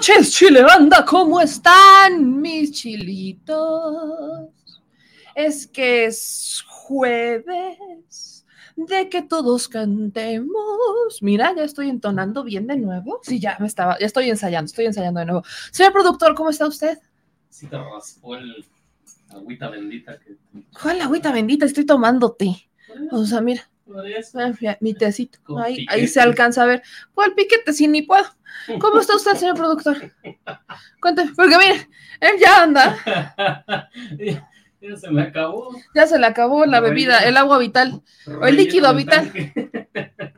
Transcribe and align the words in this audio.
noches, 0.00 0.32
Chile 0.32 0.62
Banda, 0.62 1.04
¿cómo 1.04 1.42
están 1.42 2.40
mis 2.40 2.72
chilitos? 2.72 4.48
Es 5.34 5.66
que 5.66 6.06
es 6.06 6.64
jueves 6.66 8.46
de 8.76 9.10
que 9.10 9.20
todos 9.20 9.68
cantemos. 9.68 11.18
Mira, 11.20 11.54
ya 11.54 11.64
estoy 11.64 11.90
entonando 11.90 12.42
bien 12.42 12.66
de 12.66 12.78
nuevo. 12.78 13.20
Sí, 13.22 13.38
ya 13.38 13.58
me 13.60 13.66
estaba, 13.66 13.98
ya 13.98 14.06
estoy 14.06 14.30
ensayando, 14.30 14.70
estoy 14.70 14.86
ensayando 14.86 15.20
de 15.20 15.26
nuevo. 15.26 15.42
Señor 15.70 15.92
productor, 15.92 16.34
¿cómo 16.34 16.48
está 16.48 16.66
usted? 16.66 16.98
Sí, 17.50 17.66
te 17.66 17.76
raspó 17.76 18.36
el 18.36 18.64
agüita 19.28 19.68
bendita. 19.68 20.18
Que... 20.18 20.34
¿Cuál 20.80 21.02
agüita 21.02 21.30
bendita? 21.30 21.66
Estoy 21.66 21.84
tomando 21.84 22.32
té. 22.32 22.70
O 23.10 23.26
sea, 23.26 23.42
mira. 23.42 23.68
Mi 24.80 24.94
tecito. 24.94 25.38
Ahí, 25.58 25.86
ahí, 25.88 26.06
se 26.06 26.20
alcanza 26.20 26.62
a 26.62 26.66
ver. 26.66 26.82
¿Cuál 27.14 27.34
piquete? 27.34 27.72
Si 27.72 27.88
ni 27.88 28.02
puedo. 28.02 28.26
¿Cómo 28.80 29.00
está 29.00 29.16
usted, 29.16 29.34
señor 29.34 29.56
productor? 29.56 29.96
Cuénteme, 31.00 31.32
porque 31.34 31.56
mire, 31.58 31.88
él 32.20 32.38
ya 32.40 32.62
anda. 32.62 32.96
ya, 34.80 34.96
se 34.96 35.10
me 35.10 35.22
acabó. 35.22 35.70
Ya 35.94 36.06
se 36.06 36.18
le 36.18 36.26
acabó 36.26 36.66
la 36.66 36.80
bebida, 36.80 37.20
el 37.20 37.36
agua 37.36 37.58
vital, 37.58 38.02
o 38.26 38.46
el 38.46 38.56
líquido 38.56 38.94
vital. 38.94 39.30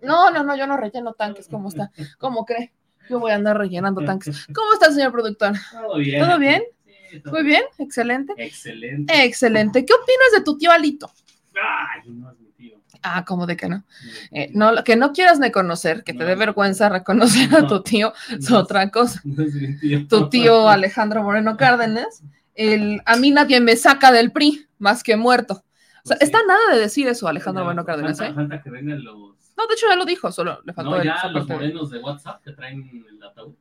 No, 0.03 0.33
no, 0.33 0.43
no, 0.43 0.57
yo 0.57 0.67
no 0.67 0.77
relleno 0.77 1.13
tanques, 1.13 1.47
¿cómo 1.47 1.69
está? 1.69 1.93
¿Cómo 2.19 2.45
cree? 2.45 2.73
Yo 3.09 3.21
voy 3.21 3.31
a 3.31 3.37
andar 3.37 3.57
rellenando 3.57 4.05
tanques. 4.05 4.49
¿Cómo 4.53 4.73
está, 4.73 4.91
señor 4.91 5.13
productor? 5.13 5.53
Todo 5.71 5.97
bien. 5.97 6.25
¿Todo 6.25 6.39
bien? 6.41 6.65
Muy 7.27 7.45
bien, 7.45 7.63
excelente. 7.79 8.35
Excelente. 8.37 9.25
Excelente. 9.25 9.85
¿Qué 9.85 9.93
opinas 9.93 10.33
de 10.35 10.41
tu 10.43 10.59
tío 10.59 10.73
Alito? 10.73 11.09
Ay, 11.55 12.11
no. 12.11 12.35
Ah, 13.03 13.25
¿cómo 13.27 13.47
de 13.47 13.57
que 13.57 13.69
no? 13.69 13.85
Eh, 14.31 14.51
no, 14.55 14.85
que 14.85 14.97
no 14.97 15.13
quieras 15.13 15.41
ni 15.41 15.51
conocer, 15.51 16.05
que 16.05 16.15
te 16.15 16.25
dé 16.25 16.35
vergüenza 16.37 16.89
reconocer 16.89 17.55
a 17.55 17.67
tu 17.67 17.83
tío, 17.83 18.13
es 18.31 18.51
otra 18.51 18.91
cosa. 18.91 19.21
Es 19.25 19.81
tío. 19.81 20.07
Tu 20.07 20.29
tío 20.29 20.69
Alejandro 20.69 21.23
Moreno 21.23 21.57
Cárdenas, 21.57 22.23
el, 22.55 23.03
a 23.07 23.17
mí 23.17 23.31
nadie 23.31 23.61
me 23.61 23.75
saca 23.77 24.13
del 24.13 24.31
PRI 24.33 24.67
más 24.79 25.03
que 25.03 25.17
muerto. 25.17 25.65
O 26.05 26.09
sea, 26.09 26.17
Pues 26.17 26.19
sí. 26.19 26.25
está 26.25 26.39
nada 26.47 26.75
de 26.75 26.81
decir 26.81 27.07
eso 27.09 27.27
Alejandro 27.29 27.65
Moreno 27.65 27.85
Cárdenas, 27.85 28.19
falta- 28.19 28.33
¿eh? 28.33 28.35
falta 28.35 28.63
que 28.63 28.71
vengan 28.71 29.03
los. 29.05 29.17
No, 29.57 29.67
de 29.67 29.75
hecho 29.75 29.87
ya 29.89 29.97
lo 29.97 30.05
dijo, 30.05 30.33
solo 30.33 30.61
le 30.65 30.73
faltó 30.73 30.91
No, 30.97 31.05
ya 31.05 31.29
los 31.29 31.47
morenos 31.49 31.91
de 31.91 31.99
WhatsApp 31.99 32.43
que 32.43 32.53
traen 32.53 33.05
el 33.09 33.23
ataúd. 33.23 33.55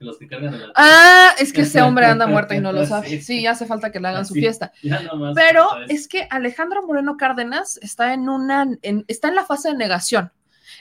Los 0.00 0.16
que 0.16 0.26
cargan 0.26 0.54
el 0.54 0.62
ataúd. 0.62 0.72
Ah, 0.76 1.34
es 1.38 1.52
que 1.52 1.60
ese 1.62 1.82
hombre 1.82 2.06
anda 2.06 2.26
muerto 2.26 2.54
y 2.54 2.60
no 2.60 2.72
lo 2.72 2.86
sabe. 2.86 3.20
Sí. 3.20 3.46
Hace 3.46 3.66
falta 3.66 3.92
que 3.92 4.00
le 4.00 4.08
hagan 4.08 4.24
su 4.26 4.32
fiesta. 4.34 4.72
Pero 5.34 5.66
es 5.88 6.08
que 6.08 6.26
Alejandro 6.30 6.82
Moreno 6.86 7.16
Cárdenas 7.18 7.78
está 7.82 8.14
en 8.14 8.28
una, 8.28 8.66
en- 8.82 9.04
está 9.08 9.28
en 9.28 9.34
la 9.34 9.44
fase 9.44 9.68
de 9.68 9.76
negación. 9.76 10.32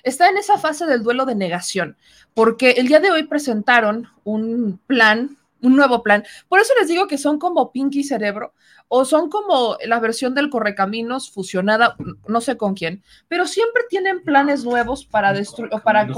Está 0.04 0.30
en 0.30 0.38
esa 0.38 0.58
fase 0.58 0.86
del 0.86 1.04
duelo 1.04 1.26
de 1.26 1.36
negación, 1.36 1.98
porque 2.34 2.72
el 2.72 2.88
día 2.88 3.02
de 3.02 3.12
hoy 3.12 3.24
presentaron 3.24 4.08
un 4.24 4.80
plan, 4.88 5.36
un 5.62 5.76
nuevo 5.76 6.02
plan. 6.04 6.24
Por 6.48 6.62
eso 6.62 6.72
les 6.80 6.88
digo 6.88 7.08
que 7.08 7.18
son 7.18 7.38
como 7.38 7.74
Pinky 7.74 8.06
Cerebro 8.06 8.54
o 8.88 9.04
son 9.04 9.30
como 9.30 9.76
la 9.86 10.00
versión 10.00 10.34
del 10.36 10.50
Correcaminos 10.50 11.30
fusionada, 11.30 11.98
no 12.28 12.40
sé 12.40 12.56
con 12.56 12.76
quién, 12.76 13.04
pero 13.28 13.46
siempre 13.46 13.84
tienen 13.90 14.24
planes 14.24 14.64
nuevos 14.64 15.04
para 15.06 15.34
destruir 15.34 15.74
o 15.74 15.80
para 15.80 16.06
no 16.06 16.14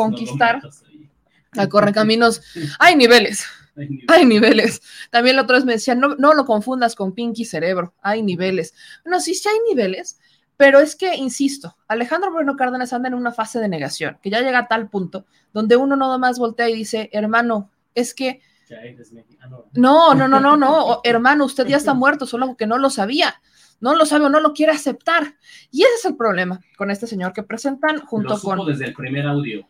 al 1.54 1.70
Correcaminos. 1.70 2.42
Hay 2.80 2.96
niveles. 2.96 3.46
Hay 3.76 3.88
nivel. 3.90 4.06
Hay 4.08 4.26
niveles. 4.26 4.82
También 5.10 5.36
la 5.36 5.44
otra 5.44 5.58
vez 5.58 5.66
me 5.66 5.74
decían, 5.74 6.00
no, 6.00 6.16
no 6.16 6.34
lo 6.34 6.46
confundas 6.46 6.96
con 6.96 7.14
Pinky 7.14 7.46
Cerebro, 7.46 7.94
hay 8.02 8.22
niveles. 8.22 8.74
No, 9.06 9.20
sí, 9.20 9.34
sí 9.34 9.48
hay 9.48 9.58
niveles, 9.70 10.20
pero 10.58 10.80
es 10.80 10.96
que, 10.96 11.16
insisto, 11.16 11.78
Alejandro 11.88 12.32
Moreno 12.32 12.56
Cárdenas 12.56 12.94
anda 12.94 13.08
en 13.08 13.16
una 13.16 13.32
fase 13.32 13.60
de 13.60 13.68
negación, 13.68 14.18
que 14.22 14.30
ya 14.30 14.42
llega 14.42 14.60
a 14.60 14.68
tal 14.68 14.90
punto 14.90 15.26
donde 15.54 15.76
uno 15.76 15.96
nada 15.96 16.18
más 16.18 16.38
voltea 16.38 16.70
y 16.70 16.76
dice, 16.76 17.10
hermano, 17.14 17.72
es 17.96 18.14
que, 18.14 18.42
no, 19.74 20.14
no, 20.14 20.28
no, 20.28 20.40
no, 20.40 20.56
no, 20.56 21.02
hermano, 21.04 21.46
usted 21.46 21.68
ya 21.68 21.78
está 21.78 21.94
muerto, 21.94 22.26
solo 22.26 22.56
que 22.56 22.68
no 22.68 22.78
lo 22.78 22.90
sabía. 22.90 23.42
No 23.82 23.96
lo 23.96 24.06
sabe 24.06 24.26
o 24.26 24.30
no 24.30 24.40
lo 24.40 24.54
quiere 24.54 24.72
aceptar. 24.72 25.36
Y 25.72 25.82
ese 25.82 25.94
es 25.96 26.06
el 26.06 26.16
problema 26.16 26.62
con 26.78 26.92
este 26.92 27.08
señor 27.08 27.34
que 27.34 27.42
presentan 27.42 28.00
junto 28.06 28.30
Lo 28.30 28.38
supo 28.38 28.58
con... 28.58 28.68
desde 28.68 28.86
el 28.86 28.94
primer 28.94 29.26
audio. 29.26 29.68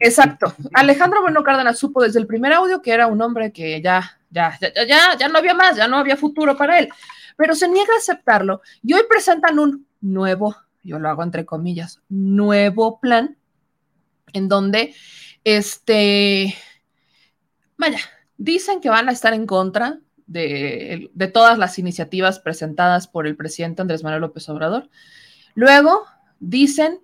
Exacto. 0.00 0.54
Alejandro 0.74 1.22
Bueno 1.22 1.42
Cárdenas 1.42 1.78
supo 1.78 2.02
desde 2.02 2.18
el 2.18 2.26
primer 2.26 2.52
audio 2.52 2.82
que 2.82 2.92
era 2.92 3.06
un 3.06 3.20
hombre 3.22 3.52
que 3.52 3.80
ya, 3.80 4.18
ya, 4.30 4.58
ya, 4.60 4.86
ya, 4.86 5.16
ya, 5.18 5.28
no 5.28 5.38
había 5.38 5.54
más, 5.54 5.76
ya 5.76 5.88
no 5.88 5.96
había 5.96 6.16
futuro 6.16 6.56
para 6.56 6.78
él, 6.78 6.88
pero 7.36 7.54
se 7.54 7.68
niega 7.68 7.94
a 7.94 7.98
aceptarlo 7.98 8.60
y 8.82 8.92
hoy 8.92 9.02
presentan 9.08 9.58
un 9.58 9.86
nuevo, 10.00 10.54
yo 10.82 10.98
lo 10.98 11.08
hago 11.08 11.22
entre 11.22 11.46
comillas, 11.46 12.00
nuevo 12.08 13.00
plan 13.00 13.36
en 14.32 14.48
donde, 14.48 14.94
este, 15.44 16.54
vaya, 17.78 18.00
dicen 18.36 18.80
que 18.80 18.90
van 18.90 19.08
a 19.08 19.12
estar 19.12 19.32
en 19.32 19.46
contra 19.46 20.00
de, 20.26 21.10
de 21.14 21.28
todas 21.28 21.56
las 21.56 21.78
iniciativas 21.78 22.40
presentadas 22.40 23.08
por 23.08 23.26
el 23.26 23.36
presidente 23.36 23.80
Andrés 23.80 24.02
Manuel 24.02 24.22
López 24.22 24.48
Obrador. 24.48 24.90
Luego 25.54 26.04
dicen 26.40 27.00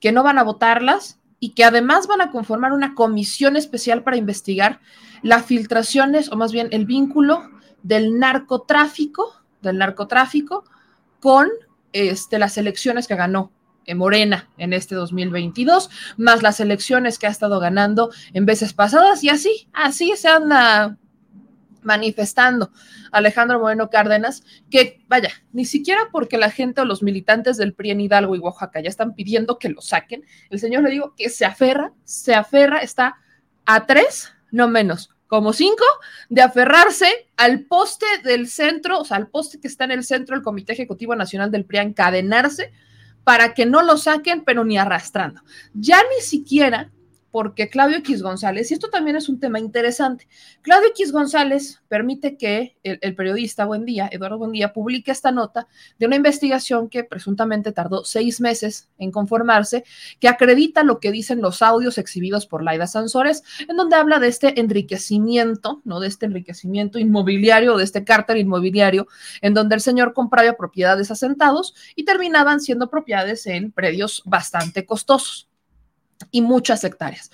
que 0.00 0.10
no 0.10 0.24
van 0.24 0.38
a 0.38 0.42
votarlas 0.42 1.20
y 1.42 1.54
que 1.54 1.64
además 1.64 2.06
van 2.06 2.20
a 2.20 2.30
conformar 2.30 2.72
una 2.72 2.94
comisión 2.94 3.56
especial 3.56 4.04
para 4.04 4.16
investigar 4.16 4.78
las 5.22 5.44
filtraciones 5.44 6.30
o 6.30 6.36
más 6.36 6.52
bien 6.52 6.68
el 6.70 6.86
vínculo 6.86 7.50
del 7.82 8.16
narcotráfico, 8.16 9.42
del 9.60 9.76
narcotráfico 9.78 10.62
con 11.18 11.48
este, 11.92 12.38
las 12.38 12.56
elecciones 12.58 13.08
que 13.08 13.16
ganó 13.16 13.50
en 13.86 13.98
Morena 13.98 14.50
en 14.56 14.72
este 14.72 14.94
2022, 14.94 15.90
más 16.16 16.44
las 16.44 16.60
elecciones 16.60 17.18
que 17.18 17.26
ha 17.26 17.30
estado 17.30 17.58
ganando 17.58 18.12
en 18.34 18.46
veces 18.46 18.72
pasadas 18.72 19.24
y 19.24 19.28
así, 19.28 19.66
así 19.72 20.14
se 20.16 20.28
anda 20.28 20.96
manifestando 21.82 22.70
Alejandro 23.10 23.60
Moreno 23.60 23.90
Cárdenas, 23.90 24.44
que 24.70 25.04
vaya, 25.08 25.30
ni 25.52 25.64
siquiera 25.64 26.08
porque 26.10 26.38
la 26.38 26.50
gente 26.50 26.80
o 26.80 26.84
los 26.84 27.02
militantes 27.02 27.56
del 27.56 27.74
PRI 27.74 27.90
en 27.90 28.00
Hidalgo 28.00 28.36
y 28.36 28.38
Oaxaca 28.38 28.80
ya 28.80 28.88
están 28.88 29.14
pidiendo 29.14 29.58
que 29.58 29.68
lo 29.68 29.80
saquen, 29.80 30.24
el 30.50 30.58
señor 30.58 30.82
le 30.82 30.90
digo 30.90 31.14
que 31.16 31.28
se 31.28 31.44
aferra, 31.44 31.92
se 32.04 32.34
aferra, 32.34 32.78
está 32.78 33.16
a 33.66 33.86
tres, 33.86 34.32
no 34.50 34.68
menos, 34.68 35.10
como 35.26 35.52
cinco, 35.52 35.84
de 36.28 36.42
aferrarse 36.42 37.28
al 37.36 37.64
poste 37.64 38.06
del 38.22 38.48
centro, 38.48 39.00
o 39.00 39.04
sea, 39.04 39.16
al 39.16 39.28
poste 39.28 39.60
que 39.60 39.68
está 39.68 39.84
en 39.84 39.92
el 39.92 40.04
centro 40.04 40.36
del 40.36 40.44
Comité 40.44 40.72
Ejecutivo 40.72 41.16
Nacional 41.16 41.50
del 41.50 41.64
PRI, 41.64 41.78
a 41.78 41.82
encadenarse 41.82 42.72
para 43.24 43.54
que 43.54 43.66
no 43.66 43.82
lo 43.82 43.96
saquen, 43.96 44.44
pero 44.44 44.64
ni 44.64 44.78
arrastrando. 44.78 45.42
Ya 45.74 46.02
ni 46.14 46.22
siquiera 46.22 46.90
porque 47.32 47.70
Claudio 47.70 47.96
X 47.96 48.22
González, 48.22 48.70
y 48.70 48.74
esto 48.74 48.90
también 48.90 49.16
es 49.16 49.28
un 49.30 49.40
tema 49.40 49.58
interesante, 49.58 50.28
Claudio 50.60 50.90
X 50.90 51.10
González 51.12 51.82
permite 51.88 52.36
que 52.36 52.76
el, 52.82 53.14
periodista 53.16 53.64
Buendía, 53.64 54.08
Eduardo 54.12 54.38
Buendía, 54.38 54.72
publique 54.72 55.10
esta 55.10 55.32
nota 55.32 55.66
de 55.98 56.06
una 56.06 56.16
investigación 56.16 56.90
que 56.90 57.04
presuntamente 57.04 57.72
tardó 57.72 58.04
seis 58.04 58.40
meses 58.40 58.90
en 58.98 59.10
conformarse, 59.10 59.82
que 60.20 60.28
acredita 60.28 60.84
lo 60.84 61.00
que 61.00 61.10
dicen 61.10 61.40
los 61.40 61.62
audios 61.62 61.96
exhibidos 61.96 62.46
por 62.46 62.62
Laida 62.62 62.86
Sansores, 62.86 63.42
en 63.66 63.76
donde 63.76 63.96
habla 63.96 64.18
de 64.18 64.28
este 64.28 64.60
enriquecimiento, 64.60 65.80
no 65.84 66.00
de 66.00 66.08
este 66.08 66.26
enriquecimiento 66.26 66.98
inmobiliario, 66.98 67.78
de 67.78 67.84
este 67.84 68.04
cártel 68.04 68.36
inmobiliario, 68.36 69.08
en 69.40 69.54
donde 69.54 69.74
el 69.74 69.80
señor 69.80 70.12
compraba 70.12 70.52
propiedades 70.52 71.10
asentados 71.10 71.74
y 71.96 72.04
terminaban 72.04 72.60
siendo 72.60 72.90
propiedades 72.90 73.46
en 73.46 73.72
predios 73.72 74.22
bastante 74.26 74.84
costosos 74.84 75.48
y 76.30 76.42
muchas 76.42 76.84
hectáreas. 76.84 77.30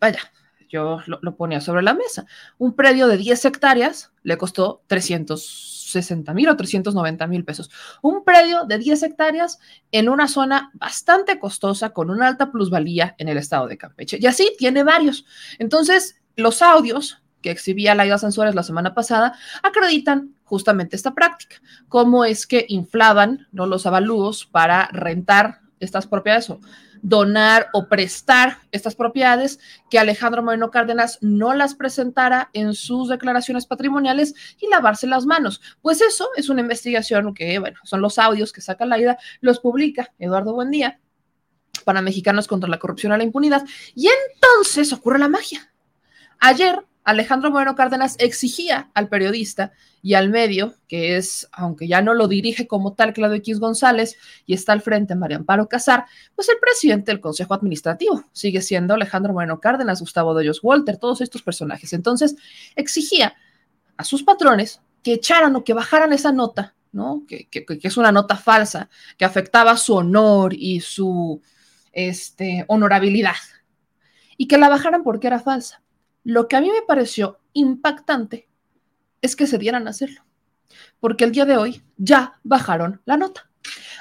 Vaya, 0.00 0.20
yo 0.68 1.00
lo, 1.06 1.36
ponía 1.36 1.60
sobre 1.60 1.82
la 1.82 1.94
mesa. 1.94 2.26
Un 2.58 2.74
predio 2.74 3.08
de 3.08 3.16
10 3.16 3.44
hectáreas 3.44 4.12
le 4.22 4.36
costó 4.36 4.82
360 4.88 6.34
mil 6.34 6.48
o 6.48 6.56
390 6.56 7.26
mil 7.26 7.44
pesos. 7.44 7.70
Un 8.02 8.24
predio 8.24 8.64
de 8.64 8.78
10 8.78 9.02
hectáreas 9.04 9.58
en 9.92 10.08
una 10.08 10.28
zona 10.28 10.70
bastante 10.74 11.38
costosa 11.38 11.90
con 11.90 12.10
una 12.10 12.26
alta 12.26 12.50
plusvalía 12.50 13.14
en 13.18 13.28
el 13.28 13.38
estado 13.38 13.68
de 13.68 13.78
Campeche. 13.78 14.18
Y 14.20 14.26
así 14.26 14.52
tiene 14.58 14.82
varios. 14.82 15.24
Entonces, 15.58 16.20
los 16.36 16.62
audios 16.62 17.22
que 17.42 17.50
exhibía 17.50 17.94
Laida 17.94 18.18
Sansores 18.18 18.54
la 18.54 18.62
semana 18.62 18.94
pasada 18.94 19.34
acreditan 19.62 20.34
justamente 20.42 20.96
esta 20.96 21.14
práctica. 21.14 21.56
Cómo 21.88 22.24
es 22.24 22.46
que 22.46 22.66
inflaban 22.68 23.46
¿no? 23.52 23.66
los 23.66 23.86
avalúos 23.86 24.46
para 24.46 24.88
rentar 24.88 25.60
estas 25.80 26.06
propiedades 26.06 26.50
o 26.50 26.60
donar 27.02 27.68
o 27.72 27.88
prestar 27.88 28.58
estas 28.72 28.94
propiedades, 28.94 29.58
que 29.90 29.98
Alejandro 29.98 30.42
Moreno 30.42 30.70
Cárdenas 30.70 31.18
no 31.20 31.54
las 31.54 31.74
presentara 31.74 32.50
en 32.52 32.74
sus 32.74 33.08
declaraciones 33.08 33.66
patrimoniales 33.66 34.34
y 34.60 34.68
lavarse 34.68 35.06
las 35.06 35.26
manos. 35.26 35.60
Pues 35.82 36.00
eso 36.00 36.28
es 36.36 36.48
una 36.48 36.62
investigación 36.62 37.34
que, 37.34 37.58
bueno, 37.58 37.78
son 37.84 38.00
los 38.00 38.18
audios 38.18 38.52
que 38.52 38.60
saca 38.60 38.86
Laida, 38.86 39.18
los 39.40 39.60
publica 39.60 40.12
Eduardo 40.18 40.54
Buendía 40.54 41.00
para 41.84 42.02
Mexicanos 42.02 42.48
contra 42.48 42.68
la 42.68 42.78
Corrupción 42.78 43.12
y 43.12 43.18
la 43.18 43.24
Impunidad. 43.24 43.64
Y 43.94 44.08
entonces 44.08 44.92
ocurre 44.92 45.18
la 45.18 45.28
magia. 45.28 45.72
Ayer 46.38 46.84
Alejandro 47.06 47.52
Moreno 47.52 47.76
Cárdenas 47.76 48.16
exigía 48.18 48.90
al 48.92 49.08
periodista 49.08 49.70
y 50.02 50.14
al 50.14 50.28
medio, 50.28 50.74
que 50.88 51.16
es, 51.16 51.48
aunque 51.52 51.86
ya 51.86 52.02
no 52.02 52.14
lo 52.14 52.26
dirige 52.26 52.66
como 52.66 52.94
tal 52.94 53.12
Claudio 53.12 53.36
X 53.36 53.60
González 53.60 54.16
y 54.44 54.54
está 54.54 54.72
al 54.72 54.82
frente 54.82 55.14
María 55.14 55.36
Amparo 55.36 55.68
Casar, 55.68 56.06
pues 56.34 56.48
el 56.48 56.56
presidente 56.60 57.12
del 57.12 57.20
Consejo 57.20 57.54
Administrativo 57.54 58.24
sigue 58.32 58.60
siendo 58.60 58.94
Alejandro 58.94 59.32
Moreno 59.32 59.60
Cárdenas, 59.60 60.00
Gustavo 60.00 60.34
Doyos 60.34 60.58
Walter, 60.64 60.96
todos 60.96 61.20
estos 61.20 61.42
personajes. 61.42 61.92
Entonces, 61.92 62.34
exigía 62.74 63.36
a 63.96 64.02
sus 64.02 64.24
patrones 64.24 64.80
que 65.04 65.12
echaran 65.12 65.54
o 65.54 65.62
que 65.62 65.74
bajaran 65.74 66.12
esa 66.12 66.32
nota, 66.32 66.74
¿no? 66.90 67.22
Que, 67.28 67.46
que, 67.48 67.64
es 67.80 67.96
una 67.96 68.10
nota 68.10 68.36
falsa, 68.36 68.90
que 69.16 69.24
afectaba 69.24 69.76
su 69.76 69.94
honor 69.94 70.54
y 70.54 70.80
su 70.80 71.40
este, 71.92 72.64
honorabilidad, 72.66 73.36
y 74.36 74.48
que 74.48 74.58
la 74.58 74.68
bajaran 74.68 75.04
porque 75.04 75.28
era 75.28 75.38
falsa. 75.38 75.82
Lo 76.26 76.48
que 76.48 76.56
a 76.56 76.60
mí 76.60 76.68
me 76.68 76.82
pareció 76.82 77.38
impactante 77.52 78.48
es 79.22 79.36
que 79.36 79.46
se 79.46 79.58
dieran 79.58 79.86
a 79.86 79.90
hacerlo, 79.90 80.24
porque 80.98 81.22
el 81.22 81.30
día 81.30 81.44
de 81.44 81.56
hoy 81.56 81.84
ya 81.98 82.40
bajaron 82.42 83.00
la 83.04 83.16
nota. 83.16 83.48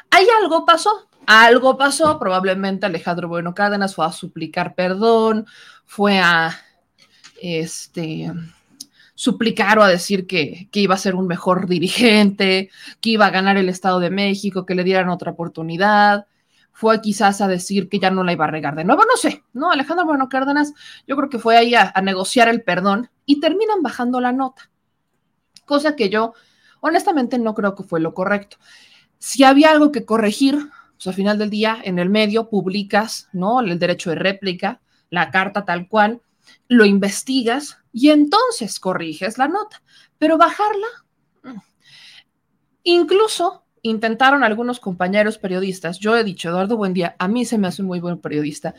Ahí 0.10 0.26
algo 0.42 0.66
pasó, 0.66 1.08
algo 1.28 1.78
pasó, 1.78 2.18
probablemente 2.18 2.88
Alejandro 2.88 3.28
Bueno 3.28 3.54
Cárdenas 3.54 3.94
fue 3.94 4.08
a 4.08 4.12
suplicar 4.12 4.74
perdón, 4.74 5.46
fue 5.86 6.18
a 6.18 6.60
este 7.40 8.34
suplicar 9.14 9.78
o 9.78 9.84
a 9.84 9.88
decir 9.88 10.26
que, 10.26 10.68
que, 10.72 10.80
iba 10.80 10.96
a 10.96 10.98
ser 10.98 11.14
un 11.14 11.28
mejor 11.28 11.68
dirigente, 11.68 12.72
que 13.02 13.12
iba 13.12 13.28
a 13.28 13.32
ganar 13.32 13.58
el 13.58 13.70
Estado 13.70 14.00
de 14.00 14.10
México, 14.10 14.66
que 14.66 14.74
le 14.74 14.84
dieran 14.84 15.10
otra 15.10 15.34
oportunidad 15.34 16.26
fue 16.78 17.00
quizás 17.00 17.40
a 17.40 17.48
decir 17.48 17.88
que 17.88 18.00
ya 18.00 18.12
no 18.12 18.26
la 18.26 18.34
iba 18.34 18.44
a 18.44 18.52
regar 18.52 18.76
de 18.76 18.84
nuevo, 18.84 19.04
no 19.04 19.16
sé, 19.16 19.46
¿no? 19.54 19.72
Alejandro 19.72 20.06
Bueno 20.06 20.28
Cárdenas, 20.28 20.74
yo 21.08 21.16
creo 21.16 21.30
que 21.30 21.40
fue 21.40 21.56
ahí 21.56 21.74
a, 21.74 21.90
a 21.96 22.02
negociar 22.02 22.50
el 22.50 22.64
perdón 22.64 23.10
y 23.26 23.40
terminan 23.40 23.82
bajando 23.82 24.20
la 24.20 24.34
nota, 24.34 24.70
cosa 25.64 25.96
que 25.96 26.10
yo 26.10 26.34
honestamente 26.82 27.40
no 27.40 27.54
creo 27.56 27.76
que 27.76 27.84
fue 27.84 28.02
lo 28.02 28.14
correcto. 28.14 28.58
Si 29.20 29.46
había 29.46 29.72
algo 29.72 29.94
que 29.94 30.04
corregir, 30.04 30.70
pues 30.96 31.08
al 31.08 31.14
final 31.14 31.38
del 31.38 31.50
día 31.50 31.80
en 31.82 31.98
el 31.98 32.10
medio 32.10 32.50
publicas, 32.50 33.30
¿no? 33.32 33.62
El 33.62 33.80
derecho 33.80 34.10
de 34.10 34.18
réplica, 34.18 34.82
la 35.10 35.32
carta 35.32 35.64
tal 35.64 35.88
cual, 35.88 36.22
lo 36.68 36.84
investigas 36.84 37.78
y 37.94 38.10
entonces 38.10 38.82
corriges 38.82 39.38
la 39.38 39.48
nota, 39.48 39.82
pero 40.18 40.38
bajarla, 40.38 40.88
mm. 41.44 41.58
incluso 42.84 43.65
intentaron 43.90 44.44
algunos 44.44 44.80
compañeros 44.80 45.38
periodistas, 45.38 46.00
yo 46.00 46.18
he 46.18 46.24
dicho, 46.24 46.50
Eduardo 46.50 46.76
Buendía, 46.76 47.16
a 47.20 47.28
mí 47.28 47.46
se 47.46 47.60
me 47.60 47.68
hace 47.68 47.84
un 47.84 47.88
muy 47.88 48.00
buen 48.00 48.18
periodista, 48.18 48.74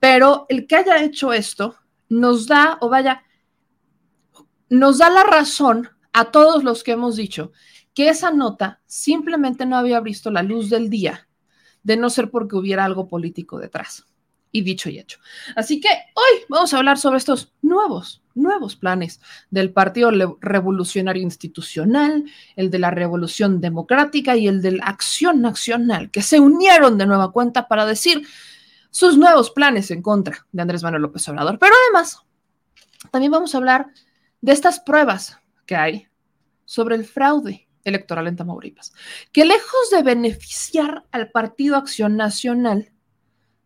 pero 0.00 0.46
el 0.48 0.66
que 0.66 0.76
haya 0.76 1.00
hecho 1.02 1.32
esto 1.32 1.76
nos 2.08 2.48
da, 2.48 2.76
o 2.80 2.88
vaya, 2.88 3.22
nos 4.68 4.98
da 4.98 5.10
la 5.10 5.22
razón 5.22 5.88
a 6.12 6.32
todos 6.32 6.64
los 6.64 6.82
que 6.82 6.92
hemos 6.92 7.14
dicho 7.14 7.52
que 7.94 8.08
esa 8.08 8.32
nota 8.32 8.80
simplemente 8.86 9.64
no 9.64 9.76
había 9.76 10.00
visto 10.00 10.30
la 10.30 10.42
luz 10.42 10.70
del 10.70 10.90
día, 10.90 11.28
de 11.84 11.96
no 11.96 12.10
ser 12.10 12.28
porque 12.28 12.56
hubiera 12.56 12.84
algo 12.84 13.06
político 13.06 13.60
detrás 13.60 14.07
y 14.52 14.62
dicho 14.62 14.88
y 14.88 14.98
hecho. 14.98 15.18
Así 15.56 15.80
que 15.80 15.88
hoy 15.88 16.44
vamos 16.48 16.72
a 16.72 16.78
hablar 16.78 16.98
sobre 16.98 17.18
estos 17.18 17.52
nuevos, 17.62 18.22
nuevos 18.34 18.76
planes 18.76 19.20
del 19.50 19.72
Partido 19.72 20.10
Revolucionario 20.40 21.22
Institucional, 21.22 22.24
el 22.56 22.70
de 22.70 22.78
la 22.78 22.90
Revolución 22.90 23.60
Democrática 23.60 24.36
y 24.36 24.48
el 24.48 24.62
de 24.62 24.72
la 24.72 24.84
Acción 24.86 25.40
Nacional, 25.40 26.10
que 26.10 26.22
se 26.22 26.40
unieron 26.40 26.98
de 26.98 27.06
nueva 27.06 27.32
cuenta 27.32 27.68
para 27.68 27.86
decir 27.86 28.26
sus 28.90 29.18
nuevos 29.18 29.50
planes 29.50 29.90
en 29.90 30.02
contra 30.02 30.46
de 30.52 30.62
Andrés 30.62 30.82
Manuel 30.82 31.02
López 31.02 31.28
Obrador. 31.28 31.58
Pero 31.58 31.74
además, 31.84 32.22
también 33.10 33.32
vamos 33.32 33.54
a 33.54 33.58
hablar 33.58 33.88
de 34.40 34.52
estas 34.52 34.80
pruebas 34.80 35.38
que 35.66 35.76
hay 35.76 36.08
sobre 36.64 36.96
el 36.96 37.04
fraude 37.04 37.68
electoral 37.84 38.26
en 38.26 38.36
Tamaulipas, 38.36 38.92
que 39.32 39.44
lejos 39.44 39.90
de 39.90 40.02
beneficiar 40.02 41.04
al 41.10 41.30
Partido 41.30 41.76
Acción 41.76 42.16
Nacional, 42.16 42.92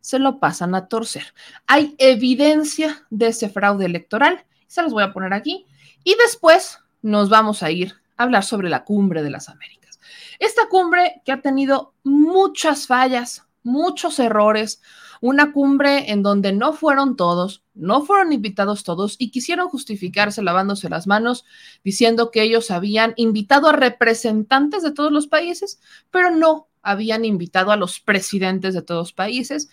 se 0.03 0.19
lo 0.19 0.39
pasan 0.39 0.75
a 0.75 0.89
torcer. 0.89 1.33
Hay 1.67 1.95
evidencia 1.97 3.07
de 3.09 3.29
ese 3.29 3.49
fraude 3.49 3.87
electoral, 3.87 4.45
se 4.67 4.83
los 4.83 4.93
voy 4.93 5.05
a 5.05 5.13
poner 5.15 5.33
aquí, 5.33 5.65
y 6.05 6.15
después 6.17 6.81
nos 7.01 7.31
vamos 7.31 7.63
a 7.63 7.71
ir 7.71 7.95
a 8.19 8.25
hablar 8.25 8.45
sobre 8.45 8.69
la 8.69 8.85
cumbre 8.85 9.23
de 9.23 9.31
las 9.31 9.49
Américas. 9.49 9.99
Esta 10.39 10.69
cumbre 10.69 11.23
que 11.25 11.33
ha 11.33 11.41
tenido 11.41 11.95
muchas 12.03 12.87
fallas, 12.87 13.47
muchos 13.63 14.19
errores, 14.19 14.83
una 15.21 15.53
cumbre 15.53 16.11
en 16.11 16.25
donde 16.25 16.53
no 16.53 16.73
fueron 16.73 17.17
todos, 17.17 17.63
no 17.75 18.05
fueron 18.05 18.33
invitados 18.33 18.83
todos 18.83 19.15
y 19.21 19.31
quisieron 19.31 19.69
justificarse 19.69 20.43
lavándose 20.43 20.89
las 20.89 21.07
manos 21.07 21.45
diciendo 21.85 22.33
que 22.33 22.43
ellos 22.43 22.73
habían 22.73 23.15
invitado 23.15 23.69
a 23.69 23.73
representantes 23.73 24.83
de 24.83 24.91
todos 24.91 25.13
los 25.13 25.29
países, 25.29 25.81
pero 26.11 26.33
no 26.33 26.67
habían 26.83 27.25
invitado 27.25 27.71
a 27.71 27.77
los 27.77 28.01
presidentes 28.01 28.75
de 28.75 28.83
todos 28.83 29.01
los 29.01 29.13
países. 29.13 29.71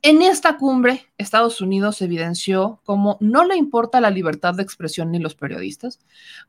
En 0.00 0.22
esta 0.22 0.56
cumbre, 0.56 1.06
Estados 1.18 1.60
Unidos 1.60 2.00
evidenció 2.02 2.80
cómo 2.84 3.18
no 3.20 3.44
le 3.44 3.56
importa 3.56 4.00
la 4.00 4.10
libertad 4.10 4.54
de 4.54 4.62
expresión 4.62 5.10
ni 5.10 5.18
los 5.18 5.34
periodistas, 5.34 5.98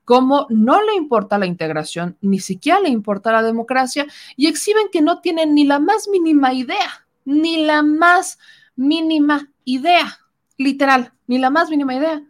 cómo 0.05 0.45
no 0.49 0.83
le 0.83 0.93
importa 0.93 1.39
la 1.39 1.47
integración, 1.47 2.17
ni 2.21 2.39
siquiera 2.39 2.79
le 2.79 2.89
importa 2.89 3.31
la 3.31 3.41
democracia, 3.41 4.05
y 4.35 4.47
exhiben 4.47 4.87
que 4.91 5.01
no 5.01 5.19
tienen 5.21 5.55
ni 5.55 5.65
la 5.65 5.79
más 5.79 6.07
mínima 6.07 6.53
idea, 6.53 7.07
ni 7.25 7.65
la 7.65 7.81
más 7.81 8.37
mínima 8.75 9.51
idea, 9.65 10.19
literal, 10.57 11.13
ni 11.25 11.39
la 11.39 11.49
más 11.49 11.69
mínima 11.69 11.95
idea 11.95 12.23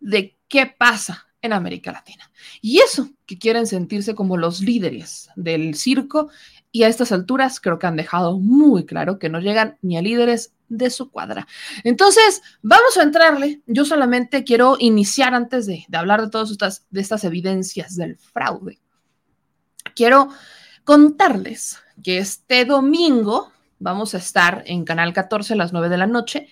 de 0.00 0.36
qué 0.48 0.66
pasa 0.66 1.27
en 1.42 1.52
América 1.52 1.92
Latina. 1.92 2.30
Y 2.60 2.78
eso, 2.78 3.10
que 3.26 3.38
quieren 3.38 3.66
sentirse 3.66 4.14
como 4.14 4.36
los 4.36 4.60
líderes 4.60 5.28
del 5.36 5.74
circo, 5.74 6.30
y 6.70 6.82
a 6.82 6.88
estas 6.88 7.12
alturas 7.12 7.60
creo 7.60 7.78
que 7.78 7.86
han 7.86 7.96
dejado 7.96 8.38
muy 8.38 8.84
claro 8.84 9.18
que 9.18 9.28
no 9.28 9.40
llegan 9.40 9.78
ni 9.80 9.96
a 9.96 10.02
líderes 10.02 10.52
de 10.68 10.90
su 10.90 11.10
cuadra. 11.10 11.46
Entonces, 11.82 12.42
vamos 12.62 12.96
a 12.98 13.02
entrarle. 13.02 13.62
Yo 13.66 13.84
solamente 13.84 14.44
quiero 14.44 14.76
iniciar 14.78 15.34
antes 15.34 15.66
de, 15.66 15.86
hablar 15.92 16.20
de 16.20 16.30
todas 16.30 16.50
estas, 16.50 16.86
de 16.90 17.00
estas 17.00 17.24
evidencias 17.24 17.96
del 17.96 18.16
fraude. 18.18 18.78
Quiero 19.94 20.28
contarles 20.84 21.78
que 22.02 22.18
este 22.18 22.64
domingo 22.64 23.50
vamos 23.78 24.14
a 24.14 24.18
estar 24.18 24.62
en 24.66 24.84
Canal 24.84 25.12
14 25.12 25.54
a 25.54 25.56
las 25.56 25.72
9 25.72 25.88
de 25.88 25.96
la 25.96 26.06
noche 26.06 26.48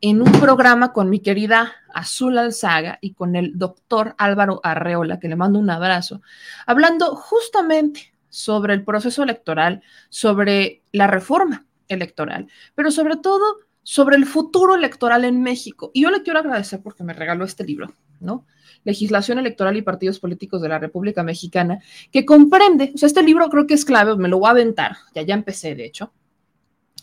en 0.00 0.22
un 0.22 0.32
programa 0.32 0.92
con 0.92 1.10
mi 1.10 1.20
querida 1.20 1.72
Azul 1.92 2.38
Alzaga 2.38 2.98
y 3.00 3.12
con 3.12 3.36
el 3.36 3.58
doctor 3.58 4.14
Álvaro 4.18 4.60
Arreola, 4.62 5.20
que 5.20 5.28
le 5.28 5.36
mando 5.36 5.58
un 5.58 5.70
abrazo, 5.70 6.22
hablando 6.66 7.14
justamente 7.16 8.14
sobre 8.28 8.74
el 8.74 8.84
proceso 8.84 9.22
electoral, 9.22 9.82
sobre 10.08 10.82
la 10.92 11.06
reforma 11.06 11.66
electoral, 11.88 12.46
pero 12.74 12.90
sobre 12.90 13.16
todo 13.16 13.58
sobre 13.82 14.16
el 14.16 14.26
futuro 14.26 14.74
electoral 14.74 15.24
en 15.24 15.42
México. 15.42 15.90
Y 15.92 16.02
yo 16.02 16.10
le 16.10 16.22
quiero 16.22 16.38
agradecer 16.38 16.80
porque 16.82 17.02
me 17.02 17.12
regaló 17.12 17.44
este 17.44 17.64
libro, 17.64 17.92
¿no? 18.20 18.46
Legislación 18.84 19.38
Electoral 19.38 19.76
y 19.76 19.82
Partidos 19.82 20.20
Políticos 20.20 20.62
de 20.62 20.68
la 20.68 20.78
República 20.78 21.22
Mexicana, 21.22 21.80
que 22.10 22.24
comprende, 22.24 22.92
o 22.94 22.98
sea, 22.98 23.06
este 23.06 23.22
libro 23.22 23.48
creo 23.48 23.66
que 23.66 23.74
es 23.74 23.84
clave, 23.84 24.16
me 24.16 24.28
lo 24.28 24.38
voy 24.38 24.48
a 24.48 24.52
aventar, 24.52 24.96
ya 25.14 25.22
ya 25.22 25.34
empecé 25.34 25.74
de 25.74 25.84
hecho, 25.84 26.12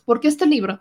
porque 0.06 0.28
este 0.28 0.46
libro 0.46 0.80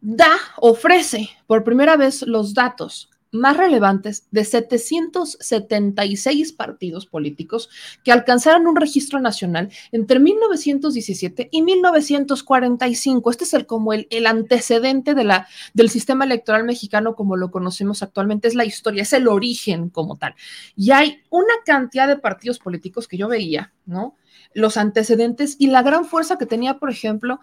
da, 0.00 0.36
ofrece 0.56 1.30
por 1.46 1.64
primera 1.64 1.96
vez 1.96 2.22
los 2.22 2.54
datos 2.54 3.10
más 3.30 3.56
relevantes 3.56 4.26
de 4.30 4.44
776 4.44 6.52
partidos 6.52 7.06
políticos 7.06 7.68
que 8.04 8.12
alcanzaron 8.12 8.66
un 8.66 8.76
registro 8.76 9.20
nacional 9.20 9.70
entre 9.92 10.18
1917 10.18 11.48
y 11.50 11.62
1945. 11.62 13.30
Este 13.30 13.44
es 13.44 13.54
el, 13.54 13.64
como 13.66 13.92
el, 13.92 14.06
el 14.10 14.26
antecedente 14.26 15.14
de 15.14 15.24
la, 15.24 15.46
del 15.74 15.90
sistema 15.90 16.24
electoral 16.24 16.64
mexicano 16.64 17.14
como 17.14 17.36
lo 17.36 17.50
conocemos 17.50 18.02
actualmente, 18.02 18.48
es 18.48 18.54
la 18.54 18.64
historia, 18.64 19.02
es 19.02 19.12
el 19.12 19.28
origen 19.28 19.90
como 19.90 20.16
tal. 20.16 20.34
Y 20.76 20.92
hay 20.92 21.20
una 21.30 21.52
cantidad 21.64 22.08
de 22.08 22.16
partidos 22.16 22.58
políticos 22.58 23.06
que 23.08 23.18
yo 23.18 23.28
veía, 23.28 23.72
¿no? 23.84 24.16
Los 24.54 24.76
antecedentes 24.76 25.56
y 25.58 25.68
la 25.68 25.82
gran 25.82 26.04
fuerza 26.04 26.38
que 26.38 26.46
tenía, 26.46 26.78
por 26.78 26.90
ejemplo, 26.90 27.40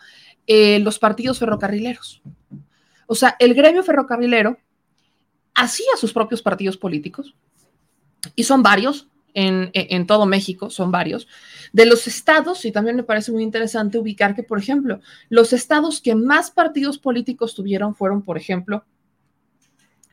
eh, 0.47 0.79
los 0.79 0.99
partidos 0.99 1.39
ferrocarrileros. 1.39 2.21
O 3.07 3.15
sea, 3.15 3.35
el 3.39 3.53
gremio 3.53 3.83
ferrocarrilero 3.83 4.57
hacía 5.53 5.95
sus 5.97 6.13
propios 6.13 6.41
partidos 6.41 6.77
políticos, 6.77 7.35
y 8.35 8.43
son 8.43 8.63
varios, 8.63 9.07
en, 9.33 9.69
en, 9.73 10.07
todo 10.07 10.25
México, 10.25 10.69
son 10.69 10.91
varios, 10.91 11.27
de 11.73 11.85
los 11.85 12.07
estados, 12.07 12.63
y 12.65 12.71
también 12.71 12.95
me 12.95 13.03
parece 13.03 13.31
muy 13.31 13.43
interesante 13.43 13.97
ubicar 13.97 14.33
que, 14.33 14.43
por 14.43 14.57
ejemplo, 14.57 15.01
los 15.29 15.51
estados 15.53 16.01
que 16.01 16.15
más 16.15 16.51
partidos 16.51 16.97
políticos 16.97 17.53
tuvieron 17.53 17.95
fueron, 17.95 18.21
por 18.21 18.37
ejemplo, 18.37 18.85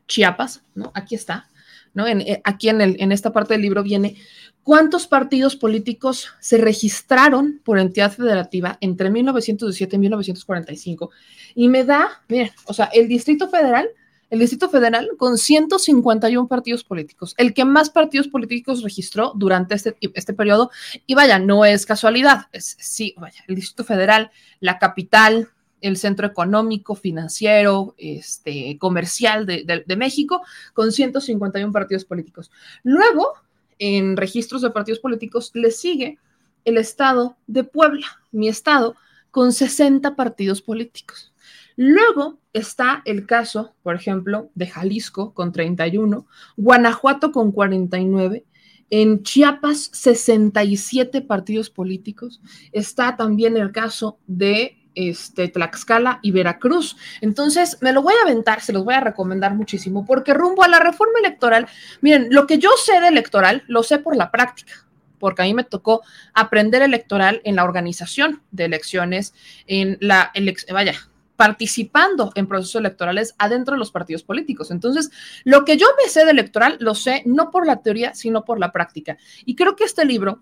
Chiapas, 0.08 0.64
¿no? 0.74 0.90
Aquí 0.94 1.14
está, 1.14 1.48
¿no? 1.94 2.06
Eh, 2.06 2.40
aquí 2.44 2.68
en, 2.68 2.80
el, 2.80 3.12
esta 3.12 3.32
parte 3.32 3.54
del 3.54 3.62
libro 3.62 3.82
viene 3.82 4.16
cuántos 4.62 5.06
partidos 5.06 5.56
políticos 5.56 6.28
se 6.40 6.58
registraron 6.58 7.60
por 7.64 7.78
entidad 7.78 8.12
federativa 8.12 8.78
entre 8.80 9.10
1917 9.10 9.96
y 9.96 9.98
1945. 9.98 11.10
Y 11.54 11.68
me 11.68 11.84
da, 11.84 12.22
miren, 12.28 12.50
o 12.66 12.74
sea, 12.74 12.86
el 12.86 13.08
Distrito 13.08 13.48
Federal 13.48 13.88
el 14.32 14.38
Distrito 14.38 14.70
Federal 14.70 15.10
con 15.18 15.36
151 15.36 16.48
partidos 16.48 16.84
políticos, 16.84 17.34
el 17.36 17.52
que 17.52 17.66
más 17.66 17.90
partidos 17.90 18.28
políticos 18.28 18.82
registró 18.82 19.34
durante 19.34 19.74
este, 19.74 19.94
este 20.14 20.32
periodo. 20.32 20.70
Y 21.06 21.14
vaya, 21.14 21.38
no 21.38 21.66
es 21.66 21.84
casualidad, 21.84 22.46
es, 22.50 22.74
sí, 22.80 23.14
vaya, 23.18 23.44
el 23.46 23.56
Distrito 23.56 23.84
Federal, 23.84 24.30
la 24.58 24.78
capital, 24.78 25.50
el 25.82 25.96
centro 25.96 26.26
económico, 26.26 26.94
financiero, 26.94 27.94
este, 27.98 28.78
comercial 28.78 29.46
de, 29.46 29.84
de 29.86 29.96
México, 29.96 30.42
con 30.72 30.92
151 30.92 31.72
partidos 31.72 32.04
políticos. 32.04 32.50
Luego, 32.82 33.34
en 33.78 34.16
registros 34.16 34.62
de 34.62 34.70
partidos 34.70 35.00
políticos, 35.00 35.50
le 35.54 35.70
sigue 35.70 36.18
el 36.64 36.78
estado 36.78 37.36
de 37.46 37.64
Puebla, 37.64 38.06
mi 38.30 38.48
estado, 38.48 38.96
con 39.30 39.52
60 39.52 40.14
partidos 40.14 40.62
políticos. 40.62 41.32
Luego 41.76 42.38
está 42.52 43.02
el 43.04 43.26
caso, 43.26 43.74
por 43.82 43.94
ejemplo, 43.94 44.50
de 44.54 44.66
Jalisco 44.66 45.32
con 45.34 45.52
31, 45.52 46.26
Guanajuato 46.56 47.32
con 47.32 47.50
49, 47.50 48.44
en 48.90 49.22
Chiapas 49.22 49.90
67 49.92 51.22
partidos 51.22 51.70
políticos. 51.70 52.42
Está 52.72 53.16
también 53.16 53.56
el 53.56 53.72
caso 53.72 54.18
de 54.26 54.81
este, 54.94 55.48
Tlaxcala 55.48 56.18
y 56.22 56.30
Veracruz. 56.32 56.96
Entonces, 57.20 57.78
me 57.80 57.92
lo 57.92 58.02
voy 58.02 58.14
a 58.14 58.26
aventar, 58.26 58.60
se 58.60 58.72
los 58.72 58.84
voy 58.84 58.94
a 58.94 59.00
recomendar 59.00 59.54
muchísimo, 59.54 60.04
porque 60.04 60.34
rumbo 60.34 60.62
a 60.62 60.68
la 60.68 60.78
reforma 60.80 61.18
electoral, 61.18 61.66
miren, 62.00 62.28
lo 62.30 62.46
que 62.46 62.58
yo 62.58 62.70
sé 62.82 63.00
de 63.00 63.08
electoral, 63.08 63.64
lo 63.66 63.82
sé 63.82 63.98
por 63.98 64.16
la 64.16 64.30
práctica 64.30 64.72
porque 65.18 65.42
a 65.42 65.44
mí 65.44 65.54
me 65.54 65.62
tocó 65.62 66.02
aprender 66.34 66.82
electoral 66.82 67.42
en 67.44 67.54
la 67.54 67.62
organización 67.62 68.42
de 68.50 68.64
elecciones, 68.64 69.34
en 69.68 69.96
la 70.00 70.32
elección, 70.34 70.74
vaya, 70.74 70.94
participando 71.36 72.32
en 72.34 72.46
procesos 72.46 72.76
electorales 72.76 73.34
adentro 73.38 73.74
de 73.74 73.78
los 73.78 73.90
partidos 73.90 74.22
políticos. 74.22 74.70
Entonces, 74.70 75.10
lo 75.44 75.64
que 75.64 75.76
yo 75.76 75.86
me 76.02 76.08
sé 76.08 76.24
de 76.24 76.30
electoral 76.30 76.76
lo 76.80 76.94
sé 76.94 77.22
no 77.26 77.50
por 77.50 77.66
la 77.66 77.82
teoría, 77.82 78.14
sino 78.14 78.44
por 78.44 78.58
la 78.58 78.72
práctica. 78.72 79.16
Y 79.44 79.54
creo 79.54 79.76
que 79.76 79.84
este 79.84 80.04
libro 80.04 80.40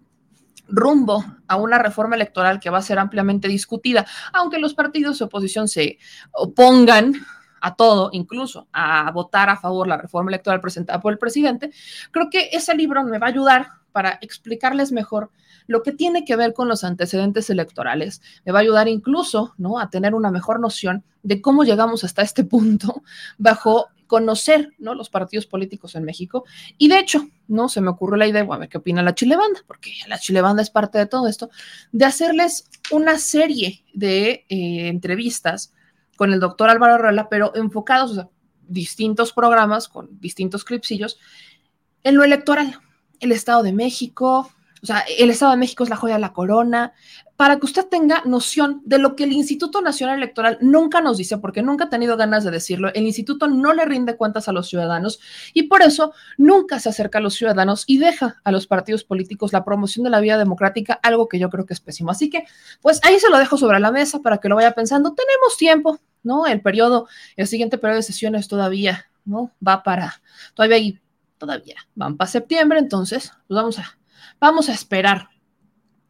rumbo 0.70 1.24
a 1.46 1.56
una 1.56 1.78
reforma 1.78 2.16
electoral 2.16 2.60
que 2.60 2.70
va 2.70 2.78
a 2.78 2.82
ser 2.82 2.98
ampliamente 2.98 3.48
discutida, 3.48 4.06
aunque 4.32 4.58
los 4.58 4.74
partidos 4.74 5.18
de 5.18 5.24
oposición 5.24 5.68
se 5.68 5.98
opongan 6.32 7.14
a 7.60 7.74
todo, 7.74 8.10
incluso 8.12 8.68
a 8.72 9.10
votar 9.12 9.50
a 9.50 9.56
favor 9.56 9.86
la 9.86 9.98
reforma 9.98 10.30
electoral 10.30 10.60
presentada 10.60 11.00
por 11.00 11.12
el 11.12 11.18
presidente, 11.18 11.70
creo 12.10 12.30
que 12.30 12.48
ese 12.52 12.74
libro 12.74 13.04
me 13.04 13.18
va 13.18 13.26
a 13.26 13.30
ayudar 13.30 13.66
para 13.92 14.18
explicarles 14.22 14.92
mejor 14.92 15.30
lo 15.66 15.82
que 15.82 15.92
tiene 15.92 16.24
que 16.24 16.36
ver 16.36 16.52
con 16.52 16.68
los 16.68 16.84
antecedentes 16.84 17.50
electorales. 17.50 18.22
Me 18.44 18.52
va 18.52 18.60
a 18.60 18.62
ayudar 18.62 18.88
incluso 18.88 19.54
¿no? 19.58 19.78
a 19.78 19.90
tener 19.90 20.14
una 20.14 20.30
mejor 20.30 20.60
noción 20.60 21.04
de 21.22 21.40
cómo 21.40 21.64
llegamos 21.64 22.02
hasta 22.04 22.22
este 22.22 22.44
punto 22.44 23.02
bajo 23.38 23.88
conocer 24.10 24.72
¿no? 24.78 24.96
los 24.96 25.08
partidos 25.08 25.46
políticos 25.46 25.94
en 25.94 26.02
México. 26.02 26.44
Y 26.76 26.88
de 26.88 26.98
hecho, 26.98 27.28
¿no? 27.46 27.68
Se 27.68 27.80
me 27.80 27.90
ocurrió 27.90 28.16
la 28.16 28.26
idea, 28.26 28.42
a 28.42 28.58
ver 28.58 28.68
qué 28.68 28.78
opina 28.78 29.04
la 29.04 29.14
Chilebanda, 29.14 29.60
porque 29.68 29.92
la 30.08 30.18
Chilebanda 30.18 30.62
es 30.62 30.70
parte 30.70 30.98
de 30.98 31.06
todo 31.06 31.28
esto, 31.28 31.48
de 31.92 32.06
hacerles 32.06 32.68
una 32.90 33.18
serie 33.18 33.84
de 33.94 34.46
eh, 34.48 34.88
entrevistas 34.88 35.72
con 36.16 36.32
el 36.32 36.40
doctor 36.40 36.70
Álvaro 36.70 36.94
Arreola, 36.94 37.28
pero 37.28 37.54
enfocados 37.54 38.18
a 38.18 38.28
distintos 38.66 39.32
programas 39.32 39.86
con 39.86 40.18
distintos 40.18 40.64
clipsillos 40.64 41.16
en 42.02 42.16
lo 42.16 42.24
electoral. 42.24 42.80
El 43.20 43.30
Estado 43.30 43.62
de 43.62 43.72
México, 43.72 44.50
o 44.82 44.86
sea, 44.86 45.04
el 45.18 45.30
Estado 45.30 45.52
de 45.52 45.58
México 45.58 45.84
es 45.84 45.90
la 45.90 45.96
joya 45.96 46.14
de 46.14 46.20
la 46.20 46.32
corona, 46.32 46.92
para 47.36 47.58
que 47.58 47.66
usted 47.66 47.86
tenga 47.86 48.22
noción 48.24 48.82
de 48.84 48.98
lo 48.98 49.16
que 49.16 49.24
el 49.24 49.32
Instituto 49.32 49.80
Nacional 49.80 50.18
Electoral 50.18 50.58
nunca 50.60 51.00
nos 51.00 51.16
dice, 51.16 51.38
porque 51.38 51.62
nunca 51.62 51.84
ha 51.84 51.88
tenido 51.90 52.16
ganas 52.16 52.44
de 52.44 52.50
decirlo, 52.50 52.90
el 52.92 53.06
instituto 53.06 53.46
no 53.46 53.72
le 53.72 53.84
rinde 53.84 54.16
cuentas 54.16 54.48
a 54.48 54.52
los 54.52 54.68
ciudadanos 54.68 55.20
y 55.54 55.64
por 55.64 55.82
eso 55.82 56.12
nunca 56.36 56.80
se 56.80 56.90
acerca 56.90 57.18
a 57.18 57.20
los 57.22 57.34
ciudadanos 57.34 57.84
y 57.86 57.98
deja 57.98 58.36
a 58.44 58.52
los 58.52 58.66
partidos 58.66 59.04
políticos 59.04 59.52
la 59.52 59.64
promoción 59.64 60.04
de 60.04 60.10
la 60.10 60.20
vida 60.20 60.36
democrática, 60.38 61.00
algo 61.02 61.28
que 61.28 61.38
yo 61.38 61.48
creo 61.50 61.66
que 61.66 61.74
es 61.74 61.80
pésimo. 61.80 62.10
Así 62.10 62.28
que, 62.28 62.44
pues 62.82 63.00
ahí 63.04 63.18
se 63.18 63.30
lo 63.30 63.38
dejo 63.38 63.56
sobre 63.56 63.80
la 63.80 63.90
mesa 63.90 64.20
para 64.20 64.38
que 64.38 64.48
lo 64.48 64.56
vaya 64.56 64.72
pensando. 64.72 65.14
Tenemos 65.14 65.56
tiempo, 65.56 65.98
¿no? 66.22 66.46
El 66.46 66.60
periodo, 66.60 67.08
el 67.36 67.46
siguiente 67.46 67.78
periodo 67.78 67.96
de 67.96 68.02
sesiones 68.02 68.48
todavía, 68.48 69.06
¿no? 69.24 69.50
Va 69.66 69.82
para, 69.82 70.20
todavía 70.54 70.76
ahí, 70.76 70.98
todavía 71.38 71.76
van 71.94 72.16
para 72.16 72.30
septiembre, 72.30 72.78
entonces, 72.78 73.32
pues 73.48 73.56
vamos 73.56 73.78
a 73.78 73.99
Vamos 74.40 74.68
a 74.68 74.72
esperar 74.72 75.28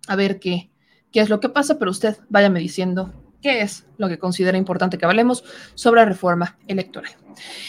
a 0.07 0.17
ver 0.17 0.39
qué, 0.39 0.71
qué 1.13 1.21
es 1.21 1.29
lo 1.29 1.41
que 1.41 1.49
pasa, 1.49 1.79
pero 1.79 1.91
usted 1.91 2.17
váyame 2.29 2.61
diciendo 2.61 3.13
qué 3.43 3.63
es 3.63 3.87
lo 3.99 4.09
que 4.09 4.19
considera 4.19 4.57
importante 4.57 4.99
que 4.99 5.07
hablemos 5.07 5.45
sobre 5.75 6.05
reforma 6.05 6.59
electoral. 6.67 7.13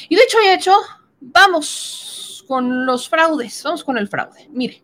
Y 0.10 0.15
de 0.15 0.24
hecho 0.24 0.38
y 0.44 0.50
hecho, 0.50 0.75
vamos 1.20 2.46
con 2.48 2.86
los 2.86 3.10
fraudes, 3.10 3.62
vamos 3.63 3.84
con 3.84 3.98
el 3.98 4.08
fraude. 4.08 4.48
Mire, 4.51 4.84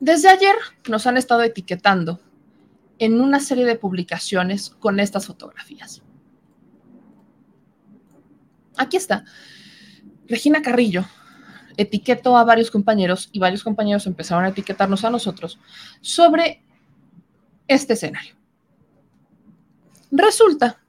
desde 0.00 0.28
ayer 0.28 0.54
nos 0.88 1.06
han 1.06 1.16
estado 1.16 1.42
etiquetando 1.42 2.20
en 2.98 3.20
una 3.20 3.40
serie 3.40 3.64
de 3.64 3.76
publicaciones 3.76 4.70
con 4.70 5.00
estas 5.00 5.26
fotografías. 5.26 6.02
Aquí 8.76 8.96
está. 8.96 9.24
Regina 10.26 10.62
Carrillo 10.62 11.04
etiquetó 11.76 12.36
a 12.36 12.44
varios 12.44 12.70
compañeros 12.70 13.28
y 13.32 13.38
varios 13.38 13.62
compañeros 13.62 14.06
empezaron 14.06 14.44
a 14.44 14.48
etiquetarnos 14.48 15.04
a 15.04 15.10
nosotros 15.10 15.58
sobre 16.00 16.62
este 17.68 17.94
escenario. 17.94 18.34
Resulta 20.10 20.80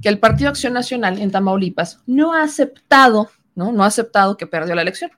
que 0.00 0.08
el 0.08 0.18
Partido 0.18 0.50
Acción 0.50 0.72
Nacional 0.72 1.20
en 1.20 1.30
Tamaulipas 1.30 2.00
no 2.06 2.32
ha 2.32 2.42
aceptado, 2.42 3.30
¿no? 3.54 3.72
No 3.72 3.84
ha 3.84 3.88
aceptado 3.88 4.36
que 4.36 4.46
perdió 4.46 4.74
la 4.74 4.82
elección. 4.82 5.10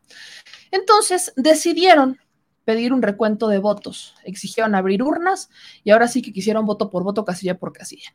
Entonces 0.71 1.33
decidieron 1.37 2.19
pedir 2.65 2.93
un 2.93 3.03
recuento 3.03 3.49
de 3.49 3.59
votos, 3.59 4.15
exigieron 4.25 4.75
abrir 4.75 5.03
urnas 5.03 5.51
y 5.85 5.91
ahora 5.91 6.09
sí 6.09 6.23
que 6.23 6.33
quisieron 6.33 6.67
voto 6.67 6.91
por 6.91 7.05
voto, 7.05 7.25
casilla 7.25 7.59
por 7.59 7.73
casilla. 7.73 8.13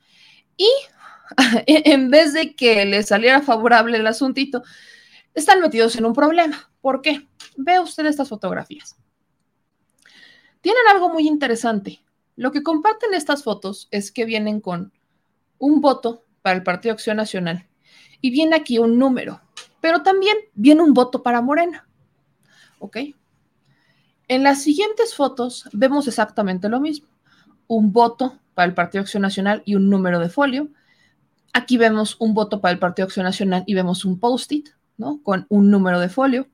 Y 0.58 0.70
en 1.68 2.10
vez 2.10 2.34
de 2.34 2.56
que 2.56 2.86
les 2.86 3.08
saliera 3.08 3.42
favorable 3.42 3.98
el 3.98 4.08
asuntito, 4.08 4.64
están 5.34 5.62
metidos 5.62 5.96
en 5.96 6.06
un 6.06 6.14
problema. 6.14 6.72
¿Por 6.82 7.02
qué? 7.02 7.28
Ve 7.58 7.80
usted 7.80 8.06
estas 8.06 8.30
fotografías. 8.30 8.98
Tienen 10.62 10.84
algo 10.92 11.10
muy 11.10 11.28
interesante. 11.28 12.02
Lo 12.36 12.52
que 12.52 12.64
comparten 12.64 13.14
estas 13.14 13.44
fotos 13.44 13.88
es 13.92 14.12
que 14.12 14.26
vienen 14.26 14.62
con 14.62 14.94
un 15.58 15.82
voto 15.82 16.24
para 16.42 16.56
el 16.56 16.64
Partido 16.64 16.94
Acción 16.94 17.18
Nacional 17.18 17.68
y 18.22 18.32
viene 18.32 18.56
aquí 18.56 18.80
un 18.80 18.98
número, 18.98 19.42
pero 19.82 20.04
también 20.04 20.38
viene 20.54 20.82
un 20.82 20.94
voto 20.94 21.24
para 21.24 21.42
Morena. 21.42 21.88
¿Ok? 22.80 22.98
En 24.28 24.44
las 24.44 24.62
siguientes 24.62 25.16
fotos 25.16 25.68
vemos 25.74 26.08
exactamente 26.08 26.70
lo 26.70 26.80
mismo. 26.80 27.08
Un 27.68 27.92
voto 27.92 28.40
para 28.54 28.68
el 28.68 28.74
Partido 28.74 29.02
Acción 29.02 29.22
Nacional 29.22 29.64
y 29.66 29.76
un 29.76 29.90
número 29.90 30.20
de 30.20 30.30
folio. 30.30 30.70
Aquí 31.54 31.78
vemos 31.78 32.16
un 32.20 32.34
voto 32.34 32.62
para 32.62 32.72
el 32.72 32.80
Partido 32.80 33.06
Acción 33.06 33.24
Nacional 33.24 33.64
y 33.66 33.74
vemos 33.74 34.06
un 34.06 34.20
post-it. 34.20 34.70
Con 35.24 35.46
un 35.50 35.72
número 35.72 36.00
de 36.00 36.10
folio. 36.10 36.48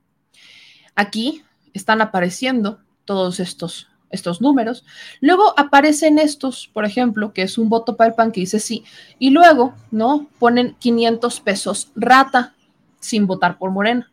Aquí 0.94 1.42
están 1.74 2.00
apareciendo 2.00 2.80
todos 3.04 3.40
estos, 3.40 3.88
estos 4.10 4.40
números. 4.40 4.84
Luego 5.20 5.58
aparecen 5.58 6.18
estos, 6.18 6.68
por 6.72 6.84
ejemplo, 6.84 7.32
que 7.32 7.42
es 7.42 7.58
un 7.58 7.68
voto 7.68 7.96
para 7.96 8.10
el 8.10 8.14
PAN 8.14 8.32
que 8.32 8.40
dice 8.40 8.60
sí. 8.60 8.84
Y 9.18 9.30
luego, 9.30 9.74
¿no? 9.90 10.28
Ponen 10.38 10.76
500 10.78 11.40
pesos 11.40 11.90
rata 11.96 12.54
sin 13.00 13.26
votar 13.26 13.58
por 13.58 13.70
Morena. 13.70 14.10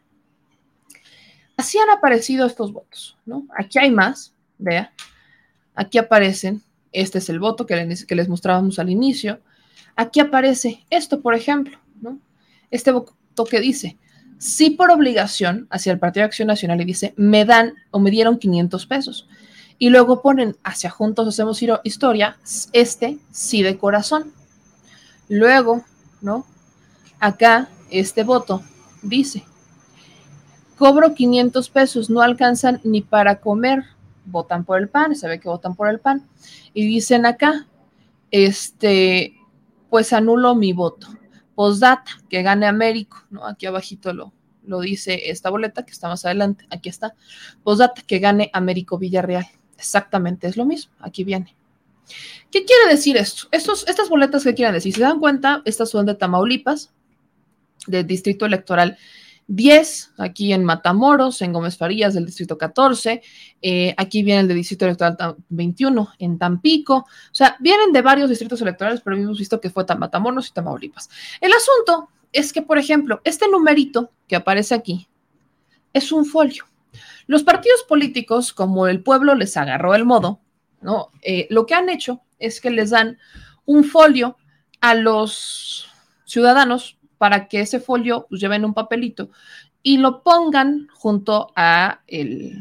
Así 1.55 1.77
han 1.77 1.89
aparecido 1.91 2.47
estos 2.47 2.73
votos, 2.73 3.17
¿no? 3.25 3.45
Aquí 3.55 3.77
hay 3.77 3.91
más, 3.91 4.33
vea. 4.57 4.91
Aquí 5.75 5.97
aparecen, 5.97 6.63
este 6.91 7.19
es 7.19 7.29
el 7.29 7.39
voto 7.39 7.65
que 7.65 7.75
les, 7.75 8.05
que 8.05 8.15
les 8.15 8.27
mostrábamos 8.27 8.79
al 8.79 8.89
inicio. 8.89 9.39
Aquí 9.95 10.19
aparece 10.19 10.83
esto, 10.89 11.21
por 11.21 11.35
ejemplo, 11.35 11.77
¿no? 12.01 12.19
Este 12.71 12.91
voto 12.91 13.45
que 13.49 13.59
dice, 13.59 13.97
sí 14.43 14.71
por 14.71 14.91
obligación 14.91 15.67
hacia 15.69 15.93
el 15.93 15.99
Partido 15.99 16.23
de 16.23 16.25
Acción 16.25 16.49
Nacional 16.49 16.81
y 16.81 16.85
dice, 16.85 17.13
me 17.15 17.45
dan 17.45 17.75
o 17.91 17.99
me 17.99 18.11
dieron 18.11 18.37
500 18.37 18.85
pesos. 18.87 19.27
Y 19.79 19.89
luego 19.89 20.21
ponen 20.21 20.57
hacia 20.65 20.89
Juntos 20.89 21.27
Hacemos 21.29 21.63
Historia, 21.85 22.37
este 22.73 23.19
sí 23.31 23.63
de 23.63 23.77
corazón. 23.77 24.33
Luego, 25.29 25.85
¿no? 26.21 26.45
Acá, 27.19 27.69
este 27.89 28.23
voto 28.23 28.61
dice, 29.01 29.45
cobro 30.77 31.13
500 31.13 31.69
pesos, 31.69 32.09
no 32.09 32.21
alcanzan 32.21 32.81
ni 32.83 32.99
para 33.01 33.39
comer, 33.39 33.85
votan 34.25 34.65
por 34.65 34.77
el 34.77 34.89
pan, 34.89 35.15
se 35.15 35.27
ve 35.29 35.39
que 35.39 35.47
votan 35.47 35.73
por 35.73 35.87
el 35.87 36.01
pan. 36.01 36.27
Y 36.73 36.85
dicen 36.85 37.25
acá, 37.25 37.65
este, 38.29 39.37
pues 39.89 40.11
anulo 40.11 40.53
mi 40.53 40.73
voto. 40.73 41.07
Postdata, 41.55 42.11
que 42.29 42.41
gane 42.41 42.65
Américo, 42.65 43.23
¿no? 43.29 43.45
Aquí 43.45 43.65
abajito 43.65 44.13
lo, 44.13 44.33
lo 44.65 44.79
dice 44.79 45.29
esta 45.29 45.49
boleta 45.49 45.85
que 45.85 45.91
está 45.91 46.07
más 46.07 46.25
adelante, 46.25 46.65
aquí 46.69 46.89
está. 46.89 47.15
Postdata, 47.63 48.01
que 48.01 48.19
gane 48.19 48.49
Américo 48.53 48.97
Villarreal. 48.97 49.45
Exactamente, 49.77 50.47
es 50.47 50.57
lo 50.57 50.65
mismo, 50.65 50.93
aquí 50.99 51.23
viene. 51.23 51.55
¿Qué 52.51 52.65
quiere 52.65 52.89
decir 52.89 53.17
esto? 53.17 53.47
Estos, 53.51 53.87
estas 53.87 54.09
boletas, 54.09 54.43
¿qué 54.43 54.53
quieren 54.53 54.73
decir? 54.73 54.93
Si 54.93 54.99
se 54.99 55.05
dan 55.05 55.19
cuenta, 55.19 55.61
estas 55.65 55.89
son 55.89 56.05
de 56.05 56.15
Tamaulipas, 56.15 56.91
del 57.87 58.05
distrito 58.07 58.45
electoral 58.45 58.97
10, 59.47 60.13
aquí 60.17 60.53
en 60.53 60.63
Matamoros, 60.63 61.41
en 61.41 61.53
Gómez 61.53 61.77
Farías 61.77 62.13
del 62.13 62.25
distrito 62.25 62.57
14, 62.57 63.21
eh, 63.61 63.93
aquí 63.97 64.23
viene 64.23 64.41
el 64.41 64.47
del 64.47 64.57
distrito 64.57 64.85
electoral 64.85 65.37
21 65.49 66.09
en 66.19 66.37
Tampico, 66.37 66.95
o 66.95 67.05
sea, 67.31 67.57
vienen 67.59 67.91
de 67.91 68.01
varios 68.01 68.29
distritos 68.29 68.61
electorales, 68.61 69.01
pero 69.03 69.17
hemos 69.17 69.39
visto 69.39 69.59
que 69.59 69.69
fue 69.69 69.85
Matamoros 69.97 70.47
y 70.49 70.53
Tamaulipas. 70.53 71.09
El 71.41 71.51
asunto 71.53 72.09
es 72.31 72.51
que, 72.53 72.61
por 72.61 72.77
ejemplo, 72.77 73.21
este 73.23 73.47
numerito 73.49 74.11
que 74.27 74.35
aparece 74.35 74.75
aquí 74.75 75.07
es 75.93 76.11
un 76.11 76.25
folio. 76.25 76.65
Los 77.27 77.43
partidos 77.43 77.83
políticos, 77.83 78.53
como 78.53 78.87
el 78.87 79.01
pueblo 79.01 79.35
les 79.35 79.55
agarró 79.55 79.95
el 79.95 80.05
modo, 80.05 80.39
¿no? 80.81 81.11
Eh, 81.21 81.47
lo 81.49 81.65
que 81.65 81.75
han 81.75 81.89
hecho 81.89 82.21
es 82.39 82.59
que 82.59 82.71
les 82.71 82.89
dan 82.89 83.17
un 83.65 83.83
folio 83.83 84.37
a 84.81 84.95
los 84.95 85.87
ciudadanos 86.25 86.97
para 87.23 87.47
que 87.47 87.61
ese 87.61 87.79
folio 87.79 88.25
pues, 88.27 88.41
lleven 88.41 88.65
un 88.65 88.73
papelito 88.73 89.29
y 89.81 89.95
lo 89.95 90.23
pongan 90.23 90.89
junto 90.93 91.53
a 91.55 92.01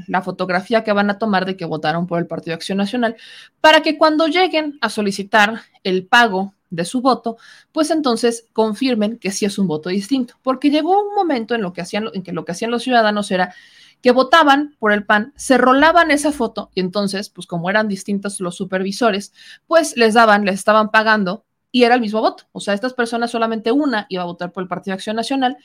la 0.07 0.23
fotografía 0.23 0.85
que 0.85 0.93
van 0.93 1.11
a 1.11 1.19
tomar 1.19 1.47
de 1.47 1.57
que 1.57 1.65
votaron 1.65 2.07
por 2.07 2.21
el 2.21 2.29
Partido 2.29 2.55
Acción 2.55 2.79
Nacional, 2.79 3.17
para 3.61 3.83
que 3.83 3.99
cuando 3.99 4.29
lleguen 4.29 4.79
a 4.81 4.89
solicitar 4.89 5.63
el 5.83 6.07
pago 6.07 6.55
de 6.71 6.85
su 6.85 7.01
voto, 7.01 7.39
pues 7.73 7.91
entonces 7.91 8.47
confirmen 8.53 9.19
que 9.19 9.33
sí 9.33 9.47
es 9.47 9.59
un 9.59 9.67
voto 9.67 9.89
distinto, 9.89 10.35
porque 10.45 10.71
llegó 10.71 11.09
un 11.09 11.13
momento 11.17 11.57
en, 11.57 11.63
lo 11.63 11.73
que 11.73 11.81
hacían, 11.81 12.05
en 12.15 12.23
que 12.23 12.31
lo 12.31 12.45
que 12.45 12.53
hacían 12.53 12.71
los 12.71 12.85
ciudadanos 12.85 13.33
era 13.33 13.53
que 14.01 14.13
votaban 14.13 14.77
por 14.79 14.93
el 14.93 15.05
PAN, 15.05 15.33
se 15.35 15.59
rolaban 15.59 16.13
esa 16.13 16.31
foto 16.31 16.71
y 16.73 16.79
entonces, 16.79 17.31
pues 17.31 17.49
como 17.49 17.69
eran 17.69 17.89
distintos 17.89 18.39
los 18.39 18.55
supervisores, 18.55 19.33
pues 19.67 19.97
les 19.97 20.15
daban, 20.15 20.45
les 20.45 20.55
estaban 20.55 20.93
pagando 20.93 21.45
y 21.73 21.85
era 21.85 21.97
el 21.97 22.01
mismo 22.01 22.21
voto. 22.21 22.45
O 22.53 22.61
sea, 22.61 22.75
estas 22.75 22.93
personas 22.93 23.31
solamente 23.31 23.73
una 23.73 24.07
iba 24.11 24.23
a 24.23 24.27
votar 24.27 24.53
por 24.53 24.63
el 24.63 24.69
Partido 24.69 24.95
Acción 24.95 25.17
Nacional 25.17 25.57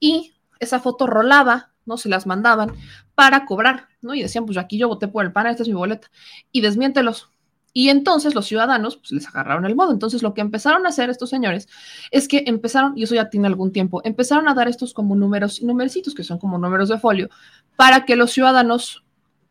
y 0.00 0.32
esa 0.60 0.80
foto 0.80 1.06
rolaba, 1.06 1.72
¿no? 1.84 1.98
Se 1.98 2.08
las 2.08 2.26
mandaban 2.26 2.72
para 3.14 3.44
cobrar, 3.44 3.88
¿no? 4.00 4.14
Y 4.14 4.22
decían, 4.22 4.46
pues 4.46 4.56
aquí 4.56 4.78
yo 4.78 4.88
voté 4.88 5.08
por 5.08 5.24
el 5.24 5.32
PAN, 5.32 5.48
esta 5.48 5.64
es 5.64 5.68
mi 5.68 5.74
boleta. 5.74 6.10
Y 6.52 6.60
desmiéntelos. 6.62 7.30
Y 7.72 7.90
entonces 7.90 8.34
los 8.34 8.46
ciudadanos 8.46 8.96
pues, 8.96 9.10
les 9.10 9.26
agarraron 9.26 9.66
el 9.66 9.76
modo. 9.76 9.92
Entonces 9.92 10.22
lo 10.22 10.32
que 10.32 10.40
empezaron 10.40 10.86
a 10.86 10.88
hacer 10.88 11.10
estos 11.10 11.28
señores 11.28 11.68
es 12.10 12.26
que 12.26 12.44
empezaron, 12.46 12.96
y 12.96 13.02
eso 13.02 13.14
ya 13.14 13.28
tiene 13.28 13.48
algún 13.48 13.72
tiempo, 13.72 14.00
empezaron 14.04 14.48
a 14.48 14.54
dar 14.54 14.68
estos 14.68 14.94
como 14.94 15.14
números 15.14 15.60
y 15.60 15.66
numercitos, 15.66 16.14
que 16.14 16.24
son 16.24 16.38
como 16.38 16.56
números 16.56 16.88
de 16.88 16.98
folio, 16.98 17.28
para 17.74 18.06
que 18.06 18.16
los 18.16 18.30
ciudadanos 18.30 19.04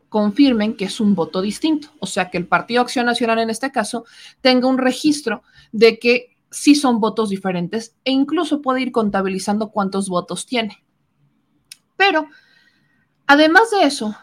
confirmen 0.09 0.75
que 0.75 0.85
es 0.85 0.99
un 0.99 1.13
voto 1.13 1.41
distinto. 1.41 1.89
O 1.99 2.07
sea, 2.07 2.31
que 2.31 2.37
el 2.37 2.47
Partido 2.47 2.81
Acción 2.81 3.05
Nacional 3.05 3.37
en 3.39 3.49
este 3.49 3.71
caso 3.71 4.05
tenga 4.41 4.67
un 4.67 4.77
registro 4.77 5.43
de 5.75 5.99
que 5.99 6.37
sí 6.51 6.73
son 6.73 7.01
votos 7.01 7.29
diferentes 7.29 7.97
e 8.05 8.11
incluso 8.11 8.61
puede 8.61 8.81
ir 8.81 8.93
contabilizando 8.93 9.71
cuántos 9.71 10.07
votos 10.07 10.45
tiene. 10.45 10.81
Pero, 11.97 12.29
además 13.27 13.71
de 13.71 13.83
eso, 13.83 14.15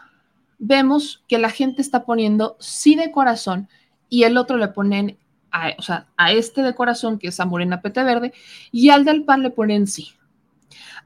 vemos 0.57 1.23
que 1.27 1.37
la 1.37 1.51
gente 1.51 1.83
está 1.83 2.05
poniendo 2.05 2.57
sí 2.59 2.95
de 2.95 3.11
corazón 3.11 3.69
y 4.09 4.23
el 4.23 4.37
otro 4.37 4.57
le 4.57 4.69
ponen, 4.69 5.19
a, 5.51 5.73
o 5.77 5.83
sea, 5.83 6.07
a 6.17 6.31
este 6.31 6.63
de 6.63 6.73
corazón, 6.73 7.19
que 7.19 7.27
es 7.27 7.39
a 7.39 7.45
Morena 7.45 7.83
Pete 7.83 8.03
Verde, 8.03 8.33
y 8.71 8.89
al 8.89 9.05
del 9.05 9.23
PAN 9.23 9.43
le 9.43 9.51
ponen 9.51 9.85
sí. 9.85 10.09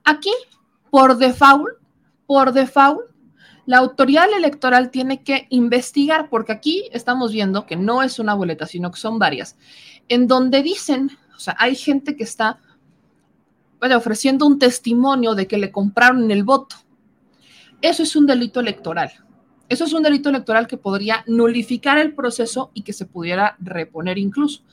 Aquí, 0.05 0.31
por 0.89 1.17
default, 1.17 1.75
por 2.25 2.53
default, 2.53 3.01
la 3.65 3.79
autoridad 3.79 4.31
electoral 4.31 4.91
tiene 4.91 5.23
que 5.23 5.45
investigar, 5.49 6.29
porque 6.29 6.53
aquí 6.53 6.85
estamos 6.93 7.33
viendo 7.33 7.65
que 7.65 7.75
no 7.75 8.01
es 8.01 8.17
una 8.17 8.33
boleta, 8.33 8.65
sino 8.65 8.91
que 8.91 8.97
son 8.97 9.19
varias, 9.19 9.57
en 10.09 10.27
donde 10.27 10.63
dicen, 10.63 11.11
o 11.35 11.39
sea, 11.39 11.55
hay 11.59 11.75
gente 11.75 12.15
que 12.15 12.23
está 12.23 12.59
ofreciendo 13.79 14.45
un 14.45 14.59
testimonio 14.59 15.35
de 15.35 15.47
que 15.47 15.57
le 15.57 15.71
compraron 15.71 16.29
el 16.31 16.43
voto. 16.43 16.75
Eso 17.81 18.03
es 18.03 18.15
un 18.15 18.25
delito 18.25 18.59
electoral. 18.59 19.11
Eso 19.69 19.83
es 19.83 19.93
un 19.93 20.03
delito 20.03 20.29
electoral 20.29 20.65
que 20.65 20.77
podría 20.77 21.23
nulificar 21.27 21.97
el 21.97 22.15
proceso 22.15 22.71
y 22.73 22.81
que 22.81 22.93
se 22.93 23.05
pudiera 23.05 23.55
reponer 23.59 24.17
incluso. 24.17 24.63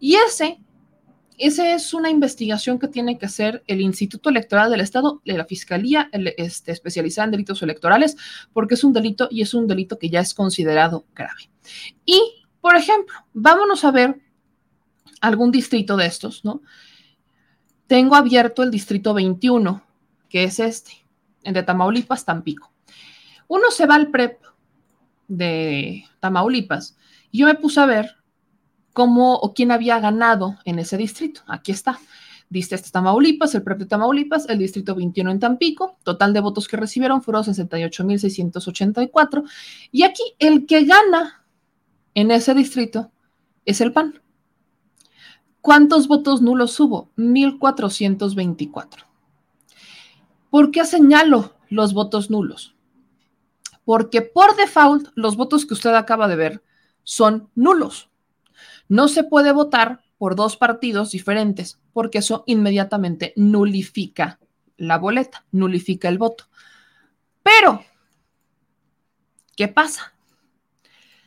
Y 0.00 0.16
ese 0.16 0.60
esa 1.38 1.72
es 1.72 1.94
una 1.94 2.10
investigación 2.10 2.80
que 2.80 2.88
tiene 2.88 3.16
que 3.16 3.26
hacer 3.26 3.62
el 3.68 3.80
Instituto 3.80 4.28
Electoral 4.28 4.70
del 4.70 4.80
Estado, 4.80 5.22
la 5.24 5.44
Fiscalía 5.44 6.10
este, 6.36 6.72
especializada 6.72 7.26
en 7.26 7.30
delitos 7.30 7.62
electorales, 7.62 8.16
porque 8.52 8.74
es 8.74 8.82
un 8.82 8.92
delito 8.92 9.28
y 9.30 9.42
es 9.42 9.54
un 9.54 9.68
delito 9.68 10.00
que 10.00 10.10
ya 10.10 10.18
es 10.18 10.34
considerado 10.34 11.04
grave. 11.14 11.48
Y, 12.04 12.20
por 12.60 12.74
ejemplo, 12.74 13.14
vámonos 13.32 13.84
a 13.84 13.92
ver 13.92 14.20
algún 15.20 15.50
distrito 15.50 15.96
de 15.96 16.06
estos, 16.06 16.44
¿no? 16.44 16.62
Tengo 17.86 18.16
abierto 18.16 18.62
el 18.62 18.70
distrito 18.70 19.14
21, 19.14 19.82
que 20.28 20.44
es 20.44 20.60
este, 20.60 20.92
en 21.42 21.54
de 21.54 21.62
Tamaulipas, 21.62 22.24
Tampico. 22.24 22.72
Uno 23.48 23.70
se 23.70 23.86
va 23.86 23.94
al 23.94 24.10
PREP 24.10 24.40
de 25.26 26.04
Tamaulipas 26.20 26.96
y 27.30 27.38
yo 27.38 27.46
me 27.46 27.54
puse 27.54 27.80
a 27.80 27.86
ver 27.86 28.16
cómo 28.92 29.34
o 29.34 29.54
quién 29.54 29.70
había 29.70 30.00
ganado 30.00 30.58
en 30.64 30.78
ese 30.78 30.96
distrito. 30.96 31.42
Aquí 31.46 31.72
está. 31.72 31.98
Diste 32.50 32.74
este 32.74 32.90
Tamaulipas, 32.90 33.54
el 33.54 33.62
propio 33.62 33.86
Tamaulipas, 33.86 34.48
el 34.48 34.58
distrito 34.58 34.94
21 34.94 35.30
en 35.30 35.38
Tampico. 35.38 35.98
Total 36.02 36.32
de 36.32 36.40
votos 36.40 36.66
que 36.66 36.78
recibieron 36.78 37.22
fueron 37.22 37.44
68.684. 37.44 39.44
Y 39.92 40.02
aquí 40.02 40.22
el 40.38 40.66
que 40.66 40.84
gana 40.84 41.44
en 42.14 42.30
ese 42.30 42.54
distrito 42.54 43.10
es 43.64 43.80
el 43.80 43.92
PAN. 43.92 44.20
¿Cuántos 45.60 46.08
votos 46.08 46.40
nulos 46.40 46.78
hubo? 46.80 47.10
1.424. 47.16 49.04
¿Por 50.50 50.70
qué 50.70 50.84
señalo 50.84 51.54
los 51.68 51.92
votos 51.92 52.30
nulos? 52.30 52.74
Porque 53.84 54.22
por 54.22 54.56
default 54.56 55.08
los 55.14 55.36
votos 55.36 55.66
que 55.66 55.74
usted 55.74 55.94
acaba 55.94 56.28
de 56.28 56.36
ver 56.36 56.62
son 57.02 57.50
nulos. 57.54 58.10
No 58.88 59.08
se 59.08 59.24
puede 59.24 59.52
votar 59.52 60.02
por 60.16 60.36
dos 60.36 60.56
partidos 60.56 61.10
diferentes 61.10 61.78
porque 61.92 62.18
eso 62.18 62.44
inmediatamente 62.46 63.32
nulifica 63.36 64.38
la 64.76 64.98
boleta, 64.98 65.44
nulifica 65.52 66.08
el 66.08 66.18
voto. 66.18 66.44
Pero, 67.42 67.84
¿qué 69.56 69.68
pasa? 69.68 70.14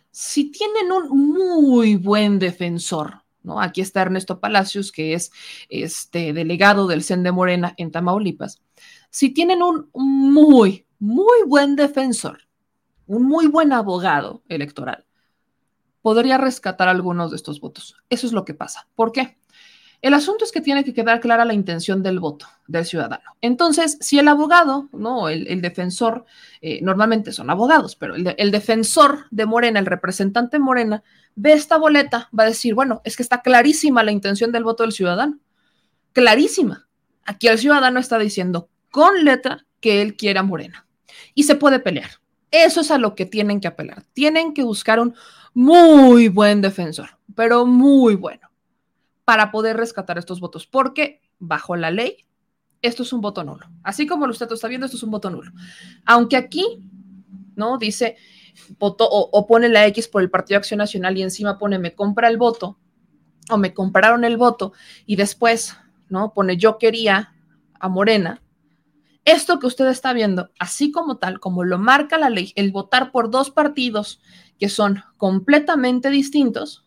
Si 0.09 0.51
tienen 0.51 0.91
un 0.91 1.31
muy 1.31 1.95
buen 1.95 2.39
defensor, 2.39 3.20
¿no? 3.43 3.61
Aquí 3.61 3.81
está 3.81 4.01
Ernesto 4.01 4.39
Palacios, 4.39 4.91
que 4.91 5.13
es 5.13 5.31
este 5.69 6.33
delegado 6.33 6.87
del 6.87 7.03
CEN 7.03 7.23
de 7.23 7.31
Morena 7.31 7.73
en 7.77 7.91
Tamaulipas. 7.91 8.61
Si 9.09 9.29
tienen 9.31 9.61
un 9.61 9.89
muy, 9.93 10.85
muy 10.99 11.43
buen 11.47 11.75
defensor, 11.75 12.47
un 13.07 13.25
muy 13.25 13.47
buen 13.47 13.73
abogado 13.73 14.43
electoral, 14.47 15.05
podría 16.01 16.37
rescatar 16.37 16.87
algunos 16.87 17.31
de 17.31 17.37
estos 17.37 17.59
votos. 17.59 17.95
Eso 18.09 18.27
es 18.27 18.33
lo 18.33 18.45
que 18.45 18.53
pasa. 18.53 18.87
¿Por 18.95 19.11
qué? 19.11 19.37
El 20.01 20.15
asunto 20.15 20.43
es 20.43 20.51
que 20.51 20.61
tiene 20.61 20.83
que 20.83 20.93
quedar 20.93 21.19
clara 21.19 21.45
la 21.45 21.53
intención 21.53 22.01
del 22.01 22.19
voto 22.19 22.47
del 22.67 22.85
ciudadano. 22.85 23.35
Entonces, 23.39 23.97
si 24.01 24.17
el 24.17 24.27
abogado, 24.27 24.89
no, 24.93 25.29
el, 25.29 25.61
defensor, 25.61 26.25
eh, 26.61 26.79
normalmente 26.81 27.31
son 27.31 27.49
abogados, 27.49 27.95
pero 27.95 28.15
el, 28.15 28.33
el, 28.37 28.51
defensor 28.51 29.25
de 29.29 29.45
Morena, 29.45 29.79
el 29.79 29.85
representante 29.85 30.57
Morena, 30.57 31.03
ve 31.35 31.53
esta 31.53 31.77
boleta, 31.77 32.29
va 32.37 32.43
a 32.43 32.47
decir, 32.47 32.73
bueno, 32.73 33.01
es 33.03 33.15
que 33.15 33.23
está 33.23 33.41
clarísima 33.41 34.03
la 34.03 34.11
intención 34.11 34.51
del 34.51 34.63
voto 34.63 34.83
del 34.83 34.91
ciudadano. 34.91 35.37
Clarísima. 36.13 36.87
Aquí 37.23 37.47
el 37.47 37.59
ciudadano 37.59 37.99
está 37.99 38.17
diciendo 38.17 38.69
con 38.89 39.23
letra 39.23 39.65
que 39.79 40.01
él 40.01 40.15
quiere 40.15 40.39
a 40.39 40.43
Morena. 40.43 40.85
Y 41.35 41.43
se 41.43 41.55
puede 41.55 41.79
pelear. 41.79 42.09
Eso 42.49 42.81
es 42.81 42.91
a 42.91 42.97
lo 42.97 43.15
que 43.15 43.25
tienen 43.25 43.61
que 43.61 43.67
apelar. 43.67 44.03
Tienen 44.13 44.53
que 44.53 44.63
buscar 44.63 44.99
un, 44.99 45.15
muy 45.53 46.27
buen 46.27 46.61
defensor, 46.61 47.09
pero 47.35 47.65
muy 47.65 48.15
bueno, 48.15 48.50
para 49.31 49.49
poder 49.49 49.77
rescatar 49.77 50.17
estos 50.17 50.41
votos, 50.41 50.67
porque 50.67 51.21
bajo 51.39 51.77
la 51.77 51.89
ley, 51.89 52.27
esto 52.81 53.03
es 53.03 53.13
un 53.13 53.21
voto 53.21 53.45
nulo. 53.45 53.65
Así 53.81 54.05
como 54.05 54.25
usted 54.25 54.51
está 54.51 54.67
viendo, 54.67 54.83
esto 54.83 54.97
es 54.97 55.03
un 55.03 55.11
voto 55.11 55.29
nulo. 55.29 55.53
Aunque 56.03 56.35
aquí, 56.35 56.65
¿no? 57.55 57.77
Dice, 57.77 58.17
voto 58.77 59.07
o, 59.09 59.47
pone 59.47 59.69
la 59.69 59.87
X 59.87 60.09
por 60.09 60.21
el 60.21 60.29
Partido 60.29 60.57
Acción 60.57 60.79
Nacional 60.79 61.17
y 61.17 61.21
encima 61.21 61.57
pone 61.57 61.79
me 61.79 61.95
compra 61.95 62.27
el 62.27 62.35
voto 62.35 62.77
o 63.49 63.55
me 63.55 63.73
compraron 63.73 64.25
el 64.25 64.35
voto 64.35 64.73
y 65.05 65.15
después, 65.15 65.77
¿no? 66.09 66.33
Pone 66.33 66.57
yo 66.57 66.77
quería 66.77 67.33
a 67.79 67.87
Morena. 67.87 68.43
Esto 69.23 69.59
que 69.59 69.67
usted 69.67 69.87
está 69.87 70.11
viendo, 70.11 70.51
así 70.59 70.91
como 70.91 71.19
tal, 71.19 71.39
como 71.39 71.63
lo 71.63 71.77
marca 71.77 72.17
la 72.17 72.29
ley, 72.29 72.51
el 72.57 72.73
votar 72.73 73.13
por 73.13 73.31
dos 73.31 73.49
partidos 73.49 74.21
que 74.59 74.67
son 74.67 75.05
completamente 75.15 76.09
distintos, 76.09 76.85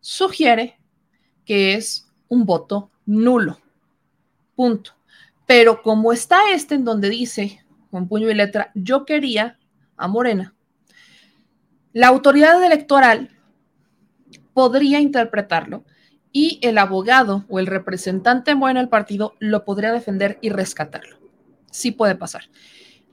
sugiere 0.00 0.81
que 1.44 1.74
es 1.74 2.08
un 2.28 2.44
voto 2.44 2.90
nulo. 3.06 3.58
Punto. 4.54 4.92
Pero 5.46 5.82
como 5.82 6.12
está 6.12 6.50
este 6.52 6.74
en 6.74 6.84
donde 6.84 7.10
dice 7.10 7.64
con 7.90 8.08
puño 8.08 8.30
y 8.30 8.34
letra, 8.34 8.70
yo 8.74 9.04
quería 9.04 9.58
a 9.96 10.08
Morena, 10.08 10.54
la 11.92 12.08
autoridad 12.08 12.62
electoral 12.64 13.30
podría 14.54 15.00
interpretarlo 15.00 15.84
y 16.32 16.58
el 16.62 16.78
abogado 16.78 17.44
o 17.48 17.58
el 17.58 17.66
representante 17.66 18.54
bueno 18.54 18.80
del 18.80 18.88
partido 18.88 19.34
lo 19.38 19.64
podría 19.64 19.92
defender 19.92 20.38
y 20.40 20.48
rescatarlo. 20.48 21.18
Sí 21.70 21.90
puede 21.90 22.14
pasar. 22.14 22.44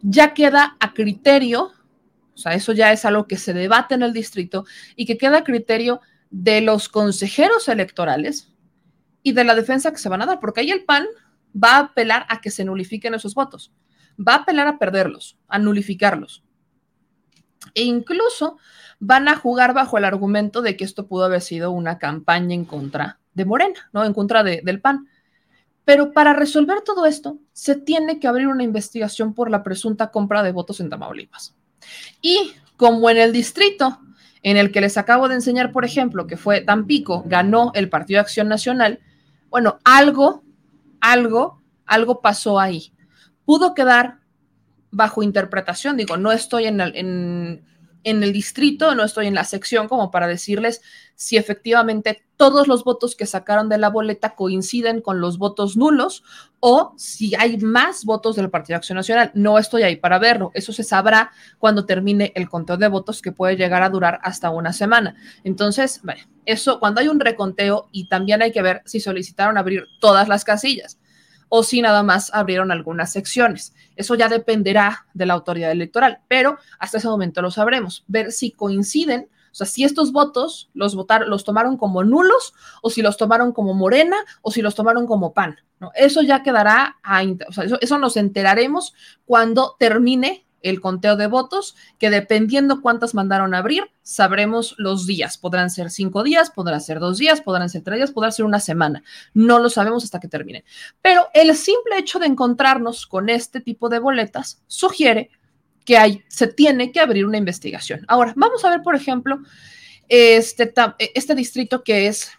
Ya 0.02 0.34
queda 0.34 0.78
a 0.80 0.94
criterio, 0.94 1.72
o 2.34 2.38
sea, 2.38 2.54
eso 2.54 2.72
ya 2.72 2.94
es 2.94 3.04
algo 3.04 3.28
que 3.28 3.36
se 3.36 3.54
debate 3.54 3.96
en 3.96 4.04
el 4.04 4.13
distrito 4.13 4.65
y 4.96 5.06
que 5.06 5.18
queda 5.18 5.39
a 5.39 5.44
criterio 5.44 6.00
de 6.30 6.62
los 6.62 6.89
consejeros 6.89 7.68
electorales 7.68 8.54
y 9.24 9.34
de 9.34 9.44
la 9.44 9.56
defensa 9.56 9.92
que 9.92 9.98
se 9.98 10.10
van 10.10 10.22
a 10.22 10.26
dar, 10.26 10.39
porque 10.39 10.62
ahí 10.62 10.72
el 10.72 10.86
PAN 10.86 11.06
va 11.56 11.76
a 11.76 11.80
apelar 11.80 12.26
a 12.30 12.42
que 12.42 12.52
se 12.52 12.63
nulifiquen 12.63 13.13
esos 13.13 13.34
votos, 13.34 13.74
va 14.20 14.34
a 14.34 14.38
apelar 14.38 14.68
a 14.68 14.78
perderlos, 14.78 15.38
a 15.48 15.60
nulificarlos. 15.60 16.44
E 17.74 17.84
incluso 17.84 18.58
van 19.00 19.28
a 19.28 19.36
jugar 19.36 19.74
bajo 19.74 19.98
el 19.98 20.06
argumento 20.06 20.62
de 20.62 20.78
que 20.78 20.84
esto 20.84 21.08
pudo 21.08 21.26
haber 21.26 21.42
sido 21.42 21.72
una 21.72 21.98
campaña 21.98 22.54
en 22.54 22.65
contra 22.65 23.20
de 23.34 23.46
Morena, 23.46 23.89
¿no? 23.94 24.04
En 24.04 24.13
contra 24.13 24.44
del 24.44 24.82
PAN. 24.82 25.08
Pero 25.86 26.12
para 26.13 26.34
resolver 26.34 26.82
todo 26.82 27.06
esto, 27.06 27.39
se 27.52 27.76
tiene 27.76 28.20
que 28.20 28.28
abrir 28.28 28.48
una 28.48 28.63
investigación 28.63 29.34
por 29.34 29.50
la 29.50 29.63
presunta 29.63 30.12
compra 30.12 30.44
de 30.44 30.52
votos 30.52 30.80
en 30.80 30.89
Tamaulipas. 30.89 31.56
Y 32.22 32.54
como 32.78 33.10
en 33.10 33.18
el 33.18 33.34
distrito 33.34 34.00
en 34.43 34.58
el 34.58 34.71
que 34.71 34.82
les 34.82 34.97
acabo 34.97 35.28
de 35.28 35.36
enseñar, 35.36 35.71
por 35.71 35.86
ejemplo, 35.86 36.28
que 36.28 36.38
fue 36.38 36.62
Tampico, 36.62 37.23
ganó 37.25 37.71
el 37.75 37.89
Partido 37.89 38.17
de 38.17 38.21
Acción 38.21 38.47
Nacional, 38.47 38.99
bueno, 39.49 39.80
algo, 39.84 40.43
algo, 41.02 41.62
algo 41.86 42.21
pasó 42.21 42.60
ahí. 42.60 42.93
Pudo 43.45 43.73
quedar 43.73 44.19
bajo 44.91 45.23
interpretación, 45.23 45.97
digo, 45.97 46.17
no 46.17 46.32
estoy 46.32 46.65
en, 46.65 46.80
en, 46.82 47.65
en 48.04 48.24
el 48.24 48.34
distrito, 48.34 48.96
no 48.96 49.04
estoy 49.04 49.28
en 49.28 49.36
la 49.36 49.44
sección 49.44 49.88
como 49.88 50.12
para 50.12 50.28
decirles 50.28 50.82
si 51.16 51.36
efectivamente 51.36 52.24
todos 52.38 52.68
los 52.70 52.86
votos 52.86 53.16
que 53.16 53.26
sacaron 53.26 53.68
de 53.68 53.78
la 53.78 53.90
boleta 53.90 54.36
coinciden 54.36 55.02
con 55.02 55.20
los 55.20 55.38
votos 55.38 55.76
nulos 55.76 56.24
o 56.62 56.94
si 56.98 57.36
hay 57.36 57.58
más 57.58 58.06
votos 58.06 58.38
del 58.38 58.50
Partido 58.50 58.78
Acción 58.78 58.96
Nacional. 58.96 59.32
No 59.34 59.60
estoy 59.60 59.84
ahí 59.84 59.98
para 59.98 60.20
verlo. 60.20 60.52
Eso 60.54 60.72
se 60.72 60.84
sabrá 60.84 61.32
cuando 61.58 61.86
termine 61.86 62.32
el 62.36 62.48
conteo 62.48 62.78
de 62.78 62.88
votos 62.88 63.22
que 63.22 63.34
puede 63.34 63.58
llegar 63.58 63.84
a 63.84 63.90
durar 63.90 64.20
hasta 64.24 64.50
una 64.50 64.72
semana. 64.72 65.16
Entonces, 65.44 66.00
bueno, 66.04 66.22
eso 66.46 66.80
cuando 66.80 67.02
hay 67.02 67.10
un 67.10 67.20
reconteo 67.20 67.90
y 67.92 68.08
también 68.08 68.42
hay 68.42 68.54
que 68.54 68.62
ver 68.62 68.82
si 68.86 69.02
solicitaron 69.02 69.58
abrir 69.58 69.86
todas 70.00 70.30
las 70.30 70.46
casillas 70.46 70.98
o 71.50 71.64
si 71.64 71.82
nada 71.82 72.04
más 72.04 72.34
abrieron 72.34 72.72
algunas 72.72 73.12
secciones. 73.12 73.74
Eso 73.96 74.16
ya 74.16 74.30
dependerá 74.30 75.08
de 75.14 75.26
la 75.26 75.34
autoridad 75.34 75.72
electoral, 75.72 76.20
pero 76.28 76.58
hasta 76.80 77.00
ese 77.00 77.08
momento 77.08 77.42
lo 77.42 77.52
sabremos, 77.52 78.06
ver 78.08 78.32
si 78.32 78.52
coinciden, 78.52 79.30
o 79.52 79.56
sea, 79.56 79.66
si 79.66 79.84
estos 79.84 80.12
votos 80.12 80.70
los 80.74 80.96
votaron, 80.96 81.30
los 81.30 81.44
tomaron 81.44 81.76
como 81.76 82.04
nulos 82.04 82.54
o 82.82 82.90
si 82.90 83.02
los 83.02 83.18
tomaron 83.18 83.52
como 83.52 83.74
Morena 83.74 84.18
o 84.42 84.52
si 84.52 84.62
los 84.62 84.76
tomaron 84.76 85.08
como 85.08 85.34
PAN. 85.34 85.58
Eso 85.96 86.22
ya 86.22 86.44
quedará, 86.44 86.98
a, 87.04 87.24
o 87.48 87.52
sea, 87.52 87.64
eso, 87.64 87.78
eso 87.82 87.98
nos 87.98 88.16
enteraremos 88.16 88.94
cuando 89.26 89.76
termine 89.80 90.46
el 90.62 90.82
conteo 90.82 91.15
de 91.15 91.28
votos, 91.28 91.76
que 91.98 92.10
dependiendo 92.10 92.82
cuántas 92.82 93.13
mandaron 93.13 93.54
a 93.54 93.60
abrir, 93.60 93.84
sabremos 94.02 94.76
los 94.78 95.06
días. 95.06 95.38
Podrán 95.38 95.69
ser 95.69 95.89
cinco 95.89 96.24
días, 96.24 96.50
podrán 96.50 96.82
ser 96.82 97.00
dos 97.00 97.17
días, 97.17 97.41
podrán 97.41 97.69
ser 97.69 97.84
tres 97.84 97.98
días, 97.98 98.12
podrán 98.12 98.32
ser 98.32 98.45
una 98.45 98.60
semana. 98.60 99.04
No 99.34 99.60
lo 99.60 99.69
sabemos 99.69 100.04
hasta 100.04 100.19
que 100.19 100.28
terminen. 100.28 100.63
Pero 101.02 101.28
el 101.34 101.56
simple 101.56 101.98
hecho 101.98 102.19
de 102.19 102.28
encontrarnos 102.28 103.08
con 103.08 103.30
este 103.30 103.62
tipo 103.62 103.89
de 103.89 104.00
boletas 104.00 104.62
sugiere 104.67 105.30
que 105.86 105.98
hay, 105.98 106.24
se 106.28 106.48
tiene 106.48 106.91
que 106.91 107.00
abrir 107.00 107.26
una 107.26 107.38
investigación. 107.38 108.06
Ahora, 108.08 108.34
vamos 108.36 108.63
a 108.63 108.69
ver, 108.69 108.82
por 108.82 108.95
ejemplo, 108.95 109.39
este, 110.08 110.74
este 111.15 111.36
distrito 111.36 111.84
que 111.84 112.08
es 112.08 112.32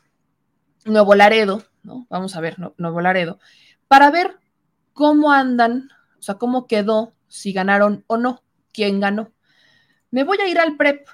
Nuevo 0.84 1.14
Laredo, 1.14 1.64
¿no? 1.82 2.06
Vamos 2.10 2.36
a 2.36 2.40
ver, 2.40 2.56
Nuevo 2.76 3.00
Laredo, 3.00 3.38
para 3.88 4.10
ver 4.10 4.38
cómo 4.92 5.32
andan, 5.32 5.88
o 6.18 6.22
sea, 6.22 6.36
cómo 6.36 6.66
quedó 6.66 7.12
si 7.30 7.52
ganaron 7.52 8.04
o 8.08 8.18
no, 8.18 8.42
quién 8.72 9.00
ganó. 9.00 9.32
Me 10.10 10.24
voy 10.24 10.38
a 10.38 10.48
ir 10.48 10.58
al 10.58 10.76
PREP, 10.76 11.08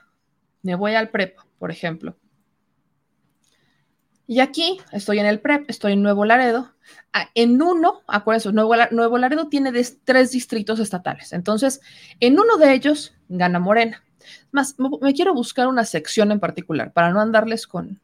me 0.62 0.74
voy 0.74 0.94
al 0.94 1.10
PREP, 1.10 1.38
por 1.58 1.70
ejemplo. 1.70 2.16
Y 4.26 4.40
aquí 4.40 4.80
estoy 4.90 5.20
en 5.20 5.26
el 5.26 5.40
PREP, 5.40 5.70
estoy 5.70 5.92
en 5.92 6.02
Nuevo 6.02 6.24
Laredo. 6.24 6.74
Ah, 7.12 7.30
en 7.34 7.62
uno, 7.62 8.00
acuérdense, 8.08 8.52
Nuevo, 8.52 8.74
Nuevo 8.90 9.18
Laredo 9.18 9.48
tiene 9.48 9.70
tres 10.04 10.32
distritos 10.32 10.80
estatales. 10.80 11.32
Entonces, 11.32 11.80
en 12.18 12.40
uno 12.40 12.56
de 12.56 12.72
ellos 12.72 13.14
gana 13.28 13.60
Morena. 13.60 14.02
Más, 14.50 14.74
me 15.00 15.14
quiero 15.14 15.32
buscar 15.34 15.68
una 15.68 15.84
sección 15.84 16.32
en 16.32 16.40
particular 16.40 16.92
para 16.92 17.10
no 17.10 17.20
andarles 17.20 17.68
con, 17.68 18.00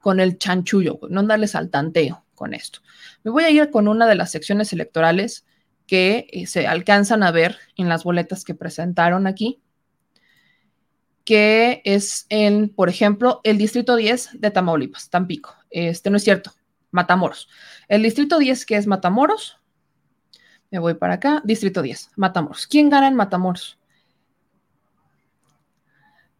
con 0.00 0.20
el 0.20 0.36
chanchullo, 0.36 0.98
no 1.08 1.20
andarles 1.20 1.54
al 1.54 1.70
tanteo 1.70 2.26
con 2.34 2.52
esto. 2.52 2.80
Me 3.22 3.30
voy 3.30 3.44
a 3.44 3.50
ir 3.50 3.70
con 3.70 3.88
una 3.88 4.06
de 4.06 4.16
las 4.16 4.30
secciones 4.30 4.72
electorales 4.74 5.46
que 5.88 6.28
eh, 6.30 6.46
se 6.46 6.68
alcanzan 6.68 7.24
a 7.24 7.32
ver 7.32 7.56
en 7.74 7.88
las 7.88 8.04
boletas 8.04 8.44
que 8.44 8.54
presentaron 8.54 9.26
aquí, 9.26 9.60
que 11.24 11.80
es 11.84 12.26
en, 12.28 12.68
por 12.68 12.88
ejemplo, 12.88 13.40
el 13.42 13.58
distrito 13.58 13.96
10 13.96 14.40
de 14.40 14.50
Tamaulipas, 14.50 15.10
Tampico. 15.10 15.56
Este 15.70 16.10
no 16.10 16.18
es 16.18 16.24
cierto, 16.24 16.52
Matamoros. 16.90 17.48
El 17.88 18.02
distrito 18.02 18.38
10 18.38 18.66
que 18.66 18.76
es 18.76 18.86
Matamoros, 18.86 19.58
me 20.70 20.78
voy 20.78 20.94
para 20.94 21.14
acá, 21.14 21.40
distrito 21.44 21.80
10, 21.80 22.10
Matamoros. 22.16 22.66
¿Quién 22.66 22.90
gana 22.90 23.08
en 23.08 23.14
Matamoros? 23.14 23.78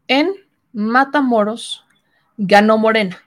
En 0.06 0.32
Matamoros 0.72 1.84
ganó 2.36 2.76
Morena. 2.76 3.18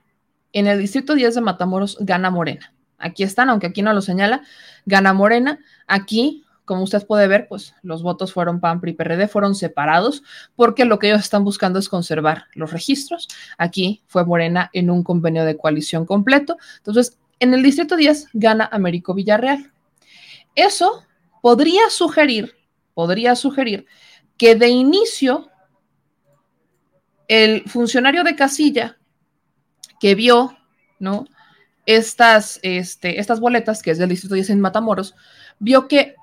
En 0.54 0.68
el 0.68 0.80
distrito 0.80 1.16
10 1.16 1.36
de 1.36 1.42
Matamoros 1.42 1.98
gana 2.00 2.30
Morena. 2.30 2.74
Aquí 3.02 3.24
están, 3.24 3.50
aunque 3.50 3.68
aquí 3.68 3.82
no 3.82 3.94
lo 3.94 4.02
señala, 4.02 4.44
gana 4.86 5.14
Morena. 5.14 5.60
Aquí, 5.88 6.44
como 6.66 6.84
usted 6.84 7.06
puede 7.06 7.28
ver, 7.28 7.48
pues 7.48 7.76
los 7.82 8.04
votos 8.04 8.34
fueron 8.34 8.60
PAN, 8.60 8.80
PRI, 8.80 8.94
PRD, 8.94 9.28
fueron 9.28 9.56
separados 9.56 10.24
porque 10.56 10.86
lo 10.86 11.00
que 11.00 11.08
ellos 11.08 11.22
están 11.22 11.44
buscando 11.44 11.80
es 11.80 11.90
conservar 11.90 12.46
los 12.54 12.72
registros. 12.72 13.28
Aquí 13.58 14.02
fue 14.08 14.26
Morena 14.26 14.70
en 14.74 14.90
un 14.90 15.04
convenio 15.04 15.46
de 15.46 15.58
coalición 15.58 16.06
completo. 16.06 16.58
Entonces, 16.78 17.18
en 17.40 17.54
el 17.54 17.64
distrito 17.64 17.96
10 17.96 18.30
gana 18.34 18.70
Américo 18.72 19.14
Villarreal. 19.14 19.72
Eso 20.56 21.06
podría 21.42 21.90
sugerir, 21.90 22.54
podría 22.94 23.36
sugerir 23.36 23.86
que 24.38 24.56
de 24.56 24.70
inicio 24.70 25.50
el 27.28 27.64
funcionario 27.70 28.24
de 28.24 28.36
casilla 28.36 28.98
que 30.00 30.16
vio, 30.16 30.58
¿no? 31.00 31.26
Estas, 31.86 32.60
este, 32.64 33.20
estas 33.20 33.40
boletas, 33.40 33.82
que 33.82 33.92
es 33.92 33.98
del 33.98 34.10
Distrito 34.10 34.36
10 34.36 34.52
en 34.52 34.62
Matamoros, 34.62 35.16
vio 35.60 35.88
que 35.88 36.16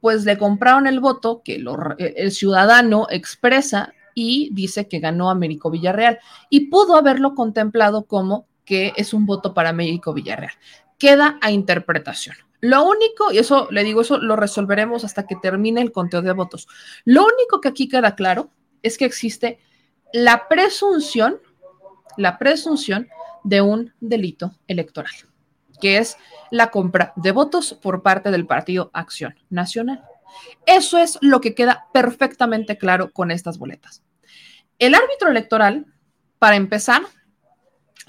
pues 0.00 0.24
le 0.24 0.36
compraron 0.36 0.86
el 0.86 1.00
voto 1.00 1.40
que 1.42 1.64
el 1.98 2.32
ciudadano 2.32 3.06
expresa 3.08 3.94
y 4.14 4.50
dice 4.52 4.86
que 4.86 5.00
ganó 5.00 5.30
Américo 5.30 5.70
Villarreal 5.70 6.18
y 6.50 6.66
pudo 6.68 6.96
haberlo 6.96 7.34
contemplado 7.34 8.04
como 8.04 8.46
que 8.64 8.92
es 8.96 9.14
un 9.14 9.24
voto 9.24 9.54
para 9.54 9.70
Américo 9.70 10.12
Villarreal. 10.12 10.52
Queda 10.98 11.38
a 11.40 11.50
interpretación. 11.50 12.36
Lo 12.60 12.84
único, 12.84 13.32
y 13.32 13.38
eso 13.38 13.68
le 13.70 13.84
digo, 13.84 14.00
eso 14.00 14.18
lo 14.18 14.36
resolveremos 14.36 15.04
hasta 15.04 15.26
que 15.26 15.36
termine 15.36 15.80
el 15.82 15.92
conteo 15.92 16.22
de 16.22 16.32
votos. 16.32 16.66
Lo 17.04 17.22
único 17.22 17.60
que 17.60 17.68
aquí 17.68 17.88
queda 17.88 18.14
claro 18.14 18.50
es 18.82 18.96
que 18.96 19.04
existe 19.04 19.58
la 20.12 20.48
presunción, 20.48 21.40
la 22.16 22.38
presunción 22.38 23.08
de 23.44 23.60
un 23.60 23.92
delito 24.00 24.52
electoral, 24.66 25.12
que 25.80 25.98
es 25.98 26.16
la 26.50 26.70
compra 26.70 27.12
de 27.16 27.30
votos 27.30 27.78
por 27.80 28.02
parte 28.02 28.30
del 28.30 28.46
Partido 28.46 28.90
Acción 28.92 29.36
Nacional. 29.50 30.02
Eso 30.66 30.98
es 30.98 31.18
lo 31.20 31.40
que 31.40 31.54
queda 31.54 31.86
perfectamente 31.92 32.76
claro 32.76 33.12
con 33.12 33.30
estas 33.30 33.58
boletas. 33.58 34.02
El 34.78 34.94
árbitro 34.94 35.30
electoral, 35.30 35.86
para 36.38 36.56
empezar, 36.56 37.02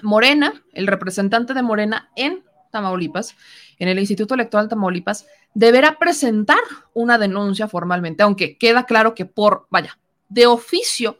Morena, 0.02 0.63
el 0.74 0.88
representante 0.88 1.54
de 1.54 1.62
Morena 1.62 2.10
en 2.15 2.43
Tamaulipas, 2.71 3.36
en 3.78 3.88
el 3.88 4.00
Instituto 4.00 4.34
Electoral 4.34 4.67
Tamaulipas, 4.67 5.28
deberá 5.54 5.98
presentar 5.98 6.60
una 6.93 7.17
denuncia 7.17 7.67
formalmente, 7.67 8.24
aunque 8.24 8.58
queda 8.58 8.86
claro 8.86 9.13
que 9.13 9.26
por, 9.26 9.67
vaya, 9.69 9.98
de 10.28 10.48
oficio, 10.48 11.19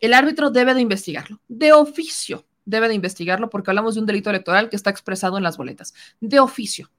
el 0.00 0.14
árbitro 0.14 0.50
debe 0.50 0.74
de 0.74 0.80
investigarlo, 0.80 1.40
de 1.48 1.72
oficio 1.72 2.44
debe 2.64 2.88
de 2.88 2.94
investigarlo 2.94 3.50
porque 3.50 3.70
hablamos 3.70 3.94
de 3.94 4.00
un 4.00 4.06
delito 4.06 4.30
electoral 4.30 4.68
que 4.68 4.76
está 4.76 4.90
expresado 4.90 5.36
en 5.36 5.42
las 5.42 5.56
boletas, 5.56 5.94
de 6.20 6.40
oficio. 6.40 6.90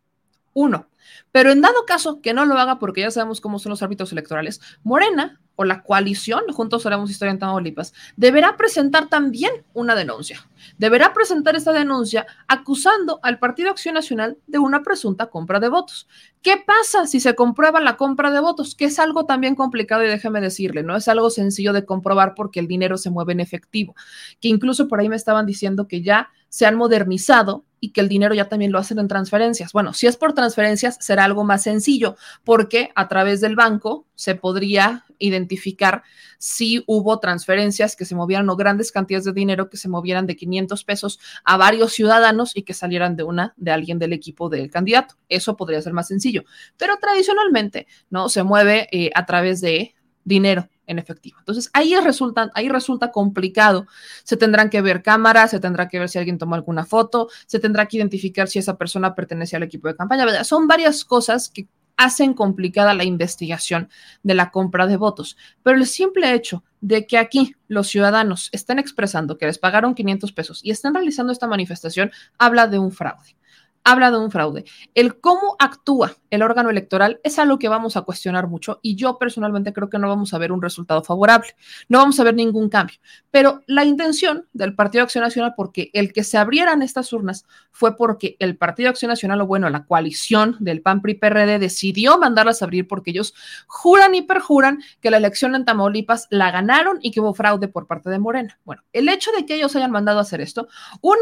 Uno. 0.54 0.88
Pero 1.32 1.52
en 1.52 1.62
dado 1.62 1.86
caso 1.86 2.22
que 2.22 2.34
no 2.34 2.46
lo 2.46 2.58
haga 2.58 2.80
porque 2.80 3.02
ya 3.02 3.12
sabemos 3.12 3.42
cómo 3.42 3.60
son 3.60 3.72
los 3.72 3.82
árbitros 3.84 4.12
electorales, 4.12 4.62
Morena 4.84 5.42
o 5.56 5.64
la 5.64 5.84
coalición, 5.84 6.42
juntos 6.52 6.86
haremos 6.86 7.12
historia 7.12 7.32
en 7.32 7.40
Tamaulipas, 7.40 7.94
deberá 8.16 8.58
presentar 8.58 9.08
también 9.08 9.52
una 9.74 9.96
denuncia. 9.96 10.48
Deberá 10.78 11.14
presentar 11.14 11.56
esta 11.56 11.74
denuncia 11.74 12.26
acusando 12.48 13.20
al 13.22 13.38
Partido 13.40 13.70
Acción 13.70 13.96
Nacional 13.96 14.38
de 14.48 14.60
una 14.60 14.82
presunta 14.82 15.28
compra 15.28 15.60
de 15.60 15.70
votos. 15.70 16.08
¿Qué 16.42 16.58
pasa 16.58 17.06
si 17.06 17.20
se 17.20 17.36
comprueba 17.36 17.80
la 17.82 17.98
compra 17.98 18.32
de 18.32 18.40
votos? 18.40 18.76
Que 18.76 18.86
es 18.86 18.98
algo 19.00 19.26
también 19.26 19.56
complicado 19.56 20.04
y 20.04 20.08
déjeme 20.08 20.42
decirle, 20.42 20.84
no 20.84 20.96
es 20.96 21.08
algo 21.08 21.30
sencillo 21.30 21.74
de 21.74 21.86
comprobar 21.86 22.34
porque 22.36 22.60
el 22.60 22.68
dinero 22.68 22.98
se 22.98 23.10
mueve 23.10 23.34
en 23.34 23.40
efectivo, 23.40 23.96
que 24.42 24.48
incluso 24.48 24.88
por 24.88 25.00
ahí 25.00 25.10
me 25.10 25.16
estaban 25.16 25.46
diciendo 25.46 25.88
que 25.88 26.02
ya 26.02 26.30
se 26.54 26.68
han 26.68 26.76
modernizado 26.76 27.66
y 27.80 27.94
que 27.94 28.02
el 28.02 28.08
dinero 28.08 28.36
ya 28.36 28.48
también 28.48 28.72
lo 28.72 28.78
hacen 28.78 29.00
en 29.00 29.08
transferencias. 29.08 29.74
Bueno, 29.74 29.92
si 29.92 30.06
es 30.06 30.18
por 30.18 30.34
transferencias, 30.34 30.98
será 31.02 31.24
algo 31.24 31.44
más 31.44 31.64
sencillo, 31.64 32.16
porque 32.44 32.92
a 32.94 33.08
través 33.08 33.42
del 33.42 33.56
banco 33.56 34.06
se 34.14 34.36
podría 34.36 35.04
identificar 35.18 36.04
si 36.38 36.84
hubo 36.86 37.20
transferencias 37.20 37.96
que 37.96 38.06
se 38.06 38.14
movieran 38.14 38.48
o 38.52 38.56
grandes 38.56 38.92
cantidades 38.92 39.26
de 39.26 39.34
dinero 39.34 39.68
que 39.68 39.78
se 39.78 39.90
movieran 39.90 40.28
de 40.28 40.36
500 40.36 40.84
pesos 40.84 41.20
a 41.44 41.58
varios 41.58 41.92
ciudadanos 41.92 42.56
y 42.56 42.62
que 42.62 42.76
salieran 42.76 43.16
de 43.16 43.24
una 43.24 43.56
de 43.58 43.72
alguien 43.72 43.98
del 43.98 44.14
equipo 44.14 44.48
del 44.48 44.70
candidato. 44.70 45.16
Eso 45.30 45.58
podría 45.58 45.82
ser 45.82 45.94
más 45.94 46.08
sencillo, 46.08 46.44
pero 46.78 46.98
tradicionalmente 46.98 47.88
no 48.12 48.30
se 48.30 48.44
mueve 48.44 48.90
eh, 48.92 49.10
a 49.16 49.26
través 49.26 49.60
de 49.60 49.96
dinero 50.24 50.70
en 50.88 51.00
efectivo. 51.00 51.38
Entonces, 51.40 51.70
ahí 51.74 51.96
resulta, 51.96 52.52
ahí 52.56 52.70
resulta 52.70 53.12
complicado. 53.12 53.88
Se 54.24 54.38
tendrán 54.38 54.70
que 54.70 54.82
ver 54.82 55.02
cámaras, 55.02 55.52
se 55.52 55.60
tendrá 55.60 55.88
que 55.88 56.00
ver 56.00 56.10
si 56.10 56.18
alguien 56.18 56.38
tomó 56.38 56.56
alguna 56.56 56.86
foto, 56.86 57.30
se 57.46 57.60
tendrá 57.60 57.88
que 57.88 57.98
identificar 57.98 58.48
si 58.48 58.60
esa 58.60 58.78
persona 58.78 59.16
pertenece 59.16 59.56
al 59.56 59.64
equipo 59.64 59.88
de 59.88 59.96
campaña. 59.96 60.44
Son 60.44 60.68
varias 60.68 61.06
cosas 61.06 61.50
que 61.50 61.68
hacen 61.98 62.34
complicada 62.34 62.94
la 62.94 63.04
investigación 63.04 63.90
de 64.24 64.34
la 64.34 64.52
compra 64.52 64.88
de 64.88 64.98
votos. 64.98 65.38
Pero 65.62 65.78
el 65.78 65.86
simple 65.86 66.34
hecho 66.34 66.64
de 66.82 67.06
que 67.06 67.18
aquí 67.18 67.56
los 67.68 67.88
ciudadanos 67.88 68.50
estén 68.52 68.80
expresando 68.80 69.38
que 69.38 69.46
les 69.46 69.60
pagaron 69.60 69.96
500 69.96 70.32
pesos 70.34 70.60
y 70.64 70.72
estén 70.72 70.94
realizando 70.94 71.32
esta 71.32 71.48
manifestación 71.48 72.12
habla 72.38 72.68
de 72.68 72.80
un 72.80 72.92
fraude 72.92 73.36
habla 73.84 74.12
de 74.12 74.18
un 74.18 74.32
fraude. 74.32 74.66
El 74.96 75.20
cómo 75.20 75.56
actúa 75.60 76.16
el 76.30 76.42
órgano 76.42 76.70
electoral 76.70 77.20
es 77.24 77.38
algo 77.38 77.60
que 77.60 77.70
vamos 77.70 77.98
a 77.98 78.02
cuestionar 78.02 78.48
mucho 78.48 78.80
y 78.82 78.96
yo 78.96 79.18
personalmente 79.18 79.74
creo 79.74 79.90
que 79.90 80.00
no 80.00 80.08
vamos 80.08 80.34
a 80.34 80.38
ver 80.38 80.52
un 80.52 80.62
resultado 80.62 81.04
favorable, 81.04 81.56
no 81.90 82.00
vamos 82.00 82.20
a 82.20 82.24
ver 82.24 82.34
ningún 82.34 82.70
cambio. 82.70 82.98
Pero 83.30 83.62
la 83.68 83.84
intención 83.84 84.48
del 84.54 84.76
Partido 84.76 85.04
Acción 85.04 85.24
Nacional, 85.24 85.54
porque 85.56 85.90
el 85.94 86.14
que 86.14 86.24
se 86.24 86.38
abrieran 86.38 86.82
estas 86.82 87.12
urnas 87.14 87.46
fue 87.72 87.96
porque 87.98 88.36
el 88.40 88.58
Partido 88.58 88.90
Acción 88.90 89.10
Nacional, 89.10 89.42
o 89.42 89.48
bueno, 89.48 89.70
la 89.70 89.86
coalición 89.86 90.56
del 90.60 90.82
PAN 90.82 91.02
PRI 91.02 91.16
PRD 91.16 91.60
decidió 91.60 92.18
mandarlas 92.18 92.62
a 92.62 92.66
abrir 92.66 92.88
porque 92.88 93.12
ellos 93.12 93.34
juran 93.68 94.16
y 94.16 94.22
perjuran 94.22 94.82
que 95.02 95.12
la 95.12 95.18
elección 95.18 95.56
en 95.56 95.66
Tamaulipas 95.66 96.28
la 96.30 96.52
ganaron 96.52 97.00
y 97.02 97.12
que 97.12 97.20
hubo 97.20 97.34
fraude 97.34 97.68
por 97.68 97.88
parte 97.88 98.10
de 98.10 98.20
Morena. 98.20 98.60
Bueno, 98.64 98.84
el 98.94 99.10
hecho 99.10 99.32
de 99.32 99.46
que 99.46 99.56
ellos 99.56 99.76
hayan 99.76 99.92
mandado 99.92 100.20
a 100.20 100.22
hacer 100.22 100.42
esto, 100.42 100.68
uno, 101.02 101.22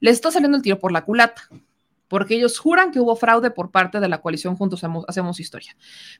le 0.00 0.10
está 0.10 0.30
saliendo 0.30 0.56
el 0.56 0.62
tiro 0.62 0.78
por 0.78 0.92
la 0.92 1.04
culata 1.04 1.48
porque 2.10 2.34
ellos 2.34 2.58
juran 2.58 2.90
que 2.90 2.98
hubo 2.98 3.14
fraude 3.14 3.52
por 3.52 3.70
parte 3.70 4.00
de 4.00 4.08
la 4.08 4.20
coalición 4.20 4.56
Juntos 4.56 4.82
Hacemos 5.06 5.38
Historia. 5.38 5.76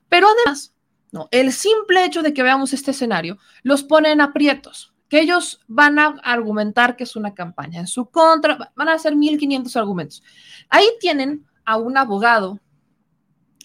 Pero 0.07 0.25
además, 0.29 0.73
no, 1.11 1.27
el 1.31 1.51
simple 1.51 2.05
hecho 2.05 2.23
de 2.23 2.33
que 2.33 2.43
veamos 2.43 2.71
este 2.71 2.91
escenario 2.91 3.37
los 3.61 3.83
pone 3.83 4.09
en 4.09 4.21
aprietos, 4.21 4.93
que 5.09 5.19
ellos 5.19 5.59
van 5.67 5.99
a 5.99 6.15
argumentar 6.23 6.95
que 6.95 7.03
es 7.03 7.17
una 7.17 7.33
campaña 7.33 7.81
en 7.81 7.87
su 7.87 8.05
contra, 8.05 8.71
van 8.73 8.87
a 8.87 8.93
hacer 8.93 9.15
1.500 9.15 9.75
argumentos. 9.75 10.23
Ahí 10.69 10.87
tienen 11.01 11.45
a 11.65 11.75
un 11.75 11.97
abogado, 11.97 12.57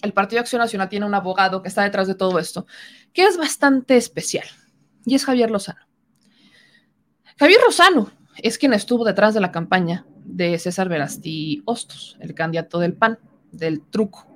el 0.02 0.12
Partido 0.12 0.40
Acción 0.40 0.58
Nacional 0.58 0.88
tiene 0.88 1.06
un 1.06 1.14
abogado 1.14 1.62
que 1.62 1.68
está 1.68 1.84
detrás 1.84 2.08
de 2.08 2.16
todo 2.16 2.40
esto, 2.40 2.66
que 3.12 3.22
es 3.22 3.36
bastante 3.36 3.96
especial, 3.96 4.48
y 5.04 5.14
es 5.14 5.24
Javier 5.24 5.52
Lozano. 5.52 5.86
Javier 7.38 7.60
Lozano 7.64 8.10
es 8.38 8.58
quien 8.58 8.72
estuvo 8.72 9.04
detrás 9.04 9.32
de 9.32 9.40
la 9.40 9.52
campaña 9.52 10.04
de 10.26 10.58
César 10.58 10.88
Verasti 10.88 11.62
Hostos, 11.64 12.16
el 12.20 12.34
candidato 12.34 12.78
del 12.78 12.94
PAN, 12.94 13.18
del 13.52 13.80
truco, 13.80 14.26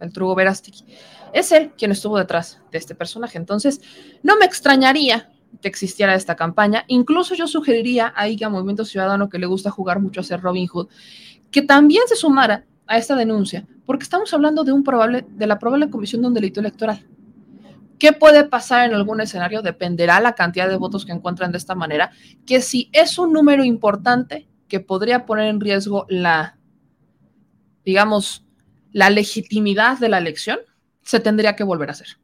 el 0.00 0.12
truco 0.12 0.34
Verasti. 0.34 0.72
Es 1.32 1.52
él 1.52 1.72
quien 1.76 1.90
estuvo 1.90 2.18
detrás 2.18 2.60
de 2.72 2.78
este 2.78 2.94
personaje. 2.94 3.38
Entonces, 3.38 3.80
no 4.22 4.36
me 4.36 4.46
extrañaría 4.46 5.30
que 5.60 5.68
existiera 5.68 6.14
esta 6.14 6.36
campaña. 6.36 6.84
Incluso 6.86 7.34
yo 7.34 7.46
sugeriría 7.46 8.12
ahí 8.16 8.36
que 8.36 8.44
a 8.44 8.48
Movimiento 8.48 8.84
Ciudadano, 8.84 9.28
que 9.28 9.38
le 9.38 9.46
gusta 9.46 9.70
jugar 9.70 10.00
mucho 10.00 10.20
a 10.20 10.24
ser 10.24 10.40
Robin 10.40 10.66
Hood, 10.66 10.88
que 11.50 11.62
también 11.62 12.02
se 12.06 12.16
sumara 12.16 12.64
a 12.86 12.96
esta 12.96 13.16
denuncia, 13.16 13.66
porque 13.86 14.04
estamos 14.04 14.32
hablando 14.32 14.64
de, 14.64 14.72
un 14.72 14.84
probable, 14.84 15.26
de 15.28 15.46
la 15.46 15.58
probable 15.58 15.90
comisión 15.90 16.22
de 16.22 16.28
un 16.28 16.34
delito 16.34 16.60
electoral. 16.60 17.06
¿Qué 17.98 18.12
puede 18.12 18.44
pasar 18.44 18.88
en 18.88 18.94
algún 18.94 19.20
escenario? 19.20 19.60
Dependerá 19.60 20.20
la 20.20 20.34
cantidad 20.34 20.68
de 20.68 20.76
votos 20.76 21.04
que 21.04 21.12
encuentran 21.12 21.52
de 21.52 21.58
esta 21.58 21.74
manera, 21.74 22.10
que 22.46 22.62
si 22.62 22.88
es 22.92 23.18
un 23.18 23.32
número 23.32 23.62
importante, 23.62 24.48
que 24.70 24.80
podría 24.80 25.26
poner 25.26 25.48
en 25.48 25.60
riesgo 25.60 26.06
la, 26.08 26.56
digamos, 27.84 28.46
la 28.92 29.10
legitimidad 29.10 29.98
de 29.98 30.08
la 30.08 30.16
elección, 30.16 30.60
se 31.02 31.20
tendría 31.20 31.56
que 31.56 31.64
volver 31.64 31.90
a 31.90 31.92
hacer. 31.92 32.18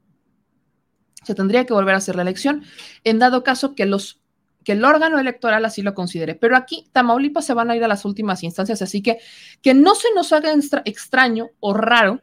Se 1.25 1.35
tendría 1.35 1.67
que 1.67 1.75
volver 1.75 1.95
a 1.95 1.99
hacer 1.99 2.17
la 2.17 2.23
elección 2.23 2.65
en 3.05 3.19
dado 3.19 3.43
caso 3.45 3.75
que 3.75 3.85
los 3.85 4.23
que 4.65 4.73
el 4.73 4.85
órgano 4.85 5.21
electoral 5.21 5.65
así 5.65 5.81
lo 5.81 5.95
considere. 5.95 6.35
Pero 6.35 6.57
aquí 6.57 6.89
Tamaulipas 6.93 7.47
se 7.47 7.55
van 7.55 7.71
a 7.71 7.77
ir 7.77 7.85
a 7.85 7.89
las 7.89 8.05
últimas 8.05 8.43
instancias, 8.43 8.83
así 8.83 9.01
que 9.01 9.19
que 9.63 9.75
no 9.75 9.95
se 9.95 10.09
nos 10.13 10.33
haga 10.33 10.53
extraño 10.85 11.51
o 11.61 11.73
raro 11.73 12.21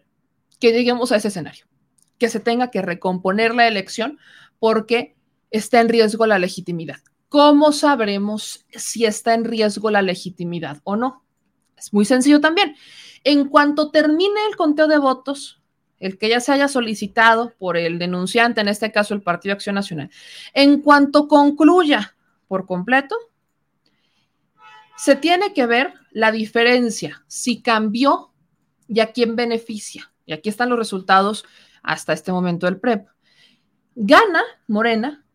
que 0.59 0.73
lleguemos 0.73 1.11
a 1.11 1.15
ese 1.15 1.29
escenario, 1.29 1.65
que 2.17 2.27
se 2.27 2.41
tenga 2.41 2.69
que 2.69 2.81
recomponer 2.81 3.55
la 3.55 3.67
elección 3.67 4.19
porque 4.59 5.15
está 5.51 5.79
en 5.79 5.87
riesgo 5.87 6.25
la 6.25 6.37
legitimidad. 6.37 6.99
¿Cómo 7.33 7.71
sabremos 7.71 8.63
si 8.75 9.05
está 9.05 9.33
en 9.33 9.43
riesgo 9.43 9.89
la 9.89 10.03
legitimidad 10.03 10.81
o 10.83 10.95
no? 10.95 11.25
Es 11.75 11.91
muy 11.91 12.05
sencillo 12.05 12.39
también. 12.39 12.75
En 13.23 13.49
cuanto 13.49 13.89
termine 13.89 14.39
el 14.47 14.55
conteo 14.55 14.87
de 14.87 14.99
votos, 14.99 15.59
el 15.97 16.19
que 16.19 16.29
ya 16.29 16.39
se 16.39 16.51
haya 16.51 16.67
solicitado 16.67 17.51
por 17.57 17.75
el 17.75 17.97
denunciante, 17.97 18.61
en 18.61 18.67
este 18.67 18.91
caso 18.91 19.15
el 19.15 19.23
Partido 19.23 19.53
Acción 19.53 19.73
Nacional, 19.73 20.11
en 20.53 20.81
cuanto 20.81 21.27
concluya 21.27 22.15
por 22.47 22.67
completo, 22.67 23.15
se 24.95 25.15
tiene 25.15 25.53
que 25.53 25.65
ver 25.65 25.91
la 26.11 26.31
diferencia, 26.31 27.23
si 27.25 27.63
cambió 27.63 28.31
y 28.87 28.99
a 28.99 29.11
quién 29.11 29.35
beneficia. 29.35 30.13
Y 30.27 30.33
aquí 30.33 30.49
están 30.49 30.69
los 30.69 30.77
resultados 30.77 31.45
hasta 31.81 32.13
este 32.13 32.31
momento 32.31 32.67
del 32.67 32.79
PREP. 32.79 33.07
Gana 33.95 34.43
Morena 34.67 35.25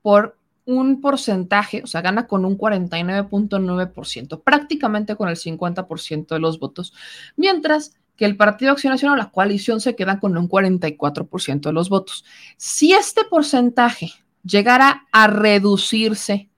por 0.00 0.40
un 0.64 1.00
porcentaje, 1.00 1.82
o 1.82 1.86
sea, 1.86 2.00
gana 2.02 2.26
con 2.26 2.44
un 2.44 2.56
49.9%, 2.56 4.42
prácticamente 4.42 5.16
con 5.16 5.28
el 5.28 5.36
50% 5.36 6.28
de 6.28 6.38
los 6.38 6.58
votos, 6.58 6.92
mientras 7.36 7.94
que 8.16 8.24
el 8.24 8.36
Partido 8.36 8.72
Acción 8.72 8.92
Nacional, 8.92 9.18
la 9.18 9.30
coalición, 9.30 9.80
se 9.80 9.96
queda 9.96 10.20
con 10.20 10.36
un 10.36 10.48
44% 10.48 11.60
de 11.60 11.72
los 11.72 11.88
votos. 11.88 12.24
Si 12.56 12.92
este 12.92 13.24
porcentaje 13.24 14.12
llegara 14.44 15.06
a 15.12 15.26
reducirse 15.26 16.50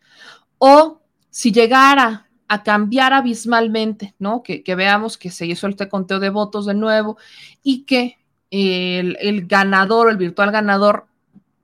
o 0.59 1.01
si 1.31 1.53
llegara 1.53 2.29
a 2.49 2.62
cambiar 2.62 3.12
abismalmente, 3.12 4.14
¿no? 4.19 4.43
Que, 4.43 4.62
veamos 4.75 5.17
que 5.17 5.31
se 5.31 5.47
hizo 5.47 5.67
este 5.67 5.88
conteo 5.88 6.21
de 6.21 6.31
votos 6.31 6.67
de 6.67 6.75
nuevo 6.75 7.17
y 7.62 7.85
que 7.85 8.19
el, 8.51 9.17
el 9.21 9.47
ganador, 9.47 10.11
el 10.11 10.17
virtual 10.17 10.51
ganador, 10.51 11.07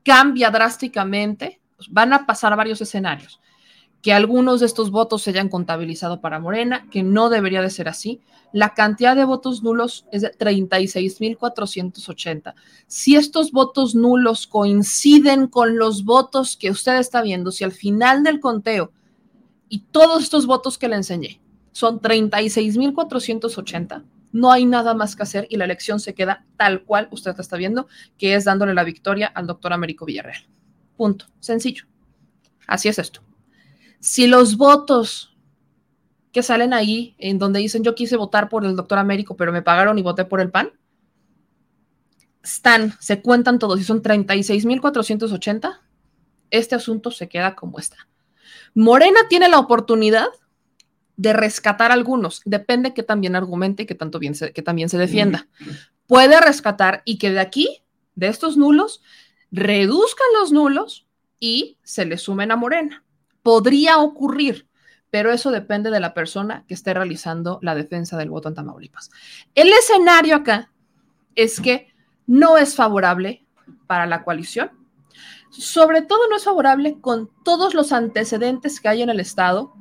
cambia 0.03 0.51
drásticamente, 0.51 1.61
van 1.89 2.13
a 2.13 2.27
pasar 2.27 2.57
varios 2.57 2.81
escenarios. 2.81 3.41
Que 4.03 4.13
algunos 4.13 4.61
de 4.61 4.67
estos 4.67 4.91
votos 4.91 5.23
se 5.23 5.31
hayan 5.31 5.49
contabilizado 5.49 6.21
para 6.21 6.39
Morena, 6.39 6.87
que 6.91 7.03
no 7.03 7.29
debería 7.29 7.63
de 7.63 7.71
ser 7.71 7.89
así. 7.89 8.21
La 8.53 8.75
cantidad 8.75 9.15
de 9.15 9.25
votos 9.25 9.63
nulos 9.63 10.07
es 10.11 10.23
de 10.23 10.33
36.480. 10.33 12.55
Si 12.87 13.15
estos 13.17 13.53
votos 13.53 13.95
nulos 13.95 14.47
coinciden 14.47 15.49
con 15.49 15.77
los 15.77 16.05
votos 16.05 16.57
que 16.57 16.71
usted 16.71 16.99
está 16.99 17.21
viendo, 17.23 17.53
si 17.53 17.65
al 17.65 17.73
final 17.73 18.23
del 18.23 18.41
conteo 18.41 18.93
y 19.69 19.81
todos 19.81 20.23
estos 20.23 20.47
votos 20.47 20.79
que 20.79 20.89
le 20.89 20.97
enseñé 20.97 21.43
son 21.73 22.01
36.480, 22.01 24.03
no 24.33 24.53
hay 24.53 24.65
nada 24.65 24.95
más 24.95 25.17
que 25.17 25.23
hacer 25.23 25.47
y 25.51 25.57
la 25.57 25.65
elección 25.65 26.01
se 26.01 26.15
queda 26.15 26.45
tal 26.57 26.85
cual 26.85 27.09
usted 27.11 27.39
está 27.39 27.57
viendo, 27.57 27.89
que 28.17 28.35
es 28.35 28.45
dándole 28.45 28.75
la 28.75 28.85
victoria 28.85 29.27
al 29.27 29.47
doctor 29.47 29.73
Américo 29.73 30.05
Villarreal. 30.05 30.47
Punto. 31.01 31.25
Sencillo. 31.39 31.85
Así 32.67 32.91
es 32.91 32.99
esto. 32.99 33.23
Si 34.01 34.27
los 34.27 34.59
votos 34.59 35.35
que 36.31 36.43
salen 36.43 36.75
ahí, 36.75 37.15
en 37.17 37.39
donde 37.39 37.59
dicen 37.59 37.83
yo 37.83 37.95
quise 37.95 38.19
votar 38.19 38.51
por 38.51 38.67
el 38.67 38.77
doctor 38.77 38.99
Américo, 38.99 39.35
pero 39.35 39.51
me 39.51 39.63
pagaron 39.63 39.99
y 39.99 40.03
voté 40.03 40.27
por 40.27 40.43
el 40.43 40.51
PAN, 40.51 40.73
están, 42.45 42.93
se 43.01 43.23
cuentan 43.23 43.59
todos 43.59 43.81
y 43.81 43.85
son 43.85 44.03
36.480, 44.03 45.81
este 46.51 46.75
asunto 46.75 47.11
se 47.11 47.31
queda 47.31 47.57
como 47.57 47.79
está. 47.79 48.07
Morena 48.75 49.21
tiene 49.31 49.49
la 49.49 49.59
oportunidad 49.59 50.29
de 51.17 51.33
rescatar 51.33 51.93
algunos, 51.93 52.43
depende 52.45 52.93
que 52.93 53.05
también 53.05 53.37
argumente 53.37 53.85
y 53.85 53.87
que, 53.87 53.95
tanto 53.95 54.19
bien 54.19 54.35
que 54.35 54.63
también 54.63 54.91
se 54.91 54.99
defienda. 54.99 55.49
Puede 56.07 56.39
rescatar 56.43 57.01
y 57.07 57.17
que 57.17 57.31
de 57.31 57.41
aquí, 57.41 57.85
de 58.17 58.29
estos 58.29 58.59
nulos, 58.59 59.01
reduzcan 59.51 60.27
los 60.39 60.53
nulos 60.53 61.07
y 61.39 61.79
se 61.83 62.05
le 62.05 62.19
sumen 62.19 62.51
a 62.51 62.57
Morena. 62.57 63.05
Podría 63.43 63.99
ocurrir, 63.99 64.69
pero 65.11 65.33
eso 65.33 65.51
depende 65.51 65.91
de 65.91 66.01
la 66.01 66.15
persona 66.15 66.65
que 66.69 66.75
esté 66.75 66.95
realizando 66.95 67.59
la 67.63 67.75
defensa 67.75 68.17
del 68.17 68.31
voto 68.31 68.49
en 68.49 68.55
Tamaulipas. 68.55 69.11
El 69.55 69.69
escenario 69.69 70.37
acá 70.37 70.71
es 71.35 71.61
que 71.61 71.93
no 72.27 72.59
es 72.59 72.75
favorable 72.75 73.47
para 73.87 74.07
la 74.07 74.23
coalición. 74.23 74.71
Sobre 75.51 76.03
todo 76.03 76.29
no 76.29 76.37
es 76.37 76.45
favorable 76.45 77.01
con 77.01 77.31
todos 77.45 77.75
los 77.75 77.93
antecedentes 77.93 78.81
que 78.81 78.89
hay 78.89 79.03
en 79.03 79.11
el 79.11 79.19
Estado 79.19 79.75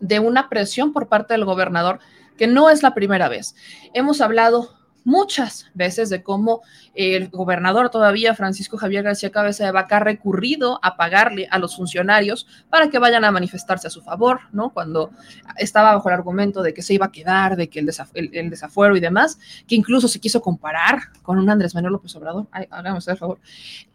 de 0.00 0.20
una 0.20 0.48
presión 0.48 0.92
por 0.92 1.08
parte 1.08 1.34
del 1.34 1.44
gobernador 1.44 1.98
que 2.38 2.46
no 2.46 2.70
es 2.70 2.82
la 2.82 2.94
primera 2.94 3.28
vez. 3.28 3.54
Hemos 3.92 4.20
hablado 4.20 4.77
muchas 5.08 5.70
veces 5.72 6.10
de 6.10 6.22
cómo 6.22 6.60
el 6.94 7.30
gobernador 7.30 7.88
todavía, 7.88 8.34
Francisco 8.34 8.76
Javier 8.76 9.02
García 9.02 9.32
Cabeza 9.32 9.64
de 9.64 9.70
Vaca, 9.70 9.96
ha 9.96 10.00
recurrido 10.00 10.78
a 10.82 10.98
pagarle 10.98 11.48
a 11.50 11.58
los 11.58 11.76
funcionarios 11.76 12.46
para 12.68 12.90
que 12.90 12.98
vayan 12.98 13.24
a 13.24 13.30
manifestarse 13.30 13.86
a 13.86 13.90
su 13.90 14.02
favor, 14.02 14.40
¿no? 14.52 14.68
Cuando 14.68 15.10
estaba 15.56 15.94
bajo 15.94 16.10
el 16.10 16.14
argumento 16.14 16.62
de 16.62 16.74
que 16.74 16.82
se 16.82 16.92
iba 16.92 17.06
a 17.06 17.10
quedar, 17.10 17.56
de 17.56 17.70
que 17.70 17.80
el, 17.80 17.90
el, 18.34 18.50
desafuero 18.50 18.96
y 18.98 19.00
demás, 19.00 19.38
que 19.66 19.76
incluso 19.76 20.08
se 20.08 20.20
quiso 20.20 20.42
comparar 20.42 20.98
con 21.22 21.38
un 21.38 21.48
Andrés 21.48 21.74
Manuel 21.74 21.94
López 21.94 22.14
Obrador. 22.14 22.46
Ay, 22.50 22.66
hágame 22.70 23.00
favor. 23.00 23.40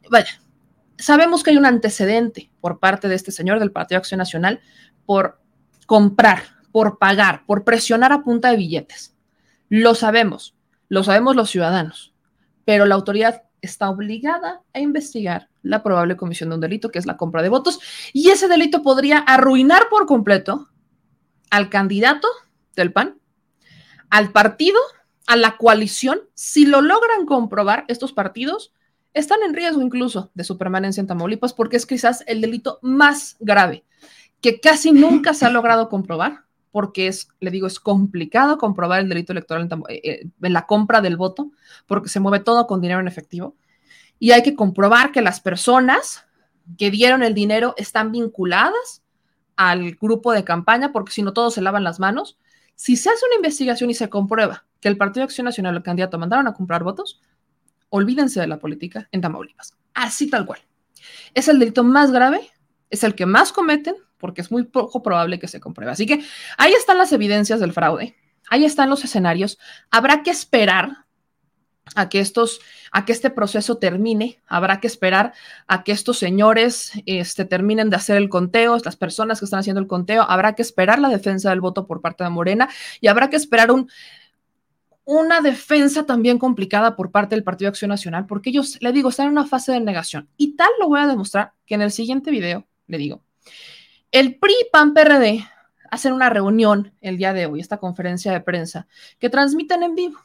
Vaya, 0.10 0.42
sabemos 0.98 1.44
que 1.44 1.52
hay 1.52 1.58
un 1.58 1.68
antecedente 1.68 2.50
por 2.60 2.80
parte 2.80 3.08
de 3.08 3.14
este 3.14 3.32
señor 3.32 3.60
del 3.60 3.72
Partido 3.72 4.00
Acción 4.00 4.18
Nacional 4.18 4.62
por 5.06 5.40
comprar, 5.86 6.42
por 6.72 6.98
pagar, 6.98 7.46
por 7.46 7.64
presionar 7.64 8.12
a 8.12 8.24
punta 8.24 8.50
de 8.50 8.58
billetes. 8.58 9.16
Lo 9.70 9.94
sabemos 9.94 10.56
lo 10.90 11.04
sabemos 11.04 11.36
los 11.36 11.50
ciudadanos, 11.50 12.14
pero 12.66 12.86
la 12.86 12.96
autoridad 12.96 13.44
está 13.62 13.90
obligada 13.90 14.62
a 14.74 14.80
investigar 14.80 15.50
la 15.62 15.82
probable 15.82 16.18
comisión 16.18 16.50
de 16.50 16.56
un 16.56 16.62
delito, 16.62 16.90
que 16.90 17.00
es 17.00 17.06
la 17.06 17.18
compra 17.18 17.42
de 17.42 17.50
votos, 17.50 17.80
y 18.12 18.30
ese 18.30 18.48
delito 18.48 18.84
podría 18.84 19.20
arruinar 19.20 19.88
por 19.90 20.06
completo 20.06 20.70
al 21.50 21.70
candidato 21.70 22.28
del 22.76 22.92
PAN, 22.92 23.20
al 24.10 24.32
partido, 24.32 24.80
a 25.26 25.36
la 25.38 25.58
coalición. 25.58 26.22
Si 26.34 26.66
lo 26.66 26.82
logran 26.82 27.26
comprobar, 27.26 27.86
estos 27.88 28.12
partidos 28.12 28.74
están 29.14 29.44
en 29.44 29.54
riesgo 29.54 29.82
incluso 29.82 30.32
de 30.34 30.44
su 30.44 30.58
permanencia 30.58 31.00
en 31.00 31.08
Tamaulipas, 31.08 31.54
porque 31.54 31.78
es 31.78 31.86
quizás 31.86 32.24
el 32.28 32.42
delito 32.42 32.80
más 32.82 33.38
grave 33.40 33.86
que 34.42 34.60
casi 34.60 34.92
nunca 34.92 35.34
se 35.34 35.46
ha 35.46 35.50
logrado 35.50 35.88
comprobar 35.88 36.43
porque 36.74 37.06
es, 37.06 37.30
le 37.40 37.52
digo, 37.52 37.68
es 37.68 37.80
complicado 37.80 38.58
comprobar 38.58 39.00
el 39.00 39.08
delito 39.08 39.32
electoral 39.32 39.70
en, 39.72 39.80
eh, 39.90 40.02
eh, 40.04 40.28
en, 40.42 40.54
la 40.54 40.66
compra 40.66 41.02
del 41.02 41.18
voto, 41.18 41.52
porque 41.86 42.10
se 42.10 42.20
mueve 42.20 42.40
todo 42.40 42.66
con 42.66 42.82
dinero 42.82 43.00
en 43.00 43.08
efectivo. 43.08 43.56
Y 44.18 44.32
hay 44.32 44.42
que 44.42 44.56
comprobar 44.56 45.12
que 45.12 45.22
las 45.22 45.40
personas 45.40 46.26
que 46.80 46.90
dieron 46.90 47.22
el 47.22 47.36
dinero 47.36 47.76
están 47.78 48.12
vinculadas 48.12 49.04
al 49.56 49.92
grupo 49.92 50.32
de 50.32 50.44
campaña, 50.44 50.92
porque 50.92 51.12
si 51.12 51.22
no 51.22 51.32
todos 51.32 51.54
se 51.54 51.62
lavan 51.62 51.84
las 51.84 52.00
manos. 52.00 52.40
Si 52.74 52.98
se 52.98 53.12
hace 53.12 53.24
una 53.28 53.36
investigación 53.36 53.92
y 53.92 53.94
se 53.94 54.10
comprueba 54.10 54.66
que 54.82 54.88
el 54.88 54.98
Partido 54.98 55.22
de 55.22 55.26
Acción 55.26 55.46
Nacional, 55.46 55.76
el 55.76 55.84
candidato, 55.84 56.18
mandaron 56.18 56.48
a 56.48 56.56
comprar 56.56 56.84
votos, 56.84 57.22
olvídense 57.90 58.42
de 58.42 58.48
la 58.48 58.58
política 58.58 59.08
en 59.12 59.22
Tamaulipas. 59.22 59.78
Así 59.94 60.28
tal 60.28 60.48
cual. 60.48 60.62
Es 61.36 61.48
el 61.48 61.60
delito 61.60 61.84
más 61.84 62.12
grave, 62.12 62.50
es 62.90 63.04
el 63.04 63.14
que 63.14 63.28
más 63.28 63.52
cometen 63.52 63.96
porque 64.24 64.40
es 64.40 64.52
muy 64.52 64.64
poco 64.64 65.04
probable 65.04 65.38
que 65.38 65.50
se 65.50 65.60
compruebe. 65.60 65.92
Así 65.92 66.06
que 66.06 66.24
ahí 66.58 66.72
están 66.72 66.98
las 66.98 67.12
evidencias 67.12 67.60
del 67.60 67.74
fraude, 67.74 68.16
ahí 68.50 68.64
están 68.64 68.90
los 68.90 69.04
escenarios. 69.04 69.60
Habrá 69.92 70.24
que 70.24 70.32
esperar 70.32 71.04
a 71.94 72.08
que 72.08 72.22
estos, 72.22 72.62
a 72.94 73.04
que 73.04 73.12
este 73.12 73.30
proceso 73.32 73.80
termine, 73.80 74.40
habrá 74.48 74.80
que 74.80 74.88
esperar 74.88 75.34
a 75.68 75.84
que 75.84 75.92
estos 75.92 76.20
señores 76.20 76.94
este, 77.06 77.44
terminen 77.44 77.90
de 77.90 77.98
hacer 77.98 78.16
el 78.16 78.30
conteo, 78.30 78.78
estas 78.78 78.96
personas 78.96 79.40
que 79.40 79.44
están 79.44 79.60
haciendo 79.60 79.82
el 79.82 79.88
conteo, 79.88 80.24
habrá 80.24 80.56
que 80.56 80.62
esperar 80.62 81.00
la 81.00 81.10
defensa 81.10 81.50
del 81.50 81.60
voto 81.60 81.86
por 81.86 82.00
parte 82.00 82.24
de 82.24 82.30
Morena 82.30 82.70
y 83.02 83.08
habrá 83.08 83.30
que 83.30 83.36
esperar 83.36 83.72
un, 83.72 83.90
una 85.04 85.42
defensa 85.42 86.06
también 86.06 86.40
complicada 86.40 86.96
por 86.96 87.12
parte 87.12 87.36
del 87.36 87.44
Partido 87.44 87.68
de 87.68 87.72
Acción 87.72 87.90
Nacional, 87.90 88.26
porque 88.26 88.52
ellos, 88.52 88.78
le 88.80 88.94
digo, 88.94 89.10
están 89.10 89.26
en 89.26 89.34
una 89.34 89.46
fase 89.46 89.74
de 89.74 89.82
negación. 89.82 90.30
Y 90.38 90.56
tal 90.56 90.70
lo 90.80 90.88
voy 90.88 91.02
a 91.02 91.08
demostrar 91.08 91.52
que 91.66 91.76
en 91.76 91.82
el 91.82 91.92
siguiente 91.92 92.32
video, 92.32 92.66
le 92.88 92.98
digo, 92.98 93.23
el 94.14 94.36
PRI, 94.36 94.54
PAN, 94.72 94.94
PRD 94.94 95.44
hacen 95.90 96.14
una 96.14 96.30
reunión 96.30 96.94
el 97.02 97.18
día 97.18 97.34
de 97.34 97.48
hoy, 97.48 97.60
esta 97.60 97.78
conferencia 97.78 98.32
de 98.32 98.42
prensa, 98.42 98.88
que 99.18 99.30
transmiten 99.30 99.82
en 99.82 99.96
vivo. 99.96 100.20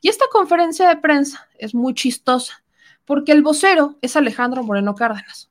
Y 0.00 0.08
esta 0.08 0.26
conferencia 0.30 0.88
de 0.88 0.96
prensa 0.96 1.48
es 1.58 1.74
muy 1.74 1.92
chistosa, 1.92 2.62
porque 3.04 3.32
el 3.32 3.42
vocero 3.42 3.98
es 4.00 4.14
Alejandro 4.14 4.62
Moreno 4.62 4.94
Cárdenas. 4.94 5.50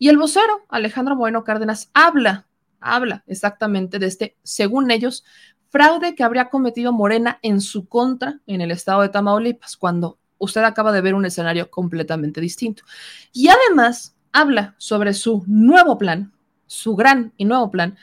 Y 0.00 0.08
el 0.08 0.18
vocero, 0.18 0.66
Alejandro 0.68 1.14
Moreno 1.14 1.44
Cárdenas, 1.44 1.90
habla, 1.94 2.48
habla 2.80 3.22
exactamente 3.28 4.00
de 4.00 4.06
este, 4.06 4.36
según 4.42 4.90
ellos, 4.90 5.24
fraude 5.68 6.16
que 6.16 6.24
habría 6.24 6.50
cometido 6.50 6.92
Morena 6.92 7.38
en 7.42 7.60
su 7.60 7.86
contra 7.86 8.40
en 8.48 8.62
el 8.62 8.72
estado 8.72 9.02
de 9.02 9.10
Tamaulipas, 9.10 9.76
cuando 9.76 10.18
usted 10.38 10.64
acaba 10.64 10.90
de 10.90 11.00
ver 11.00 11.14
un 11.14 11.24
escenario 11.24 11.70
completamente 11.70 12.40
distinto. 12.40 12.82
Y 13.32 13.46
además 13.46 14.16
habla 14.32 14.74
sobre 14.78 15.14
su 15.14 15.44
nuevo 15.46 15.98
plan 15.98 16.32
su 16.72 16.96
gran 16.96 17.32
y 17.36 17.44
nuevo 17.44 17.70
plan 17.70 17.96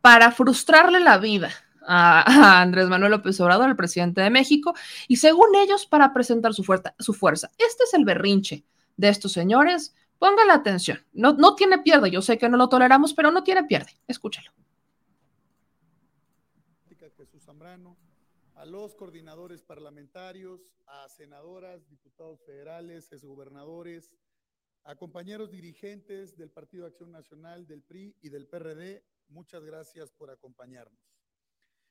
para 0.00 0.32
frustrarle 0.32 1.00
la 1.00 1.18
vida 1.18 1.50
a, 1.86 2.60
Andrés 2.60 2.88
Manuel 2.88 3.12
López 3.12 3.40
Obrador, 3.40 3.68
el 3.68 3.76
presidente 3.76 4.20
de 4.20 4.30
México, 4.30 4.74
y 5.08 5.16
según 5.16 5.54
ellos, 5.56 5.86
para 5.86 6.12
presentar 6.12 6.52
su, 6.54 6.64
fuerza. 6.64 7.50
Este 7.58 7.84
es 7.84 7.94
el 7.94 8.04
berrinche 8.04 8.64
de 8.96 9.08
estos 9.08 9.32
señores. 9.32 9.94
la 10.20 10.54
atención. 10.54 10.98
No, 11.12 11.32
no 11.32 11.54
tiene 11.54 11.78
pierde. 11.78 12.10
Yo 12.10 12.22
sé 12.22 12.38
que 12.38 12.48
no 12.48 12.56
lo 12.56 12.68
toleramos, 12.68 13.14
pero 13.14 13.30
no 13.30 13.42
tiene 13.42 13.64
pierde. 13.64 13.92
Escúchalo. 14.06 14.50
a 18.60 18.66
los 18.66 18.94
coordinadores 18.94 19.62
parlamentarios, 19.62 20.60
a 20.86 21.08
senadoras, 21.08 21.88
diputados 21.88 22.42
federales, 22.42 23.10
exgobernadores, 23.10 24.10
a 24.84 24.96
compañeros 24.96 25.50
dirigentes 25.50 26.36
del 26.36 26.50
Partido 26.50 26.86
Acción 26.86 27.10
Nacional, 27.12 27.66
del 27.66 27.82
PRI 27.82 28.16
y 28.22 28.28
del 28.28 28.46
PRD, 28.46 29.04
muchas 29.28 29.64
gracias 29.64 30.10
por 30.12 30.30
acompañarnos. 30.30 31.00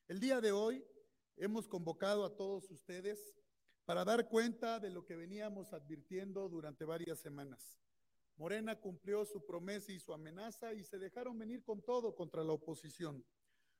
El 0.07 0.19
día 0.19 0.41
de 0.41 0.51
hoy 0.51 0.83
hemos 1.37 1.67
convocado 1.67 2.25
a 2.25 2.35
todos 2.35 2.69
ustedes 2.71 3.35
para 3.85 4.05
dar 4.05 4.27
cuenta 4.27 4.79
de 4.79 4.89
lo 4.89 5.05
que 5.05 5.15
veníamos 5.15 5.73
advirtiendo 5.73 6.49
durante 6.49 6.85
varias 6.85 7.19
semanas. 7.19 7.79
Morena 8.37 8.79
cumplió 8.79 9.25
su 9.25 9.45
promesa 9.45 9.91
y 9.91 9.99
su 9.99 10.13
amenaza 10.13 10.73
y 10.73 10.83
se 10.83 10.97
dejaron 10.97 11.37
venir 11.37 11.63
con 11.63 11.81
todo 11.81 12.15
contra 12.15 12.43
la 12.43 12.53
oposición, 12.53 13.25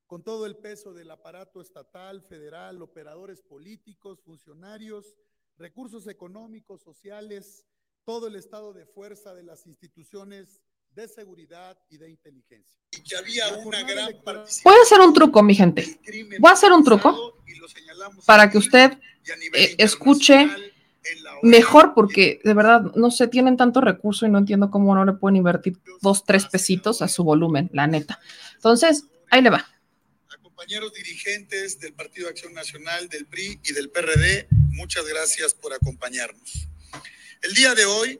con 0.05 0.23
todo 0.23 0.45
el 0.45 0.57
peso 0.57 0.93
del 0.93 1.11
aparato 1.11 1.61
estatal, 1.61 2.21
federal, 2.21 2.81
operadores 2.81 3.41
políticos, 3.41 4.21
funcionarios, 4.21 5.15
recursos 5.57 6.07
económicos, 6.07 6.81
sociales, 6.81 7.68
todo 8.09 8.25
el 8.25 8.35
estado 8.37 8.73
de 8.73 8.87
fuerza 8.87 9.35
de 9.35 9.43
las 9.43 9.67
instituciones 9.67 10.63
de 10.95 11.07
seguridad 11.07 11.77
y 11.91 11.99
de 11.99 12.09
inteligencia. 12.09 12.75
Y 12.89 13.03
que 13.03 13.15
había 13.15 13.53
una 13.57 13.83
gran 13.83 14.15
Voy 14.23 14.73
a 14.73 14.81
hacer 14.81 14.99
un 14.99 15.13
truco, 15.13 15.43
mi 15.43 15.53
gente. 15.53 15.99
Voy 16.39 16.49
a 16.49 16.53
hacer 16.53 16.71
un 16.71 16.83
truco 16.83 17.35
para 18.25 18.49
que 18.49 18.57
usted 18.57 18.93
eh, 19.53 19.75
escuche 19.77 20.49
mejor, 21.43 21.93
porque 21.93 22.41
de 22.43 22.55
verdad, 22.55 22.81
no 22.95 23.11
sé, 23.11 23.27
tienen 23.27 23.57
tanto 23.57 23.79
recurso 23.79 24.25
y 24.25 24.29
no 24.29 24.39
entiendo 24.39 24.71
cómo 24.71 24.95
no 24.95 25.05
le 25.05 25.13
pueden 25.13 25.35
invertir 25.35 25.77
dos, 26.01 26.25
tres 26.25 26.47
pesitos 26.47 27.03
a 27.03 27.07
su 27.07 27.23
volumen, 27.23 27.69
la 27.73 27.85
neta. 27.85 28.19
Entonces, 28.55 29.05
ahí 29.29 29.43
le 29.43 29.51
va. 29.51 29.69
A 30.29 30.37
compañeros 30.41 30.91
dirigentes 30.95 31.79
del 31.79 31.93
Partido 31.93 32.27
Acción 32.27 32.55
Nacional, 32.55 33.07
del 33.07 33.27
PRI 33.27 33.59
y 33.63 33.73
del 33.73 33.91
PRD, 33.91 34.47
muchas 34.71 35.05
gracias 35.05 35.53
por 35.53 35.73
acompañarnos. 35.73 36.69
El 37.41 37.53
día 37.53 37.73
de 37.73 37.85
hoy 37.85 38.19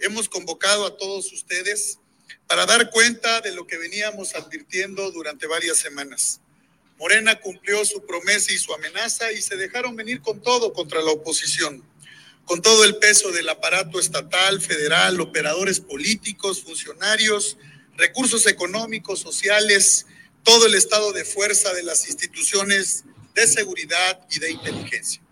hemos 0.00 0.28
convocado 0.28 0.86
a 0.86 0.96
todos 0.96 1.32
ustedes 1.32 2.00
para 2.48 2.66
dar 2.66 2.90
cuenta 2.90 3.40
de 3.40 3.52
lo 3.52 3.64
que 3.64 3.78
veníamos 3.78 4.34
advirtiendo 4.34 5.12
durante 5.12 5.46
varias 5.46 5.78
semanas. 5.78 6.40
Morena 6.98 7.38
cumplió 7.40 7.84
su 7.84 8.04
promesa 8.04 8.52
y 8.52 8.58
su 8.58 8.74
amenaza 8.74 9.30
y 9.30 9.40
se 9.40 9.54
dejaron 9.54 9.94
venir 9.94 10.20
con 10.20 10.42
todo 10.42 10.72
contra 10.72 11.00
la 11.00 11.12
oposición, 11.12 11.84
con 12.44 12.60
todo 12.60 12.82
el 12.82 12.96
peso 12.96 13.30
del 13.30 13.48
aparato 13.48 14.00
estatal, 14.00 14.60
federal, 14.60 15.20
operadores 15.20 15.78
políticos, 15.78 16.62
funcionarios, 16.62 17.58
recursos 17.96 18.48
económicos, 18.48 19.20
sociales, 19.20 20.06
todo 20.42 20.66
el 20.66 20.74
estado 20.74 21.12
de 21.12 21.24
fuerza 21.24 21.72
de 21.72 21.84
las 21.84 22.08
instituciones 22.08 23.04
de 23.32 23.46
seguridad 23.46 24.26
y 24.28 24.40
de 24.40 24.50
inteligencia. 24.50 25.22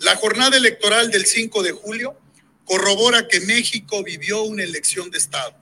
La 0.00 0.16
jornada 0.16 0.58
electoral 0.58 1.10
del 1.10 1.24
5 1.24 1.62
de 1.62 1.72
julio 1.72 2.20
corrobora 2.64 3.28
que 3.28 3.40
México 3.40 4.02
vivió 4.02 4.42
una 4.42 4.62
elección 4.62 5.10
de 5.10 5.18
Estado. 5.18 5.56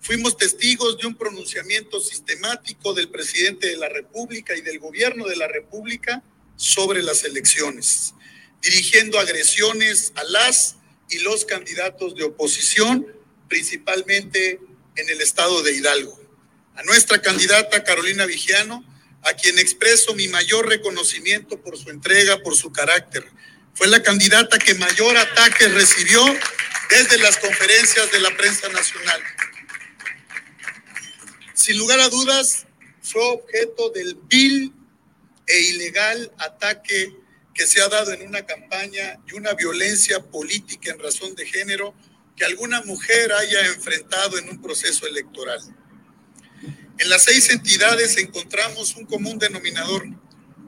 Fuimos 0.00 0.36
testigos 0.36 0.98
de 0.98 1.06
un 1.06 1.16
pronunciamiento 1.16 2.00
sistemático 2.00 2.94
del 2.94 3.08
presidente 3.08 3.68
de 3.68 3.76
la 3.76 3.88
República 3.88 4.54
y 4.54 4.60
del 4.60 4.78
gobierno 4.78 5.26
de 5.26 5.36
la 5.36 5.48
República 5.48 6.22
sobre 6.54 7.02
las 7.02 7.24
elecciones, 7.24 8.14
dirigiendo 8.62 9.18
agresiones 9.18 10.12
a 10.14 10.22
las 10.24 10.76
y 11.10 11.18
los 11.20 11.44
candidatos 11.44 12.14
de 12.14 12.24
oposición, 12.24 13.06
principalmente 13.48 14.60
en 14.96 15.08
el 15.10 15.20
estado 15.20 15.62
de 15.62 15.72
Hidalgo. 15.74 16.20
A 16.76 16.82
nuestra 16.82 17.20
candidata 17.20 17.84
Carolina 17.84 18.26
Vigiano, 18.26 18.84
a 19.22 19.34
quien 19.34 19.58
expreso 19.58 20.14
mi 20.14 20.28
mayor 20.28 20.68
reconocimiento 20.68 21.60
por 21.60 21.76
su 21.76 21.90
entrega, 21.90 22.38
por 22.42 22.54
su 22.54 22.70
carácter, 22.70 23.24
fue 23.76 23.88
la 23.88 24.02
candidata 24.02 24.58
que 24.58 24.74
mayor 24.74 25.16
ataque 25.16 25.68
recibió 25.68 26.24
desde 26.88 27.18
las 27.18 27.36
conferencias 27.36 28.10
de 28.10 28.20
la 28.20 28.34
prensa 28.36 28.68
nacional. 28.70 29.20
Sin 31.52 31.76
lugar 31.78 32.00
a 32.00 32.08
dudas, 32.08 32.66
fue 33.02 33.22
objeto 33.22 33.90
del 33.90 34.14
vil 34.28 34.72
e 35.46 35.60
ilegal 35.60 36.32
ataque 36.38 37.14
que 37.54 37.66
se 37.66 37.82
ha 37.82 37.88
dado 37.88 38.12
en 38.12 38.26
una 38.26 38.46
campaña 38.46 39.18
y 39.26 39.34
una 39.34 39.52
violencia 39.52 40.20
política 40.20 40.90
en 40.90 40.98
razón 40.98 41.34
de 41.34 41.46
género 41.46 41.94
que 42.34 42.44
alguna 42.44 42.82
mujer 42.82 43.32
haya 43.32 43.66
enfrentado 43.66 44.38
en 44.38 44.48
un 44.48 44.60
proceso 44.60 45.06
electoral. 45.06 45.60
En 46.98 47.10
las 47.10 47.24
seis 47.24 47.50
entidades 47.50 48.16
encontramos 48.16 48.96
un 48.96 49.04
común 49.04 49.38
denominador, 49.38 50.06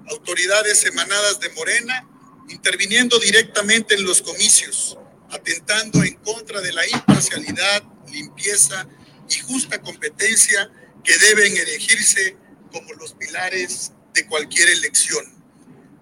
autoridades 0.09 0.85
emanadas 0.85 1.41
de 1.41 1.49
Morena, 1.51 2.07
interviniendo 2.49 3.19
directamente 3.19 3.95
en 3.95 4.05
los 4.05 4.23
comicios, 4.23 4.99
atentando 5.31 6.03
en 6.03 6.15
contra 6.15 6.61
de 6.61 6.73
la 6.73 6.87
imparcialidad, 6.89 7.83
limpieza 8.11 8.89
y 9.29 9.39
justa 9.41 9.81
competencia 9.81 10.71
que 11.05 11.17
deben 11.19 11.57
elegirse 11.57 12.37
como 12.73 12.93
los 12.95 13.15
pilares 13.15 13.93
de 14.15 14.27
cualquier 14.27 14.69
elección. 14.71 15.25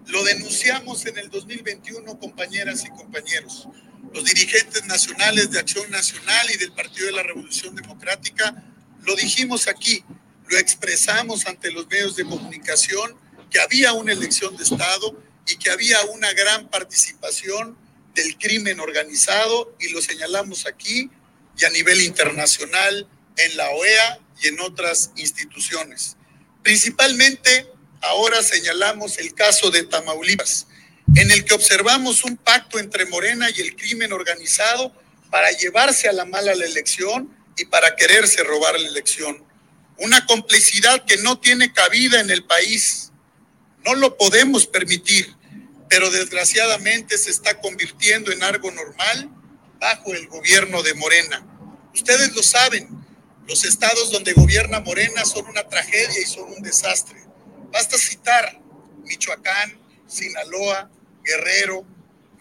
Lo 0.07 0.23
denunciamos 0.23 1.05
en 1.05 1.17
el 1.17 1.29
2021, 1.29 2.17
compañeras 2.19 2.85
y 2.85 2.89
compañeros. 2.89 3.67
Los 4.13 4.23
dirigentes 4.23 4.85
nacionales 4.85 5.51
de 5.51 5.59
Acción 5.59 5.89
Nacional 5.91 6.47
y 6.53 6.57
del 6.57 6.71
Partido 6.71 7.07
de 7.07 7.11
la 7.11 7.23
Revolución 7.23 7.75
Democrática 7.75 8.63
lo 9.03 9.15
dijimos 9.15 9.67
aquí, 9.67 10.03
lo 10.49 10.57
expresamos 10.57 11.45
ante 11.45 11.71
los 11.71 11.87
medios 11.87 12.15
de 12.15 12.25
comunicación, 12.25 13.15
que 13.49 13.59
había 13.59 13.93
una 13.93 14.11
elección 14.11 14.55
de 14.57 14.63
Estado 14.63 15.17
y 15.47 15.57
que 15.57 15.69
había 15.69 16.01
una 16.05 16.31
gran 16.33 16.69
participación 16.69 17.77
del 18.15 18.37
crimen 18.37 18.79
organizado 18.79 19.75
y 19.79 19.89
lo 19.89 20.01
señalamos 20.01 20.65
aquí 20.65 21.09
y 21.57 21.65
a 21.65 21.69
nivel 21.69 22.01
internacional 22.01 23.07
en 23.37 23.57
la 23.57 23.69
OEA 23.69 24.19
y 24.41 24.47
en 24.47 24.59
otras 24.59 25.11
instituciones. 25.15 26.17
Principalmente 26.63 27.67
Ahora 28.01 28.43
señalamos 28.43 29.17
el 29.17 29.33
caso 29.33 29.71
de 29.71 29.83
Tamaulipas, 29.83 30.67
en 31.15 31.31
el 31.31 31.43
que 31.45 31.55
observamos 31.55 32.23
un 32.23 32.37
pacto 32.37 32.79
entre 32.79 33.05
Morena 33.05 33.49
y 33.49 33.61
el 33.61 33.75
crimen 33.75 34.13
organizado 34.13 34.93
para 35.31 35.49
llevarse 35.51 36.07
a 36.07 36.13
la 36.13 36.25
mala 36.25 36.53
la 36.53 36.65
elección 36.65 37.35
y 37.57 37.65
para 37.65 37.95
quererse 37.95 38.43
robar 38.43 38.79
la 38.79 38.87
elección. 38.87 39.43
Una 39.97 40.25
complicidad 40.25 41.05
que 41.05 41.17
no 41.17 41.39
tiene 41.39 41.73
cabida 41.73 42.19
en 42.19 42.29
el 42.29 42.43
país. 42.43 43.11
No 43.83 43.95
lo 43.95 44.15
podemos 44.15 44.67
permitir, 44.67 45.35
pero 45.89 46.09
desgraciadamente 46.11 47.17
se 47.17 47.31
está 47.31 47.59
convirtiendo 47.59 48.31
en 48.31 48.43
algo 48.43 48.71
normal 48.71 49.29
bajo 49.79 50.13
el 50.13 50.27
gobierno 50.27 50.83
de 50.83 50.93
Morena. 50.95 51.45
Ustedes 51.93 52.35
lo 52.35 52.43
saben, 52.43 52.89
los 53.47 53.63
estados 53.63 54.11
donde 54.11 54.33
gobierna 54.33 54.81
Morena 54.81 55.23
son 55.25 55.47
una 55.47 55.67
tragedia 55.67 56.19
y 56.19 56.25
son 56.25 56.51
un 56.51 56.61
desastre. 56.61 57.17
Basta 57.71 57.97
citar 57.97 58.59
Michoacán, 59.03 59.79
Sinaloa, 60.07 60.89
Guerrero, 61.23 61.85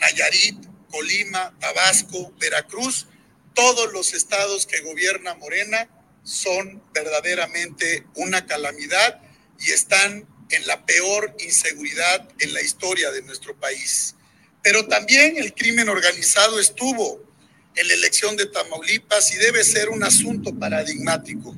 Nayarit, 0.00 0.66
Colima, 0.90 1.54
Tabasco, 1.60 2.32
Veracruz, 2.38 3.06
todos 3.54 3.92
los 3.92 4.12
estados 4.14 4.66
que 4.66 4.80
gobierna 4.82 5.34
Morena 5.34 5.88
son 6.22 6.82
verdaderamente 6.92 8.04
una 8.14 8.46
calamidad 8.46 9.20
y 9.58 9.70
están 9.70 10.26
en 10.50 10.66
la 10.66 10.84
peor 10.84 11.34
inseguridad 11.40 12.28
en 12.38 12.54
la 12.54 12.62
historia 12.62 13.10
de 13.10 13.22
nuestro 13.22 13.54
país. 13.56 14.14
Pero 14.62 14.86
también 14.86 15.36
el 15.36 15.54
crimen 15.54 15.88
organizado 15.88 16.58
estuvo 16.58 17.22
en 17.74 17.88
la 17.88 17.94
elección 17.94 18.36
de 18.36 18.46
Tamaulipas 18.46 19.32
y 19.32 19.36
debe 19.36 19.62
ser 19.62 19.90
un 19.90 20.02
asunto 20.02 20.54
paradigmático. 20.54 21.54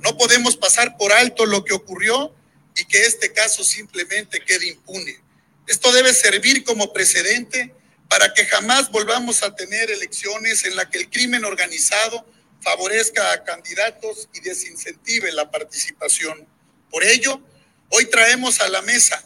No 0.00 0.16
podemos 0.16 0.56
pasar 0.56 0.96
por 0.96 1.12
alto 1.12 1.46
lo 1.46 1.64
que 1.64 1.74
ocurrió 1.74 2.34
y 2.76 2.84
que 2.84 3.04
este 3.04 3.32
caso 3.32 3.64
simplemente 3.64 4.40
quede 4.40 4.68
impune. 4.68 5.20
Esto 5.66 5.92
debe 5.92 6.14
servir 6.14 6.64
como 6.64 6.92
precedente 6.92 7.74
para 8.08 8.32
que 8.32 8.46
jamás 8.46 8.90
volvamos 8.90 9.42
a 9.42 9.54
tener 9.54 9.90
elecciones 9.90 10.64
en 10.64 10.76
las 10.76 10.86
que 10.86 10.98
el 10.98 11.10
crimen 11.10 11.44
organizado 11.44 12.24
favorezca 12.60 13.32
a 13.32 13.44
candidatos 13.44 14.28
y 14.34 14.40
desincentive 14.40 15.30
la 15.32 15.50
participación. 15.50 16.46
Por 16.90 17.04
ello, 17.04 17.40
hoy 17.90 18.06
traemos 18.06 18.60
a 18.60 18.68
la 18.68 18.82
mesa, 18.82 19.24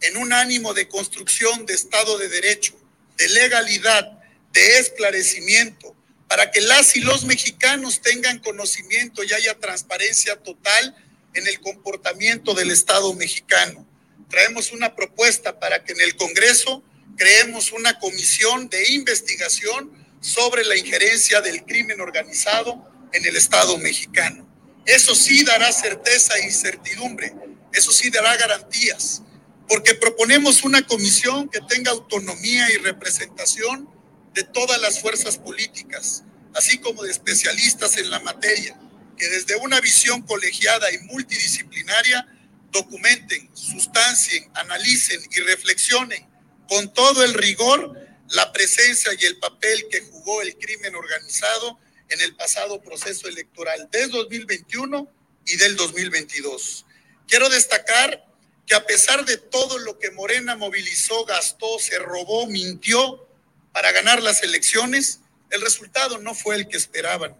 en 0.00 0.16
un 0.16 0.32
ánimo 0.32 0.74
de 0.74 0.88
construcción 0.88 1.64
de 1.66 1.74
Estado 1.74 2.18
de 2.18 2.28
Derecho, 2.28 2.74
de 3.16 3.28
legalidad, 3.28 4.18
de 4.52 4.78
esclarecimiento, 4.78 5.96
para 6.28 6.50
que 6.50 6.60
las 6.60 6.96
y 6.96 7.00
los 7.00 7.24
mexicanos 7.24 8.02
tengan 8.02 8.38
conocimiento 8.38 9.22
y 9.24 9.32
haya 9.32 9.58
transparencia 9.58 10.36
total 10.36 10.94
en 11.34 11.46
el 11.46 11.60
comportamiento 11.60 12.54
del 12.54 12.70
Estado 12.70 13.12
mexicano. 13.14 13.86
Traemos 14.28 14.72
una 14.72 14.94
propuesta 14.94 15.58
para 15.58 15.84
que 15.84 15.92
en 15.92 16.00
el 16.00 16.16
Congreso 16.16 16.82
creemos 17.16 17.72
una 17.72 17.98
comisión 17.98 18.68
de 18.68 18.92
investigación 18.92 19.92
sobre 20.20 20.64
la 20.64 20.76
injerencia 20.76 21.40
del 21.40 21.64
crimen 21.64 22.00
organizado 22.00 22.90
en 23.12 23.24
el 23.26 23.36
Estado 23.36 23.78
mexicano. 23.78 24.48
Eso 24.86 25.14
sí 25.14 25.44
dará 25.44 25.72
certeza 25.72 26.34
y 26.40 26.50
certidumbre, 26.50 27.32
eso 27.74 27.92
sí 27.92 28.10
dará 28.10 28.36
garantías, 28.36 29.22
porque 29.68 29.94
proponemos 29.94 30.62
una 30.64 30.86
comisión 30.86 31.48
que 31.48 31.60
tenga 31.60 31.90
autonomía 31.90 32.70
y 32.72 32.78
representación 32.78 33.88
de 34.32 34.44
todas 34.44 34.80
las 34.80 35.00
fuerzas 35.00 35.38
políticas, 35.38 36.24
así 36.54 36.78
como 36.78 37.02
de 37.02 37.10
especialistas 37.10 37.96
en 37.96 38.10
la 38.10 38.20
materia 38.20 38.78
que 39.16 39.28
desde 39.28 39.56
una 39.56 39.80
visión 39.80 40.22
colegiada 40.22 40.92
y 40.92 40.98
multidisciplinaria 40.98 42.26
documenten, 42.70 43.48
sustancien, 43.54 44.50
analicen 44.54 45.20
y 45.30 45.40
reflexionen 45.40 46.26
con 46.68 46.92
todo 46.92 47.24
el 47.24 47.34
rigor 47.34 47.98
la 48.30 48.52
presencia 48.52 49.12
y 49.18 49.24
el 49.24 49.38
papel 49.38 49.86
que 49.90 50.00
jugó 50.00 50.42
el 50.42 50.56
crimen 50.56 50.94
organizado 50.94 51.78
en 52.08 52.20
el 52.20 52.34
pasado 52.34 52.82
proceso 52.82 53.28
electoral 53.28 53.88
del 53.92 54.10
2021 54.10 55.08
y 55.46 55.56
del 55.56 55.76
2022. 55.76 56.86
Quiero 57.28 57.48
destacar 57.48 58.26
que 58.66 58.74
a 58.74 58.86
pesar 58.86 59.24
de 59.24 59.36
todo 59.36 59.78
lo 59.78 59.98
que 59.98 60.10
Morena 60.10 60.56
movilizó, 60.56 61.24
gastó, 61.24 61.78
se 61.78 61.98
robó, 61.98 62.46
mintió 62.46 63.28
para 63.72 63.92
ganar 63.92 64.22
las 64.22 64.42
elecciones, 64.42 65.20
el 65.50 65.60
resultado 65.60 66.18
no 66.18 66.34
fue 66.34 66.56
el 66.56 66.68
que 66.68 66.76
esperaban. 66.76 67.36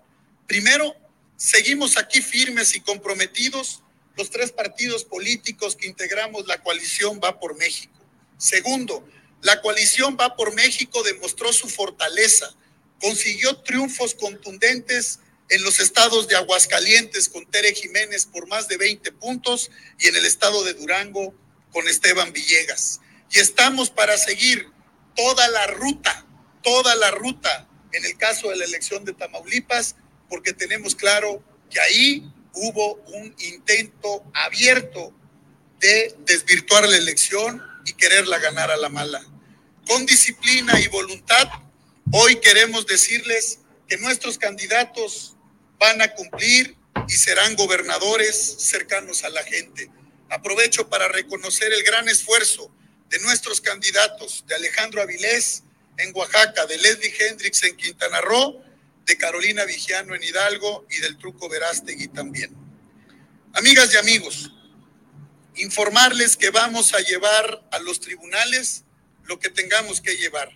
Primero, 0.47 0.95
Seguimos 1.37 1.99
aquí 1.99 2.23
firmes 2.23 2.75
y 2.77 2.81
comprometidos 2.81 3.83
los 4.17 4.31
tres 4.31 4.53
partidos 4.53 5.05
políticos 5.05 5.75
que 5.75 5.87
integramos 5.87 6.47
la 6.47 6.63
coalición 6.63 7.21
Va 7.23 7.41
por 7.41 7.57
México. 7.57 7.93
Segundo, 8.39 9.07
la 9.43 9.61
coalición 9.61 10.17
Va 10.19 10.37
por 10.37 10.55
México 10.55 11.03
demostró 11.03 11.53
su 11.53 11.69
fortaleza, 11.69 12.55
consiguió 13.01 13.57
triunfos 13.59 14.15
contundentes 14.15 15.21
en 15.49 15.63
los 15.63 15.81
estados 15.81 16.29
de 16.29 16.37
Aguascalientes 16.37 17.29
con 17.29 17.47
Tere 17.47 17.75
Jiménez 17.75 18.27
por 18.27 18.49
más 18.49 18.69
de 18.69 18.77
20 18.77 19.13
puntos 19.13 19.71
y 19.99 20.09
en 20.09 20.17
el 20.17 20.25
estado 20.25 20.65
de 20.65 20.75
Durango 20.75 21.35
con 21.71 21.87
Esteban 21.89 22.33
Villegas. 22.33 23.01
Y 23.31 23.41
estamos 23.41 23.91
para 23.91 24.17
seguir 24.17 24.71
toda 25.15 25.49
la 25.49 25.67
ruta, 25.69 26.27
toda 26.63 26.95
la 26.97 27.11
ruta 27.11 27.69
en 27.93 28.05
el 28.05 28.17
caso 28.17 28.51
de 28.51 28.57
la 28.57 28.65
elección 28.65 29.05
de 29.05 29.13
Tamaulipas 29.13 29.97
porque 30.29 30.53
tenemos 30.53 30.95
claro 30.95 31.43
que 31.71 31.81
ahí 31.81 32.33
hubo 32.55 32.95
un 32.95 33.35
intento 33.39 34.25
abierto 34.33 35.15
de 35.81 36.15
desvirtuar 36.21 36.89
la 36.89 36.97
elección 36.97 37.63
y 37.85 37.93
quererla 37.93 38.39
ganar 38.39 38.71
a 38.71 38.77
la 38.77 38.89
mala. 38.89 39.23
Con 39.87 40.07
disciplina 40.07 40.81
y 40.81 40.89
voluntad, 40.89 41.49
hoy 42.11 42.37
queremos 42.37 42.87
decirles 42.87 43.61
que 43.87 43.99
nuestros 43.99 44.39
candidatos 44.39 45.34
van 45.79 46.03
a 46.03 46.15
cumplir 46.15 46.77
y 47.09 47.13
serán 47.13 47.57
gobernadores 47.57 48.57
cercanos 48.59 49.25
a 49.25 49.31
la 49.31 49.43
gente. 49.43 49.91
Aprovecho 50.31 50.89
para 50.89 51.09
reconocer 51.09 51.73
el 51.73 51.83
gran 51.83 52.09
esfuerzo 52.09 52.71
de 53.11 53.19
nuestros 53.21 53.61
candidatos, 53.61 54.45
de 54.47 54.55
Alejandro 54.55 55.03
Avilés 55.03 55.63
en 55.99 56.15
Oaxaca, 56.15 56.67
de 56.67 56.79
Leslie 56.79 57.15
Hendrix 57.19 57.63
en 57.63 57.77
Quintana 57.77 58.21
Roo 58.21 58.65
de 59.07 59.17
Carolina 59.17 59.65
Vigiano 59.65 60.15
en 60.15 60.23
Hidalgo 60.23 60.87
y 60.91 60.99
del 61.01 61.19
Truco 61.19 61.49
Verástegui 61.49 62.09
también. 62.09 62.55
Amigas 63.53 63.93
y 63.93 63.97
amigos, 63.97 64.51
informarles 65.57 66.37
que 66.37 66.51
vamos 66.51 66.95
a 66.95 67.01
llevar 67.01 67.63
a 67.71 67.79
los 67.81 68.01
tribunales 68.01 68.85
lo 69.25 69.39
que 69.39 69.51
tengamos 69.51 70.01
que 70.01 70.17
llevar, 70.17 70.51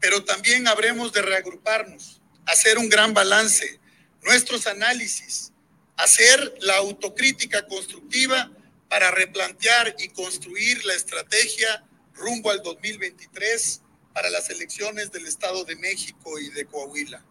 pero 0.00 0.24
también 0.24 0.68
habremos 0.68 1.12
de 1.12 1.22
reagruparnos, 1.22 2.20
hacer 2.46 2.78
un 2.78 2.88
gran 2.88 3.14
balance, 3.14 3.80
nuestros 4.22 4.66
análisis, 4.66 5.52
hacer 5.96 6.54
la 6.60 6.76
autocrítica 6.76 7.66
constructiva 7.66 8.50
para 8.88 9.10
replantear 9.10 9.94
y 9.98 10.08
construir 10.08 10.84
la 10.84 10.94
estrategia 10.94 11.84
rumbo 12.14 12.50
al 12.50 12.62
2023 12.62 13.82
para 14.12 14.30
las 14.30 14.50
elecciones 14.50 15.12
del 15.12 15.26
Estado 15.26 15.64
de 15.64 15.76
México 15.76 16.38
y 16.38 16.50
de 16.50 16.66
Coahuila. 16.66 17.22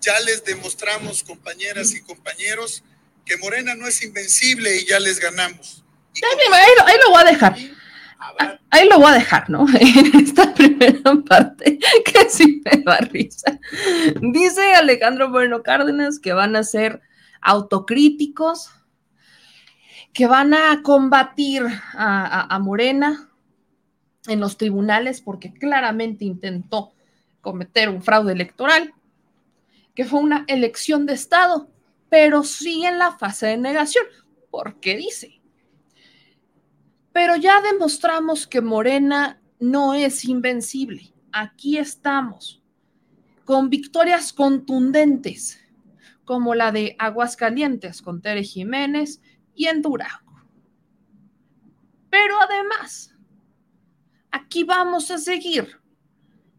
Ya 0.00 0.18
les 0.20 0.44
demostramos, 0.44 1.22
compañeras 1.22 1.94
y 1.94 2.00
compañeros, 2.00 2.82
que 3.24 3.36
Morena 3.36 3.74
no 3.74 3.86
es 3.86 4.02
invencible 4.02 4.76
y 4.76 4.86
ya 4.86 4.98
les 4.98 5.20
ganamos. 5.20 5.84
Ahí 6.86 6.96
lo 7.04 7.10
voy 7.10 7.22
a 7.22 7.24
dejar. 7.24 7.56
Ahí 8.70 8.88
lo 8.88 8.98
voy 8.98 9.10
a 9.10 9.14
dejar, 9.14 9.50
¿no? 9.50 9.66
En 9.80 10.20
esta 10.20 10.54
primera 10.54 11.14
parte, 11.28 11.78
que 12.04 12.30
sí 12.30 12.62
me 12.64 12.82
da 12.82 12.96
risa. 12.98 13.58
Dice 14.20 14.74
Alejandro 14.74 15.30
Bueno 15.30 15.62
Cárdenas 15.62 16.18
que 16.18 16.32
van 16.32 16.56
a 16.56 16.62
ser 16.62 17.02
autocríticos, 17.42 18.70
que 20.12 20.26
van 20.26 20.54
a 20.54 20.80
combatir 20.82 21.64
a, 21.94 22.58
Morena 22.60 23.28
en 24.26 24.40
los 24.40 24.56
tribunales 24.56 25.20
porque 25.20 25.52
claramente 25.52 26.24
intentó 26.24 26.92
cometer 27.40 27.88
un 27.88 28.02
fraude 28.02 28.32
electoral, 28.32 28.94
que 29.94 30.04
fue 30.04 30.20
una 30.20 30.44
elección 30.48 31.06
de 31.06 31.14
Estado, 31.14 31.68
pero 32.08 32.44
sí 32.44 32.84
en 32.84 32.98
la 32.98 33.12
fase 33.12 33.48
de 33.48 33.56
negación, 33.56 34.04
porque 34.50 34.96
dice, 34.96 35.41
pero 37.12 37.36
ya 37.36 37.60
demostramos 37.60 38.46
que 38.46 38.60
Morena 38.60 39.40
no 39.60 39.94
es 39.94 40.24
invencible. 40.24 41.12
Aquí 41.32 41.78
estamos, 41.78 42.62
con 43.44 43.70
victorias 43.70 44.32
contundentes, 44.32 45.58
como 46.24 46.54
la 46.54 46.72
de 46.72 46.96
Aguascalientes 46.98 48.00
con 48.02 48.22
Tere 48.22 48.42
Jiménez 48.42 49.20
y 49.54 49.66
en 49.66 49.82
Durango. 49.82 50.42
Pero 52.10 52.40
además, 52.40 53.14
aquí 54.30 54.64
vamos 54.64 55.10
a 55.10 55.18
seguir 55.18 55.80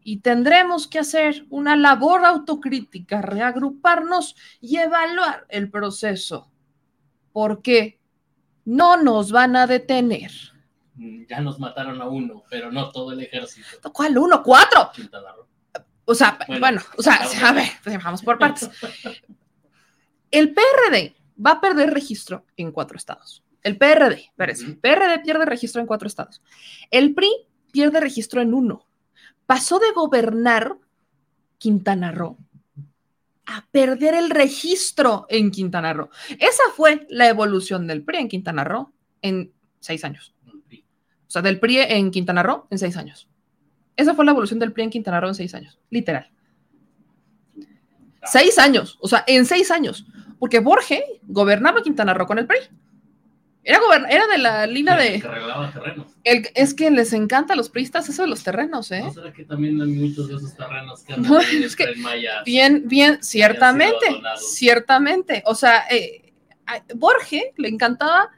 y 0.02 0.18
tendremos 0.20 0.86
que 0.86 0.98
hacer 0.98 1.46
una 1.48 1.76
labor 1.76 2.24
autocrítica, 2.24 3.22
reagruparnos 3.22 4.36
y 4.60 4.76
evaluar 4.76 5.46
el 5.48 5.70
proceso, 5.70 6.52
porque 7.32 7.98
no 8.64 8.96
nos 8.96 9.30
van 9.32 9.56
a 9.56 9.66
detener. 9.66 10.30
Mm, 10.94 11.24
Ya 11.28 11.40
nos 11.40 11.58
mataron 11.58 12.00
a 12.00 12.08
uno, 12.08 12.44
pero 12.50 12.70
no 12.70 12.90
todo 12.90 13.12
el 13.12 13.20
ejército. 13.20 13.92
¿Cuál 13.92 14.16
uno? 14.18 14.42
¡Cuatro! 14.42 14.90
Quintana 14.94 15.32
Roo. 15.32 15.46
O 16.06 16.14
sea, 16.14 16.38
bueno, 16.46 16.60
Bueno, 16.60 16.82
o 16.98 17.02
sea, 17.02 17.18
a 17.48 17.52
ver, 17.52 17.68
pues 17.82 18.02
vamos 18.02 18.22
por 18.22 18.38
partes. 18.38 18.68
El 20.30 20.52
PRD 20.54 21.14
va 21.44 21.52
a 21.52 21.60
perder 21.60 21.92
registro 21.92 22.44
en 22.56 22.72
cuatro 22.72 22.96
estados. 22.96 23.42
El 23.62 23.78
PRD, 23.78 24.26
espérese, 24.26 24.64
Ujú. 24.72 24.80
PRD 24.80 25.20
pierde 25.20 25.46
registro 25.46 25.80
en 25.80 25.86
cuatro 25.86 26.06
estados. 26.06 26.42
El 26.90 27.14
PRI 27.14 27.30
pierde 27.72 28.00
registro 28.00 28.42
en 28.42 28.52
uno. 28.52 28.86
Pasó 29.46 29.78
de 29.78 29.90
gobernar 29.92 30.76
Quintana 31.58 32.12
Roo 32.12 32.36
a 33.46 33.66
perder 33.70 34.14
el 34.14 34.30
registro 34.30 35.26
en 35.28 35.50
Quintana 35.50 35.92
Roo. 35.92 36.08
Esa 36.38 36.62
fue 36.74 37.06
la 37.10 37.28
evolución 37.28 37.86
del 37.86 38.02
PRI 38.02 38.18
en 38.18 38.28
Quintana 38.28 38.64
Roo 38.64 38.92
en 39.22 39.52
seis 39.80 40.04
años. 40.04 40.34
O 41.26 41.30
sea, 41.34 41.42
del 41.42 41.60
PRI 41.60 41.78
en 41.78 42.10
Quintana 42.10 42.42
Roo 42.42 42.66
en 42.70 42.78
seis 42.78 42.96
años. 42.96 43.28
Esa 43.96 44.14
fue 44.14 44.24
la 44.24 44.30
evolución 44.32 44.58
del 44.58 44.72
PRI 44.72 44.84
en 44.84 44.90
Quintana 44.90 45.20
Roo 45.20 45.28
en 45.28 45.34
seis 45.34 45.54
años, 45.54 45.78
literal. 45.90 46.30
Seis 48.24 48.58
años, 48.58 48.98
o 49.00 49.08
sea, 49.08 49.24
en 49.26 49.44
seis 49.44 49.70
años. 49.70 50.06
Porque 50.38 50.60
Borge 50.60 51.04
gobernaba 51.22 51.82
Quintana 51.82 52.14
Roo 52.14 52.26
con 52.26 52.38
el 52.38 52.46
PRI. 52.46 52.58
Era, 53.64 53.80
era 54.10 54.26
de 54.26 54.38
la 54.38 54.66
línea 54.66 54.96
Que 54.98 55.02
de... 55.04 55.18
regalaba 55.20 55.72
terrenos. 55.72 56.06
el- 56.24 56.48
es 56.54 56.74
que 56.74 56.90
les 56.90 57.12
encanta 57.14 57.54
a 57.54 57.56
los 57.56 57.70
priistas 57.70 58.08
eso 58.08 58.22
de 58.22 58.28
los 58.28 58.42
terrenos, 58.42 58.90
¿eh? 58.92 59.00
¿No 59.02 59.12
será 59.12 59.32
que 59.32 59.44
también 59.44 59.80
hay 59.80 59.88
muchos 59.88 60.28
de 60.28 60.36
esos 60.36 60.54
terrenos 60.54 61.02
que 61.02 61.16
No, 61.16 61.38
andan 61.38 61.44
ahí 61.46 61.62
es 61.64 61.74
que 61.74 61.84
en 61.84 62.02
Maya? 62.02 62.42
Bien, 62.44 62.82
bien, 62.86 63.22
ciertamente, 63.22 64.06
ciertamente. 64.36 65.42
O 65.46 65.54
sea, 65.54 65.84
eh, 65.90 66.32
a 66.66 66.82
Borge 66.94 67.52
le 67.56 67.68
encantaba 67.68 68.30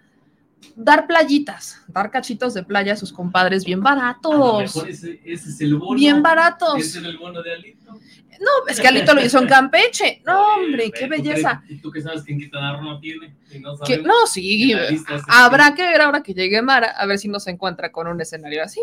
dar 0.74 1.06
playitas, 1.06 1.80
dar 1.88 2.10
cachitos 2.10 2.54
de 2.54 2.62
playa 2.62 2.92
a 2.94 2.96
sus 2.96 3.12
compadres 3.12 3.64
bien 3.64 3.78
A 3.86 3.94
lo 3.94 3.96
baratos. 4.00 4.58
mejor 4.76 4.90
ese, 4.90 5.20
ese 5.24 5.50
es 5.50 5.60
el 5.60 5.76
bono. 5.76 5.98
Bien 5.98 6.22
baratos. 6.22 6.78
Ese 6.78 6.98
es 6.98 7.04
el 7.04 7.18
bono 7.18 7.42
de 7.42 7.52
Alito. 7.52 7.98
No, 8.40 8.68
es 8.68 8.80
que 8.80 8.88
Alito 8.88 9.14
lo 9.14 9.24
hizo 9.24 9.38
en 9.38 9.46
Campeche. 9.46 10.22
No, 10.24 10.54
hombre, 10.56 10.90
qué 10.90 11.02
¿tú 11.06 11.08
crees- 11.08 11.22
belleza. 11.22 11.62
¿Y 11.68 11.76
tú 11.78 11.90
que 11.90 12.00
sabes 12.02 12.22
que 12.22 12.32
en 12.32 12.40
Quintana 12.40 12.74
Roo 12.76 12.82
no 12.82 13.00
tiene? 13.00 13.34
Y 13.52 13.58
no 13.60 13.76
Que- 13.78 13.86
sabemos. 13.96 14.06
no, 14.06 14.26
sí, 14.26 14.74
habrá 15.28 15.74
que 15.74 15.82
ver 15.82 16.00
ahora 16.00 16.22
que 16.22 16.34
llegue 16.34 16.60
Mara, 16.62 16.88
a 16.90 17.06
ver 17.06 17.18
si 17.18 17.28
nos 17.28 17.46
encuentra 17.46 17.92
con 17.92 18.06
un 18.06 18.20
escenario 18.20 18.62
así. 18.62 18.80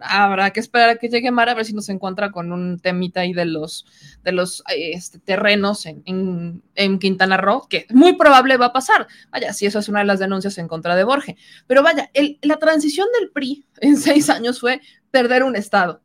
Habrá 0.00 0.50
que 0.50 0.58
esperar 0.58 0.88
a 0.90 0.96
que 0.96 1.08
llegue 1.08 1.30
Mara, 1.30 1.52
a 1.52 1.54
ver 1.54 1.64
si 1.64 1.72
nos 1.72 1.88
encuentra 1.88 2.32
con 2.32 2.50
un 2.52 2.80
temita 2.80 3.20
ahí 3.20 3.32
de 3.32 3.44
los, 3.44 3.86
de 4.24 4.32
los 4.32 4.62
este, 4.76 5.20
terrenos 5.20 5.86
en, 5.86 6.02
en- 6.04 6.62
en 6.74 6.98
Quintana 6.98 7.36
Roo, 7.36 7.66
que 7.68 7.86
muy 7.90 8.14
probable 8.16 8.56
va 8.56 8.66
a 8.66 8.72
pasar. 8.72 9.06
Vaya, 9.30 9.52
si 9.52 9.66
eso 9.66 9.78
es 9.78 9.88
una 9.88 10.00
de 10.00 10.06
las 10.06 10.18
denuncias 10.18 10.58
en 10.58 10.66
contra 10.66 10.96
de 10.96 11.04
Borge. 11.04 11.36
Pero 11.68 11.82
vaya, 11.84 12.10
el- 12.12 12.38
la 12.42 12.56
transición 12.58 13.06
del 13.18 13.30
PRI 13.30 13.64
en 13.80 13.96
seis 13.96 14.28
años 14.30 14.60
fue 14.60 14.80
perder 15.12 15.44
un 15.44 15.54
estado. 15.54 16.00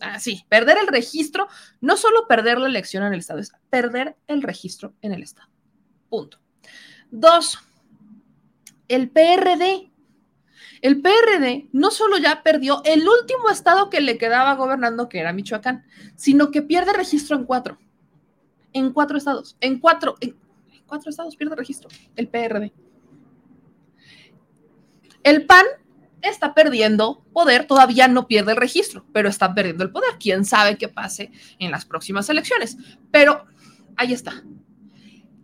Así, 0.00 0.44
perder 0.48 0.78
el 0.78 0.86
registro, 0.86 1.48
no 1.80 1.96
solo 1.96 2.26
perder 2.26 2.58
la 2.58 2.68
elección 2.68 3.04
en 3.04 3.12
el 3.12 3.20
estado, 3.20 3.40
es 3.40 3.52
perder 3.68 4.16
el 4.26 4.42
registro 4.42 4.94
en 5.02 5.12
el 5.12 5.22
estado. 5.22 5.48
Punto. 6.08 6.38
Dos, 7.10 7.58
el 8.88 9.10
PRD. 9.10 9.90
El 10.82 11.02
PRD 11.02 11.68
no 11.72 11.90
solo 11.90 12.16
ya 12.16 12.42
perdió 12.42 12.82
el 12.84 13.06
último 13.06 13.50
estado 13.50 13.90
que 13.90 14.00
le 14.00 14.16
quedaba 14.16 14.54
gobernando, 14.54 15.08
que 15.08 15.20
era 15.20 15.32
Michoacán, 15.32 15.84
sino 16.16 16.50
que 16.50 16.62
pierde 16.62 16.92
registro 16.92 17.36
en 17.36 17.44
cuatro. 17.44 17.78
En 18.72 18.92
cuatro 18.92 19.18
estados. 19.18 19.56
En 19.60 19.78
cuatro, 19.78 20.16
en 20.20 20.36
cuatro 20.86 21.10
estados 21.10 21.36
pierde 21.36 21.54
registro. 21.54 21.90
El 22.16 22.28
PRD. 22.28 22.72
El 25.22 25.44
PAN 25.44 25.66
está 26.22 26.54
perdiendo 26.54 27.24
poder, 27.32 27.66
todavía 27.66 28.08
no 28.08 28.26
pierde 28.26 28.52
el 28.52 28.56
registro, 28.58 29.06
pero 29.12 29.28
está 29.28 29.54
perdiendo 29.54 29.84
el 29.84 29.90
poder. 29.90 30.10
Quién 30.18 30.44
sabe 30.44 30.76
qué 30.78 30.88
pase 30.88 31.30
en 31.58 31.70
las 31.70 31.84
próximas 31.84 32.28
elecciones. 32.28 32.76
Pero 33.10 33.46
ahí 33.96 34.12
está. 34.12 34.42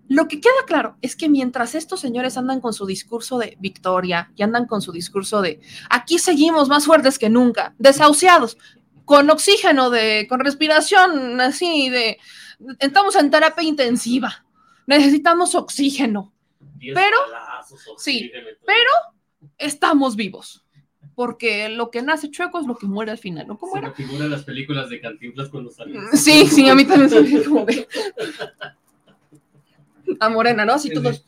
Lo 0.08 0.28
que 0.28 0.40
queda 0.40 0.52
claro 0.66 0.96
es 1.02 1.16
que 1.16 1.28
mientras 1.28 1.74
estos 1.74 1.98
señores 2.00 2.36
andan 2.36 2.60
con 2.60 2.72
su 2.72 2.86
discurso 2.86 3.38
de 3.38 3.56
victoria 3.58 4.30
y 4.36 4.42
andan 4.44 4.66
con 4.66 4.80
su 4.80 4.92
discurso 4.92 5.42
de 5.42 5.60
aquí 5.90 6.18
seguimos 6.20 6.68
más 6.68 6.84
fuertes 6.84 7.18
que 7.18 7.28
nunca, 7.28 7.74
desahuciados, 7.78 8.56
con 9.04 9.28
oxígeno, 9.30 9.90
de, 9.90 10.26
con 10.28 10.38
respiración 10.40 11.40
así, 11.40 11.88
de 11.90 12.18
estamos 12.78 13.16
en 13.16 13.30
terapia 13.32 13.64
intensiva, 13.64 14.44
necesitamos 14.86 15.56
oxígeno, 15.56 16.32
pero- 16.94 17.16
sí, 17.98 18.26
oxígeno 18.30 18.46
pero 18.64 18.90
estamos 19.58 20.14
vivos. 20.14 20.64
Porque 21.16 21.68
lo 21.70 21.90
que 21.90 22.02
nace 22.02 22.30
chueco 22.30 22.60
es 22.60 22.66
lo 22.66 22.76
que 22.76 22.86
muere 22.86 23.10
al 23.10 23.18
final, 23.18 23.48
¿no? 23.48 23.58
¿Cómo 23.58 23.72
Se 23.72 23.78
era? 23.78 23.88
me 23.88 23.94
figuran 23.94 24.30
las 24.30 24.44
películas 24.44 24.88
de 24.90 25.00
Cantinflas 25.00 25.48
cuando 25.48 25.70
salen. 25.72 26.00
Sí, 26.12 26.46
sí, 26.46 26.68
a 26.68 26.74
mí 26.76 26.84
también 26.84 27.10
se 27.10 27.42
como 27.42 27.64
de... 27.64 27.88
A 30.20 30.28
Morena, 30.28 30.64
¿no? 30.64 30.74
Así 30.74 30.88
Sí, 30.88 30.94
todos... 30.94 31.16
sí. 31.16 31.22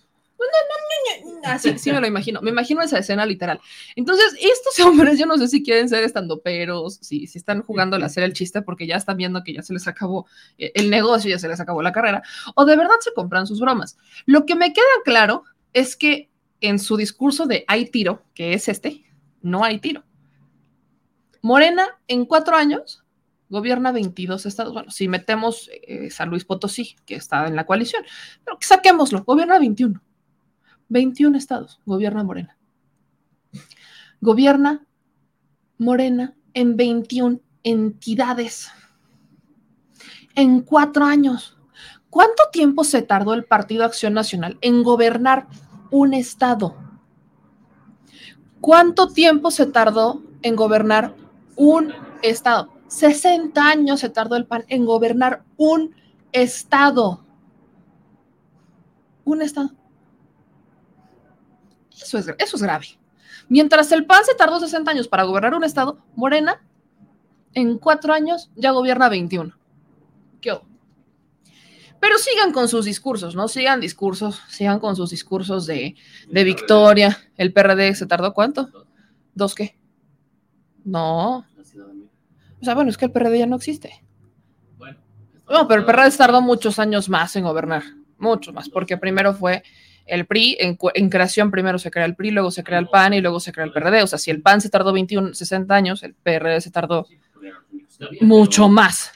Así, 1.44 1.78
sí 1.78 1.90
me 1.92 2.00
lo 2.00 2.06
imagino. 2.06 2.40
Me 2.42 2.50
imagino 2.50 2.82
esa 2.82 2.98
escena 2.98 3.24
literal. 3.24 3.60
Entonces, 3.96 4.36
estos 4.40 4.78
hombres, 4.86 5.18
yo 5.18 5.26
no 5.26 5.36
sé 5.38 5.48
si 5.48 5.62
quieren 5.62 5.88
ser 5.88 6.04
estandoperos, 6.04 6.96
si, 7.00 7.26
si 7.26 7.38
están 7.38 7.62
jugando 7.62 7.96
a 7.96 8.04
hacer 8.04 8.24
el 8.24 8.32
chiste 8.34 8.62
porque 8.62 8.86
ya 8.86 8.96
están 8.96 9.16
viendo 9.16 9.42
que 9.42 9.54
ya 9.54 9.62
se 9.62 9.72
les 9.72 9.88
acabó 9.88 10.26
eh, 10.58 10.70
el 10.74 10.90
negocio, 10.90 11.30
ya 11.30 11.38
se 11.38 11.48
les 11.48 11.60
acabó 11.60 11.82
la 11.82 11.92
carrera, 11.92 12.22
o 12.54 12.64
de 12.64 12.76
verdad 12.76 12.96
se 13.00 13.12
compran 13.14 13.46
sus 13.46 13.60
bromas. 13.60 13.96
Lo 14.26 14.46
que 14.46 14.54
me 14.54 14.72
queda 14.72 14.84
claro 15.04 15.44
es 15.72 15.96
que 15.96 16.28
en 16.60 16.78
su 16.78 16.96
discurso 16.96 17.46
de 17.46 17.64
hay 17.68 17.86
tiro, 17.86 18.22
que 18.34 18.52
es 18.52 18.68
este, 18.68 19.04
no 19.42 19.64
hay 19.64 19.78
tiro. 19.78 20.04
Morena, 21.42 21.86
en 22.08 22.24
cuatro 22.24 22.56
años, 22.56 23.04
gobierna 23.48 23.92
22 23.92 24.46
estados. 24.46 24.72
Bueno, 24.72 24.90
si 24.90 25.08
metemos 25.08 25.70
eh, 25.86 26.10
San 26.10 26.28
Luis 26.30 26.44
Potosí, 26.44 26.96
que 27.06 27.14
está 27.14 27.46
en 27.46 27.56
la 27.56 27.66
coalición, 27.66 28.04
pero 28.44 28.58
saquémoslo, 28.60 29.24
gobierna 29.24 29.58
21. 29.58 30.02
21 30.88 31.36
estados, 31.36 31.80
gobierna 31.84 32.24
Morena. 32.24 32.56
Gobierna 34.20 34.86
Morena 35.78 36.34
en 36.54 36.76
21 36.76 37.40
entidades. 37.62 38.70
En 40.34 40.60
cuatro 40.62 41.04
años. 41.04 41.56
¿Cuánto 42.10 42.44
tiempo 42.50 42.84
se 42.84 43.02
tardó 43.02 43.34
el 43.34 43.44
Partido 43.44 43.84
Acción 43.84 44.14
Nacional 44.14 44.56
en 44.60 44.82
gobernar 44.82 45.46
un 45.90 46.14
estado? 46.14 46.87
¿Cuánto 48.60 49.08
tiempo 49.08 49.50
se 49.50 49.66
tardó 49.66 50.22
en 50.42 50.56
gobernar 50.56 51.14
un 51.56 51.92
estado? 52.22 52.70
60 52.88 53.60
años 53.60 54.00
se 54.00 54.08
tardó 54.08 54.36
el 54.36 54.46
PAN 54.46 54.64
en 54.68 54.86
gobernar 54.86 55.44
un 55.56 55.94
estado. 56.32 57.24
Un 59.24 59.42
estado. 59.42 59.70
Eso 61.92 62.18
es, 62.18 62.28
eso 62.38 62.56
es 62.56 62.62
grave. 62.62 62.86
Mientras 63.48 63.92
el 63.92 64.06
PAN 64.06 64.24
se 64.24 64.34
tardó 64.34 64.58
60 64.58 64.90
años 64.90 65.08
para 65.08 65.24
gobernar 65.24 65.54
un 65.54 65.64
estado, 65.64 65.98
Morena 66.14 66.62
en 67.54 67.78
cuatro 67.78 68.12
años 68.12 68.50
ya 68.56 68.70
gobierna 68.70 69.08
21. 69.08 69.54
¿Qué? 70.40 70.58
Pero 72.00 72.18
sigan 72.18 72.52
con 72.52 72.68
sus 72.68 72.84
discursos, 72.84 73.34
¿no? 73.34 73.48
Sigan 73.48 73.80
discursos, 73.80 74.42
sigan 74.48 74.78
con 74.78 74.94
sus 74.96 75.10
discursos 75.10 75.66
de, 75.66 75.96
de 76.30 76.44
victoria. 76.44 77.18
El 77.36 77.52
PRD 77.52 77.94
se 77.94 78.06
tardó 78.06 78.32
cuánto? 78.34 78.68
¿Dos 79.34 79.54
qué? 79.54 79.76
No. 80.84 81.38
O 82.60 82.64
sea, 82.64 82.74
bueno, 82.74 82.90
es 82.90 82.96
que 82.96 83.06
el 83.06 83.12
PRD 83.12 83.38
ya 83.38 83.46
no 83.46 83.56
existe. 83.56 84.02
Bueno, 84.76 84.98
No, 85.48 85.68
pero 85.68 85.80
el 85.80 85.86
PRD 85.86 86.10
tardó 86.16 86.40
muchos 86.40 86.78
años 86.78 87.08
más 87.08 87.34
en 87.36 87.44
gobernar, 87.44 87.82
mucho 88.18 88.52
más, 88.52 88.68
porque 88.68 88.96
primero 88.96 89.34
fue 89.34 89.62
el 90.06 90.26
PRI, 90.26 90.56
en, 90.58 90.78
en 90.94 91.10
creación 91.10 91.50
primero 91.50 91.78
se 91.78 91.90
crea 91.90 92.06
el 92.06 92.16
PRI, 92.16 92.30
luego 92.30 92.50
se 92.50 92.64
crea 92.64 92.78
el 92.78 92.88
PAN 92.88 93.14
y 93.14 93.20
luego 93.20 93.40
se 93.40 93.52
crea 93.52 93.66
el 93.66 93.72
PRD. 93.72 94.02
O 94.02 94.06
sea, 94.06 94.18
si 94.18 94.30
el 94.30 94.40
PAN 94.40 94.60
se 94.60 94.70
tardó 94.70 94.92
21, 94.92 95.34
60 95.34 95.74
años, 95.74 96.02
el 96.02 96.14
PRD 96.14 96.60
se 96.60 96.70
tardó 96.70 97.06
mucho 98.20 98.68
más. 98.68 99.12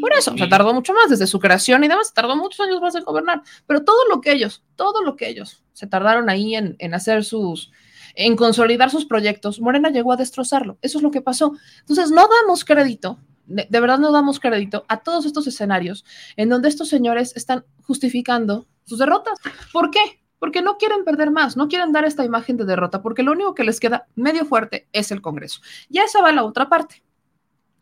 Por 0.00 0.12
eso, 0.12 0.36
se 0.36 0.46
tardó 0.46 0.72
mucho 0.74 0.92
más 0.92 1.10
desde 1.10 1.26
su 1.26 1.38
creación 1.38 1.84
y 1.84 1.88
demás, 1.88 2.08
se 2.08 2.14
tardó 2.14 2.36
muchos 2.36 2.60
años 2.60 2.80
más 2.80 2.94
en 2.94 3.04
gobernar. 3.04 3.42
Pero 3.66 3.84
todo 3.84 4.08
lo 4.08 4.20
que 4.20 4.32
ellos, 4.32 4.62
todo 4.76 5.02
lo 5.02 5.16
que 5.16 5.28
ellos 5.28 5.62
se 5.72 5.86
tardaron 5.86 6.28
ahí 6.28 6.54
en, 6.54 6.76
en 6.78 6.94
hacer 6.94 7.24
sus, 7.24 7.70
en 8.14 8.36
consolidar 8.36 8.90
sus 8.90 9.04
proyectos, 9.04 9.60
Morena 9.60 9.90
llegó 9.90 10.12
a 10.12 10.16
destrozarlo. 10.16 10.78
Eso 10.82 10.98
es 10.98 11.02
lo 11.02 11.10
que 11.10 11.20
pasó. 11.20 11.52
Entonces, 11.80 12.10
no 12.10 12.26
damos 12.28 12.64
crédito, 12.64 13.18
de, 13.46 13.66
de 13.68 13.80
verdad 13.80 13.98
no 13.98 14.12
damos 14.12 14.40
crédito 14.40 14.84
a 14.88 14.98
todos 14.98 15.26
estos 15.26 15.46
escenarios 15.46 16.04
en 16.36 16.48
donde 16.48 16.68
estos 16.68 16.88
señores 16.88 17.36
están 17.36 17.64
justificando 17.82 18.66
sus 18.84 18.98
derrotas. 18.98 19.38
¿Por 19.72 19.90
qué? 19.90 20.00
Porque 20.38 20.62
no 20.62 20.76
quieren 20.76 21.04
perder 21.04 21.30
más, 21.30 21.56
no 21.56 21.68
quieren 21.68 21.92
dar 21.92 22.04
esta 22.04 22.24
imagen 22.24 22.56
de 22.56 22.64
derrota, 22.64 23.02
porque 23.02 23.22
lo 23.22 23.32
único 23.32 23.54
que 23.54 23.64
les 23.64 23.80
queda 23.80 24.06
medio 24.14 24.44
fuerte 24.44 24.88
es 24.92 25.10
el 25.10 25.22
Congreso. 25.22 25.60
Ya 25.88 26.04
esa 26.04 26.20
va 26.20 26.32
la 26.32 26.44
otra 26.44 26.68
parte 26.68 27.05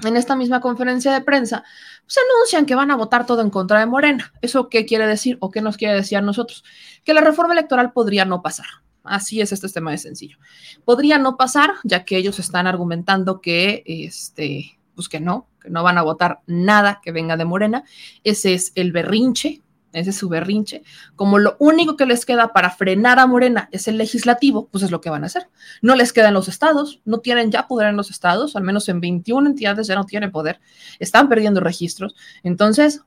en 0.04 0.16
esta 0.16 0.36
misma 0.36 0.60
conferencia 0.60 1.12
de 1.12 1.20
prensa, 1.20 1.64
se 2.06 2.20
anuncian 2.20 2.66
que 2.66 2.74
van 2.74 2.90
a 2.90 2.96
votar 2.96 3.26
todo 3.26 3.42
en 3.42 3.50
contra 3.50 3.80
de 3.80 3.86
Morena. 3.86 4.32
¿Eso 4.42 4.68
qué 4.68 4.86
quiere 4.86 5.06
decir 5.06 5.36
o 5.40 5.50
qué 5.50 5.60
nos 5.60 5.76
quiere 5.76 5.94
decir 5.94 6.18
a 6.18 6.22
nosotros? 6.22 6.64
Que 7.04 7.14
la 7.14 7.20
reforma 7.20 7.54
electoral 7.54 7.92
podría 7.92 8.24
no 8.24 8.42
pasar. 8.42 8.66
Así 9.02 9.40
es 9.40 9.52
este 9.52 9.68
tema 9.68 9.90
de 9.90 9.98
sencillo. 9.98 10.38
Podría 10.84 11.18
no 11.18 11.36
pasar, 11.36 11.74
ya 11.84 12.04
que 12.04 12.16
ellos 12.16 12.38
están 12.38 12.66
argumentando 12.66 13.40
que, 13.40 13.82
este, 13.86 14.78
pues 14.94 15.08
que 15.08 15.20
no, 15.20 15.48
que 15.60 15.70
no 15.70 15.82
van 15.82 15.98
a 15.98 16.02
votar 16.02 16.40
nada 16.46 17.00
que 17.02 17.12
venga 17.12 17.36
de 17.36 17.44
Morena. 17.44 17.84
Ese 18.22 18.54
es 18.54 18.72
el 18.74 18.92
berrinche, 18.92 19.62
ese 19.94 20.10
es 20.10 20.16
su 20.16 20.28
berrinche. 20.28 20.82
Como 21.16 21.38
lo 21.38 21.56
único 21.58 21.96
que 21.96 22.06
les 22.06 22.26
queda 22.26 22.52
para 22.52 22.70
frenar 22.70 23.18
a 23.18 23.26
Morena 23.26 23.68
es 23.72 23.88
el 23.88 23.96
legislativo, 23.96 24.68
pues 24.68 24.84
es 24.84 24.90
lo 24.90 25.00
que 25.00 25.10
van 25.10 25.22
a 25.22 25.26
hacer. 25.26 25.48
No 25.80 25.94
les 25.94 26.12
quedan 26.12 26.34
los 26.34 26.48
estados, 26.48 27.00
no 27.04 27.18
tienen 27.18 27.50
ya 27.50 27.66
poder 27.66 27.88
en 27.88 27.96
los 27.96 28.10
estados, 28.10 28.56
al 28.56 28.64
menos 28.64 28.88
en 28.88 29.00
21 29.00 29.48
entidades 29.48 29.86
ya 29.86 29.94
no 29.94 30.04
tienen 30.04 30.30
poder, 30.30 30.60
están 30.98 31.28
perdiendo 31.28 31.60
registros. 31.60 32.14
Entonces, 32.42 33.02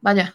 vaya, 0.00 0.34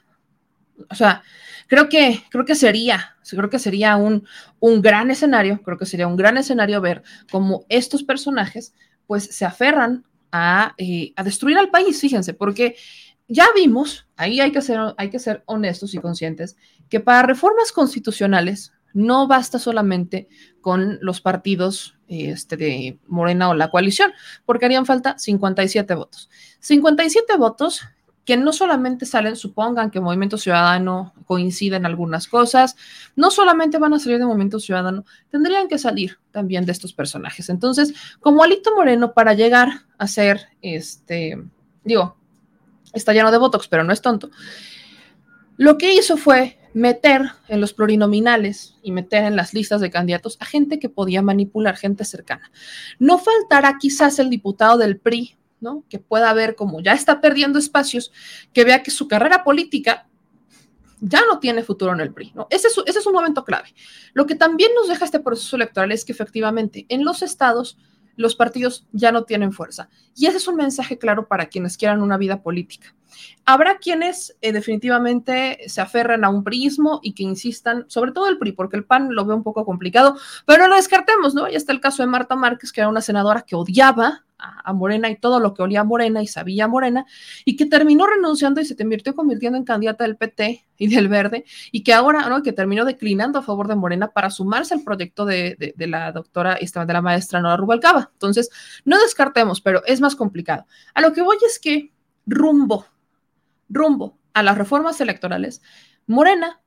o 0.89 0.95
sea, 0.95 1.23
creo 1.67 1.89
que, 1.89 2.23
creo 2.29 2.45
que 2.45 2.55
sería, 2.55 3.15
creo 3.29 3.49
que 3.49 3.59
sería 3.59 3.95
un, 3.95 4.27
un 4.59 4.81
gran 4.81 5.11
escenario, 5.11 5.61
creo 5.63 5.77
que 5.77 5.85
sería 5.85 6.07
un 6.07 6.17
gran 6.17 6.37
escenario 6.37 6.81
ver 6.81 7.03
cómo 7.31 7.65
estos 7.69 8.03
personajes 8.03 8.73
pues 9.07 9.25
se 9.25 9.45
aferran 9.45 10.05
a, 10.31 10.73
eh, 10.77 11.13
a 11.15 11.23
destruir 11.23 11.57
al 11.57 11.69
país, 11.69 11.99
fíjense, 11.99 12.33
porque 12.33 12.75
ya 13.33 13.47
vimos, 13.55 14.07
ahí 14.15 14.39
hay 14.39 14.51
que, 14.51 14.61
ser, 14.61 14.79
hay 14.97 15.09
que 15.09 15.19
ser 15.19 15.43
honestos 15.47 15.93
y 15.95 15.97
conscientes, 15.97 16.55
que 16.87 16.99
para 16.99 17.23
reformas 17.23 17.71
constitucionales 17.71 18.73
no 18.93 19.27
basta 19.27 19.57
solamente 19.57 20.27
con 20.61 20.99
los 21.01 21.19
partidos 21.19 21.97
este, 22.07 22.57
de 22.57 22.99
Morena 23.07 23.49
o 23.49 23.55
la 23.55 23.71
coalición, 23.71 24.13
porque 24.45 24.65
harían 24.65 24.85
falta 24.85 25.17
57 25.17 25.95
votos. 25.95 26.29
57 26.59 27.35
votos 27.37 27.81
que 28.23 28.37
no 28.37 28.53
solamente 28.53 29.07
salen, 29.07 29.35
supongan 29.35 29.89
que 29.89 29.99
Movimiento 29.99 30.37
Ciudadano 30.37 31.13
coincide 31.25 31.75
en 31.75 31.87
algunas 31.87 32.27
cosas, 32.27 32.77
no 33.15 33.31
solamente 33.31 33.79
van 33.79 33.93
a 33.93 33.99
salir 33.99 34.19
de 34.19 34.25
Movimiento 34.25 34.59
Ciudadano, 34.59 35.05
tendrían 35.29 35.67
que 35.67 35.79
salir 35.79 36.19
también 36.31 36.65
de 36.65 36.71
estos 36.71 36.93
personajes. 36.93 37.49
Entonces, 37.49 37.93
como 38.21 38.43
Alito 38.43 38.75
Moreno, 38.75 39.13
para 39.13 39.33
llegar 39.33 39.87
a 39.97 40.07
ser, 40.07 40.49
este, 40.61 41.43
digo, 41.83 42.15
está 42.93 43.13
lleno 43.13 43.31
de 43.31 43.37
Botox, 43.37 43.67
pero 43.67 43.83
no 43.83 43.91
es 43.91 44.01
tonto, 44.01 44.29
lo 45.57 45.77
que 45.77 45.93
hizo 45.93 46.17
fue 46.17 46.57
meter 46.73 47.21
en 47.47 47.61
los 47.61 47.73
plurinominales 47.73 48.75
y 48.81 48.91
meter 48.91 49.23
en 49.23 49.35
las 49.35 49.53
listas 49.53 49.81
de 49.81 49.91
candidatos 49.91 50.37
a 50.39 50.45
gente 50.45 50.79
que 50.79 50.89
podía 50.89 51.21
manipular, 51.21 51.77
gente 51.77 52.05
cercana. 52.05 52.51
No 52.99 53.19
faltará 53.19 53.77
quizás 53.79 54.17
el 54.19 54.29
diputado 54.29 54.77
del 54.77 54.99
PRI, 54.99 55.37
¿no? 55.59 55.83
Que 55.89 55.99
pueda 55.99 56.33
ver 56.33 56.55
como 56.55 56.81
ya 56.81 56.93
está 56.93 57.21
perdiendo 57.21 57.59
espacios, 57.59 58.11
que 58.51 58.63
vea 58.63 58.81
que 58.81 58.91
su 58.91 59.07
carrera 59.07 59.43
política 59.43 60.07
ya 60.99 61.21
no 61.29 61.39
tiene 61.39 61.63
futuro 61.63 61.93
en 61.93 62.01
el 62.01 62.13
PRI, 62.13 62.31
¿no? 62.33 62.47
Ese 62.49 62.67
es, 62.67 62.77
ese 62.85 62.99
es 62.99 63.05
un 63.05 63.13
momento 63.13 63.43
clave. 63.43 63.73
Lo 64.13 64.25
que 64.25 64.35
también 64.35 64.71
nos 64.73 64.87
deja 64.87 65.05
este 65.05 65.19
proceso 65.19 65.55
electoral 65.55 65.91
es 65.91 66.05
que 66.05 66.13
efectivamente 66.13 66.85
en 66.89 67.05
los 67.05 67.21
estados 67.21 67.77
los 68.15 68.35
partidos 68.35 68.85
ya 68.91 69.11
no 69.11 69.23
tienen 69.23 69.51
fuerza. 69.51 69.89
Y 70.15 70.27
ese 70.27 70.37
es 70.37 70.47
un 70.47 70.55
mensaje 70.55 70.97
claro 70.97 71.27
para 71.27 71.47
quienes 71.47 71.77
quieran 71.77 72.01
una 72.01 72.17
vida 72.17 72.41
política. 72.41 72.95
Habrá 73.45 73.77
quienes 73.77 74.37
eh, 74.41 74.53
definitivamente 74.53 75.59
se 75.67 75.81
aferran 75.81 76.23
a 76.23 76.29
un 76.29 76.43
priismo 76.43 76.99
y 77.03 77.13
que 77.13 77.23
insistan, 77.23 77.85
sobre 77.87 78.11
todo 78.11 78.29
el 78.29 78.37
PRI, 78.37 78.53
porque 78.53 78.77
el 78.77 78.85
PAN 78.85 79.13
lo 79.13 79.25
ve 79.25 79.33
un 79.33 79.43
poco 79.43 79.65
complicado, 79.65 80.17
pero 80.45 80.63
no 80.63 80.69
lo 80.69 80.75
descartemos, 80.75 81.35
¿no? 81.35 81.49
Ya 81.49 81.57
está 81.57 81.73
el 81.73 81.81
caso 81.81 82.03
de 82.03 82.07
Marta 82.07 82.35
Márquez, 82.35 82.71
que 82.71 82.81
era 82.81 82.89
una 82.89 83.01
senadora 83.01 83.41
que 83.41 83.55
odiaba 83.55 84.23
a, 84.37 84.73
Morena 84.73 85.09
y 85.09 85.17
todo 85.17 85.39
lo 85.39 85.53
que 85.53 85.61
olía 85.61 85.81
a 85.81 85.83
Morena 85.83 86.21
y 86.21 86.27
sabía 86.27 86.65
a 86.65 86.67
Morena, 86.67 87.05
y 87.45 87.55
que 87.55 87.65
terminó 87.65 88.07
renunciando 88.07 88.61
y 88.61 88.65
se 88.65 88.75
convirtió 88.75 89.15
convirtiendo 89.15 89.57
en 89.57 89.63
candidata 89.63 90.03
del 90.03 90.17
PT 90.17 90.65
y 90.77 90.87
del 90.87 91.07
Verde, 91.07 91.45
y 91.71 91.83
que 91.83 91.93
ahora, 91.93 92.27
¿no? 92.29 92.43
Que 92.43 92.53
terminó 92.53 92.85
declinando 92.85 93.39
a 93.39 93.43
favor 93.43 93.67
de 93.67 93.75
Morena 93.75 94.11
para 94.11 94.29
sumarse 94.29 94.73
al 94.73 94.83
proyecto 94.83 95.25
de, 95.25 95.55
de, 95.59 95.73
de 95.75 95.87
la 95.87 96.11
doctora, 96.11 96.57
de 96.59 96.93
la 96.93 97.01
maestra 97.01 97.41
Nora 97.41 97.57
Rubalcaba. 97.57 98.09
Entonces, 98.13 98.49
no 98.85 98.99
descartemos, 98.99 99.61
pero 99.61 99.83
es 99.85 100.01
más 100.01 100.15
complicado. 100.15 100.65
A 100.93 101.01
lo 101.01 101.13
que 101.13 101.21
voy 101.21 101.37
es 101.45 101.59
que 101.59 101.91
rumbo 102.25 102.85
rumbo 103.73 104.17
a 104.33 104.43
las 104.43 104.57
reformas 104.57 104.99
electorales, 105.01 105.61
Morena, 106.07 106.61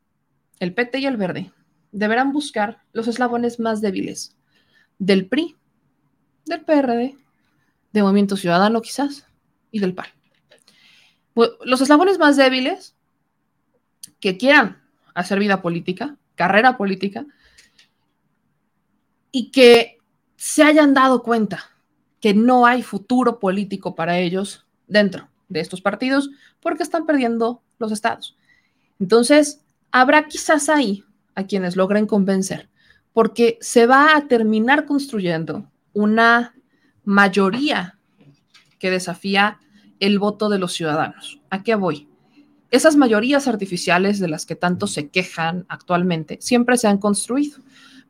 el 0.61 0.74
PT 0.74 0.98
y 0.98 1.07
el 1.07 1.16
Verde 1.16 1.52
deberán 1.92 2.32
buscar 2.32 2.82
los 2.92 3.09
eslabones 3.09 3.61
más 3.61 3.80
débiles 3.80 4.36
del 4.98 5.26
PRI, 5.26 5.57
del 6.46 6.64
PRD, 6.64 7.16
de 7.92 8.02
Movimiento 8.02 8.36
Ciudadano 8.36 8.82
quizás 8.82 9.26
y 9.70 9.80
del 9.80 9.94
PAN. 9.94 10.07
Los 11.64 11.80
eslabones 11.80 12.18
más 12.18 12.36
débiles 12.36 12.96
que 14.20 14.38
quieran 14.38 14.82
hacer 15.14 15.38
vida 15.38 15.61
política, 15.61 16.16
carrera 16.34 16.76
política, 16.76 17.26
y 19.30 19.50
que 19.50 19.98
se 20.36 20.62
hayan 20.62 20.94
dado 20.94 21.22
cuenta 21.22 21.70
que 22.20 22.32
no 22.32 22.66
hay 22.66 22.82
futuro 22.82 23.38
político 23.38 23.94
para 23.94 24.18
ellos 24.18 24.66
dentro 24.86 25.28
de 25.49 25.61
estos 25.61 25.80
partidos 25.80 26.30
porque 26.61 26.82
están 26.82 27.07
perdiendo 27.07 27.62
los 27.78 27.92
estados. 27.92 28.36
Entonces, 28.99 29.61
habrá 29.90 30.26
quizás 30.26 30.68
ahí 30.68 31.05
a 31.34 31.44
quienes 31.44 31.76
logren 31.76 32.07
convencer, 32.07 32.68
porque 33.12 33.59
se 33.61 33.86
va 33.86 34.16
a 34.16 34.26
terminar 34.28 34.86
construyendo 34.86 35.70
una 35.92 36.55
mayoría 37.05 37.99
que 38.78 38.90
desafía 38.90 39.61
el 40.01 40.18
voto 40.18 40.49
de 40.49 40.59
los 40.59 40.72
ciudadanos. 40.72 41.40
¿A 41.51 41.62
qué 41.62 41.74
voy? 41.74 42.09
Esas 42.70 42.97
mayorías 42.97 43.49
artificiales 43.49 44.18
de 44.18 44.28
las 44.28 44.44
que 44.44 44.57
tanto 44.57 44.86
se 44.86 45.09
quejan 45.09 45.64
actualmente 45.68 46.38
siempre 46.40 46.76
se 46.76 46.88
han 46.88 46.99
construido 46.99 47.59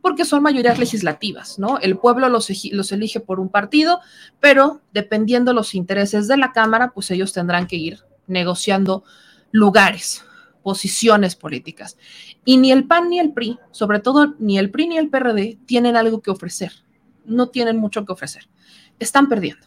porque 0.06 0.24
son 0.24 0.44
mayorías 0.44 0.78
legislativas, 0.78 1.58
¿no? 1.58 1.80
El 1.80 1.98
pueblo 1.98 2.28
los, 2.28 2.48
elige 2.92 3.18
por 3.18 3.40
un 3.40 3.48
partido, 3.48 3.98
pero 4.38 4.80
dependiendo 4.94 5.52
los 5.52 5.74
intereses 5.74 6.28
de 6.28 6.36
la 6.36 6.52
Cámara, 6.52 6.92
pues 6.94 7.10
ellos 7.10 7.32
tendrán 7.32 7.66
que 7.66 7.74
ir 7.74 7.98
negociando 8.28 9.02
lugares, 9.50 10.24
posiciones 10.62 11.34
políticas. 11.34 11.98
Y 12.44 12.58
ni 12.58 12.70
el 12.70 12.86
PAN 12.86 13.10
ni 13.10 13.18
el 13.18 13.32
PRI, 13.32 13.58
sobre 13.72 13.98
todo 13.98 14.36
ni 14.38 14.60
el 14.60 14.70
PRI 14.70 14.86
ni 14.86 14.96
el 14.96 15.10
PRD, 15.10 15.58
tienen 15.66 15.96
algo 15.96 16.22
que 16.22 16.30
ofrecer. 16.30 16.70
No 17.24 17.48
tienen 17.48 17.76
mucho 17.76 18.04
que 18.04 18.12
ofrecer. 18.12 18.48
Están 19.00 19.28
perdiendo. 19.28 19.66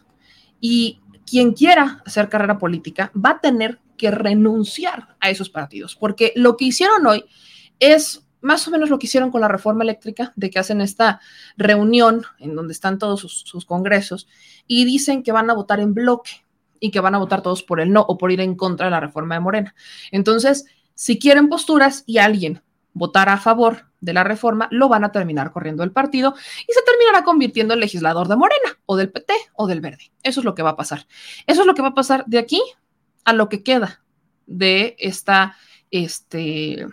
Y 0.58 1.00
quien 1.26 1.52
quiera 1.52 2.02
hacer 2.06 2.30
carrera 2.30 2.56
política 2.56 3.12
va 3.14 3.32
a 3.32 3.40
tener 3.42 3.78
que 3.98 4.10
renunciar 4.10 5.18
a 5.20 5.28
esos 5.28 5.50
partidos, 5.50 5.96
porque 5.96 6.32
lo 6.34 6.56
que 6.56 6.64
hicieron 6.64 7.06
hoy 7.06 7.26
es 7.78 8.26
más 8.40 8.66
o 8.66 8.70
menos 8.70 8.90
lo 8.90 8.98
que 8.98 9.06
hicieron 9.06 9.30
con 9.30 9.40
la 9.40 9.48
reforma 9.48 9.84
eléctrica, 9.84 10.32
de 10.36 10.50
que 10.50 10.58
hacen 10.58 10.80
esta 10.80 11.20
reunión 11.56 12.22
en 12.38 12.54
donde 12.54 12.72
están 12.72 12.98
todos 12.98 13.20
sus, 13.20 13.64
congresos 13.64 14.28
y 14.66 14.84
dicen 14.84 15.22
que 15.22 15.32
van 15.32 15.50
a 15.50 15.54
votar 15.54 15.80
en 15.80 15.94
bloque 15.94 16.44
y 16.78 16.90
que 16.90 17.00
van 17.00 17.14
a 17.14 17.18
votar 17.18 17.42
todos 17.42 17.62
por 17.62 17.80
el 17.80 17.92
no 17.92 18.00
o 18.02 18.16
por 18.16 18.32
ir 18.32 18.40
en 18.40 18.54
contra 18.54 18.86
de 18.86 18.90
la 18.90 19.00
reforma 19.00 19.34
de 19.34 19.40
Morena. 19.40 19.74
Entonces, 20.10 20.66
si 20.94 21.18
quieren 21.18 21.48
posturas 21.48 22.04
y 22.06 22.18
alguien 22.18 22.62
votará 22.92 23.34
a 23.34 23.38
favor 23.38 23.86
de 24.00 24.14
la 24.14 24.24
reforma, 24.24 24.68
lo 24.70 24.88
van 24.88 25.04
a 25.04 25.12
terminar 25.12 25.52
corriendo 25.52 25.82
el 25.82 25.92
partido 25.92 26.34
y 26.66 26.72
se 26.72 26.82
terminará 26.82 27.22
convirtiendo 27.22 27.74
en 27.74 27.80
legislador 27.80 28.28
de 28.28 28.36
Morena 28.36 28.78
o 28.86 28.96
del 28.96 29.10
PT 29.10 29.32
o 29.54 29.66
del 29.66 29.80
Verde. 29.80 30.10
Eso 30.22 30.40
es 30.40 30.44
lo 30.44 30.54
que 30.54 30.62
va 30.62 30.70
a 30.70 30.76
pasar. 30.76 31.06
Eso 31.46 31.60
es 31.60 31.66
lo 31.66 31.74
que 31.74 31.82
va 31.82 31.88
a 31.88 31.94
pasar 31.94 32.24
de 32.26 32.38
aquí 32.38 32.62
a 33.24 33.32
lo 33.32 33.48
que 33.48 33.62
queda 33.62 34.02
de 34.46 34.96
esta, 34.98 35.56
este, 35.90 36.86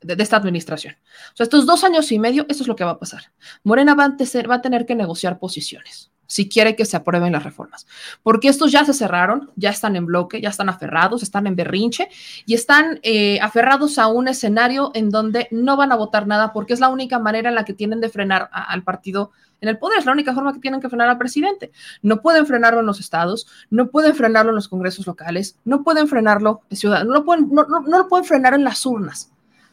de, 0.00 0.22
esta 0.22 0.36
administración. 0.36 0.94
O 1.32 1.36
sea, 1.36 1.44
estos 1.44 1.66
dos 1.66 1.84
años 1.84 2.10
y 2.12 2.18
medio, 2.18 2.46
eso 2.48 2.62
es 2.62 2.68
lo 2.68 2.76
que 2.76 2.84
va 2.84 2.92
a 2.92 2.98
pasar. 2.98 3.32
Morena 3.64 3.94
va 3.94 4.04
a, 4.04 4.46
va 4.48 4.54
a 4.54 4.62
tener 4.62 4.86
que 4.86 4.94
negociar 4.94 5.38
posiciones 5.38 6.10
si 6.30 6.48
quiere 6.48 6.76
que 6.76 6.84
se 6.84 6.96
aprueben 6.96 7.32
las 7.32 7.42
reformas. 7.42 7.88
Porque 8.22 8.46
estos 8.46 8.70
ya 8.70 8.84
se 8.84 8.94
cerraron, 8.94 9.50
ya 9.56 9.70
están 9.70 9.96
en 9.96 10.06
bloque, 10.06 10.40
ya 10.40 10.50
están 10.50 10.68
aferrados, 10.68 11.24
están 11.24 11.48
en 11.48 11.56
berrinche 11.56 12.08
y 12.46 12.54
están 12.54 13.00
eh, 13.02 13.40
aferrados 13.40 13.98
a 13.98 14.06
un 14.06 14.28
escenario 14.28 14.92
en 14.94 15.10
donde 15.10 15.48
no 15.50 15.76
van 15.76 15.90
a 15.90 15.96
votar 15.96 16.28
nada 16.28 16.52
porque 16.52 16.72
es 16.72 16.78
la 16.78 16.88
única 16.88 17.18
manera 17.18 17.48
en 17.48 17.56
la 17.56 17.64
que 17.64 17.74
tienen 17.74 18.00
de 18.00 18.10
frenar 18.10 18.48
al 18.52 18.84
partido 18.84 19.32
en 19.60 19.68
el 19.68 19.78
poder, 19.78 19.98
es 19.98 20.06
la 20.06 20.12
única 20.12 20.32
forma 20.32 20.52
que 20.52 20.60
tienen 20.60 20.80
que 20.80 20.88
frenar 20.88 21.08
al 21.08 21.18
presidente. 21.18 21.72
No 22.00 22.22
pueden 22.22 22.46
frenarlo 22.46 22.78
en 22.78 22.86
los 22.86 23.00
estados, 23.00 23.48
no 23.68 23.90
pueden 23.90 24.14
frenarlo 24.14 24.52
en 24.52 24.56
los 24.56 24.68
congresos 24.68 25.08
locales, 25.08 25.58
no 25.64 25.82
pueden 25.82 26.06
frenarlo 26.06 26.62
en 26.70 26.76
ciudad, 26.76 27.04
no, 27.04 27.24
pueden, 27.24 27.48
no, 27.50 27.66
no 27.66 27.98
lo 27.98 28.08
pueden 28.08 28.24
frenar 28.24 28.54
en 28.54 28.62
las 28.62 28.86
urnas. 28.86 29.29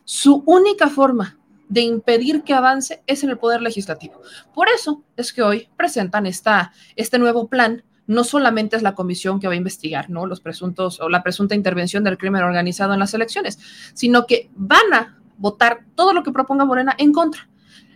Su 0.10 0.42
única 0.46 0.88
forma 0.88 1.38
de 1.68 1.82
impedir 1.82 2.44
que 2.44 2.54
avance 2.54 3.04
es 3.08 3.26
en 3.26 3.30
el 3.30 3.38
poder 3.38 3.62
legislativo. 3.62 4.22
Por 4.54 4.70
eso 4.70 5.04
es 5.18 5.34
que 5.34 5.42
hoy 5.42 5.68
presentan 5.76 6.26
esta, 6.26 6.72
este 6.96 7.20
nuevo 7.20 7.50
plan. 7.50 7.84
No 8.06 8.24
solamente 8.24 8.78
es 8.78 8.84
la 8.84 8.96
comisión 8.96 9.42
que 9.42 9.48
va 9.48 9.54
a 9.54 9.58
investigar 9.58 10.10
¿no? 10.10 10.26
los 10.26 10.40
presuntos 10.40 11.02
o 11.02 11.10
la 11.10 11.24
presunta 11.24 11.56
intervención 11.56 12.06
del 12.06 12.18
crimen 12.18 12.44
organizado 12.44 12.94
en 12.94 13.02
las 13.02 13.14
elecciones, 13.14 13.60
sino 13.94 14.26
que 14.26 14.50
van 14.56 14.94
a 14.94 15.20
votar 15.38 15.82
todo 15.94 16.14
lo 16.14 16.24
que 16.24 16.32
proponga 16.32 16.64
Morena 16.64 16.96
en 16.98 17.12
contra. 17.12 17.50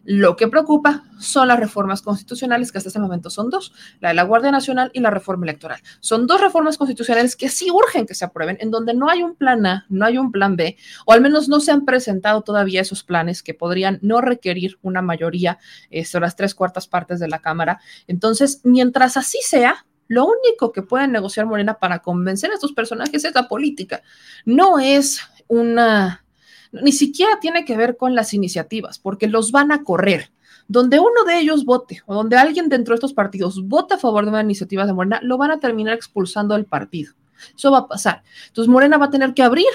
Lo 0.04 0.36
que 0.36 0.48
preocupa 0.48 1.04
son 1.20 1.48
las 1.48 1.60
reformas 1.60 2.02
constitucionales, 2.02 2.72
que 2.72 2.80
hasta 2.80 2.90
este 2.90 3.00
momento 3.00 3.30
son 3.30 3.50
dos, 3.50 3.74
la 4.00 4.10
de 4.10 4.16
la 4.16 4.24
Guardia 4.24 4.52
Nacional 4.52 4.90
y 4.94 5.00
la 5.00 5.12
reforma 5.12 5.46
electoral. 5.46 5.80
Son 6.00 6.26
dos 6.26 6.42
reformas 6.42 6.78
constitucionales 6.78 7.36
que 7.36 7.50
sí 7.50 7.70
urgen 7.70 8.08
que 8.08 8.16
se 8.16 8.26
aprueben, 8.26 8.58
en 8.60 8.72
donde 8.72 8.94
no 8.94 9.10
hay 9.10 9.22
un 9.22 9.36
plan 9.36 9.66
A, 9.66 9.86
no 9.90 10.06
hay 10.06 10.18
un 10.18 10.32
plan 10.32 10.56
B, 10.56 10.76
o 11.06 11.14
al 11.14 11.22
menos 11.22 11.50
no 11.50 11.60
se 11.60 11.72
han 11.72 11.86
presentado 11.86 12.42
todavía 12.42 12.82
esos 12.82 13.04
planes 13.04 13.44
que 13.44 13.54
podrían 13.54 14.00
no 14.02 14.22
requerir 14.22 14.80
una 14.82 15.02
mayoría, 15.02 15.60
este, 15.92 16.20
las 16.20 16.36
tres 16.36 16.56
cuartas 16.56 16.88
partes 16.88 17.20
de 17.20 17.28
la 17.28 17.40
Cámara. 17.40 17.80
Entonces, 18.08 18.62
mientras 18.64 19.18
así 19.18 19.40
sea, 19.44 19.86
lo 20.08 20.26
único 20.26 20.72
que 20.72 20.82
pueden 20.82 21.12
negociar 21.12 21.46
Morena 21.46 21.76
para 21.76 22.00
convencer 22.00 22.52
a 22.52 22.56
estos 22.56 22.74
personajes 22.74 23.24
es 23.24 23.34
la 23.34 23.48
política. 23.48 24.02
No 24.46 24.80
es 24.80 25.22
una 25.48 26.26
ni 26.72 26.92
siquiera 26.92 27.40
tiene 27.40 27.66
que 27.66 27.78
ver 27.78 27.98
con 27.98 28.16
las 28.16 28.34
iniciativas, 28.34 29.00
porque 29.00 29.28
los 29.28 29.52
van 29.52 29.72
a 29.72 29.84
correr. 29.84 30.32
Donde 30.68 31.00
uno 31.00 31.26
de 31.26 31.40
ellos 31.40 31.66
vote 31.66 32.02
o 32.06 32.14
donde 32.14 32.38
alguien 32.38 32.70
dentro 32.70 32.94
de 32.94 32.96
estos 32.96 33.14
partidos 33.14 33.68
vote 33.68 33.96
a 33.96 33.98
favor 33.98 34.24
de 34.24 34.30
una 34.30 34.42
iniciativa 34.42 34.86
de 34.86 34.94
Morena, 34.94 35.20
lo 35.22 35.38
van 35.38 35.52
a 35.52 35.60
terminar 35.60 35.96
expulsando 35.96 36.56
del 36.56 36.66
partido. 36.66 37.14
Eso 37.56 37.72
va 37.72 37.80
a 37.80 37.88
pasar. 37.88 38.24
Entonces 38.48 38.72
Morena 38.72 38.98
va 38.98 39.08
a 39.08 39.10
tener 39.10 39.34
que 39.34 39.44
abrir 39.44 39.68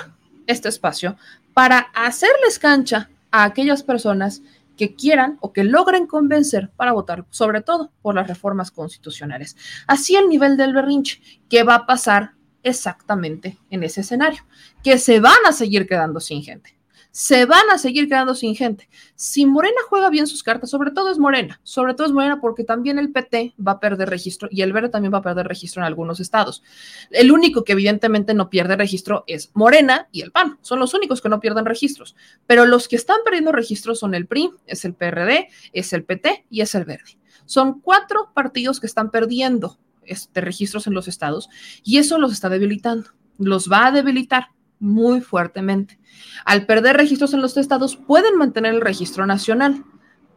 este 0.47 0.68
espacio 0.68 1.16
para 1.53 1.78
hacerles 1.94 2.59
cancha 2.59 3.11
a 3.30 3.44
aquellas 3.44 3.82
personas 3.82 4.42
que 4.76 4.94
quieran 4.94 5.38
o 5.40 5.53
que 5.53 5.64
logren 5.64 6.07
convencer 6.07 6.70
para 6.76 6.92
votar, 6.92 7.26
sobre 7.30 7.62
todo 7.62 7.90
por 8.01 8.14
las 8.14 8.28
reformas 8.28 8.70
constitucionales. 8.70 9.57
Así 9.86 10.16
el 10.16 10.28
nivel 10.28 10.57
del 10.57 10.72
berrinche, 10.72 11.20
¿qué 11.49 11.62
va 11.62 11.74
a 11.74 11.86
pasar 11.86 12.32
exactamente 12.62 13.59
en 13.70 13.82
ese 13.82 14.03
escenario? 14.03 14.44
Que 14.82 14.99
se 14.99 15.20
van 15.20 15.44
a 15.47 15.53
seguir 15.53 15.86
quedando 15.86 16.20
sin 16.20 16.42
gente 16.42 16.75
se 17.16 17.46
van 17.46 17.70
a 17.72 17.78
seguir 17.78 18.08
quedando 18.08 18.34
sin 18.34 18.54
gente. 18.54 18.90
Si 19.14 19.46
Morena 19.46 19.78
juega 19.88 20.10
bien 20.10 20.26
sus 20.26 20.42
cartas, 20.42 20.68
sobre 20.68 20.90
todo 20.90 21.10
es 21.10 21.18
Morena, 21.18 21.58
sobre 21.62 21.94
todo 21.94 22.06
es 22.06 22.12
Morena 22.12 22.42
porque 22.42 22.62
también 22.62 22.98
el 22.98 23.10
PT 23.10 23.54
va 23.58 23.72
a 23.72 23.80
perder 23.80 24.10
registro 24.10 24.50
y 24.52 24.60
el 24.60 24.74
Verde 24.74 24.90
también 24.90 25.14
va 25.14 25.18
a 25.18 25.22
perder 25.22 25.48
registro 25.48 25.80
en 25.80 25.86
algunos 25.86 26.20
estados. 26.20 26.62
El 27.10 27.32
único 27.32 27.64
que 27.64 27.72
evidentemente 27.72 28.34
no 28.34 28.50
pierde 28.50 28.76
registro 28.76 29.24
es 29.26 29.50
Morena 29.54 30.08
y 30.12 30.20
el 30.20 30.30
PAN, 30.30 30.58
son 30.60 30.78
los 30.78 30.92
únicos 30.92 31.22
que 31.22 31.30
no 31.30 31.40
pierden 31.40 31.64
registros, 31.64 32.16
pero 32.46 32.66
los 32.66 32.86
que 32.86 32.96
están 32.96 33.20
perdiendo 33.24 33.50
registros 33.50 33.98
son 33.98 34.12
el 34.12 34.26
PRI, 34.26 34.50
es 34.66 34.84
el 34.84 34.92
PRD, 34.92 35.48
es 35.72 35.94
el 35.94 36.04
PT 36.04 36.44
y 36.50 36.60
es 36.60 36.74
el 36.74 36.84
Verde. 36.84 37.16
Son 37.46 37.80
cuatro 37.80 38.30
partidos 38.34 38.78
que 38.78 38.86
están 38.86 39.10
perdiendo 39.10 39.78
este, 40.04 40.42
registros 40.42 40.86
en 40.86 40.92
los 40.92 41.08
estados 41.08 41.48
y 41.82 41.96
eso 41.96 42.18
los 42.18 42.32
está 42.32 42.50
debilitando, 42.50 43.08
los 43.38 43.72
va 43.72 43.86
a 43.86 43.92
debilitar 43.92 44.48
muy 44.78 45.20
fuertemente. 45.20 45.98
Al 46.44 46.66
perder 46.66 46.96
registros 46.96 47.34
en 47.34 47.42
los 47.42 47.56
estados, 47.56 47.96
pueden 47.96 48.36
mantener 48.36 48.74
el 48.74 48.80
registro 48.80 49.26
nacional, 49.26 49.84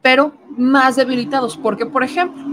pero 0.02 0.38
más 0.58 0.96
debilitados, 0.96 1.58
porque, 1.58 1.86
por 1.86 2.04
ejemplo, 2.04 2.44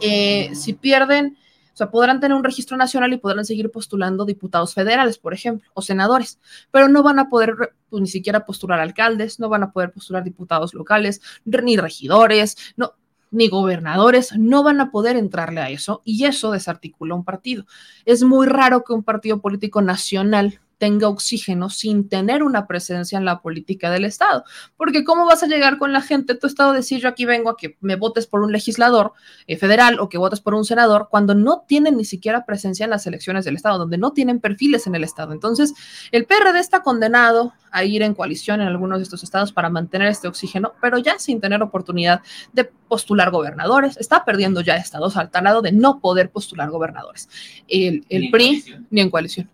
eh, 0.00 0.50
si 0.54 0.72
pierden, 0.74 1.36
o 1.72 1.76
sea, 1.76 1.90
podrán 1.90 2.20
tener 2.20 2.36
un 2.36 2.44
registro 2.44 2.76
nacional 2.76 3.12
y 3.12 3.18
podrán 3.18 3.44
seguir 3.44 3.70
postulando 3.70 4.24
diputados 4.24 4.74
federales, 4.74 5.18
por 5.18 5.34
ejemplo, 5.34 5.68
o 5.74 5.82
senadores, 5.82 6.38
pero 6.70 6.88
no 6.88 7.02
van 7.02 7.18
a 7.18 7.28
poder 7.28 7.74
pues, 7.88 8.00
ni 8.00 8.08
siquiera 8.08 8.44
postular 8.46 8.80
alcaldes, 8.80 9.40
no 9.40 9.48
van 9.48 9.64
a 9.64 9.72
poder 9.72 9.92
postular 9.92 10.22
diputados 10.22 10.74
locales, 10.74 11.20
ni 11.44 11.76
regidores, 11.76 12.56
no, 12.76 12.94
ni 13.34 13.48
gobernadores 13.48 14.32
no 14.38 14.62
van 14.62 14.80
a 14.80 14.90
poder 14.90 15.16
entrarle 15.16 15.60
a 15.60 15.68
eso 15.68 16.02
y 16.04 16.24
eso 16.24 16.52
desarticula 16.52 17.14
un 17.14 17.24
partido. 17.24 17.66
Es 18.04 18.22
muy 18.22 18.46
raro 18.46 18.84
que 18.84 18.92
un 18.92 19.02
partido 19.02 19.40
político 19.40 19.82
nacional 19.82 20.60
tenga 20.84 21.08
oxígeno 21.08 21.70
sin 21.70 22.10
tener 22.10 22.42
una 22.42 22.66
presencia 22.66 23.16
en 23.16 23.24
la 23.24 23.40
política 23.40 23.90
del 23.90 24.04
Estado. 24.04 24.44
Porque 24.76 25.02
¿cómo 25.02 25.24
vas 25.24 25.42
a 25.42 25.46
llegar 25.46 25.78
con 25.78 25.94
la 25.94 26.02
gente 26.02 26.34
tu 26.34 26.46
Estado 26.46 26.74
decir 26.74 27.00
yo 27.00 27.08
aquí 27.08 27.24
vengo 27.24 27.48
a 27.48 27.56
que 27.56 27.78
me 27.80 27.96
votes 27.96 28.26
por 28.26 28.42
un 28.42 28.52
legislador 28.52 29.14
eh, 29.46 29.56
federal 29.56 29.98
o 29.98 30.10
que 30.10 30.18
votes 30.18 30.40
por 30.40 30.52
un 30.52 30.66
senador 30.66 31.08
cuando 31.10 31.34
no 31.34 31.64
tienen 31.66 31.96
ni 31.96 32.04
siquiera 32.04 32.44
presencia 32.44 32.84
en 32.84 32.90
las 32.90 33.06
elecciones 33.06 33.46
del 33.46 33.56
Estado, 33.56 33.78
donde 33.78 33.96
no 33.96 34.12
tienen 34.12 34.40
perfiles 34.40 34.86
en 34.86 34.94
el 34.94 35.04
Estado? 35.04 35.32
Entonces, 35.32 35.72
el 36.12 36.26
PRD 36.26 36.60
está 36.60 36.82
condenado 36.82 37.54
a 37.70 37.82
ir 37.84 38.02
en 38.02 38.12
coalición 38.12 38.60
en 38.60 38.68
algunos 38.68 38.98
de 38.98 39.04
estos 39.04 39.24
estados 39.24 39.52
para 39.52 39.70
mantener 39.70 40.08
este 40.08 40.28
oxígeno, 40.28 40.74
pero 40.82 40.98
ya 40.98 41.18
sin 41.18 41.40
tener 41.40 41.62
oportunidad 41.62 42.20
de 42.52 42.64
postular 42.64 43.30
gobernadores, 43.30 43.96
está 43.96 44.22
perdiendo 44.26 44.60
ya 44.60 44.76
estados 44.76 45.16
al 45.16 45.30
talado 45.30 45.62
de 45.62 45.72
no 45.72 45.98
poder 46.00 46.30
postular 46.30 46.68
gobernadores. 46.68 47.30
El, 47.68 48.04
el 48.10 48.30
PRI, 48.30 48.64
ni 48.90 49.00
en 49.00 49.08
coalición 49.08 49.48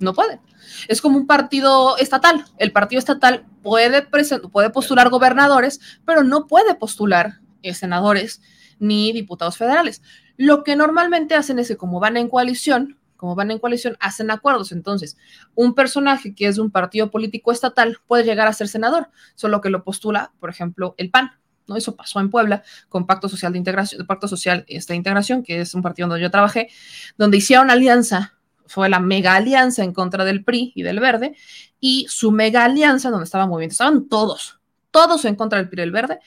no 0.00 0.14
puede. 0.14 0.40
Es 0.88 1.00
como 1.00 1.16
un 1.16 1.26
partido 1.26 1.96
estatal. 1.98 2.44
El 2.58 2.72
partido 2.72 2.98
estatal 2.98 3.44
puede, 3.62 4.02
puede 4.02 4.70
postular 4.70 5.08
gobernadores, 5.08 5.80
pero 6.04 6.22
no 6.22 6.46
puede 6.46 6.74
postular 6.74 7.40
eh, 7.62 7.74
senadores 7.74 8.40
ni 8.78 9.12
diputados 9.12 9.56
federales. 9.56 10.02
Lo 10.36 10.64
que 10.64 10.76
normalmente 10.76 11.34
hacen 11.34 11.58
es 11.58 11.68
que 11.68 11.76
como 11.76 12.00
van 12.00 12.16
en 12.16 12.28
coalición, 12.28 12.98
como 13.16 13.36
van 13.36 13.52
en 13.52 13.60
coalición, 13.60 13.96
hacen 14.00 14.32
acuerdos. 14.32 14.72
Entonces, 14.72 15.16
un 15.54 15.74
personaje 15.74 16.34
que 16.34 16.48
es 16.48 16.56
de 16.56 16.62
un 16.62 16.72
partido 16.72 17.10
político 17.10 17.52
estatal 17.52 17.98
puede 18.08 18.24
llegar 18.24 18.48
a 18.48 18.52
ser 18.52 18.66
senador, 18.66 19.10
solo 19.36 19.60
que 19.60 19.70
lo 19.70 19.84
postula, 19.84 20.32
por 20.40 20.50
ejemplo, 20.50 20.96
el 20.98 21.10
PAN. 21.10 21.30
¿no? 21.68 21.76
Eso 21.76 21.94
pasó 21.94 22.18
en 22.18 22.30
Puebla 22.30 22.64
con 22.88 23.06
Pacto 23.06 23.28
Social 23.28 23.52
de 23.52 23.58
Integración, 23.58 24.04
Pacto 24.06 24.26
Social 24.26 24.64
esta 24.66 24.96
Integración, 24.96 25.44
que 25.44 25.60
es 25.60 25.74
un 25.74 25.82
partido 25.82 26.08
donde 26.08 26.22
yo 26.22 26.32
trabajé, 26.32 26.68
donde 27.16 27.36
hicieron 27.36 27.70
alianza 27.70 28.34
fue 28.72 28.88
la 28.88 29.00
mega 29.00 29.34
alianza 29.34 29.84
en 29.84 29.92
contra 29.92 30.24
del 30.24 30.44
PRI 30.44 30.72
y 30.74 30.82
del 30.82 30.98
Verde, 30.98 31.36
y 31.78 32.06
su 32.08 32.32
mega 32.32 32.64
alianza, 32.64 33.10
donde 33.10 33.24
estaba 33.24 33.46
bien, 33.58 33.70
estaban 33.70 34.08
todos, 34.08 34.60
todos 34.90 35.26
en 35.26 35.34
contra 35.34 35.58
del 35.58 35.68
PRI 35.68 35.82
y 35.82 35.84
del 35.84 35.92
Verde. 35.92 36.20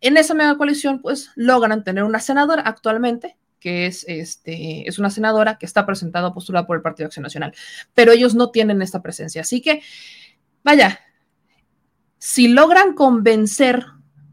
En 0.00 0.16
esa 0.16 0.32
mega 0.32 0.56
coalición, 0.56 1.02
pues 1.02 1.30
logran 1.36 1.84
tener 1.84 2.04
una 2.04 2.18
senadora 2.18 2.62
actualmente, 2.62 3.36
que 3.60 3.84
es, 3.84 4.06
este, 4.08 4.88
es 4.88 4.98
una 4.98 5.10
senadora 5.10 5.58
que 5.58 5.66
está 5.66 5.84
presentada 5.84 6.28
a 6.28 6.34
postura 6.34 6.66
por 6.66 6.76
el 6.76 6.82
Partido 6.82 7.08
Acción 7.08 7.24
Nacional, 7.24 7.54
pero 7.92 8.12
ellos 8.12 8.34
no 8.34 8.50
tienen 8.50 8.80
esta 8.80 9.02
presencia. 9.02 9.42
Así 9.42 9.60
que, 9.60 9.82
vaya, 10.64 10.98
si 12.16 12.48
logran 12.48 12.94
convencer 12.94 13.84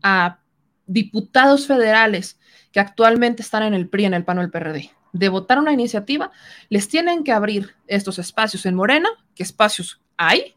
a 0.02 0.40
diputados 0.88 1.68
federales 1.68 2.40
que 2.72 2.80
actualmente 2.80 3.42
están 3.42 3.64
en 3.64 3.74
el 3.74 3.90
PRI, 3.90 4.06
en 4.06 4.14
el 4.14 4.24
PAN 4.24 4.38
o 4.38 4.42
el 4.44 4.50
PRD, 4.50 4.92
de 5.14 5.30
votar 5.30 5.60
una 5.60 5.74
iniciativa, 5.74 6.32
les 6.70 6.88
tienen 6.88 7.24
que 7.24 7.32
abrir 7.32 7.76
estos 7.88 8.20
espacios 8.20 8.66
en 8.66 8.76
Morena, 8.76 9.10
¿qué 9.36 9.44
espacios 9.44 10.02
hay, 10.18 10.56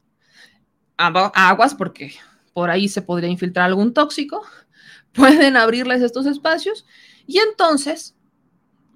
aguas, 0.97 1.75
porque 1.75 2.15
por 2.53 2.71
ahí 2.71 2.89
se 2.89 3.03
podría 3.03 3.31
infiltrar 3.31 3.67
algún 3.67 3.95
tóxico, 3.95 4.43
pueden 5.13 5.57
abrirles 5.57 6.03
estos 6.03 6.27
espacios 6.27 6.87
y 7.27 7.39
entonces 7.39 8.15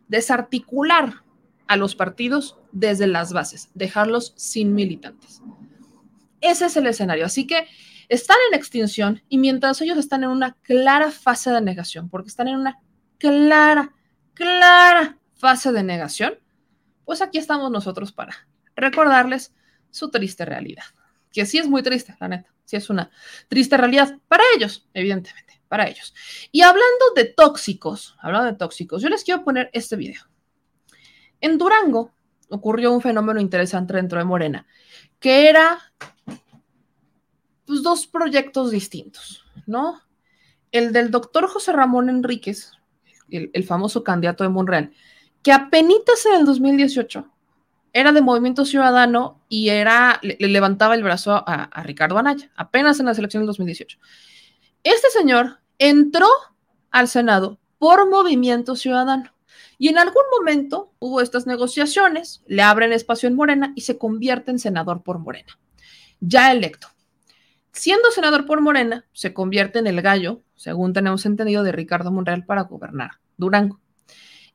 desarticular 0.09 1.23
a 1.67 1.77
los 1.77 1.95
partidos 1.95 2.59
desde 2.73 3.07
las 3.07 3.33
bases, 3.33 3.71
dejarlos 3.75 4.35
sin 4.37 4.75
militantes. 4.75 5.43
Ese 6.41 6.67
es 6.67 6.77
el 6.77 6.87
escenario. 6.87 7.27
Así 7.27 7.47
que 7.47 7.67
están 8.09 8.37
en 8.51 8.59
extinción 8.59 9.23
y 9.29 9.39
mientras 9.39 9.81
ellos 9.81 9.99
están 9.99 10.23
en 10.23 10.31
una 10.31 10.53
clara 10.63 11.11
fase 11.11 11.51
de 11.51 11.61
negación, 11.61 12.09
porque 12.09 12.29
están 12.29 12.49
en 12.49 12.57
una 12.57 12.79
clara, 13.19 13.93
clara 14.35 15.19
fase 15.37 15.73
de 15.73 15.83
negación, 15.83 16.39
pues 17.05 17.23
aquí 17.23 17.39
estamos 17.39 17.71
nosotros 17.71 18.13
para 18.13 18.49
recordarles 18.75 19.55
su 19.91 20.11
triste 20.11 20.45
realidad, 20.45 20.85
que 21.33 21.47
sí 21.47 21.59
es 21.59 21.69
muy 21.69 21.83
triste, 21.83 22.17
la 22.21 22.29
neta, 22.29 22.53
sí 22.65 22.77
es 22.77 22.91
una 22.91 23.11
triste 23.49 23.77
realidad 23.77 24.19
para 24.29 24.43
ellos, 24.55 24.89
evidentemente, 24.93 25.61
para 25.69 25.89
ellos. 25.89 26.15
Y 26.53 26.63
hablando 26.63 27.13
de 27.15 27.25
tóxicos, 27.25 28.17
hablando 28.21 28.51
de 28.51 28.59
tóxicos, 28.59 29.03
yo 29.03 29.09
les 29.09 29.25
quiero 29.25 29.45
poner 29.45 29.71
este 29.73 29.97
video. 29.97 30.23
En 31.41 31.59
Durango 31.59 32.13
ocurrió 32.49 32.93
un 32.93 33.01
fenómeno 33.01 33.41
interesante 33.41 33.95
dentro 33.95 34.19
de 34.19 34.25
Morena, 34.25 34.67
que 35.19 35.49
era 35.49 35.79
pues, 37.65 37.83
dos 37.83 38.07
proyectos 38.07 38.71
distintos, 38.71 39.45
¿no? 39.67 40.01
El 40.73 40.93
del 40.93 41.11
doctor 41.11 41.47
José 41.49 41.73
Ramón 41.73 42.09
Enríquez, 42.09 42.73
el, 43.31 43.65
famoso 43.65 44.05
candidato 44.05 44.45
de 44.45 44.51
Monreal, 44.51 44.93
que 45.47 45.53
apenas 45.53 46.27
en 46.27 46.41
el 46.41 46.45
2018 46.45 47.25
era 47.93 48.11
de 48.11 48.21
Movimiento 48.21 48.65
Ciudadano 48.65 49.45
y 49.49 49.69
era, 49.69 50.19
le, 50.21 50.37
levantaba 50.41 50.97
el 50.97 51.05
brazo 51.05 51.35
a, 51.35 51.41
a, 51.41 51.83
Ricardo 51.85 52.19
Anaya, 52.19 52.51
apenas 52.57 52.99
en 52.99 53.07
la 53.07 53.13
elección 53.13 53.43
del 53.45 53.47
2018. 53.47 53.97
Este 54.83 55.09
señor 55.11 55.61
entró 55.79 56.27
al 56.91 57.07
Senado 57.07 57.61
por 57.79 58.11
Movimiento 58.11 58.75
Ciudadano. 58.75 59.33
Y 59.79 59.87
en 59.87 59.99
algún 59.99 60.25
momento 60.37 60.93
hubo 60.99 61.21
estas 61.21 61.47
negociaciones, 61.47 62.43
le 62.49 62.63
abren 62.63 62.93
espacio 62.93 63.29
en 63.29 63.37
Morena 63.37 63.73
y 63.77 63.83
se 63.83 63.99
convierte 63.99 64.51
en 64.51 64.59
senador 64.59 65.05
por 65.05 65.21
Morena, 65.21 65.61
ya 66.19 66.51
electo. 66.51 66.89
Siendo 67.71 68.11
senador 68.11 68.47
por 68.47 68.61
Morena, 68.63 69.07
se 69.13 69.33
convierte 69.33 69.79
en 69.79 69.87
el 69.87 70.03
gallo, 70.03 70.43
según 70.57 70.93
tenemos 70.93 71.25
entendido, 71.25 71.63
de 71.63 71.71
Ricardo 71.71 72.11
Monreal 72.11 72.45
para 72.45 72.63
gobernar 72.63 73.21
Durango. 73.37 73.79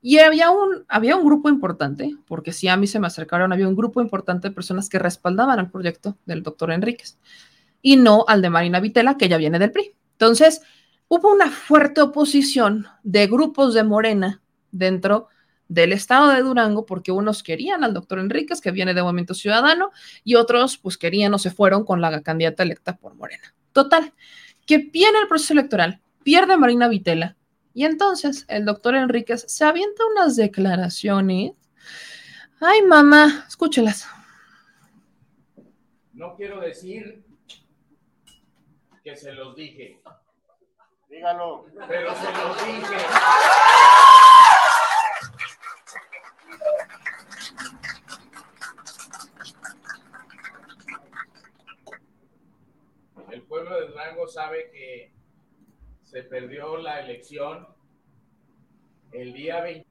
Y 0.01 0.17
había 0.17 0.49
un, 0.49 0.83
había 0.87 1.15
un 1.15 1.23
grupo 1.23 1.47
importante, 1.47 2.15
porque 2.27 2.53
si 2.53 2.67
a 2.67 2.75
mí 2.75 2.87
se 2.87 2.99
me 2.99 3.07
acercaron, 3.07 3.53
había 3.53 3.67
un 3.67 3.75
grupo 3.75 4.01
importante 4.01 4.49
de 4.49 4.55
personas 4.55 4.89
que 4.89 4.97
respaldaban 4.97 5.59
al 5.59 5.69
proyecto 5.69 6.17
del 6.25 6.41
doctor 6.41 6.71
Enríquez 6.71 7.19
y 7.81 7.97
no 7.97 8.25
al 8.27 8.41
de 8.41 8.49
Marina 8.49 8.79
Vitela, 8.79 9.17
que 9.17 9.29
ya 9.29 9.37
viene 9.37 9.59
del 9.59 9.71
PRI. 9.71 9.93
Entonces, 10.13 10.61
hubo 11.07 11.31
una 11.31 11.49
fuerte 11.49 12.01
oposición 12.01 12.87
de 13.03 13.27
grupos 13.27 13.73
de 13.73 13.83
Morena 13.83 14.41
dentro 14.71 15.27
del 15.67 15.93
estado 15.93 16.29
de 16.29 16.41
Durango, 16.41 16.85
porque 16.85 17.11
unos 17.11 17.43
querían 17.43 17.83
al 17.83 17.93
doctor 17.93 18.19
Enríquez, 18.19 18.59
que 18.59 18.71
viene 18.71 18.93
de 18.93 19.03
Movimiento 19.03 19.33
Ciudadano, 19.33 19.91
y 20.23 20.35
otros 20.35 20.77
pues 20.77 20.97
querían 20.97 21.33
o 21.33 21.39
se 21.39 21.49
fueron 21.49 21.85
con 21.85 22.01
la 22.01 22.21
candidata 22.21 22.63
electa 22.63 22.97
por 22.97 23.15
Morena. 23.15 23.53
Total, 23.71 24.13
que 24.65 24.79
viene 24.79 25.19
el 25.19 25.27
proceso 25.27 25.53
electoral, 25.53 26.01
pierde 26.23 26.57
Marina 26.57 26.87
Vitela, 26.87 27.37
y 27.73 27.85
entonces 27.85 28.45
el 28.47 28.65
doctor 28.65 28.95
Enríquez 28.95 29.45
se 29.47 29.63
avienta 29.63 30.05
unas 30.05 30.35
declaraciones. 30.35 31.53
Ay, 32.59 32.81
mamá, 32.83 33.45
escúchelas. 33.47 34.07
No 36.13 36.35
quiero 36.35 36.59
decir 36.59 37.23
que 39.03 39.15
se 39.15 39.31
los 39.33 39.55
dije. 39.55 40.01
Dígalo. 41.09 41.65
Pero 41.87 42.13
se 42.15 42.31
los 42.31 42.65
dije. 42.65 42.97
El 53.31 53.41
pueblo 53.43 53.79
de 53.79 53.87
Durango 53.87 54.27
sabe 54.27 54.69
que 54.71 55.13
se 56.11 56.23
perdió 56.23 56.77
la 56.77 56.99
elección 56.99 57.65
el 59.13 59.31
día 59.33 59.61
20. 59.61 59.87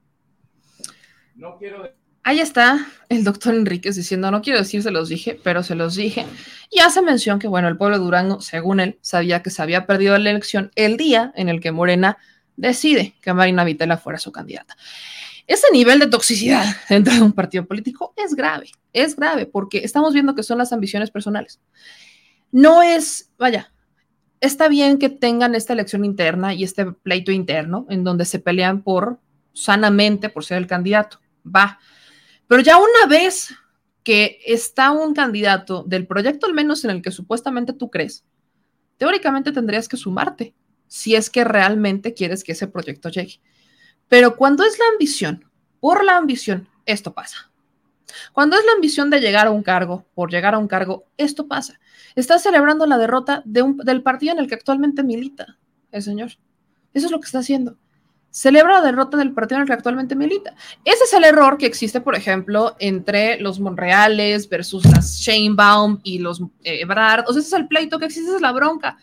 No 1.35 1.57
quiero. 1.57 1.91
Ahí 2.23 2.39
está 2.39 2.87
el 3.09 3.23
doctor 3.23 3.55
Enríquez 3.55 3.95
diciendo, 3.95 4.29
no 4.29 4.43
quiero 4.43 4.59
decir 4.59 4.83
se 4.83 4.91
los 4.91 5.09
dije, 5.09 5.39
pero 5.43 5.63
se 5.63 5.73
los 5.73 5.95
dije. 5.95 6.27
Y 6.69 6.79
hace 6.81 7.01
mención 7.01 7.39
que, 7.39 7.47
bueno, 7.47 7.67
el 7.67 7.77
pueblo 7.77 7.97
de 7.97 8.03
Durango, 8.03 8.39
según 8.39 8.79
él, 8.79 8.99
sabía 9.01 9.41
que 9.41 9.49
se 9.49 9.63
había 9.63 9.87
perdido 9.87 10.15
la 10.19 10.29
elección 10.29 10.71
el 10.75 10.97
día 10.97 11.33
en 11.35 11.49
el 11.49 11.59
que 11.59 11.71
Morena 11.71 12.19
decide 12.55 13.15
que 13.21 13.33
Marina 13.33 13.63
Vitela 13.63 13.97
fuera 13.97 14.19
su 14.19 14.31
candidata. 14.31 14.77
Ese 15.47 15.65
nivel 15.73 15.97
de 15.97 16.07
toxicidad 16.07 16.63
dentro 16.89 17.15
de 17.15 17.21
un 17.21 17.33
partido 17.33 17.65
político 17.65 18.13
es 18.15 18.35
grave, 18.35 18.69
es 18.93 19.15
grave, 19.15 19.47
porque 19.47 19.79
estamos 19.79 20.13
viendo 20.13 20.35
que 20.35 20.43
son 20.43 20.59
las 20.59 20.71
ambiciones 20.71 21.09
personales. 21.09 21.59
No 22.51 22.83
es, 22.83 23.31
vaya, 23.39 23.71
está 24.41 24.67
bien 24.67 24.97
que 24.97 25.09
tengan 25.09 25.55
esta 25.55 25.73
elección 25.73 26.03
interna 26.03 26.53
y 26.53 26.63
este 26.63 26.85
pleito 26.91 27.31
interno 27.31 27.85
en 27.89 28.03
donde 28.03 28.25
se 28.25 28.39
pelean 28.39 28.81
por 28.81 29.19
sanamente 29.53 30.29
por 30.29 30.43
ser 30.43 30.57
el 30.57 30.67
candidato. 30.67 31.19
Va. 31.45 31.79
Pero 32.47 32.61
ya 32.61 32.77
una 32.77 33.05
vez 33.07 33.55
que 34.03 34.39
está 34.45 34.91
un 34.91 35.13
candidato 35.13 35.83
del 35.83 36.07
proyecto 36.07 36.47
al 36.47 36.53
menos 36.53 36.83
en 36.83 36.91
el 36.91 37.01
que 37.01 37.11
supuestamente 37.11 37.71
tú 37.71 37.89
crees, 37.89 38.25
teóricamente 38.97 39.51
tendrías 39.51 39.87
que 39.87 39.97
sumarte 39.97 40.53
si 40.87 41.15
es 41.15 41.29
que 41.29 41.43
realmente 41.43 42.13
quieres 42.13 42.43
que 42.43 42.51
ese 42.51 42.67
proyecto 42.67 43.09
llegue. 43.09 43.39
Pero 44.07 44.35
cuando 44.35 44.65
es 44.65 44.77
la 44.77 44.85
ambición, 44.91 45.45
por 45.79 46.03
la 46.03 46.17
ambición, 46.17 46.67
esto 46.85 47.13
pasa. 47.13 47.51
Cuando 48.33 48.57
es 48.57 48.65
la 48.65 48.73
ambición 48.73 49.09
de 49.09 49.21
llegar 49.21 49.47
a 49.47 49.51
un 49.51 49.63
cargo, 49.63 50.05
por 50.13 50.31
llegar 50.31 50.53
a 50.53 50.57
un 50.57 50.67
cargo, 50.67 51.05
esto 51.17 51.47
pasa. 51.47 51.79
Está 52.15 52.39
celebrando 52.39 52.85
la 52.85 52.97
derrota 52.97 53.41
de 53.45 53.61
un, 53.61 53.77
del 53.77 54.03
partido 54.03 54.33
en 54.33 54.39
el 54.39 54.47
que 54.47 54.55
actualmente 54.55 55.03
milita 55.03 55.57
el 55.91 56.01
señor. 56.01 56.31
Eso 56.93 57.05
es 57.05 57.11
lo 57.11 57.19
que 57.19 57.25
está 57.25 57.39
haciendo. 57.39 57.77
Celebra 58.29 58.75
la 58.75 58.81
derrota 58.81 59.17
del 59.17 59.33
partido 59.33 59.57
en 59.57 59.63
el 59.63 59.67
que 59.67 59.73
actualmente 59.73 60.15
milita. 60.15 60.55
Ese 60.85 61.03
es 61.03 61.13
el 61.13 61.25
error 61.25 61.57
que 61.57 61.65
existe, 61.65 61.99
por 61.99 62.15
ejemplo, 62.15 62.75
entre 62.79 63.39
los 63.41 63.59
Monreales 63.59 64.47
versus 64.47 64.85
las 64.85 65.17
Sheinbaum 65.17 65.99
y 66.03 66.19
los 66.19 66.41
eh. 66.63 66.85
O 66.85 66.93
sea, 66.93 67.23
ese 67.27 67.39
es 67.39 67.53
el 67.53 67.67
pleito 67.67 67.99
que 67.99 68.05
existe, 68.05 68.33
es 68.33 68.41
la 68.41 68.53
bronca 68.53 68.97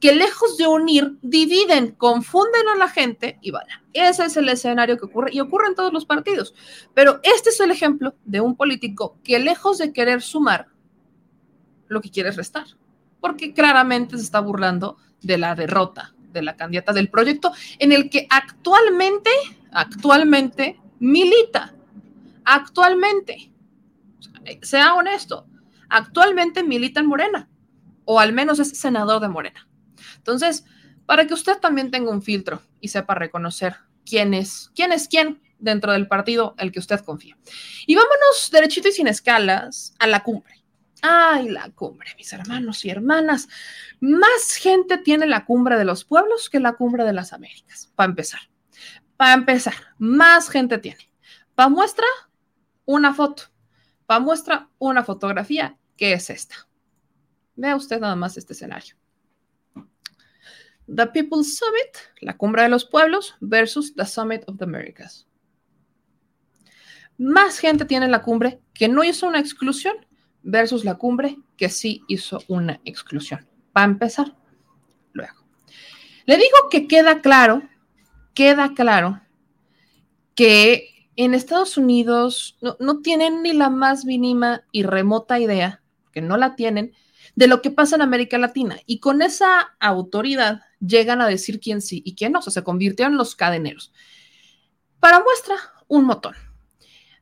que 0.00 0.14
lejos 0.14 0.56
de 0.56 0.66
unir, 0.66 1.18
dividen, 1.22 1.92
confunden 1.92 2.68
a 2.68 2.76
la 2.76 2.88
gente 2.88 3.38
y 3.40 3.50
vaya. 3.50 3.82
Ese 3.92 4.26
es 4.26 4.36
el 4.36 4.48
escenario 4.48 4.96
que 4.96 5.06
ocurre 5.06 5.30
y 5.32 5.40
ocurre 5.40 5.66
en 5.68 5.74
todos 5.74 5.92
los 5.92 6.06
partidos. 6.06 6.54
Pero 6.94 7.20
este 7.22 7.50
es 7.50 7.60
el 7.60 7.70
ejemplo 7.70 8.14
de 8.24 8.40
un 8.40 8.56
político 8.56 9.18
que 9.24 9.38
lejos 9.38 9.78
de 9.78 9.92
querer 9.92 10.22
sumar, 10.22 10.68
lo 11.88 12.00
que 12.00 12.10
quiere 12.10 12.28
es 12.28 12.36
restar, 12.36 12.66
porque 13.20 13.52
claramente 13.52 14.16
se 14.16 14.22
está 14.22 14.40
burlando 14.40 14.96
de 15.22 15.38
la 15.38 15.54
derrota 15.54 16.14
de 16.32 16.42
la 16.42 16.56
candidata 16.56 16.92
del 16.92 17.10
proyecto 17.10 17.52
en 17.78 17.92
el 17.92 18.10
que 18.10 18.26
actualmente, 18.30 19.30
actualmente 19.72 20.80
milita. 20.98 21.74
Actualmente, 22.44 23.52
sea 24.62 24.94
honesto, 24.94 25.46
actualmente 25.88 26.62
milita 26.62 27.00
en 27.00 27.06
Morena, 27.06 27.48
o 28.04 28.20
al 28.20 28.32
menos 28.32 28.58
es 28.58 28.70
senador 28.70 29.20
de 29.20 29.28
Morena. 29.28 29.68
Entonces, 30.16 30.64
para 31.04 31.26
que 31.26 31.34
usted 31.34 31.58
también 31.58 31.90
tenga 31.90 32.10
un 32.10 32.22
filtro 32.22 32.62
y 32.80 32.88
sepa 32.88 33.14
reconocer 33.14 33.76
quién 34.06 34.32
es, 34.32 34.70
quién 34.74 34.92
es 34.92 35.08
quién 35.08 35.42
dentro 35.58 35.92
del 35.92 36.08
partido 36.08 36.54
el 36.58 36.72
que 36.72 36.78
usted 36.78 37.00
confía. 37.00 37.36
Y 37.86 37.94
vámonos 37.94 38.50
derechito 38.50 38.88
y 38.88 38.92
sin 38.92 39.08
escalas 39.08 39.94
a 39.98 40.06
la 40.06 40.22
cumbre. 40.22 40.57
Ay, 41.02 41.48
la 41.48 41.70
cumbre, 41.70 42.10
mis 42.16 42.32
hermanos 42.32 42.84
y 42.84 42.90
hermanas. 42.90 43.48
Más 44.00 44.54
gente 44.56 44.98
tiene 44.98 45.26
la 45.26 45.44
cumbre 45.44 45.76
de 45.76 45.84
los 45.84 46.04
pueblos 46.04 46.50
que 46.50 46.60
la 46.60 46.72
cumbre 46.74 47.04
de 47.04 47.12
las 47.12 47.32
Américas, 47.32 47.92
para 47.94 48.10
empezar. 48.10 48.40
Para 49.16 49.34
empezar, 49.34 49.74
más 49.98 50.48
gente 50.48 50.78
tiene. 50.78 51.10
Para 51.54 51.68
muestra, 51.68 52.06
una 52.84 53.14
foto. 53.14 53.44
Para 54.06 54.20
muestra, 54.20 54.70
una 54.78 55.04
fotografía, 55.04 55.76
que 55.96 56.12
es 56.12 56.30
esta. 56.30 56.68
Vea 57.56 57.76
usted 57.76 58.00
nada 58.00 58.16
más 58.16 58.36
este 58.36 58.52
escenario. 58.52 58.96
The 60.86 61.06
People's 61.08 61.58
Summit, 61.58 61.98
la 62.20 62.36
cumbre 62.36 62.62
de 62.62 62.68
los 62.70 62.84
pueblos, 62.84 63.36
versus 63.40 63.94
the 63.94 64.06
Summit 64.06 64.42
of 64.48 64.56
the 64.56 64.64
Americas. 64.64 65.26
Más 67.18 67.58
gente 67.58 67.84
tiene 67.84 68.08
la 68.08 68.22
cumbre 68.22 68.60
que 68.72 68.88
no 68.88 69.02
hizo 69.02 69.26
una 69.26 69.40
exclusión 69.40 70.07
versus 70.42 70.84
la 70.84 70.96
cumbre 70.96 71.38
que 71.56 71.68
sí 71.68 72.02
hizo 72.08 72.42
una 72.48 72.80
exclusión. 72.84 73.46
Para 73.72 73.86
empezar, 73.86 74.36
luego. 75.12 75.34
Le 76.26 76.36
digo 76.36 76.68
que 76.70 76.86
queda 76.86 77.20
claro, 77.20 77.62
queda 78.34 78.74
claro 78.74 79.20
que 80.34 81.10
en 81.16 81.34
Estados 81.34 81.76
Unidos 81.76 82.56
no, 82.60 82.76
no 82.78 83.00
tienen 83.00 83.42
ni 83.42 83.52
la 83.52 83.70
más 83.70 84.04
mínima 84.04 84.62
y 84.70 84.84
remota 84.84 85.40
idea, 85.40 85.82
que 86.12 86.20
no 86.20 86.36
la 86.36 86.54
tienen, 86.54 86.92
de 87.34 87.46
lo 87.46 87.62
que 87.62 87.70
pasa 87.70 87.96
en 87.96 88.02
América 88.02 88.38
Latina. 88.38 88.78
Y 88.86 89.00
con 89.00 89.22
esa 89.22 89.76
autoridad 89.80 90.62
llegan 90.80 91.20
a 91.20 91.26
decir 91.28 91.60
quién 91.60 91.80
sí 91.80 92.02
y 92.04 92.14
quién 92.14 92.32
no, 92.32 92.40
o 92.40 92.42
sea, 92.42 92.52
se 92.52 92.64
convirtieron 92.64 93.12
en 93.14 93.18
los 93.18 93.36
cadeneros. 93.36 93.92
Para 95.00 95.22
muestra, 95.22 95.56
un 95.86 96.04
montón. 96.04 96.34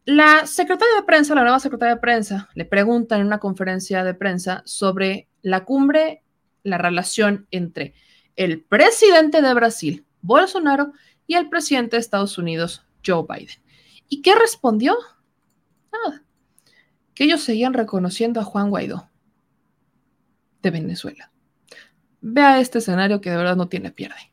La 0.07 0.47
secretaria 0.47 0.95
de 0.95 1.03
prensa, 1.03 1.35
la 1.35 1.43
nueva 1.43 1.59
secretaria 1.59 1.97
de 1.97 2.01
prensa, 2.01 2.49
le 2.55 2.65
pregunta 2.65 3.17
en 3.17 3.27
una 3.27 3.41
conferencia 3.41 4.05
de 4.05 4.15
prensa 4.15 4.63
sobre 4.65 5.29
la 5.43 5.65
cumbre, 5.65 6.23
la 6.63 6.79
relación 6.79 7.49
entre 7.51 7.93
el 8.37 8.63
presidente 8.63 9.43
de 9.43 9.53
Brasil, 9.53 10.07
Bolsonaro, 10.23 10.93
y 11.27 11.35
el 11.35 11.49
presidente 11.49 11.97
de 11.97 12.01
Estados 12.03 12.39
Unidos, 12.39 12.87
Joe 13.05 13.27
Biden. 13.29 13.57
¿Y 14.09 14.23
qué 14.23 14.37
respondió? 14.37 14.97
Nada. 15.93 16.23
Que 17.13 17.25
ellos 17.25 17.41
seguían 17.41 17.75
reconociendo 17.75 18.39
a 18.41 18.45
Juan 18.45 18.71
Guaidó 18.71 19.11
de 20.63 20.71
Venezuela. 20.71 21.33
Vea 22.21 22.61
este 22.61 22.79
escenario 22.79 23.21
que 23.21 23.31
de 23.31 23.39
verdad 23.39 23.57
no 23.57 23.69
tiene 23.69 23.91
pierde. 23.91 24.31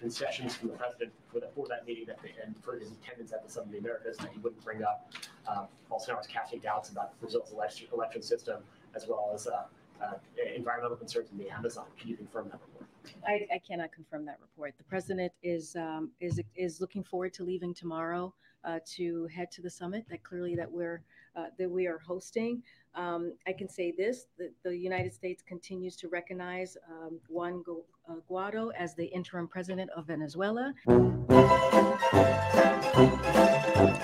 Concessions 0.00 0.54
from 0.54 0.68
the 0.68 0.74
president 0.74 1.12
for, 1.32 1.40
for 1.54 1.66
that 1.68 1.86
meeting 1.86 2.06
that 2.06 2.18
they, 2.22 2.32
and 2.44 2.54
for 2.62 2.76
his 2.78 2.90
attendance 2.90 3.32
at 3.32 3.44
the 3.44 3.50
Summit 3.50 3.66
of 3.66 3.72
the 3.72 3.78
Americas 3.78 4.16
that 4.18 4.30
he 4.32 4.38
wouldn't 4.40 4.62
bring 4.64 4.82
up 4.82 5.12
uh, 5.46 5.66
Bolsonaro's 5.90 6.26
casting 6.26 6.60
doubts 6.60 6.90
about 6.90 7.18
Brazil's 7.20 7.52
election, 7.52 7.88
election 7.92 8.22
system 8.22 8.62
as 8.94 9.06
well 9.06 9.30
as 9.34 9.46
uh, 9.46 9.64
uh, 10.02 10.12
environmental 10.54 10.96
concerns 10.96 11.30
in 11.30 11.38
the 11.38 11.50
Amazon. 11.50 11.86
Can 11.98 12.08
you 12.08 12.16
confirm 12.16 12.48
that 12.50 12.60
report? 12.66 12.88
I, 13.26 13.46
I 13.54 13.58
cannot 13.58 13.92
confirm 13.92 14.24
that 14.26 14.38
report. 14.40 14.74
The 14.78 14.84
president 14.84 15.32
is 15.42 15.76
um, 15.76 16.10
is 16.20 16.40
is 16.54 16.80
looking 16.80 17.02
forward 17.02 17.32
to 17.34 17.44
leaving 17.44 17.74
tomorrow 17.74 18.34
uh, 18.64 18.78
to 18.96 19.26
head 19.26 19.50
to 19.52 19.62
the 19.62 19.70
summit. 19.70 20.04
That 20.10 20.22
clearly 20.22 20.54
that 20.56 20.70
we're 20.70 21.02
uh, 21.36 21.46
that 21.58 21.70
we 21.70 21.86
are 21.86 21.98
hosting. 21.98 22.62
Um, 22.94 23.32
I 23.46 23.52
can 23.52 23.68
say 23.68 23.92
this: 23.92 24.26
that 24.38 24.52
the 24.62 24.76
United 24.76 25.14
States 25.14 25.42
continues 25.46 25.96
to 25.96 26.08
recognize 26.08 26.76
um, 26.90 27.20
Juan 27.28 27.62
uh, 28.08 28.14
Guaido 28.28 28.70
as 28.76 28.94
the 28.94 29.04
interim 29.06 29.46
president 29.46 29.90
of 29.96 30.06
Venezuela. 30.06 30.74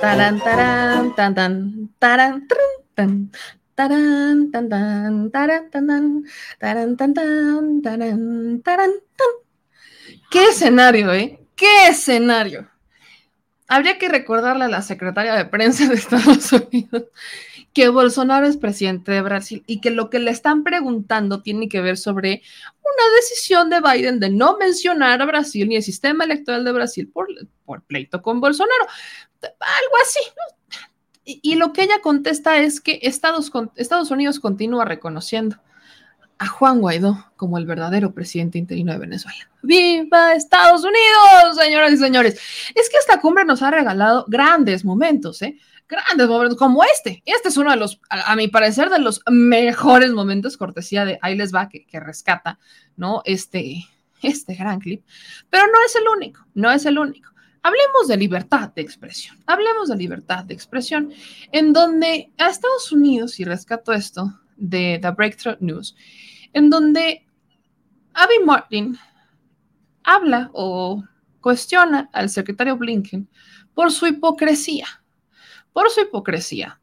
Tarán, 0.01 0.39
tarán, 0.39 1.15
tan, 1.17 1.35
tan, 1.35 1.89
tarán, 1.99 2.47
trun, 2.47 2.73
tan, 2.95 3.31
tarán, 3.75 4.53
tan, 4.53 4.69
tan, 4.69 5.31
tarán, 5.31 5.71
tan, 5.71 5.87
tan, 5.87 6.25
tarán, 6.61 6.97
tan, 6.97 7.15
tan, 7.15 7.83
tarán, 7.83 8.63
tarán, 8.63 8.93
tan. 9.17 9.33
¿Qué 10.31 10.49
escenario, 10.49 11.13
eh? 11.13 11.41
¿Qué 11.57 11.89
escenario? 11.89 12.69
Habría 13.67 13.99
que 13.99 14.09
recordarle 14.09 14.67
a 14.67 14.69
la 14.69 14.83
secretaria 14.83 15.35
de 15.35 15.47
prensa 15.47 15.89
de 15.89 15.95
Estados 15.95 16.53
Unidos 16.53 17.05
que 17.75 17.89
Bolsonaro 17.89 18.47
es 18.47 18.57
presidente 18.57 19.11
de 19.11 19.21
Brasil 19.21 19.65
y 19.67 19.81
que 19.81 19.91
lo 19.91 20.09
que 20.09 20.21
le 20.21 20.31
están 20.31 20.63
preguntando 20.63 21.43
tiene 21.43 21.69
que 21.69 21.81
ver 21.81 21.99
sobre 21.99 22.43
una 22.81 23.15
decisión 23.17 23.69
de 23.69 23.81
Biden 23.81 24.21
de 24.21 24.31
no 24.31 24.57
mencionar 24.57 25.21
a 25.21 25.27
Brasil 25.27 25.69
ni 25.69 25.77
el 25.77 25.83
sistema 25.83 26.25
electoral 26.25 26.65
de 26.65 26.73
Brasil 26.73 27.11
por, 27.13 27.27
por 27.65 27.83
pleito 27.83 28.23
con 28.23 28.41
Bolsonaro. 28.41 28.87
Algo 29.43 29.95
así. 30.03 30.21
Y, 31.25 31.57
lo 31.57 31.73
que 31.73 31.83
ella 31.83 32.01
contesta 32.03 32.59
es 32.59 32.81
que 32.81 33.01
Estados, 33.03 33.51
Estados 33.77 34.11
Unidos 34.11 34.41
continúa 34.41 34.85
reconociendo 34.85 35.57
a 36.39 36.47
Juan 36.47 36.81
Guaidó 36.81 37.33
como 37.37 37.57
el 37.57 37.65
verdadero 37.65 38.13
presidente 38.13 38.59
interino 38.59 38.93
de 38.93 38.99
Venezuela. 38.99 39.51
¡Viva 39.63 40.35
Estados 40.35 40.85
Unidos, 40.85 41.57
señoras 41.57 41.93
y 41.93 41.97
señores! 41.97 42.35
Es 42.75 42.91
que 42.91 42.99
esta 42.99 43.21
cumbre 43.21 43.47
nos 43.47 43.63
ha 43.63 43.71
regalado 43.71 44.27
grandes 44.29 44.85
momentos, 44.85 45.41
¿eh? 45.41 45.59
Grandes 45.89 46.29
momentos 46.29 46.59
como 46.59 46.83
este. 46.85 47.23
Este 47.27 47.49
es 47.49 47.57
uno 47.57 47.71
de 47.71 47.77
los, 47.77 48.01
a, 48.09 48.35
mi 48.37 48.49
parecer, 48.49 48.89
de 48.91 48.99
los 48.99 49.21
mejores 49.31 50.13
momentos, 50.13 50.57
cortesía 50.57 51.05
de 51.05 51.19
Ahí 51.21 51.37
les 51.37 51.55
va, 51.55 51.69
que, 51.69 51.85
que 51.87 52.01
rescata, 52.01 52.59
¿no? 52.97 53.23
Este, 53.25 53.85
este 54.23 54.55
gran 54.55 54.81
clip. 54.81 55.05
Pero 55.51 55.67
no 55.67 55.85
es 55.87 55.95
el 55.97 56.09
único, 56.09 56.47
no 56.55 56.71
es 56.71 56.87
el 56.87 56.99
único. 56.99 57.31
Hablemos 57.63 58.09
de 58.09 58.17
libertad 58.17 58.73
de 58.75 58.83
expresión. 58.83 59.43
Hablemos 59.47 59.89
de 59.89 59.97
libertad 59.97 60.45
de 60.45 60.55
expresión, 60.55 61.13
en 61.51 61.73
donde 61.73 62.31
a 62.37 62.49
Estados 62.49 62.93
Unidos, 62.93 63.41
y 63.41 63.45
rescato 63.45 63.93
esto 63.93 64.39
de 64.57 64.99
The 65.01 65.11
Breakthrough 65.11 65.61
News, 65.61 65.97
en 66.53 66.69
donde 66.71 67.27
Abby 68.13 68.45
Martin 68.45 68.99
habla 70.03 70.51
o 70.53 71.03
cuestiona 71.41 72.11
al 72.13 72.29
secretario 72.29 72.77
Blinken 72.77 73.29
por 73.75 73.91
su 73.91 74.07
hipocresía, 74.07 74.87
por 75.75 75.91
su 75.91 76.01
hipocresía 76.01 76.81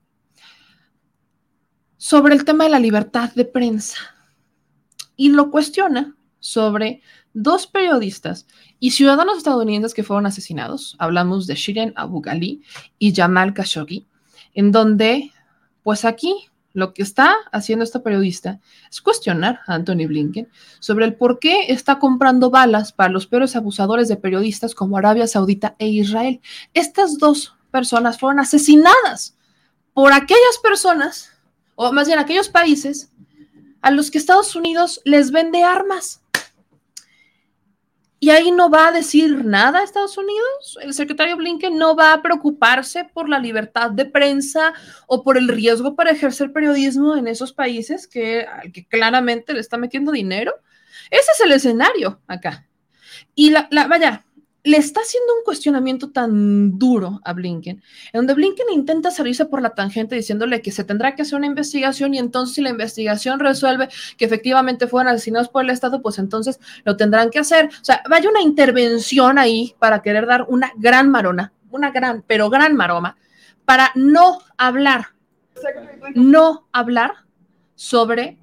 sobre 1.98 2.36
el 2.36 2.46
tema 2.46 2.66
de 2.66 2.70
la 2.70 2.80
libertad 2.80 3.32
de 3.34 3.46
prensa. 3.46 3.98
Y 5.16 5.30
lo 5.30 5.50
cuestiona 5.50 6.16
sobre 6.40 7.02
dos 7.34 7.68
periodistas 7.68 8.48
y 8.80 8.92
ciudadanos 8.92 9.38
estadounidenses 9.38 9.94
que 9.94 10.04
fueron 10.04 10.26
asesinados. 10.26 10.96
Hablamos 11.00 11.48
de 11.48 11.56
Shirin 11.56 11.94
Abu 11.96 12.22
Ghali 12.22 12.64
y 13.00 13.16
Jamal 13.16 13.54
Khashoggi, 13.54 14.08
en 14.54 14.72
donde, 14.72 15.32
pues 15.84 16.04
aquí, 16.04 16.36
lo 16.74 16.94
que 16.94 17.04
está 17.04 17.36
haciendo 17.52 17.84
esta 17.84 18.02
periodista 18.02 18.60
es 18.90 19.02
cuestionar 19.02 19.60
a 19.68 19.76
Anthony 19.76 20.08
Blinken 20.08 20.50
sobre 20.80 21.06
el 21.06 21.16
por 21.16 21.40
qué 21.40 21.72
está 21.72 22.00
comprando 22.00 22.50
balas 22.50 22.94
para 22.94 23.12
los 23.12 23.28
peores 23.28 23.56
abusadores 23.56 24.08
de 24.08 24.18
periodistas 24.18 24.74
como 24.74 24.98
Arabia 24.98 25.28
Saudita 25.28 25.76
e 25.80 25.88
Israel. 25.88 26.42
Estas 26.74 27.18
dos 27.18 27.54
personas 27.72 28.20
fueron 28.20 28.40
asesinadas 28.40 29.38
por 29.94 30.14
aquellas 30.14 30.58
personas, 30.62 31.32
o 31.76 31.92
más 31.92 32.08
bien 32.08 32.20
aquellos 32.20 32.50
países, 32.50 33.12
a 33.82 33.92
los 33.92 34.12
que 34.12 34.18
Estados 34.18 34.56
Unidos 34.56 35.02
les 35.06 35.32
vende 35.32 35.64
armas. 35.64 36.22
Y 38.24 38.30
ahí 38.30 38.52
no 38.52 38.70
va 38.70 38.90
a 38.90 38.92
decir 38.92 39.44
nada 39.46 39.82
Estados 39.82 40.16
Unidos. 40.16 40.78
El 40.84 40.94
secretario 40.94 41.38
Blinken 41.38 41.76
no 41.76 41.96
va 41.96 42.14
a 42.14 42.22
preocuparse 42.22 43.04
por 43.04 43.28
la 43.28 43.40
libertad 43.40 43.90
de 43.90 44.06
prensa 44.06 44.74
o 45.08 45.24
por 45.24 45.40
el 45.40 45.48
riesgo 45.48 45.96
para 45.96 46.12
ejercer 46.12 46.54
periodismo 46.54 47.18
en 47.18 47.28
esos 47.28 47.52
países 47.52 48.08
que, 48.08 48.46
al 48.46 48.72
que 48.72 48.86
claramente 48.86 49.56
le 49.56 49.60
está 49.60 49.78
metiendo 49.78 50.12
dinero. 50.12 50.54
Ese 51.10 51.32
es 51.34 51.40
el 51.42 51.52
escenario 51.52 52.22
acá. 52.28 52.68
Y 53.34 53.50
la, 53.50 53.68
vaya, 53.90 54.24
le 54.64 54.78
está 54.78 55.02
haciendo 55.02 55.34
un 55.38 55.44
cuestionamiento 55.44 56.12
tan 56.12 56.78
duro 56.78 57.20
a 57.24 57.34
Blinken, 57.34 57.78
en 57.78 58.12
donde 58.14 58.36
Blinken 58.36 58.68
intenta 58.72 59.10
salirse 59.10 59.46
por 59.46 59.62
la 59.62 59.72
tangente 59.72 60.16
diciéndole 60.16 60.62
que 60.62 60.72
se 60.72 60.84
tendrá 60.84 61.16
que 61.16 61.24
hacer 61.24 61.38
una 61.38 61.48
investigación 61.48 62.14
y 62.14 62.20
entonces 62.20 62.56
si 62.56 62.62
la 62.62 62.70
investigación 62.70 63.40
resuelve 63.40 63.90
que 64.18 64.26
efectivamente 64.26 64.88
fueron 64.88 65.14
asesinados 65.14 65.50
por 65.50 65.64
el 65.64 65.72
Estado, 65.72 66.02
pues 66.02 66.20
entonces 66.20 66.60
lo 66.84 66.96
tendrán 66.96 67.32
que 67.32 67.40
hacer. 67.40 67.68
O 67.68 67.86
sea, 67.86 68.04
vaya 68.10 68.30
una 68.30 68.42
intervención 68.42 69.40
ahí 69.40 69.76
para 69.80 70.02
querer 70.02 70.28
dar 70.28 70.46
una 70.48 70.72
gran 70.78 71.10
marona, 71.10 71.54
una 71.72 71.92
gran, 71.92 72.24
pero 72.28 72.50
gran 72.50 72.76
maroma, 72.76 73.18
para 73.66 73.92
no 73.96 74.40
hablar, 74.58 75.08
no 76.14 76.68
hablar 76.72 77.14
sobre 77.76 78.38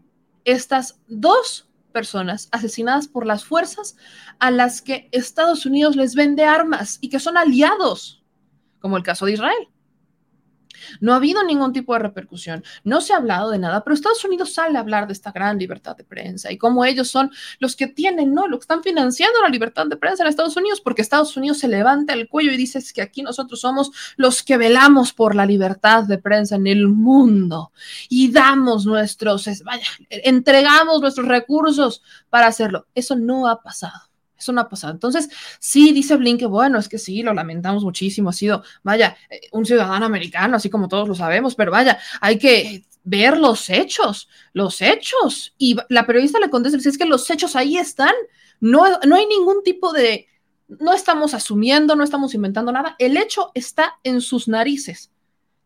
estas 0.45 0.99
dos 1.07 1.68
personas 1.99 2.49
asesinadas 2.53 3.09
por 3.09 3.27
las 3.27 3.45
fuerzas 3.45 3.97
a 4.39 4.53
las 4.53 4.83
que 4.83 5.09
Estados 5.11 5.67
Unidos 5.67 5.97
les 5.97 6.15
vende 6.15 6.45
armas 6.45 6.99
y 7.01 7.09
que 7.09 7.19
son 7.19 7.37
aliados, 7.37 8.23
como 8.79 8.97
el 8.97 9.03
caso 9.03 9.27
de 9.27 9.33
Israel. 9.33 9.69
No 11.01 11.13
ha 11.13 11.17
habido 11.17 11.43
ningún 11.45 11.73
tipo 11.73 11.93
de 11.93 12.01
repercusión, 12.01 12.65
no 12.85 13.01
se 13.01 13.13
ha 13.13 13.17
hablado 13.17 13.51
de 13.51 13.59
nada, 13.59 13.85
pero 13.85 13.95
Estados 13.95 14.25
Unidos 14.25 14.53
sale 14.53 14.77
a 14.77 14.81
hablar 14.81 15.07
de 15.07 15.13
esta 15.13 15.33
gran 15.33 15.59
libertad 15.59 15.97
de 15.97 16.05
prensa 16.05 16.53
y 16.53 16.59
cómo 16.59 16.85
ellos 16.85 17.09
son 17.09 17.31
los 17.59 17.77
que 17.77 17.87
tienen, 17.87 18.35
¿no? 18.35 18.49
Los 18.49 18.61
que 18.61 18.65
están 18.65 18.83
financiando 18.83 19.41
la 19.41 19.49
libertad 19.49 19.87
de 19.87 19.97
prensa 19.97 20.23
en 20.23 20.29
Estados 20.29 20.57
Unidos, 20.57 20.81
porque 20.81 21.03
Estados 21.03 21.37
Unidos 21.37 21.59
se 21.59 21.69
levanta 21.69 22.13
el 22.13 22.29
cuello 22.29 22.53
y 22.53 22.57
dice 22.57 22.79
que 22.95 23.03
aquí 23.03 23.23
nosotros 23.23 23.61
somos 23.61 23.91
los 24.17 24.43
que 24.43 24.57
velamos 24.57 25.13
por 25.13 25.35
la 25.35 25.47
libertad 25.47 26.05
de 26.05 26.19
prensa 26.19 26.57
en 26.57 26.67
el 26.67 26.89
mundo 26.89 27.73
y 28.09 28.31
damos 28.31 28.87
nuestros, 28.87 29.49
vaya, 29.65 29.87
entregamos 30.11 31.01
nuestros 31.01 31.27
recursos 31.27 32.03
para 32.31 32.47
hacerlo. 32.47 32.87
Eso 32.95 33.17
no 33.17 33.49
ha 33.49 33.63
pasado. 33.63 34.08
Eso 34.39 34.53
no 34.53 34.61
ha 34.61 34.69
pasado. 34.69 34.93
Entonces, 34.93 35.29
sí, 35.59 35.93
dice 35.93 36.17
Blinken, 36.17 36.51
bueno, 36.51 36.79
es 36.79 36.89
que 36.89 36.99
sí, 36.99 37.23
lo 37.23 37.35
lamentamos 37.35 37.83
muchísimo, 37.83 38.31
ha 38.31 38.33
sido, 38.33 38.63
vaya, 38.83 39.17
un 39.53 39.67
ciudadano 39.67 40.07
americano, 40.07 40.57
así 40.57 40.71
como 40.71 40.89
todos 40.89 41.09
lo 41.09 41.15
sabemos, 41.15 41.55
pero 41.55 41.73
vaya, 41.73 41.99
hay 42.21 42.39
que 42.39 42.85
ver 43.03 43.37
los 43.39 43.69
hechos, 43.69 44.29
los 44.53 44.81
hechos. 44.81 45.55
Y 45.59 45.77
la 45.89 46.07
periodista 46.07 46.39
le 46.39 46.51
contesta, 46.51 46.79
es 46.89 46.99
que 46.99 47.05
los 47.05 47.29
hechos 47.31 47.57
ahí 47.57 47.77
están, 47.79 48.15
no, 48.61 48.85
no 49.07 49.17
hay 49.17 49.27
ningún 49.27 49.63
tipo 49.65 49.93
de, 49.93 50.29
no 50.69 50.93
estamos 50.93 51.35
asumiendo, 51.35 51.97
no 51.97 52.05
estamos 52.05 52.35
inventando 52.35 52.71
nada, 52.71 52.95
el 52.99 53.17
hecho 53.17 53.51
está 53.55 53.99
en 54.05 54.21
sus 54.21 54.47
narices. 54.47 55.11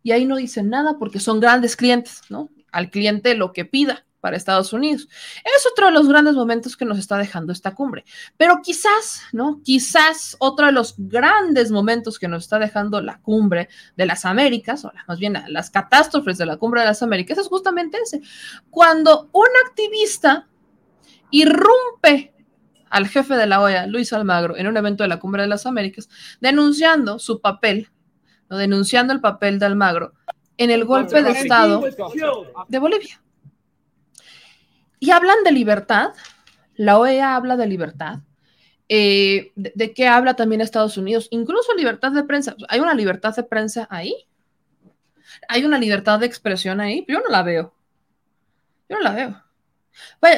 Y 0.02 0.12
ahí 0.12 0.24
no 0.24 0.36
dicen 0.36 0.70
nada 0.70 0.98
porque 0.98 1.20
son 1.20 1.40
grandes 1.40 1.76
clientes, 1.76 2.22
¿no? 2.28 2.48
Al 2.72 2.90
cliente 2.90 3.34
lo 3.34 3.52
que 3.52 3.64
pida 3.64 4.04
para 4.22 4.36
Estados 4.36 4.72
Unidos. 4.72 5.08
Es 5.44 5.66
otro 5.70 5.86
de 5.86 5.92
los 5.92 6.08
grandes 6.08 6.34
momentos 6.34 6.76
que 6.76 6.84
nos 6.84 6.96
está 6.96 7.18
dejando 7.18 7.52
esta 7.52 7.74
cumbre. 7.74 8.04
Pero 8.36 8.60
quizás, 8.62 9.20
¿no? 9.32 9.60
Quizás 9.64 10.36
otro 10.38 10.66
de 10.66 10.72
los 10.72 10.94
grandes 10.96 11.72
momentos 11.72 12.20
que 12.20 12.28
nos 12.28 12.44
está 12.44 12.60
dejando 12.60 13.02
la 13.02 13.18
cumbre 13.18 13.68
de 13.96 14.06
las 14.06 14.24
Américas, 14.24 14.84
o 14.84 14.92
más 15.08 15.18
bien 15.18 15.36
las 15.48 15.70
catástrofes 15.70 16.38
de 16.38 16.46
la 16.46 16.56
cumbre 16.56 16.80
de 16.80 16.86
las 16.86 17.02
Américas, 17.02 17.36
es 17.36 17.48
justamente 17.48 17.98
ese. 18.00 18.22
Cuando 18.70 19.28
un 19.32 19.48
activista 19.66 20.48
irrumpe 21.30 22.32
al 22.90 23.08
jefe 23.08 23.34
de 23.34 23.46
la 23.46 23.60
OEA, 23.60 23.86
Luis 23.88 24.12
Almagro, 24.12 24.56
en 24.56 24.68
un 24.68 24.76
evento 24.76 25.02
de 25.02 25.08
la 25.08 25.18
cumbre 25.18 25.42
de 25.42 25.48
las 25.48 25.66
Américas, 25.66 26.08
denunciando 26.40 27.18
su 27.18 27.40
papel, 27.40 27.90
¿no? 28.48 28.56
denunciando 28.56 29.12
el 29.12 29.20
papel 29.20 29.58
de 29.58 29.66
Almagro 29.66 30.12
en 30.58 30.70
el 30.70 30.84
golpe 30.84 31.24
de 31.24 31.30
Estado 31.32 31.82
de 32.68 32.78
Bolivia. 32.78 33.20
Y 35.02 35.10
hablan 35.10 35.42
de 35.42 35.50
libertad, 35.50 36.12
la 36.76 36.96
OEA 36.96 37.34
habla 37.34 37.56
de 37.56 37.66
libertad, 37.66 38.20
eh, 38.88 39.50
de, 39.56 39.92
qué 39.94 40.06
habla 40.06 40.36
también 40.36 40.60
Estados 40.60 40.96
Unidos, 40.96 41.26
incluso 41.32 41.74
libertad 41.74 42.12
de 42.12 42.22
prensa. 42.22 42.54
¿Hay 42.68 42.78
una 42.78 42.94
libertad 42.94 43.34
de 43.34 43.42
prensa 43.42 43.88
ahí? 43.90 44.14
¿Hay 45.48 45.64
una 45.64 45.76
libertad 45.76 46.20
de 46.20 46.26
expresión 46.26 46.80
ahí? 46.80 47.04
Yo 47.08 47.18
no 47.18 47.26
la 47.30 47.42
veo. 47.42 47.74
Yo 48.88 48.98
no 48.98 49.02
la 49.02 49.12
veo. 49.12 49.42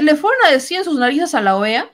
Le 0.01 0.17
fueron 0.17 0.41
a 0.47 0.51
decir 0.51 0.79
en 0.79 0.85
sus 0.85 0.99
narices 0.99 1.35
a 1.35 1.43
la 1.43 1.57
OEA 1.59 1.91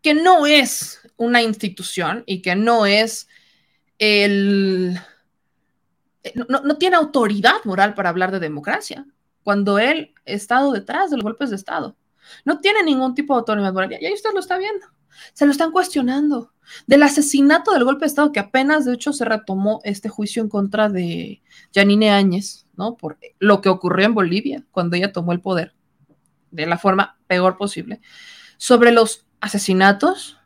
que 0.00 0.14
no 0.14 0.46
es 0.46 1.00
una 1.16 1.42
institución 1.42 2.22
y 2.24 2.40
que 2.40 2.54
no 2.54 2.86
es 2.86 3.26
el... 3.98 4.96
No, 6.36 6.60
no 6.60 6.78
tiene 6.78 6.94
autoridad 6.94 7.64
moral 7.64 7.94
para 7.94 8.10
hablar 8.10 8.30
de 8.30 8.38
democracia, 8.38 9.04
cuando 9.42 9.78
él 9.78 10.14
ha 10.26 10.30
estado 10.30 10.72
detrás 10.72 11.10
de 11.10 11.16
los 11.16 11.24
golpes 11.24 11.50
de 11.50 11.56
Estado. 11.56 11.96
No 12.44 12.60
tiene 12.60 12.82
ningún 12.82 13.14
tipo 13.14 13.34
de 13.34 13.38
autoridad 13.38 13.72
moral. 13.72 13.96
Y 14.00 14.06
ahí 14.06 14.12
usted 14.12 14.30
lo 14.32 14.40
está 14.40 14.58
viendo. 14.58 14.86
Se 15.32 15.46
lo 15.46 15.52
están 15.52 15.72
cuestionando. 15.72 16.52
Del 16.86 17.02
asesinato 17.02 17.72
del 17.72 17.84
golpe 17.84 18.00
de 18.00 18.08
Estado, 18.08 18.32
que 18.32 18.40
apenas 18.40 18.84
de 18.84 18.94
hecho 18.94 19.12
se 19.12 19.24
retomó 19.24 19.80
este 19.84 20.08
juicio 20.08 20.42
en 20.42 20.48
contra 20.48 20.88
de 20.88 21.42
Janine 21.74 22.10
Áñez, 22.10 22.66
¿no? 22.76 22.96
Por 22.96 23.18
lo 23.38 23.60
que 23.60 23.70
ocurrió 23.70 24.06
en 24.06 24.14
Bolivia 24.14 24.64
cuando 24.70 24.96
ella 24.96 25.12
tomó 25.12 25.32
el 25.32 25.40
poder 25.40 25.74
de 26.50 26.66
la 26.66 26.78
forma 26.78 27.18
peor 27.26 27.56
posible. 27.56 28.00
Sobre 28.56 28.92
los 28.92 29.26
asesinatos, 29.40 30.38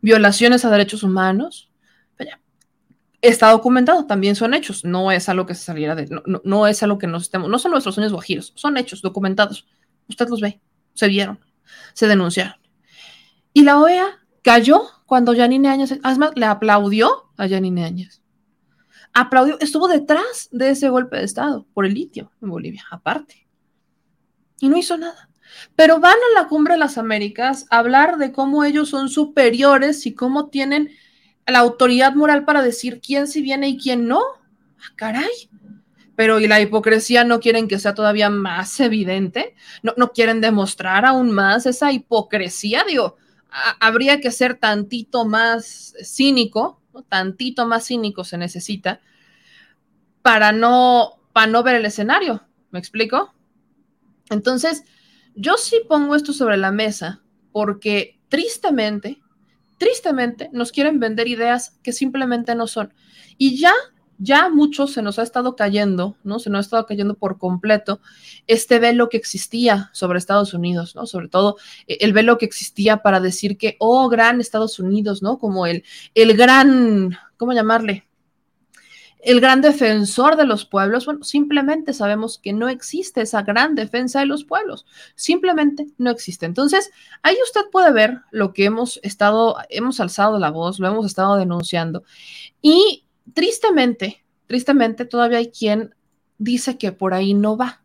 violaciones 0.00 0.64
a 0.64 0.70
derechos 0.70 1.02
humanos, 1.02 1.71
está 3.22 3.50
documentado, 3.50 4.04
también 4.04 4.34
son 4.34 4.52
hechos, 4.52 4.84
no 4.84 5.12
es 5.12 5.28
algo 5.28 5.46
que 5.46 5.54
se 5.54 5.64
saliera 5.64 5.94
de, 5.94 6.06
no, 6.06 6.42
no, 6.42 6.66
es 6.66 6.82
algo 6.82 6.98
que 6.98 7.06
nos 7.06 7.22
estemos, 7.22 7.48
no 7.48 7.58
son 7.58 7.70
nuestros 7.70 7.94
sueños 7.94 8.12
guajiros, 8.12 8.52
son 8.56 8.76
hechos 8.76 9.00
documentados. 9.00 9.66
Usted 10.08 10.28
los 10.28 10.40
ve, 10.40 10.60
se 10.92 11.06
vieron, 11.06 11.38
se 11.94 12.08
denunciaron. 12.08 12.54
Y 13.52 13.62
la 13.62 13.78
OEA 13.78 14.18
cayó 14.42 14.82
cuando 15.06 15.36
Janine 15.36 15.68
Áñez, 15.68 15.98
además 16.02 16.32
le 16.34 16.46
aplaudió 16.46 17.30
a 17.36 17.48
Janine 17.48 17.84
Áñez. 17.84 18.22
Aplaudió, 19.14 19.58
estuvo 19.60 19.86
detrás 19.86 20.48
de 20.50 20.70
ese 20.70 20.88
golpe 20.88 21.18
de 21.18 21.24
Estado 21.24 21.66
por 21.72 21.86
el 21.86 21.94
litio 21.94 22.32
en 22.42 22.50
Bolivia, 22.50 22.84
aparte. 22.90 23.46
Y 24.58 24.68
no 24.68 24.76
hizo 24.76 24.96
nada. 24.96 25.28
Pero 25.76 26.00
van 26.00 26.14
a 26.14 26.40
la 26.40 26.48
cumbre 26.48 26.74
de 26.74 26.78
las 26.78 26.98
Américas 26.98 27.66
a 27.70 27.78
hablar 27.78 28.16
de 28.16 28.32
cómo 28.32 28.64
ellos 28.64 28.88
son 28.88 29.10
superiores 29.10 30.06
y 30.06 30.14
cómo 30.14 30.48
tienen 30.48 30.90
la 31.46 31.58
autoridad 31.58 32.14
moral 32.14 32.44
para 32.44 32.62
decir 32.62 33.00
quién 33.00 33.26
sí 33.26 33.42
viene 33.42 33.68
y 33.68 33.78
quién 33.78 34.06
no. 34.06 34.20
Ah, 34.78 34.92
caray. 34.96 35.50
Pero 36.14 36.40
y 36.40 36.46
la 36.46 36.60
hipocresía 36.60 37.24
no 37.24 37.40
quieren 37.40 37.68
que 37.68 37.78
sea 37.78 37.94
todavía 37.94 38.30
más 38.30 38.78
evidente, 38.80 39.54
no, 39.82 39.94
no 39.96 40.12
quieren 40.12 40.40
demostrar 40.40 41.04
aún 41.04 41.30
más 41.30 41.66
esa 41.66 41.90
hipocresía, 41.90 42.84
digo, 42.86 43.16
habría 43.80 44.20
que 44.20 44.30
ser 44.30 44.56
tantito 44.56 45.24
más 45.24 45.94
cínico, 46.02 46.80
tantito 47.08 47.66
más 47.66 47.86
cínico 47.86 48.24
se 48.24 48.38
necesita 48.38 49.00
para 50.22 50.52
no, 50.52 51.20
para 51.32 51.46
no 51.48 51.62
ver 51.62 51.76
el 51.76 51.86
escenario, 51.86 52.46
¿me 52.70 52.78
explico? 52.78 53.34
Entonces, 54.30 54.84
yo 55.34 55.56
sí 55.56 55.80
pongo 55.88 56.14
esto 56.14 56.32
sobre 56.32 56.56
la 56.56 56.70
mesa 56.70 57.22
porque 57.50 58.20
tristemente, 58.28 59.21
tristemente 59.82 60.48
nos 60.52 60.70
quieren 60.70 61.00
vender 61.00 61.26
ideas 61.26 61.76
que 61.82 61.92
simplemente 61.92 62.54
no 62.54 62.68
son. 62.68 62.94
Y 63.36 63.58
ya, 63.58 63.72
ya 64.16 64.48
mucho 64.48 64.86
se 64.86 65.02
nos 65.02 65.18
ha 65.18 65.24
estado 65.24 65.56
cayendo, 65.56 66.16
¿no? 66.22 66.38
Se 66.38 66.50
nos 66.50 66.58
ha 66.58 66.60
estado 66.60 66.86
cayendo 66.86 67.14
por 67.14 67.36
completo 67.36 68.00
este 68.46 68.78
velo 68.78 69.08
que 69.08 69.16
existía 69.16 69.90
sobre 69.92 70.20
Estados 70.20 70.54
Unidos, 70.54 70.94
¿no? 70.94 71.08
Sobre 71.08 71.26
todo 71.26 71.56
eh, 71.88 71.98
el 72.02 72.12
velo 72.12 72.38
que 72.38 72.44
existía 72.44 72.98
para 72.98 73.18
decir 73.18 73.58
que, 73.58 73.74
oh, 73.80 74.08
gran 74.08 74.40
Estados 74.40 74.78
Unidos, 74.78 75.20
¿no? 75.20 75.40
Como 75.40 75.66
el, 75.66 75.82
el 76.14 76.36
gran, 76.36 77.18
¿cómo 77.36 77.52
llamarle? 77.52 78.06
El 79.22 79.40
gran 79.40 79.60
defensor 79.60 80.36
de 80.36 80.44
los 80.44 80.64
pueblos, 80.64 81.06
bueno, 81.06 81.22
simplemente 81.22 81.92
sabemos 81.92 82.38
que 82.38 82.52
no 82.52 82.68
existe 82.68 83.22
esa 83.22 83.42
gran 83.42 83.76
defensa 83.76 84.18
de 84.18 84.26
los 84.26 84.44
pueblos, 84.44 84.84
simplemente 85.14 85.86
no 85.96 86.10
existe. 86.10 86.44
Entonces, 86.44 86.90
ahí 87.22 87.36
usted 87.44 87.62
puede 87.70 87.92
ver 87.92 88.22
lo 88.32 88.52
que 88.52 88.64
hemos 88.64 88.98
estado, 89.04 89.56
hemos 89.68 90.00
alzado 90.00 90.38
la 90.38 90.50
voz, 90.50 90.80
lo 90.80 90.88
hemos 90.88 91.06
estado 91.06 91.36
denunciando 91.36 92.02
y 92.60 93.06
tristemente, 93.32 94.24
tristemente 94.48 95.04
todavía 95.04 95.38
hay 95.38 95.50
quien 95.50 95.94
dice 96.38 96.76
que 96.76 96.90
por 96.90 97.14
ahí 97.14 97.32
no 97.32 97.56
va 97.56 97.81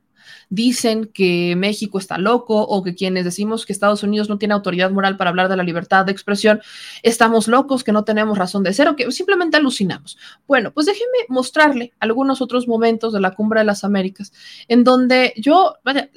dicen 0.50 1.06
que 1.14 1.56
México 1.58 1.98
está 1.98 2.18
loco 2.18 2.62
o 2.62 2.84
que 2.84 2.96
quienes 2.96 3.26
decimos 3.26 3.66
que 3.66 3.74
Estados 3.74 4.04
Unidos 4.04 4.30
no 4.30 4.38
tiene 4.38 4.54
autoridad 4.54 4.92
moral 4.92 5.18
para 5.18 5.30
hablar 5.30 5.50
de 5.50 5.58
la 5.58 5.64
libertad 5.64 6.06
de 6.06 6.12
expresión, 6.12 6.62
estamos 7.04 7.48
locos, 7.48 7.84
que 7.84 7.92
no 7.92 8.04
tenemos 8.04 8.38
razón 8.38 8.64
de 8.64 8.74
ser 8.74 8.88
o 8.88 8.96
que 8.96 9.12
simplemente 9.12 9.58
alucinamos. 9.58 10.18
Bueno, 10.48 10.72
pues 10.72 10.86
déjeme 10.86 11.26
mostrarle 11.28 11.94
algunos 12.00 12.42
otros 12.42 12.68
momentos 12.68 13.14
de 13.14 13.20
la 13.20 13.32
Cumbre 13.32 13.60
de 13.60 13.66
las 13.66 13.84
Américas 13.84 14.32
en 14.68 14.84
donde 14.84 15.34
yo, 15.38 15.76
vaya, 15.84 16.10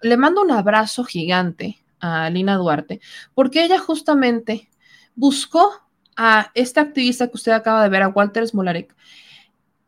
le 0.00 0.16
mando 0.16 0.42
un 0.42 0.50
abrazo 0.50 1.04
gigante 1.04 1.78
a 2.00 2.30
Lina 2.30 2.56
Duarte, 2.56 3.00
porque 3.34 3.64
ella 3.64 3.78
justamente 3.78 4.68
buscó 5.14 5.72
a 6.16 6.50
este 6.54 6.80
activista 6.80 7.28
que 7.28 7.36
usted 7.36 7.52
acaba 7.52 7.82
de 7.82 7.88
ver, 7.88 8.02
a 8.02 8.08
Walter 8.08 8.46
Smolarek, 8.46 8.94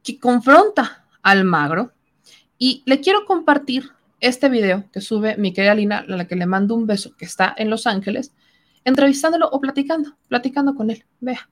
que 0.02 0.18
confronta 0.18 1.06
al 1.22 1.44
magro, 1.44 1.92
y 2.58 2.82
le 2.86 3.00
quiero 3.00 3.24
compartir 3.24 3.90
este 4.20 4.48
video 4.48 4.84
que 4.92 5.00
sube 5.00 5.36
mi 5.36 5.52
querida 5.52 5.74
Lina, 5.74 5.98
a 5.98 6.16
la 6.16 6.26
que 6.26 6.36
le 6.36 6.46
mando 6.46 6.74
un 6.74 6.86
beso, 6.86 7.14
que 7.16 7.24
está 7.24 7.54
en 7.56 7.70
Los 7.70 7.86
Ángeles, 7.86 8.32
entrevistándolo 8.84 9.48
o 9.48 9.60
platicando, 9.60 10.16
platicando 10.28 10.74
con 10.74 10.90
él. 10.90 11.04
Vea. 11.20 11.48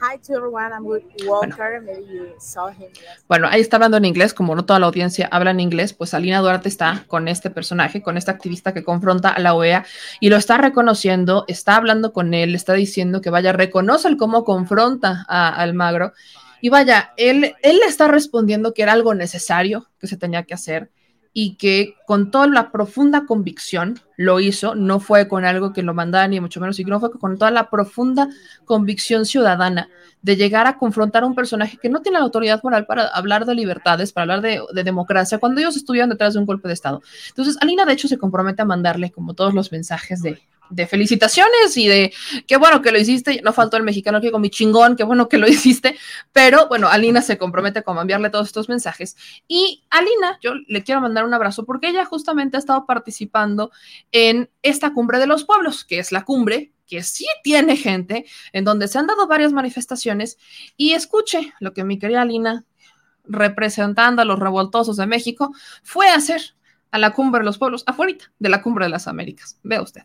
Hi 0.00 0.16
to 0.28 0.34
everyone, 0.34 0.70
I'm 0.72 0.86
with 0.86 1.02
Walker. 1.26 1.80
Maybe 1.80 2.06
you 2.06 2.26
saw 2.38 2.68
him. 2.68 2.86
Bueno, 3.26 3.48
ahí 3.50 3.60
está 3.60 3.78
hablando 3.78 3.96
en 3.96 4.04
inglés, 4.04 4.32
como 4.32 4.54
no 4.54 4.64
toda 4.64 4.78
la 4.78 4.86
audiencia 4.86 5.28
habla 5.32 5.50
en 5.50 5.58
inglés, 5.58 5.92
pues 5.92 6.14
Alina 6.14 6.38
Duarte 6.38 6.68
está 6.68 7.04
con 7.08 7.26
este 7.26 7.50
personaje, 7.50 8.00
con 8.00 8.16
este 8.16 8.30
activista 8.30 8.72
que 8.72 8.84
confronta 8.84 9.30
a 9.30 9.40
la 9.40 9.54
OEA 9.54 9.84
y 10.20 10.28
lo 10.30 10.36
está 10.36 10.56
reconociendo, 10.56 11.44
está 11.48 11.74
hablando 11.74 12.12
con 12.12 12.32
él, 12.32 12.54
está 12.54 12.74
diciendo 12.74 13.20
que 13.20 13.30
vaya, 13.30 13.52
reconoce 13.52 14.06
el 14.06 14.16
cómo 14.16 14.44
confronta 14.44 15.24
a 15.26 15.48
Almagro 15.48 16.12
y 16.60 16.68
vaya, 16.68 17.12
él, 17.16 17.54
él 17.62 17.78
le 17.78 17.86
está 17.86 18.08
respondiendo 18.08 18.74
que 18.74 18.82
era 18.82 18.92
algo 18.92 19.14
necesario, 19.14 19.88
que 19.98 20.06
se 20.06 20.16
tenía 20.16 20.44
que 20.44 20.54
hacer 20.54 20.90
y 21.32 21.54
que 21.54 21.94
con 22.06 22.30
toda 22.30 22.46
la 22.48 22.72
profunda 22.72 23.24
convicción 23.26 24.00
lo 24.16 24.40
hizo, 24.40 24.74
no 24.74 24.98
fue 24.98 25.28
con 25.28 25.44
algo 25.44 25.72
que 25.72 25.82
lo 25.82 25.94
mandara 25.94 26.26
ni 26.26 26.40
mucho 26.40 26.58
menos, 26.58 26.76
sino 26.76 26.98
fue 26.98 27.12
con 27.12 27.38
toda 27.38 27.50
la 27.50 27.70
profunda 27.70 28.28
convicción 28.64 29.24
ciudadana 29.24 29.88
de 30.20 30.36
llegar 30.36 30.66
a 30.66 30.78
confrontar 30.78 31.22
a 31.22 31.26
un 31.26 31.36
personaje 31.36 31.78
que 31.80 31.88
no 31.88 32.02
tiene 32.02 32.18
la 32.18 32.24
autoridad 32.24 32.60
moral 32.64 32.86
para 32.86 33.06
hablar 33.08 33.44
de 33.44 33.54
libertades, 33.54 34.12
para 34.12 34.22
hablar 34.22 34.40
de, 34.40 34.60
de 34.72 34.82
democracia, 34.82 35.38
cuando 35.38 35.60
ellos 35.60 35.76
estuvieron 35.76 36.10
detrás 36.10 36.34
de 36.34 36.40
un 36.40 36.46
golpe 36.46 36.66
de 36.66 36.74
Estado. 36.74 37.02
Entonces, 37.28 37.56
Alina, 37.60 37.84
de 37.84 37.92
hecho, 37.92 38.08
se 38.08 38.18
compromete 38.18 38.62
a 38.62 38.64
mandarle 38.64 39.12
como 39.12 39.34
todos 39.34 39.54
los 39.54 39.70
mensajes 39.70 40.22
de, 40.22 40.42
de 40.70 40.86
felicitaciones 40.86 41.76
y 41.76 41.86
de 41.88 42.12
qué 42.46 42.56
bueno 42.56 42.82
que 42.82 42.92
lo 42.92 42.98
hiciste. 42.98 43.40
No 43.42 43.52
faltó 43.52 43.76
el 43.76 43.82
mexicano 43.82 44.20
que 44.20 44.30
con 44.30 44.40
mi 44.40 44.50
chingón, 44.50 44.96
qué 44.96 45.04
bueno 45.04 45.28
que 45.28 45.38
lo 45.38 45.48
hiciste. 45.48 45.96
Pero 46.32 46.68
bueno, 46.68 46.88
Alina 46.88 47.22
se 47.22 47.38
compromete 47.38 47.82
con 47.82 47.98
enviarle 47.98 48.30
todos 48.30 48.46
estos 48.46 48.68
mensajes. 48.68 49.16
Y 49.46 49.84
Alina, 49.90 50.38
yo 50.42 50.52
le 50.66 50.82
quiero 50.82 51.00
mandar 51.00 51.24
un 51.24 51.34
abrazo 51.34 51.64
porque 51.64 51.88
ella 51.88 52.04
justamente 52.04 52.56
ha 52.56 52.60
estado 52.60 52.86
participando 52.86 53.70
en 54.12 54.50
esta 54.62 54.92
cumbre 54.92 55.18
de 55.18 55.26
los 55.26 55.44
pueblos, 55.44 55.84
que 55.84 55.98
es 55.98 56.12
la 56.12 56.24
cumbre 56.24 56.72
que 56.86 57.02
sí 57.02 57.26
tiene 57.44 57.76
gente, 57.76 58.24
en 58.52 58.64
donde 58.64 58.88
se 58.88 58.98
han 58.98 59.06
dado 59.06 59.28
varias 59.28 59.52
manifestaciones. 59.52 60.38
Y 60.76 60.92
escuche 60.92 61.52
lo 61.60 61.74
que 61.74 61.84
mi 61.84 61.98
querida 61.98 62.22
Alina, 62.22 62.64
representando 63.24 64.22
a 64.22 64.24
los 64.24 64.38
revoltosos 64.38 64.96
de 64.96 65.06
México, 65.06 65.52
fue 65.82 66.08
hacer 66.08 66.40
a 66.90 66.98
la 66.98 67.12
cumbre 67.12 67.40
de 67.40 67.44
los 67.44 67.58
pueblos, 67.58 67.84
afuera 67.86 68.16
de 68.38 68.48
la 68.48 68.62
cumbre 68.62 68.86
de 68.86 68.90
las 68.90 69.06
Américas. 69.06 69.58
Vea 69.62 69.82
usted. 69.82 70.02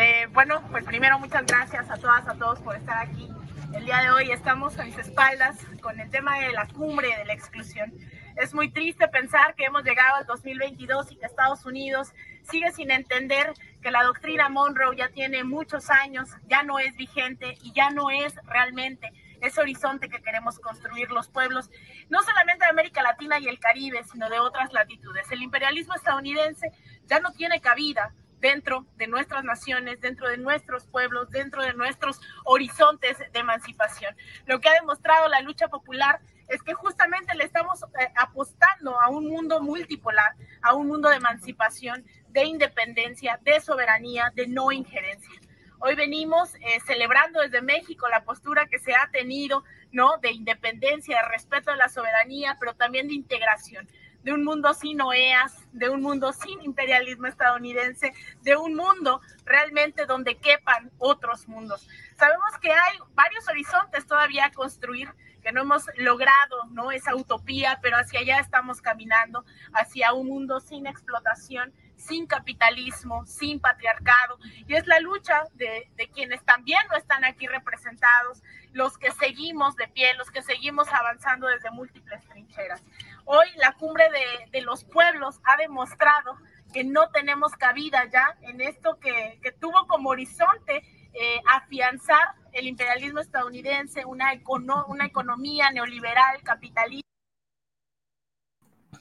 Eh, 0.00 0.28
bueno, 0.32 0.62
pues 0.70 0.84
primero 0.84 1.18
muchas 1.18 1.44
gracias 1.44 1.90
a 1.90 1.96
todas, 1.96 2.24
a 2.28 2.34
todos 2.34 2.60
por 2.60 2.76
estar 2.76 2.98
aquí. 2.98 3.28
El 3.74 3.84
día 3.84 3.98
de 3.98 4.10
hoy 4.10 4.30
estamos 4.30 4.78
a 4.78 4.84
mis 4.84 4.96
espaldas 4.96 5.56
con 5.82 5.98
el 5.98 6.08
tema 6.08 6.38
de 6.38 6.52
la 6.52 6.68
cumbre 6.68 7.08
de 7.16 7.24
la 7.24 7.32
exclusión. 7.32 7.92
Es 8.36 8.54
muy 8.54 8.70
triste 8.70 9.08
pensar 9.08 9.56
que 9.56 9.64
hemos 9.64 9.82
llegado 9.82 10.14
al 10.14 10.24
2022 10.24 11.10
y 11.10 11.16
que 11.16 11.26
Estados 11.26 11.66
Unidos 11.66 12.12
sigue 12.48 12.70
sin 12.70 12.92
entender 12.92 13.52
que 13.82 13.90
la 13.90 14.04
doctrina 14.04 14.48
Monroe 14.48 14.96
ya 14.96 15.08
tiene 15.08 15.42
muchos 15.42 15.90
años, 15.90 16.28
ya 16.46 16.62
no 16.62 16.78
es 16.78 16.94
vigente 16.94 17.58
y 17.64 17.72
ya 17.72 17.90
no 17.90 18.10
es 18.10 18.36
realmente 18.44 19.10
ese 19.40 19.60
horizonte 19.60 20.08
que 20.08 20.22
queremos 20.22 20.60
construir 20.60 21.10
los 21.10 21.28
pueblos, 21.28 21.70
no 22.08 22.22
solamente 22.22 22.66
de 22.66 22.70
América 22.70 23.02
Latina 23.02 23.40
y 23.40 23.48
el 23.48 23.58
Caribe, 23.58 24.04
sino 24.04 24.30
de 24.30 24.38
otras 24.38 24.72
latitudes. 24.72 25.28
El 25.32 25.42
imperialismo 25.42 25.96
estadounidense 25.96 26.70
ya 27.06 27.18
no 27.18 27.32
tiene 27.32 27.60
cabida 27.60 28.14
dentro 28.40 28.86
de 28.96 29.06
nuestras 29.06 29.44
naciones, 29.44 30.00
dentro 30.00 30.28
de 30.28 30.36
nuestros 30.36 30.86
pueblos, 30.86 31.30
dentro 31.30 31.62
de 31.62 31.74
nuestros 31.74 32.20
horizontes 32.44 33.18
de 33.18 33.38
emancipación. 33.38 34.14
Lo 34.46 34.60
que 34.60 34.68
ha 34.68 34.74
demostrado 34.74 35.28
la 35.28 35.40
lucha 35.40 35.68
popular 35.68 36.20
es 36.48 36.62
que 36.62 36.74
justamente 36.74 37.34
le 37.34 37.44
estamos 37.44 37.82
eh, 37.82 38.08
apostando 38.16 39.00
a 39.00 39.08
un 39.08 39.28
mundo 39.28 39.60
multipolar, 39.60 40.34
a 40.62 40.74
un 40.74 40.86
mundo 40.88 41.08
de 41.08 41.16
emancipación, 41.16 42.04
de 42.28 42.44
independencia, 42.44 43.38
de 43.42 43.60
soberanía, 43.60 44.32
de 44.34 44.46
no 44.46 44.72
injerencia. 44.72 45.40
Hoy 45.80 45.94
venimos 45.94 46.54
eh, 46.56 46.80
celebrando 46.86 47.40
desde 47.40 47.62
México 47.62 48.08
la 48.08 48.24
postura 48.24 48.66
que 48.66 48.78
se 48.78 48.94
ha 48.94 49.08
tenido, 49.12 49.62
¿no? 49.92 50.18
De 50.18 50.32
independencia, 50.32 51.22
de 51.22 51.28
respeto 51.28 51.70
a 51.70 51.76
la 51.76 51.88
soberanía, 51.88 52.56
pero 52.58 52.74
también 52.74 53.06
de 53.08 53.14
integración 53.14 53.88
de 54.28 54.34
un 54.34 54.44
mundo 54.44 54.74
sin 54.74 55.00
OEAS, 55.00 55.54
de 55.72 55.88
un 55.88 56.02
mundo 56.02 56.34
sin 56.34 56.60
imperialismo 56.62 57.28
estadounidense, 57.28 58.12
de 58.42 58.56
un 58.56 58.74
mundo 58.74 59.22
realmente 59.46 60.04
donde 60.04 60.36
quepan 60.36 60.90
otros 60.98 61.48
mundos. 61.48 61.88
Sabemos 62.18 62.50
que 62.60 62.70
hay 62.70 62.98
varios 63.14 63.48
horizontes 63.48 64.06
todavía 64.06 64.44
a 64.44 64.52
construir, 64.52 65.08
que 65.42 65.50
no 65.50 65.62
hemos 65.62 65.84
logrado, 65.96 66.66
¿no? 66.72 66.92
Esa 66.92 67.14
utopía, 67.14 67.78
pero 67.80 67.96
hacia 67.96 68.20
allá 68.20 68.38
estamos 68.40 68.82
caminando, 68.82 69.46
hacia 69.72 70.12
un 70.12 70.26
mundo 70.26 70.60
sin 70.60 70.86
explotación, 70.86 71.72
sin 71.96 72.26
capitalismo, 72.26 73.24
sin 73.24 73.60
patriarcado. 73.60 74.38
Y 74.66 74.74
es 74.74 74.86
la 74.86 75.00
lucha 75.00 75.44
de, 75.54 75.88
de, 75.96 76.08
quienes 76.08 76.44
también 76.44 76.80
no 76.90 76.98
están 76.98 77.24
aquí 77.24 77.46
representados, 77.46 78.42
los 78.74 78.98
que 78.98 79.10
seguimos 79.12 79.74
de 79.76 79.88
pie, 79.88 80.12
los 80.18 80.30
que 80.30 80.42
seguimos 80.42 80.88
avanzando 80.92 81.46
desde 81.46 81.70
múltiples 81.70 82.22
trincheras. 82.28 82.82
Hoy 83.30 83.46
la 83.58 83.74
cumbre 83.74 84.04
de, 84.50 84.62
los 84.62 84.84
pueblos 84.84 85.38
ha 85.44 85.58
demostrado 85.58 86.38
que 86.72 86.82
no 86.82 87.10
tenemos 87.10 87.52
cabida 87.52 88.08
ya 88.10 88.38
en 88.40 88.62
esto 88.62 88.98
que, 88.98 89.38
tuvo 89.60 89.86
como 89.86 90.08
horizonte 90.08 90.82
eh, 91.12 91.38
afianzar 91.46 92.36
el 92.52 92.66
imperialismo 92.66 93.20
estadounidense, 93.20 94.06
una, 94.06 94.32
econo 94.32 94.86
una 94.88 95.04
economía 95.04 95.70
neoliberal, 95.70 96.42
capitalista. 96.42 97.06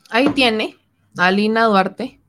Ahí 0.10 0.28
tiene 0.32 0.76
a 1.18 1.32
Lina 1.32 1.64
Duarte 1.64 2.20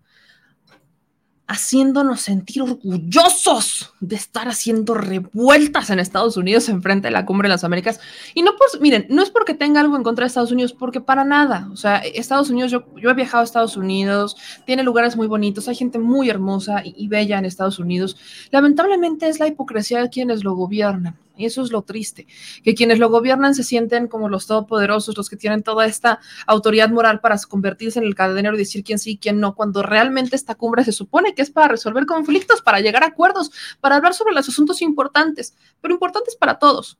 haciéndonos 1.48 2.20
sentir 2.20 2.60
orgullosos 2.60 3.94
de 4.00 4.16
estar 4.16 4.48
haciendo 4.48 4.92
revueltas 4.92 5.88
en 5.88 5.98
Estados 5.98 6.36
Unidos 6.36 6.68
en 6.68 6.82
frente 6.82 7.08
de 7.08 7.12
la 7.12 7.24
Cumbre 7.24 7.48
de 7.48 7.54
las 7.54 7.64
Américas. 7.64 8.00
Y 8.34 8.42
no, 8.42 8.52
pues, 8.56 8.80
miren, 8.82 9.06
no 9.08 9.22
es 9.22 9.30
porque 9.30 9.54
tenga 9.54 9.80
algo 9.80 9.96
en 9.96 10.02
contra 10.02 10.24
de 10.24 10.28
Estados 10.28 10.52
Unidos, 10.52 10.74
porque 10.74 11.00
para 11.00 11.24
nada. 11.24 11.68
O 11.72 11.76
sea, 11.76 11.98
Estados 11.98 12.50
Unidos, 12.50 12.70
yo, 12.70 12.84
yo 12.96 13.08
he 13.10 13.14
viajado 13.14 13.40
a 13.40 13.44
Estados 13.44 13.78
Unidos, 13.78 14.36
tiene 14.66 14.82
lugares 14.82 15.16
muy 15.16 15.26
bonitos, 15.26 15.66
hay 15.68 15.74
gente 15.74 15.98
muy 15.98 16.28
hermosa 16.28 16.82
y 16.84 17.08
bella 17.08 17.38
en 17.38 17.46
Estados 17.46 17.78
Unidos. 17.78 18.16
Lamentablemente 18.50 19.26
es 19.26 19.40
la 19.40 19.46
hipocresía 19.46 20.02
de 20.02 20.10
quienes 20.10 20.44
lo 20.44 20.54
gobiernan. 20.54 21.16
Y 21.38 21.46
eso 21.46 21.62
es 21.62 21.70
lo 21.70 21.82
triste, 21.82 22.26
que 22.64 22.74
quienes 22.74 22.98
lo 22.98 23.08
gobiernan 23.10 23.54
se 23.54 23.62
sienten 23.62 24.08
como 24.08 24.28
los 24.28 24.48
todopoderosos, 24.48 25.16
los 25.16 25.30
que 25.30 25.36
tienen 25.36 25.62
toda 25.62 25.86
esta 25.86 26.18
autoridad 26.48 26.90
moral 26.90 27.20
para 27.20 27.38
convertirse 27.48 28.00
en 28.00 28.06
el 28.06 28.16
cadenero 28.16 28.56
y 28.56 28.58
decir 28.58 28.82
quién 28.82 28.98
sí 28.98 29.12
y 29.12 29.18
quién 29.18 29.38
no, 29.38 29.54
cuando 29.54 29.84
realmente 29.84 30.34
esta 30.34 30.56
cumbre 30.56 30.82
se 30.82 30.90
supone 30.90 31.36
que 31.36 31.42
es 31.42 31.50
para 31.50 31.68
resolver 31.68 32.06
conflictos, 32.06 32.60
para 32.60 32.80
llegar 32.80 33.04
a 33.04 33.06
acuerdos, 33.06 33.52
para 33.80 33.94
hablar 33.94 34.14
sobre 34.14 34.34
los 34.34 34.48
asuntos 34.48 34.82
importantes, 34.82 35.54
pero 35.80 35.94
importantes 35.94 36.34
para 36.34 36.58
todos, 36.58 36.98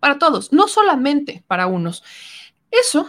para 0.00 0.18
todos, 0.18 0.50
no 0.50 0.66
solamente 0.66 1.44
para 1.46 1.66
unos. 1.66 2.02
Eso, 2.70 3.06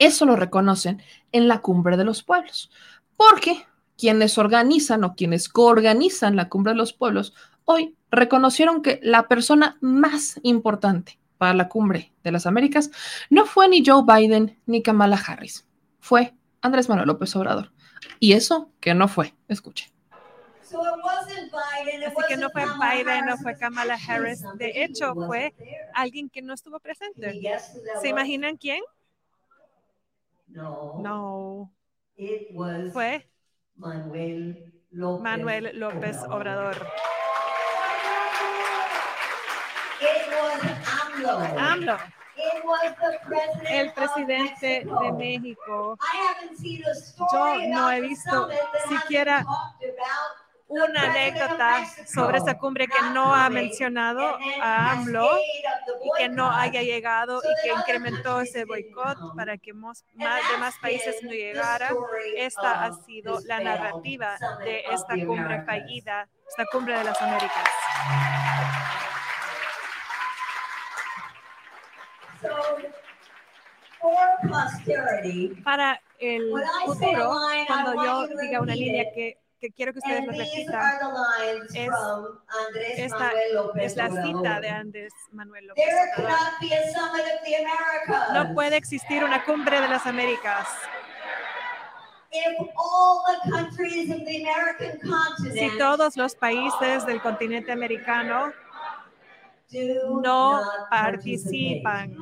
eso 0.00 0.26
lo 0.26 0.34
reconocen 0.34 1.00
en 1.30 1.46
la 1.46 1.60
cumbre 1.60 1.96
de 1.96 2.04
los 2.04 2.24
pueblos, 2.24 2.72
porque 3.16 3.64
quienes 3.96 4.36
organizan 4.36 5.04
o 5.04 5.14
quienes 5.14 5.48
coorganizan 5.48 6.34
la 6.34 6.48
cumbre 6.48 6.72
de 6.72 6.78
los 6.78 6.92
pueblos 6.92 7.34
hoy 7.72 7.96
reconocieron 8.10 8.82
que 8.82 9.00
la 9.02 9.28
persona 9.28 9.78
más 9.80 10.38
importante 10.42 11.18
para 11.38 11.54
la 11.54 11.68
cumbre 11.68 12.12
de 12.22 12.32
las 12.32 12.46
Américas 12.46 12.90
no 13.30 13.46
fue 13.46 13.68
ni 13.68 13.82
Joe 13.84 14.04
Biden 14.06 14.58
ni 14.66 14.82
Kamala 14.82 15.16
Harris, 15.16 15.66
fue 15.98 16.34
Andrés 16.60 16.88
Manuel 16.88 17.08
López 17.08 17.34
Obrador. 17.34 17.72
Y 18.20 18.34
eso 18.34 18.70
que 18.80 18.94
no 18.94 19.08
fue, 19.08 19.34
escuche. 19.48 19.92
Así 20.62 22.16
que 22.28 22.36
no 22.36 22.50
fue 22.50 22.64
Biden, 22.64 23.26
no 23.26 23.36
fue 23.36 23.56
Kamala 23.56 23.98
Harris. 24.06 24.42
De 24.54 24.84
hecho, 24.84 25.14
fue 25.14 25.54
alguien 25.94 26.30
que 26.30 26.42
no 26.42 26.54
estuvo 26.54 26.80
presente. 26.80 27.40
¿Se 28.00 28.08
imaginan 28.08 28.56
quién? 28.56 28.82
No. 30.46 31.72
Fue 32.92 33.28
Manuel 33.76 34.72
López 35.74 36.16
Obrador. 36.30 36.76
AMLO. 41.58 41.96
El 43.68 43.92
presidente 43.92 44.84
de 44.84 45.12
México. 45.12 45.98
Yo 47.32 47.56
no 47.68 47.90
he 47.92 48.00
visto 48.00 48.48
siquiera 48.88 49.44
una 50.68 51.02
anécdota 51.02 51.84
sobre 52.06 52.38
esa 52.38 52.56
cumbre 52.56 52.86
que 52.86 53.00
no 53.12 53.34
ha 53.34 53.50
mencionado 53.50 54.38
a 54.60 54.92
AMLO 54.92 55.28
y 56.02 56.10
que 56.18 56.28
no 56.30 56.50
haya 56.50 56.82
llegado 56.82 57.40
y 57.42 57.62
que 57.62 57.74
incrementó 57.74 58.40
ese 58.40 58.64
boicot 58.64 59.36
para 59.36 59.58
que 59.58 59.74
más, 59.74 60.04
demás 60.14 60.74
países 60.80 61.16
no 61.22 61.30
llegaran. 61.30 61.94
Esta 62.36 62.84
ha 62.84 62.92
sido 63.04 63.38
la 63.44 63.60
narrativa 63.60 64.38
de 64.64 64.80
esta 64.90 65.14
cumbre 65.26 65.62
fallida, 65.64 66.28
esta 66.48 66.64
cumbre 66.72 66.96
de 66.98 67.04
las 67.04 67.20
Américas. 67.20 67.68
Para 75.64 76.00
el 76.18 76.50
futuro, 76.86 77.30
cuando 77.66 78.04
yo 78.04 78.26
diga 78.40 78.60
una 78.60 78.74
línea 78.74 79.04
que, 79.14 79.38
que 79.60 79.70
quiero 79.70 79.92
que 79.92 80.00
ustedes 80.00 80.24
lo 80.26 80.32
repitan, 80.32 80.98
es, 81.74 81.90
esta 82.98 83.32
es 83.76 83.96
la 83.96 84.10
cita 84.10 84.60
de 84.60 84.68
Andrés 84.68 85.12
Manuel 85.30 85.68
López 85.68 85.84
Obrador. 86.16 86.34
No 88.32 88.54
puede 88.54 88.76
existir 88.76 89.22
una 89.22 89.44
cumbre 89.44 89.80
de 89.80 89.88
las 89.88 90.04
Américas. 90.06 90.66
Si 95.52 95.78
todos 95.78 96.16
los 96.16 96.34
países 96.34 97.06
del 97.06 97.20
continente 97.20 97.70
americano 97.70 98.52
no 99.72 100.62
participan. 100.90 102.16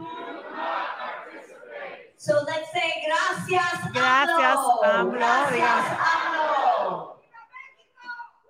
So 2.16 2.35
let's 2.44 2.70
say 2.72 2.93
gracias, 3.06 3.93
Gracias, 3.94 4.59
AMLO. 4.85 5.12
Gracias, 5.12 5.52
Digamos. 5.55 5.86
AMLO. 6.14 7.22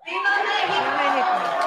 ¡Viva 0.04 0.34
México! 0.98 1.60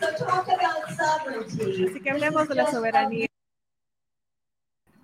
So 0.00 0.06
talk 0.24 0.48
about 0.48 0.90
sovereignty. 0.96 1.86
Así 1.86 2.00
que 2.00 2.10
hablemos 2.10 2.48
de 2.48 2.54
la 2.56 2.70
soberanía. 2.70 3.26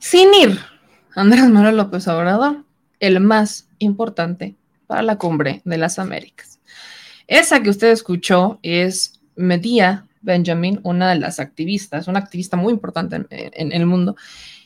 Sin 0.01 0.35
ir, 0.35 0.59
Andrés 1.15 1.49
Manuel 1.49 1.77
López 1.77 2.09
Obrador, 2.09 2.65
el 2.99 3.21
más 3.21 3.69
importante 3.79 4.57
para 4.89 5.03
la 5.03 5.17
cumbre 5.17 5.63
de 5.65 5.79
las 5.79 6.01
Américas. 6.01 6.58
Esa 7.29 7.63
que 7.63 7.71
usted 7.71 7.91
escuchó 7.91 8.59
es 8.63 9.21
Medía 9.37 10.09
Benjamin, 10.23 10.81
una 10.83 11.11
de 11.11 11.21
las 11.21 11.39
activistas, 11.39 12.09
una 12.09 12.19
activista 12.19 12.57
muy 12.57 12.73
importante 12.73 13.17
en, 13.17 13.27
en, 13.31 13.53
en, 13.55 13.73
el 13.73 13.87
mundo 13.87 14.17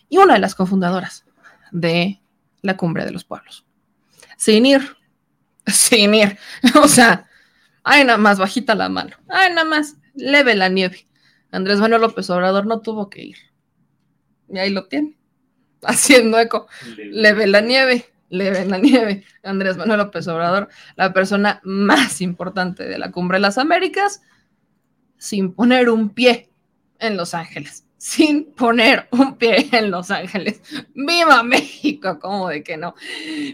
y 0.09 0.17
una 0.17 0.35
de 0.35 0.41
las 0.41 0.55
cofundadoras 0.55 1.27
de 1.73 2.23
la 2.63 2.77
Cumbre 2.77 3.05
de 3.05 3.11
los 3.11 3.25
Pueblos. 3.25 3.67
Sin 4.37 4.65
ir, 4.65 4.97
sin 5.67 6.15
ir, 6.15 6.39
o 6.83 6.89
sea, 6.89 7.29
ay, 7.83 8.05
nada 8.05 8.19
más 8.19 8.39
bajita 8.39 8.77
la 8.77 8.89
mano, 8.89 9.17
ay, 9.29 9.51
nada 9.51 9.65
más 9.65 9.97
leve 10.15 10.55
la 10.55 10.69
nieve. 10.69 11.09
Andrés 11.51 11.81
Manuel 11.81 12.01
López 12.01 12.31
Obrador 12.31 12.65
no 12.65 12.81
tuvo 12.81 13.11
que 13.11 13.25
ir. 13.25 13.37
Y 14.49 14.59
ahí 14.59 14.71
lo 14.71 14.87
tiene, 14.87 15.19
haciendo 15.83 16.39
eco, 16.39 16.69
leve 16.97 17.49
la 17.49 17.61
nieve 17.61 18.12
leve 18.33 18.61
en 18.61 18.71
la 18.71 18.79
nieve, 18.79 19.25
Andrés 19.45 19.77
Manuel 19.77 19.99
López 19.99 20.27
Obrador, 20.27 20.69
la 20.97 21.13
persona 21.13 21.61
más 21.63 22.21
importante 22.21 22.85
de 22.85 22.99
la 22.99 23.13
Cumbre 23.13 23.37
de 23.37 23.43
las 23.43 23.59
Américas, 23.59 24.23
sin 25.19 25.53
poner 25.53 25.89
un 25.89 26.11
pie 26.11 26.51
en 26.99 27.17
Los 27.17 27.35
Ángeles, 27.35 27.87
sin 28.03 28.53
poner 28.55 29.07
un 29.13 29.37
pie 29.37 29.69
en 29.71 29.93
Los 29.93 30.11
Ángeles. 30.11 30.61
¡Viva 30.93 31.45
México! 31.45 32.19
¿Cómo 32.21 32.49
de 32.49 32.65
que 32.65 32.77
no? 32.77 32.97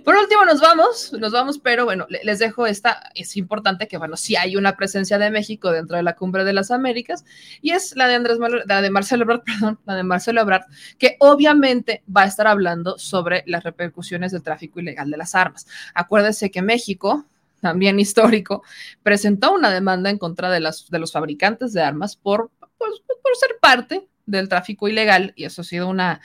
Por 0.06 0.16
último, 0.16 0.46
nos 0.46 0.62
vamos, 0.62 1.12
nos 1.12 1.32
vamos, 1.32 1.58
pero 1.58 1.84
bueno, 1.84 2.06
les 2.08 2.38
dejo 2.38 2.66
esta, 2.66 3.10
es 3.14 3.36
importante 3.36 3.86
que, 3.88 3.98
bueno, 3.98 4.16
sí 4.16 4.36
hay 4.36 4.56
una 4.56 4.74
presencia 4.74 5.18
de 5.18 5.30
México 5.30 5.70
dentro 5.70 5.98
de 5.98 6.02
la 6.02 6.16
Cumbre 6.16 6.44
de 6.44 6.54
las 6.54 6.70
Américas, 6.70 7.26
y 7.60 7.72
es 7.72 7.94
la 7.94 8.08
de 8.08 8.14
Andrés 8.14 8.38
Manuel, 8.38 8.62
la 8.64 8.80
de 8.80 8.88
Marcelo 8.88 9.24
Ebrard, 9.24 9.42
perdón, 9.44 9.80
la 9.84 9.96
de 9.96 10.02
Marcelo 10.02 10.40
Ebrard, 10.40 10.64
que 10.98 11.16
obviamente 11.20 12.02
va 12.08 12.22
a 12.22 12.26
estar 12.26 12.46
hablando 12.46 12.96
sobre 12.96 13.44
las 13.46 13.64
repercusiones 13.64 14.32
del 14.32 14.42
tráfico 14.42 14.80
ilegal 14.80 15.10
de 15.10 15.18
las 15.18 15.34
armas. 15.34 15.66
Acuérdense 15.92 16.50
que 16.50 16.62
México, 16.62 17.26
también 17.60 18.00
histórico, 18.00 18.62
presentó 19.02 19.52
una 19.52 19.70
demanda 19.70 20.08
en 20.08 20.16
contra 20.16 20.48
de, 20.48 20.60
las, 20.60 20.88
de 20.88 20.98
los 20.98 21.12
fabricantes 21.12 21.74
de 21.74 21.82
armas 21.82 22.16
por, 22.16 22.50
pues, 22.78 22.92
por 23.22 23.36
ser 23.36 23.58
parte 23.60 24.07
del 24.28 24.48
tráfico 24.48 24.88
ilegal 24.88 25.32
y 25.36 25.44
eso 25.44 25.62
ha 25.62 25.64
sido 25.64 25.88
una, 25.88 26.20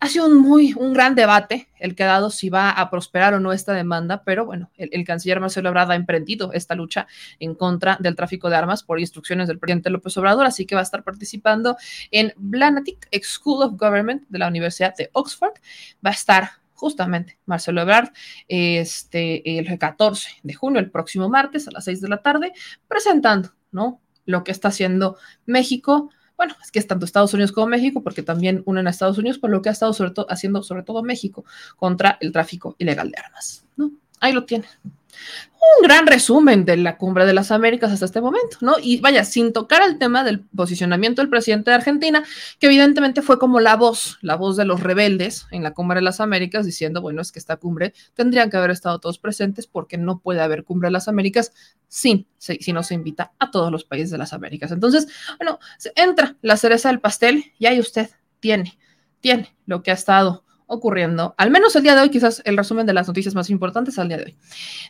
ha 0.00 0.08
sido 0.08 0.26
un 0.26 0.38
muy, 0.38 0.72
un 0.72 0.94
gran 0.94 1.14
debate 1.14 1.68
el 1.78 1.94
que 1.94 2.04
ha 2.04 2.06
dado 2.06 2.30
si 2.30 2.48
va 2.48 2.70
a 2.70 2.90
prosperar 2.90 3.34
o 3.34 3.40
no 3.40 3.52
esta 3.52 3.74
demanda, 3.74 4.24
pero 4.24 4.46
bueno, 4.46 4.70
el, 4.76 5.04
canciller 5.04 5.40
Marcelo 5.40 5.68
Ebrard 5.68 5.90
ha 5.90 5.94
emprendido 5.94 6.52
esta 6.54 6.74
lucha 6.74 7.06
en 7.38 7.54
contra 7.54 7.98
del 8.00 8.16
tráfico 8.16 8.48
de 8.48 8.56
armas 8.56 8.82
por 8.82 8.98
instrucciones 8.98 9.46
del 9.46 9.58
presidente 9.58 9.90
López 9.90 10.16
Obrador, 10.16 10.46
así 10.46 10.64
que 10.64 10.74
va 10.74 10.80
a 10.80 10.84
estar 10.84 11.04
participando 11.04 11.76
en 12.10 12.32
Blanatic 12.36 13.08
School 13.22 13.62
of 13.62 13.78
Government 13.78 14.24
de 14.28 14.38
la 14.38 14.48
Universidad 14.48 14.94
de 14.96 15.10
Oxford. 15.12 15.52
Va 16.04 16.10
a 16.10 16.14
estar 16.14 16.50
justamente 16.72 17.38
Marcelo 17.44 17.82
Ebrard 17.82 18.10
este, 18.48 19.58
el 19.58 19.78
14 19.78 20.30
de 20.42 20.54
junio, 20.54 20.80
el 20.80 20.90
próximo 20.90 21.28
martes 21.28 21.68
a 21.68 21.72
las 21.72 21.84
6 21.84 22.00
de 22.00 22.08
la 22.08 22.22
tarde, 22.22 22.52
presentando, 22.88 23.50
¿no? 23.70 24.00
Lo 24.24 24.44
que 24.44 24.50
está 24.52 24.68
haciendo 24.68 25.18
México 25.44 26.10
bueno, 26.40 26.56
es 26.62 26.70
que 26.70 26.78
es 26.78 26.86
tanto 26.86 27.04
Estados 27.04 27.34
Unidos 27.34 27.52
como 27.52 27.66
México, 27.66 28.02
porque 28.02 28.22
también 28.22 28.62
unen 28.64 28.86
a 28.86 28.90
Estados 28.90 29.18
Unidos 29.18 29.38
por 29.38 29.50
lo 29.50 29.60
que 29.60 29.68
ha 29.68 29.72
estado 29.72 29.92
sobre 29.92 30.14
haciendo 30.30 30.62
sobre 30.62 30.82
todo 30.82 31.02
México 31.02 31.44
contra 31.76 32.16
el 32.18 32.32
tráfico 32.32 32.76
ilegal 32.78 33.10
de 33.10 33.18
armas. 33.22 33.66
¿no? 33.76 33.90
Ahí 34.20 34.32
lo 34.32 34.44
tienen. 34.44 34.68
Un 35.78 35.86
gran 35.86 36.06
resumen 36.06 36.64
de 36.64 36.78
la 36.78 36.96
cumbre 36.96 37.26
de 37.26 37.34
las 37.34 37.50
Américas 37.50 37.92
hasta 37.92 38.06
este 38.06 38.22
momento, 38.22 38.56
¿no? 38.62 38.76
Y 38.80 39.00
vaya, 39.00 39.24
sin 39.24 39.52
tocar 39.52 39.82
el 39.82 39.98
tema 39.98 40.24
del 40.24 40.40
posicionamiento 40.40 41.20
del 41.20 41.28
presidente 41.28 41.70
de 41.70 41.76
Argentina, 41.76 42.24
que 42.58 42.66
evidentemente 42.66 43.20
fue 43.20 43.38
como 43.38 43.60
la 43.60 43.76
voz, 43.76 44.18
la 44.22 44.36
voz 44.36 44.56
de 44.56 44.64
los 44.64 44.80
rebeldes 44.80 45.46
en 45.50 45.62
la 45.62 45.72
cumbre 45.72 45.96
de 45.96 46.02
las 46.02 46.20
Américas, 46.20 46.64
diciendo, 46.64 47.02
bueno, 47.02 47.20
es 47.20 47.30
que 47.30 47.38
esta 47.38 47.58
cumbre 47.58 47.92
tendrían 48.14 48.48
que 48.48 48.56
haber 48.56 48.70
estado 48.70 49.00
todos 49.00 49.18
presentes 49.18 49.66
porque 49.66 49.98
no 49.98 50.20
puede 50.20 50.40
haber 50.40 50.64
cumbre 50.64 50.86
de 50.86 50.92
las 50.92 51.08
Américas 51.08 51.52
sin, 51.88 52.26
si, 52.38 52.72
no 52.72 52.82
se 52.82 52.94
invita 52.94 53.32
a 53.38 53.50
todos 53.50 53.70
los 53.70 53.84
países 53.84 54.10
de 54.10 54.18
las 54.18 54.32
Américas. 54.32 54.72
Entonces, 54.72 55.08
bueno, 55.38 55.58
entra 55.94 56.36
la 56.40 56.56
cereza 56.56 56.88
del 56.88 57.00
pastel 57.00 57.52
y 57.58 57.66
ahí 57.66 57.80
usted 57.80 58.08
tiene, 58.40 58.78
tiene 59.20 59.54
lo 59.66 59.82
que 59.82 59.90
ha 59.90 59.94
estado 59.94 60.44
ocurriendo, 60.70 61.34
al 61.36 61.50
menos 61.50 61.74
el 61.74 61.82
día 61.82 61.96
de 61.96 62.02
hoy, 62.02 62.10
quizás 62.10 62.42
el 62.44 62.56
resumen 62.56 62.86
de 62.86 62.92
las 62.92 63.08
noticias 63.08 63.34
más 63.34 63.50
importantes 63.50 63.98
al 63.98 64.06
día 64.06 64.18
de 64.18 64.24
hoy. 64.24 64.36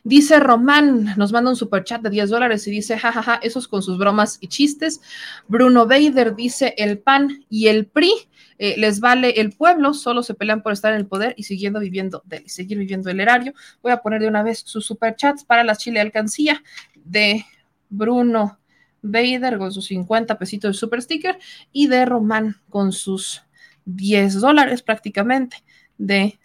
Dice 0.04 0.38
Román, 0.38 1.14
nos 1.16 1.32
manda 1.32 1.50
un 1.50 1.56
super 1.56 1.84
chat 1.84 2.02
de 2.02 2.10
10 2.10 2.28
dólares 2.28 2.66
y 2.66 2.70
dice, 2.70 2.98
jajaja, 2.98 3.22
ja, 3.22 3.36
ja, 3.36 3.40
esos 3.42 3.66
con 3.66 3.82
sus 3.82 3.96
bromas 3.96 4.36
y 4.42 4.48
chistes. 4.48 5.00
Bruno 5.48 5.86
Bader 5.86 6.36
dice, 6.36 6.74
el 6.76 6.98
PAN 6.98 7.46
y 7.48 7.68
el 7.68 7.86
PRI 7.86 8.12
eh, 8.58 8.74
les 8.76 9.00
vale 9.00 9.40
el 9.40 9.52
pueblo, 9.52 9.94
solo 9.94 10.22
se 10.22 10.34
pelean 10.34 10.62
por 10.62 10.74
estar 10.74 10.92
en 10.92 10.98
el 10.98 11.06
poder 11.06 11.32
y 11.38 11.44
siguiendo 11.44 11.80
viviendo 11.80 12.22
de 12.26 12.46
seguir 12.46 12.76
viviendo 12.76 13.08
el 13.08 13.18
erario. 13.18 13.54
Voy 13.82 13.92
a 13.92 14.02
poner 14.02 14.20
de 14.20 14.28
una 14.28 14.42
vez 14.42 14.62
sus 14.66 14.84
super 14.84 15.16
chats 15.16 15.44
para 15.44 15.64
la 15.64 15.76
Chile 15.76 15.98
Alcancía 15.98 16.62
de 16.94 17.46
Bruno 17.88 18.58
Bader 19.00 19.56
con 19.56 19.72
sus 19.72 19.86
50 19.86 20.38
pesitos 20.38 20.76
de 20.76 20.78
super 20.78 21.00
sticker 21.00 21.38
y 21.72 21.86
de 21.86 22.04
Román 22.04 22.56
con 22.68 22.92
sus 22.92 23.42
10 23.86 24.40
dólares 24.40 24.82
prácticamente 24.82 25.64
de 26.00 26.40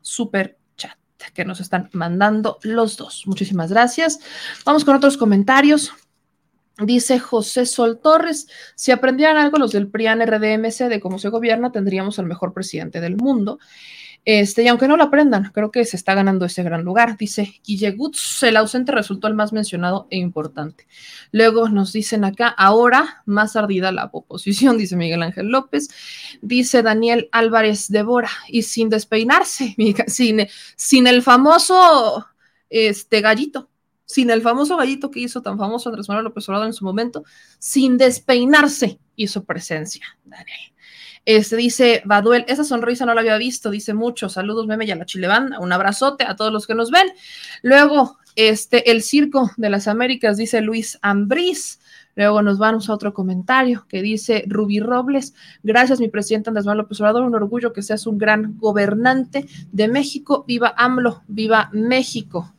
super 0.00 0.56
chat 0.76 0.96
que 1.34 1.44
nos 1.44 1.60
están 1.60 1.90
mandando 1.92 2.58
los 2.62 2.96
dos. 2.96 3.24
Muchísimas 3.26 3.70
gracias. 3.70 4.20
Vamos 4.64 4.84
con 4.84 4.96
otros 4.96 5.16
comentarios. 5.16 5.92
Dice 6.78 7.18
José 7.18 7.66
Sol 7.66 8.00
Torres, 8.00 8.48
si 8.74 8.92
aprendieran 8.92 9.36
algo 9.36 9.58
los 9.58 9.72
del 9.72 9.88
PRIAN 9.88 10.22
RDMC 10.26 10.88
de 10.88 11.00
cómo 11.00 11.18
se 11.18 11.28
gobierna, 11.28 11.70
tendríamos 11.70 12.18
el 12.18 12.26
mejor 12.26 12.54
presidente 12.54 13.00
del 13.00 13.16
mundo. 13.16 13.58
Este, 14.24 14.62
y 14.62 14.68
aunque 14.68 14.86
no 14.86 14.96
lo 14.96 15.02
aprendan, 15.02 15.50
creo 15.52 15.72
que 15.72 15.84
se 15.84 15.96
está 15.96 16.14
ganando 16.14 16.44
ese 16.44 16.62
gran 16.62 16.84
lugar. 16.84 17.16
Dice 17.16 17.60
Guille 17.64 17.90
Gutz, 17.90 18.42
el 18.44 18.56
ausente 18.56 18.92
resultó 18.92 19.26
el 19.26 19.34
más 19.34 19.52
mencionado 19.52 20.06
e 20.10 20.18
importante. 20.18 20.86
Luego 21.32 21.68
nos 21.68 21.92
dicen 21.92 22.24
acá, 22.24 22.48
ahora 22.48 23.22
más 23.26 23.56
ardida 23.56 23.90
la 23.90 24.10
oposición, 24.12 24.78
dice 24.78 24.96
Miguel 24.96 25.22
Ángel 25.22 25.48
López. 25.48 25.88
Dice 26.40 26.82
Daniel 26.82 27.28
Álvarez 27.32 27.88
de 27.88 28.02
Bora, 28.04 28.30
y 28.48 28.62
sin 28.62 28.88
despeinarse, 28.90 29.74
sin, 30.06 30.46
sin 30.76 31.06
el 31.08 31.22
famoso 31.22 32.26
este, 32.70 33.20
gallito, 33.22 33.70
sin 34.04 34.30
el 34.30 34.40
famoso 34.40 34.76
gallito 34.76 35.10
que 35.10 35.20
hizo 35.20 35.42
tan 35.42 35.58
famoso 35.58 35.88
Andrés 35.88 36.08
Manuel 36.08 36.26
López 36.26 36.48
Obrador 36.48 36.68
en 36.68 36.74
su 36.74 36.84
momento, 36.84 37.24
sin 37.58 37.98
despeinarse 37.98 39.00
hizo 39.16 39.44
presencia, 39.44 40.06
Daniel. 40.24 40.71
Este 41.24 41.56
dice 41.56 42.02
Baduel, 42.04 42.44
esa 42.48 42.64
sonrisa 42.64 43.06
no 43.06 43.14
la 43.14 43.20
había 43.20 43.38
visto, 43.38 43.70
dice 43.70 43.94
mucho. 43.94 44.28
Saludos, 44.28 44.66
meme 44.66 44.84
y 44.86 44.90
a 44.90 44.96
la. 44.96 45.56
Un 45.60 45.72
abrazote 45.72 46.24
a 46.24 46.34
todos 46.34 46.52
los 46.52 46.66
que 46.66 46.74
nos 46.74 46.90
ven. 46.90 47.06
Luego, 47.62 48.18
este, 48.34 48.90
el 48.90 49.02
circo 49.02 49.50
de 49.56 49.70
las 49.70 49.86
Américas, 49.88 50.36
dice 50.36 50.60
Luis 50.60 50.98
Ambriz. 51.02 51.78
Luego 52.14 52.42
nos 52.42 52.58
vamos 52.58 52.90
a 52.90 52.94
otro 52.94 53.14
comentario 53.14 53.86
que 53.88 54.02
dice 54.02 54.44
Rubí 54.46 54.80
Robles. 54.80 55.34
Gracias, 55.62 56.00
mi 56.00 56.08
presidente 56.08 56.50
Andrés 56.50 56.66
Manuel 56.66 56.82
López 56.82 57.00
Obrador. 57.00 57.22
Un 57.22 57.34
orgullo 57.34 57.72
que 57.72 57.82
seas 57.82 58.06
un 58.06 58.18
gran 58.18 58.58
gobernante 58.58 59.46
de 59.70 59.88
México. 59.88 60.44
Viva 60.46 60.74
AMLO, 60.76 61.22
viva 61.28 61.70
México. 61.72 62.52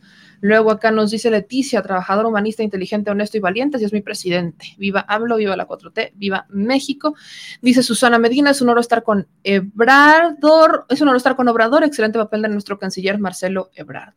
Luego 0.43 0.71
acá 0.71 0.91
nos 0.91 1.09
dice 1.09 1.31
Leticia, 1.31 1.81
trabajador 1.81 2.25
humanista, 2.25 2.63
inteligente, 2.63 3.09
honesto 3.09 3.37
y 3.37 3.39
valiente, 3.39 3.77
y 3.79 3.85
es 3.85 3.93
mi 3.93 4.01
presidente. 4.01 4.75
Viva 4.77 5.05
AMLO, 5.07 5.37
viva 5.37 5.55
la 5.55 5.65
4T, 5.65 6.11
viva 6.15 6.47
México. 6.49 7.15
Dice 7.61 7.81
Susana 7.81 8.19
Medina, 8.19 8.51
es 8.51 8.61
un 8.61 8.67
honor 8.67 8.81
estar 8.81 9.03
con 9.03 9.25
Ebrador, 9.45 10.85
es 10.89 10.99
un 10.99 11.07
honor 11.07 11.15
estar 11.15 11.37
con 11.37 11.47
Obrador, 11.47 11.85
excelente 11.85 12.19
papel 12.19 12.41
de 12.41 12.49
nuestro 12.49 12.77
canciller 12.77 13.19
Marcelo 13.19 13.71
Ebrard. 13.73 14.15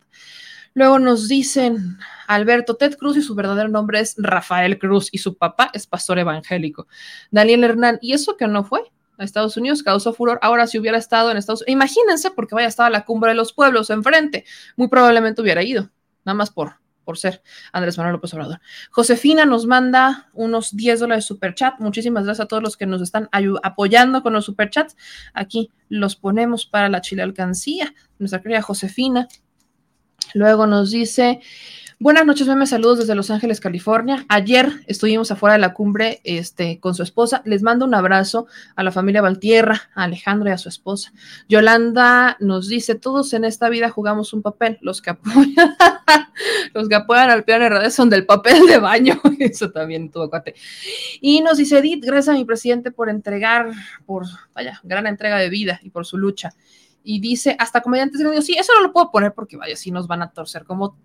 Luego 0.74 0.98
nos 0.98 1.28
dicen 1.28 1.96
Alberto 2.26 2.74
Ted 2.74 2.96
Cruz 2.96 3.16
y 3.16 3.22
su 3.22 3.36
verdadero 3.36 3.68
nombre 3.68 4.00
es 4.00 4.16
Rafael 4.18 4.80
Cruz 4.80 5.10
y 5.12 5.18
su 5.18 5.36
papá 5.36 5.70
es 5.74 5.86
pastor 5.86 6.18
evangélico. 6.18 6.88
Daniel 7.30 7.62
Hernán, 7.62 7.98
¿y 8.02 8.14
eso 8.14 8.36
que 8.36 8.48
no 8.48 8.64
fue? 8.64 8.80
a 9.16 9.24
Estados 9.24 9.56
Unidos, 9.56 9.82
causó 9.82 10.12
furor. 10.12 10.40
Ahora, 10.42 10.66
si 10.66 10.78
hubiera 10.78 10.98
estado 10.98 11.30
en 11.30 11.36
Estados 11.36 11.62
Unidos, 11.62 11.72
imagínense, 11.72 12.32
porque 12.32 12.54
vaya 12.54 12.66
estado 12.66 12.88
a 12.88 12.90
la 12.90 13.04
cumbre 13.04 13.30
de 13.30 13.36
los 13.36 13.54
pueblos 13.54 13.88
enfrente, 13.88 14.44
muy 14.76 14.88
probablemente 14.88 15.40
hubiera 15.40 15.62
ido 15.62 15.88
nada 16.26 16.34
más 16.34 16.50
por, 16.50 16.74
por 17.04 17.16
ser 17.16 17.40
Andrés 17.72 17.96
Manuel 17.96 18.14
López 18.14 18.34
Obrador. 18.34 18.60
Josefina 18.90 19.46
nos 19.46 19.64
manda 19.64 20.28
unos 20.34 20.76
10 20.76 21.00
dólares 21.00 21.24
de 21.24 21.28
super 21.28 21.54
chat. 21.54 21.78
Muchísimas 21.78 22.24
gracias 22.24 22.44
a 22.44 22.48
todos 22.48 22.62
los 22.62 22.76
que 22.76 22.84
nos 22.84 23.00
están 23.00 23.30
apoyando 23.62 24.22
con 24.22 24.32
los 24.34 24.44
super 24.44 24.68
chats. 24.68 24.96
Aquí 25.32 25.70
los 25.88 26.16
ponemos 26.16 26.66
para 26.66 26.88
la 26.88 27.00
Chile 27.00 27.22
Alcancía. 27.22 27.94
Nuestra 28.18 28.42
querida 28.42 28.60
Josefina. 28.60 29.28
Luego 30.34 30.66
nos 30.66 30.90
dice, 30.90 31.40
Buenas 31.98 32.26
noches, 32.26 32.46
meme. 32.46 32.66
Saludos 32.66 32.98
desde 32.98 33.14
Los 33.14 33.30
Ángeles, 33.30 33.58
California. 33.58 34.26
Ayer 34.28 34.70
estuvimos 34.86 35.30
afuera 35.30 35.54
de 35.54 35.60
la 35.60 35.72
cumbre 35.72 36.20
este, 36.24 36.78
con 36.78 36.94
su 36.94 37.02
esposa. 37.02 37.40
Les 37.46 37.62
mando 37.62 37.86
un 37.86 37.94
abrazo 37.94 38.48
a 38.74 38.82
la 38.82 38.92
familia 38.92 39.22
Valtierra, 39.22 39.88
a 39.94 40.02
Alejandro 40.02 40.50
y 40.50 40.52
a 40.52 40.58
su 40.58 40.68
esposa. 40.68 41.14
Yolanda 41.48 42.36
nos 42.38 42.68
dice: 42.68 42.96
Todos 42.96 43.32
en 43.32 43.46
esta 43.46 43.70
vida 43.70 43.88
jugamos 43.88 44.34
un 44.34 44.42
papel. 44.42 44.76
Los 44.82 45.00
que 45.00 45.08
apoyan, 45.08 45.74
los 46.74 46.86
que 46.90 46.96
apoyan 46.96 47.30
al 47.30 47.44
plan 47.44 47.66
RD 47.66 47.88
son 47.88 48.10
del 48.10 48.26
papel 48.26 48.66
de 48.66 48.76
baño. 48.76 49.18
Eso 49.38 49.70
también 49.70 50.10
tuvo 50.10 50.28
cuate. 50.28 50.54
Y 51.22 51.40
nos 51.40 51.56
dice 51.56 51.78
Edith: 51.78 52.04
Gracias 52.04 52.34
a 52.34 52.38
mi 52.38 52.44
presidente 52.44 52.90
por 52.90 53.08
entregar, 53.08 53.70
por 54.04 54.26
vaya, 54.54 54.80
gran 54.82 55.06
entrega 55.06 55.38
de 55.38 55.48
vida 55.48 55.80
y 55.82 55.88
por 55.88 56.04
su 56.04 56.18
lucha. 56.18 56.50
Y 57.02 57.20
dice: 57.20 57.56
Hasta 57.58 57.80
comediantes. 57.80 58.20
Sí, 58.44 58.54
eso 58.58 58.74
no 58.74 58.82
lo 58.82 58.92
puedo 58.92 59.10
poner 59.10 59.32
porque 59.32 59.56
vaya, 59.56 59.76
si 59.76 59.90
nos 59.90 60.06
van 60.06 60.20
a 60.20 60.30
torcer 60.30 60.64
como. 60.64 60.98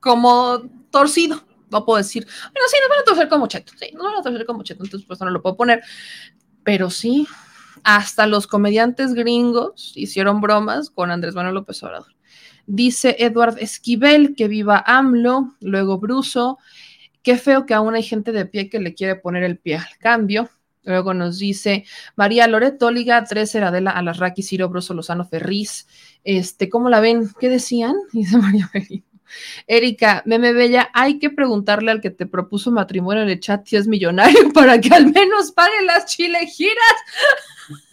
Como 0.00 0.62
torcido, 0.90 1.44
no 1.70 1.84
puedo 1.84 1.98
decir. 1.98 2.24
Bueno, 2.24 2.68
sí, 2.68 2.76
nos 2.80 2.90
van 2.90 3.00
a 3.00 3.04
torcer 3.04 3.28
como 3.28 3.46
cheto, 3.46 3.72
sí, 3.78 3.90
nos 3.94 4.04
van 4.04 4.16
a 4.16 4.22
torcer 4.22 4.46
como 4.46 4.62
cheto, 4.62 4.84
entonces 4.84 5.06
pues 5.06 5.20
no 5.20 5.30
lo 5.30 5.42
puedo 5.42 5.56
poner. 5.56 5.82
Pero 6.64 6.90
sí, 6.90 7.26
hasta 7.84 8.26
los 8.26 8.46
comediantes 8.46 9.14
gringos 9.14 9.92
hicieron 9.96 10.40
bromas 10.40 10.90
con 10.90 11.10
Andrés 11.10 11.34
Manuel 11.34 11.54
López 11.54 11.82
Obrador. 11.82 12.14
Dice 12.66 13.16
Edward 13.18 13.58
Esquivel 13.58 14.34
que 14.36 14.48
viva 14.48 14.82
AMLO, 14.86 15.56
luego 15.60 15.98
Bruso. 15.98 16.58
Qué 17.22 17.36
feo 17.36 17.66
que 17.66 17.74
aún 17.74 17.94
hay 17.94 18.02
gente 18.02 18.32
de 18.32 18.46
pie 18.46 18.68
que 18.68 18.80
le 18.80 18.94
quiere 18.94 19.16
poner 19.16 19.42
el 19.42 19.58
pie 19.58 19.76
al 19.76 19.98
cambio. 19.98 20.50
Luego 20.84 21.14
nos 21.14 21.38
dice 21.38 21.84
María 22.16 22.46
Loreto, 22.48 22.90
Liga 22.90 23.22
3, 23.24 23.56
Adela 23.56 23.92
Alarraqui, 23.92 24.42
Ciro 24.42 24.68
Broso 24.68 24.94
Lozano 24.94 25.24
Ferriz. 25.24 25.86
Este, 26.24 26.68
¿cómo 26.68 26.88
la 26.88 27.00
ven? 27.00 27.30
¿Qué 27.40 27.48
decían? 27.48 27.94
Dice 28.12 28.38
María 28.38 28.68
Felipe. 28.68 29.12
Erika, 29.66 30.22
meme 30.26 30.52
bella, 30.52 30.90
hay 30.92 31.18
que 31.18 31.30
preguntarle 31.30 31.90
al 31.90 32.00
que 32.00 32.10
te 32.10 32.26
propuso 32.26 32.70
matrimonio 32.70 33.22
en 33.22 33.30
el 33.30 33.40
chat 33.40 33.66
si 33.66 33.76
es 33.76 33.86
millonario 33.88 34.50
para 34.54 34.80
que 34.80 34.94
al 34.94 35.10
menos 35.10 35.52
pague 35.52 35.82
las 35.86 36.06
chile 36.06 36.46
giras. 36.46 36.76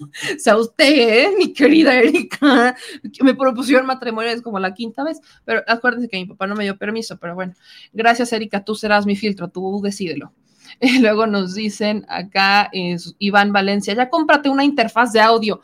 o 0.05 0.09
sea, 0.39 0.57
usted, 0.57 0.85
¿eh? 1.25 1.29
mi 1.37 1.53
querida 1.53 1.95
Erika, 1.95 2.75
me 3.21 3.33
propusieron 3.35 3.85
matrimonio 3.85 4.31
es 4.31 4.41
como 4.41 4.59
la 4.59 4.73
quinta 4.73 5.03
vez, 5.03 5.21
pero 5.45 5.63
acuérdense 5.67 6.09
que 6.09 6.17
mi 6.17 6.25
papá 6.25 6.47
no 6.47 6.55
me 6.55 6.63
dio 6.63 6.77
permiso, 6.77 7.17
pero 7.17 7.35
bueno, 7.35 7.53
gracias 7.93 8.33
Erika, 8.33 8.63
tú 8.63 8.75
serás 8.75 9.05
mi 9.05 9.15
filtro, 9.15 9.47
tú 9.47 9.79
decídelo. 9.81 10.33
Y 10.79 10.99
luego 10.99 11.25
nos 11.25 11.55
dicen 11.55 12.05
acá, 12.09 12.69
es 12.71 13.15
Iván 13.17 13.51
Valencia, 13.51 13.93
ya 13.93 14.09
cómprate 14.09 14.49
una 14.49 14.63
interfaz 14.63 15.11
de 15.13 15.19
audio. 15.19 15.61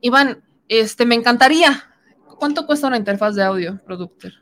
Iván, 0.00 0.42
este, 0.68 1.04
me 1.04 1.14
encantaría. 1.14 1.95
¿Cuánto 2.38 2.66
cuesta 2.66 2.86
una 2.86 2.96
interfaz 2.96 3.34
de 3.34 3.42
audio, 3.42 3.80
productor? 3.84 4.32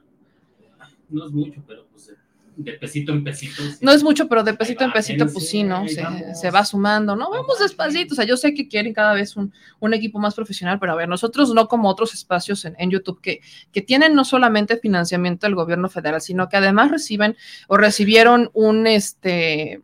No 1.08 1.26
es 1.26 1.32
mucho, 1.32 1.62
pero 1.66 1.86
pues. 1.90 2.12
de 2.56 2.72
pesito 2.72 3.12
en 3.12 3.22
pesito. 3.22 3.62
sí. 3.62 3.78
No 3.80 3.92
es 3.92 4.02
mucho, 4.02 4.28
pero 4.28 4.42
de 4.42 4.54
pesito 4.54 4.84
en 4.84 4.92
pesito, 4.92 5.26
pues 5.26 5.48
sí, 5.48 5.62
¿no? 5.62 5.84
Se, 5.88 6.50
va 6.50 6.64
sumando, 6.64 7.14
¿no? 7.14 7.30
Vamos 7.30 7.58
despacito. 7.58 8.14
O 8.14 8.16
sea, 8.16 8.24
yo 8.24 8.36
sé 8.36 8.54
que 8.54 8.68
quieren 8.68 8.92
cada 8.92 9.14
vez 9.14 9.36
un, 9.36 9.52
un 9.80 9.94
equipo 9.94 10.18
más 10.18 10.34
profesional, 10.34 10.78
pero 10.80 10.92
a 10.92 10.96
ver, 10.96 11.08
nosotros 11.08 11.52
no 11.54 11.68
como 11.68 11.88
otros 11.88 12.14
espacios 12.14 12.64
en, 12.64 12.74
en 12.78 12.90
YouTube 12.90 13.20
que, 13.20 13.40
que 13.72 13.82
tienen 13.82 14.14
no 14.14 14.24
solamente 14.24 14.76
financiamiento 14.76 15.46
del 15.46 15.54
gobierno 15.54 15.88
federal, 15.88 16.20
sino 16.20 16.48
que 16.48 16.56
además 16.56 16.90
reciben 16.90 17.36
o 17.68 17.76
recibieron 17.76 18.50
un 18.54 18.86
este 18.86 19.82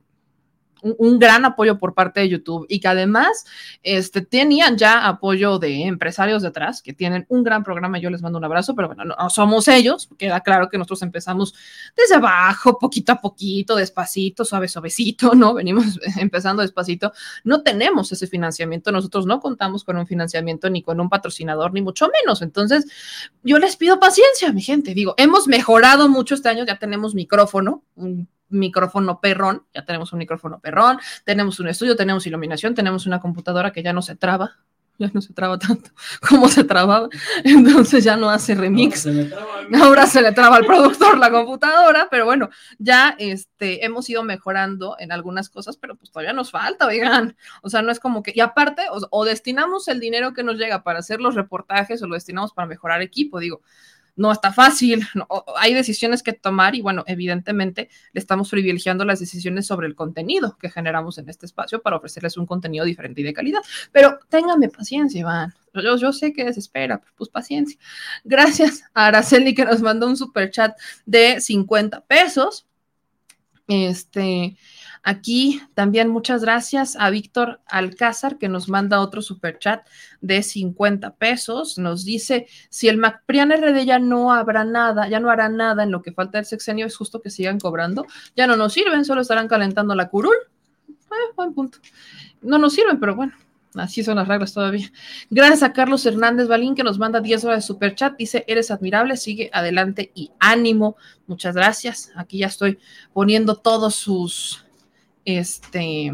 un, 0.83 1.19
gran 1.19 1.45
apoyo 1.45 1.79
por 1.79 1.95
parte 1.95 2.21
de 2.21 2.29
YouTube 2.29 2.67
y 2.69 2.81
que 2.81 2.89
además 2.89 3.45
este, 3.83 4.23
tenían 4.23 4.77
ya 4.77 5.07
apoyo 5.07 5.59
de 5.59 5.85
empresarios 5.85 6.43
detrás 6.43 6.83
que 6.83 6.93
tienen 6.93 7.27
un 7.29 7.43
gran 7.43 7.63
programa. 7.63 7.99
Yo 7.99 8.11
les 8.11 8.23
mando 8.23 8.39
un 8.39 8.45
abrazo, 8.45 8.75
pero 8.75 8.89
bueno, 8.89 9.05
no, 9.05 9.15
no 9.19 9.31
somos 9.31 9.69
ellos. 9.69 10.09
Queda 10.19 10.41
claro 10.41 10.69
que 10.69 10.79
nosotros 10.79 11.03
empezamos 11.03 11.55
desde 11.97 12.17
abajo, 12.17 12.79
poquito 12.79 13.13
a 13.13 13.21
poquito, 13.21 13.77
despacito, 13.77 14.45
suave, 14.45 14.69
suavecito, 14.69 15.35
¿no? 15.35 15.55
Venimos 15.55 15.99
empezando 16.19 16.63
despacito. 16.63 17.13
No 17.45 17.63
tenemos 17.63 18.13
ese 18.13 18.27
financiamiento. 18.27 18.93
Nosotros 18.93 19.27
no 19.27 19.41
contamos 19.41 19.85
con 19.85 19.97
un 19.97 20.07
financiamiento 20.07 20.71
ni 20.71 20.83
con 20.83 21.01
un 21.01 21.09
patrocinador, 21.09 21.73
ni 21.73 21.83
mucho 21.83 22.09
menos. 22.23 22.43
Entonces, 22.43 22.87
yo 23.43 23.59
les 23.59 23.77
pido 23.77 24.01
paciencia, 24.01 24.53
mi 24.53 24.63
gente. 24.63 24.95
Digo, 24.95 25.15
hemos 25.17 25.49
mejorado 25.49 26.09
mucho 26.09 26.35
este 26.35 26.49
año. 26.49 26.65
Ya 26.65 26.79
tenemos 26.79 27.15
micrófono, 27.15 27.83
un 27.95 28.29
micrófono 28.51 29.21
perrón, 29.21 29.65
ya 29.75 29.85
tenemos 29.85 30.13
un 30.13 30.19
micrófono 30.19 30.61
perrón, 30.61 30.99
tenemos 31.25 31.61
un 31.61 31.69
estudio, 31.69 31.97
tenemos 31.97 32.27
iluminación, 32.27 32.75
tenemos 32.75 33.07
una 33.07 33.21
computadora 33.21 33.73
que 33.73 33.83
ya 33.83 33.93
no 33.93 34.03
se 34.03 34.17
traba, 34.17 34.59
ya 35.01 35.11
no 35.15 35.23
se 35.23 35.33
traba 35.33 35.59
tanto 35.59 35.91
como 36.29 36.49
se 36.49 36.63
trababa, 36.63 37.09
entonces 37.43 38.05
ya 38.05 38.17
no 38.17 38.29
hace 38.29 38.55
remix. 38.55 39.01
Se 39.01 39.25
traba. 39.25 39.47
Ahora 39.83 40.07
se 40.07 40.21
le 40.21 40.33
traba 40.33 40.57
al 40.57 40.67
productor 40.67 41.19
la 41.19 41.31
computadora, 41.31 42.09
pero 42.11 42.27
bueno, 42.27 42.51
ya 42.79 43.17
este, 43.19 43.85
hemos 43.85 44.09
ido 44.11 44.23
mejorando 44.23 44.97
en 44.99 45.11
algunas 45.11 45.49
cosas, 45.49 45.79
pero 45.79 45.97
pues 45.97 46.11
todavía 46.11 46.35
nos 46.35 46.51
falta, 46.51 46.87
oigan. 46.87 47.37
O 47.63 47.71
sea, 47.71 47.81
no 47.83 47.91
es 47.91 47.99
como 47.99 48.23
que, 48.23 48.33
y 48.35 48.41
aparte, 48.41 48.83
o, 48.91 49.01
o 49.11 49.25
destinamos 49.25 49.89
el 49.89 50.01
dinero 50.01 50.35
que 50.35 50.43
nos 50.43 50.57
llega 50.57 50.83
para 50.83 50.99
hacer 50.99 51.21
los 51.21 51.35
reportajes 51.35 52.03
o 52.03 52.07
lo 52.07 52.15
destinamos 52.15 52.53
para 52.53 52.69
mejorar 52.69 53.01
equipo, 53.01 53.41
digo. 53.41 53.63
No 54.21 54.31
está 54.31 54.53
fácil, 54.53 55.07
hay 55.57 55.73
decisiones 55.73 56.23
que 56.23 56.35
tomar 56.35 56.75
y 56.75 56.83
bueno, 56.83 57.05
evidentemente 57.07 57.89
le 58.13 58.21
estamos 58.21 58.51
privilegiando 58.51 59.07
las 59.07 59.19
decisiones 59.19 59.67
sobre 59.67 59.87
el 59.87 59.95
contenido 59.95 60.59
que 60.59 60.69
generamos 60.69 61.17
en 61.17 61.31
este 61.31 61.47
espacio 61.47 61.81
para 61.81 61.97
ofrecerles 61.97 62.37
un 62.37 62.45
contenido 62.45 62.85
diferente 62.85 63.23
y 63.23 63.25
de 63.25 63.33
calidad. 63.33 63.63
Pero 63.93 64.19
ténganme 64.29 64.69
paciencia, 64.69 65.21
Iván. 65.21 65.55
Yo, 65.73 65.97
yo 65.97 66.13
sé 66.13 66.35
que 66.35 66.45
desespera, 66.45 66.99
pero 66.99 67.15
pues 67.17 67.31
paciencia. 67.31 67.79
Gracias 68.23 68.83
a 68.93 69.07
Araceli 69.07 69.55
que 69.55 69.65
nos 69.65 69.81
mandó 69.81 70.07
un 70.07 70.19
super 70.19 70.51
chat 70.51 70.77
de 71.07 71.41
50 71.41 72.05
pesos. 72.05 72.67
Este, 73.69 74.55
aquí 75.03 75.61
también 75.75 76.09
muchas 76.09 76.43
gracias 76.43 76.97
a 76.97 77.11
Víctor 77.11 77.61
Alcázar 77.67 78.39
que 78.39 78.49
nos 78.49 78.69
manda 78.69 79.01
otro 79.01 79.23
super 79.23 79.59
chat 79.59 79.87
de 80.21 80.43
50 80.43 81.17
pesos. 81.17 81.79
Nos 81.79 82.05
dice, 82.05 82.47
si 82.69 82.89
el 82.89 82.99
MacPrian 82.99 83.51
RD 83.51 83.85
ya 83.85 83.99
no 83.99 84.33
habrá 84.33 84.65
nada, 84.65 85.09
ya 85.09 85.21
no 85.21 85.31
hará 85.31 85.49
nada 85.49 85.83
en 85.83 85.91
lo 85.91 86.03
que 86.03 86.13
falta 86.13 86.39
del 86.39 86.45
sexenio, 86.45 86.87
es 86.87 86.97
justo 86.97 87.21
que 87.21 87.31
sigan 87.31 87.59
cobrando. 87.59 88.07
Ya 88.37 88.47
no 88.47 88.57
nos 88.57 88.73
sirven, 88.73 89.05
solo 89.05 89.23
estarán 89.23 89.49
calentando 89.49 89.95
la 89.95 90.09
curul. 90.09 90.37
Eh, 90.89 91.33
buen 91.37 91.55
punto. 91.55 91.79
No 92.43 92.59
nos 92.59 92.75
sirven, 92.75 93.01
pero 93.01 93.15
bueno, 93.15 93.33
así 93.75 94.03
son 94.03 94.17
las 94.17 94.29
reglas 94.29 94.53
todavía. 94.53 94.91
Gracias 95.29 95.63
a 95.63 95.73
Carlos 95.73 96.05
Hernández 96.07 96.49
Balín 96.49 96.75
que 96.75 96.85
nos 96.85 96.99
manda 96.99 97.21
10 97.21 97.45
horas 97.45 97.59
de 97.59 97.67
super 97.67 97.95
chat. 97.95 98.17
Dice, 98.17 98.45
eres 98.47 98.71
admirable, 98.71 99.17
sigue 99.17 99.51
adelante 99.53 100.11
y 100.15 100.31
ánimo. 100.39 100.97
Muchas 101.27 101.55
gracias. 101.55 102.11
Aquí 102.15 102.39
ya 102.39 102.47
estoy 102.47 102.79
poniendo 103.13 103.57
todos 103.57 103.95
sus, 103.95 104.65
este, 105.25 106.13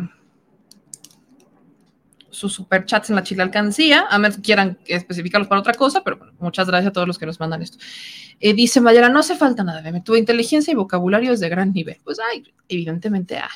sus 2.36 2.52
superchats 2.52 3.08
en 3.08 3.16
la 3.16 3.22
chile 3.22 3.42
alcancía, 3.42 4.06
a 4.10 4.18
menos 4.18 4.38
quieran 4.38 4.78
especificarlos 4.86 5.48
para 5.48 5.60
otra 5.60 5.72
cosa, 5.72 6.04
pero 6.04 6.18
muchas 6.38 6.66
gracias 6.66 6.90
a 6.90 6.92
todos 6.92 7.08
los 7.08 7.18
que 7.18 7.24
nos 7.24 7.40
mandan 7.40 7.62
esto. 7.62 7.78
Eh, 8.40 8.52
dice 8.52 8.80
Mayara, 8.80 9.08
no 9.08 9.20
hace 9.20 9.36
falta 9.36 9.64
nada, 9.64 9.82
tu 10.02 10.14
inteligencia 10.14 10.70
y 10.70 10.74
vocabulario 10.74 11.32
es 11.32 11.40
de 11.40 11.48
gran 11.48 11.72
nivel. 11.72 11.96
Pues 12.04 12.18
ay, 12.20 12.44
evidentemente 12.68 13.38
ah, 13.38 13.48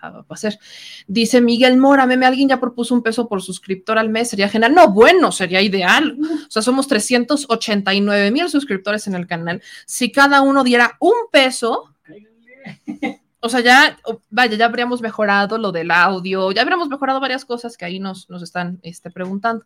ah, 0.00 0.10
va 0.10 0.24
a 0.30 0.36
ser. 0.36 0.58
Dice 1.06 1.42
Miguel 1.42 1.76
Mora, 1.76 2.06
meme, 2.06 2.24
alguien 2.24 2.48
ya 2.48 2.58
propuso 2.58 2.94
un 2.94 3.02
peso 3.02 3.28
por 3.28 3.42
suscriptor 3.42 3.98
al 3.98 4.08
mes, 4.08 4.30
sería 4.30 4.48
genial. 4.48 4.74
No, 4.74 4.90
bueno, 4.90 5.30
sería 5.30 5.60
ideal. 5.60 6.16
O 6.18 6.50
sea, 6.50 6.62
somos 6.62 6.88
389 6.88 8.30
mil 8.30 8.48
suscriptores 8.48 9.06
en 9.06 9.14
el 9.14 9.26
canal. 9.26 9.62
Si 9.84 10.10
cada 10.10 10.40
uno 10.40 10.64
diera 10.64 10.96
un 11.00 11.28
peso, 11.30 11.94
o 13.40 13.48
sea, 13.48 13.60
ya, 13.60 13.98
vaya, 14.30 14.56
ya 14.56 14.66
habríamos 14.66 15.00
mejorado 15.00 15.58
lo 15.58 15.72
del 15.72 15.90
audio, 15.90 16.52
ya 16.52 16.62
habríamos 16.62 16.88
mejorado 16.88 17.20
varias 17.20 17.44
cosas 17.44 17.76
que 17.76 17.84
ahí 17.84 17.98
nos, 17.98 18.28
nos 18.30 18.42
están 18.42 18.78
este, 18.82 19.10
preguntando. 19.10 19.64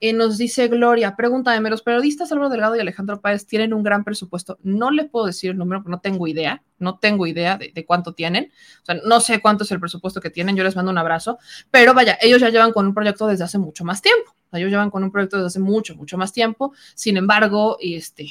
Eh, 0.00 0.12
nos 0.12 0.36
dice 0.36 0.68
Gloria, 0.68 1.16
pregúntame, 1.16 1.70
los 1.70 1.80
periodistas 1.80 2.30
Álvaro 2.30 2.50
Delgado 2.50 2.76
y 2.76 2.80
Alejandro 2.80 3.20
Páez 3.20 3.46
tienen 3.46 3.72
un 3.72 3.82
gran 3.82 4.04
presupuesto. 4.04 4.58
No 4.62 4.90
le 4.90 5.04
puedo 5.04 5.26
decir 5.26 5.52
el 5.52 5.56
número, 5.56 5.82
no 5.86 6.00
tengo 6.00 6.26
idea, 6.26 6.62
no 6.78 6.98
tengo 6.98 7.26
idea 7.26 7.56
de, 7.56 7.70
de 7.72 7.84
cuánto 7.86 8.12
tienen. 8.12 8.52
O 8.82 8.84
sea, 8.84 8.96
no 9.04 9.20
sé 9.20 9.40
cuánto 9.40 9.64
es 9.64 9.70
el 9.70 9.80
presupuesto 9.80 10.20
que 10.20 10.30
tienen, 10.30 10.56
yo 10.56 10.64
les 10.64 10.76
mando 10.76 10.90
un 10.90 10.98
abrazo, 10.98 11.38
pero 11.70 11.94
vaya, 11.94 12.18
ellos 12.20 12.40
ya 12.40 12.50
llevan 12.50 12.72
con 12.72 12.86
un 12.86 12.94
proyecto 12.94 13.26
desde 13.26 13.44
hace 13.44 13.58
mucho 13.58 13.84
más 13.84 14.02
tiempo. 14.02 14.32
O 14.32 14.50
sea, 14.50 14.58
ellos 14.58 14.70
llevan 14.70 14.90
con 14.90 15.04
un 15.04 15.10
proyecto 15.10 15.36
desde 15.36 15.46
hace 15.46 15.60
mucho, 15.60 15.94
mucho 15.96 16.18
más 16.18 16.32
tiempo. 16.32 16.74
Sin 16.94 17.16
embargo, 17.16 17.78
este, 17.80 18.26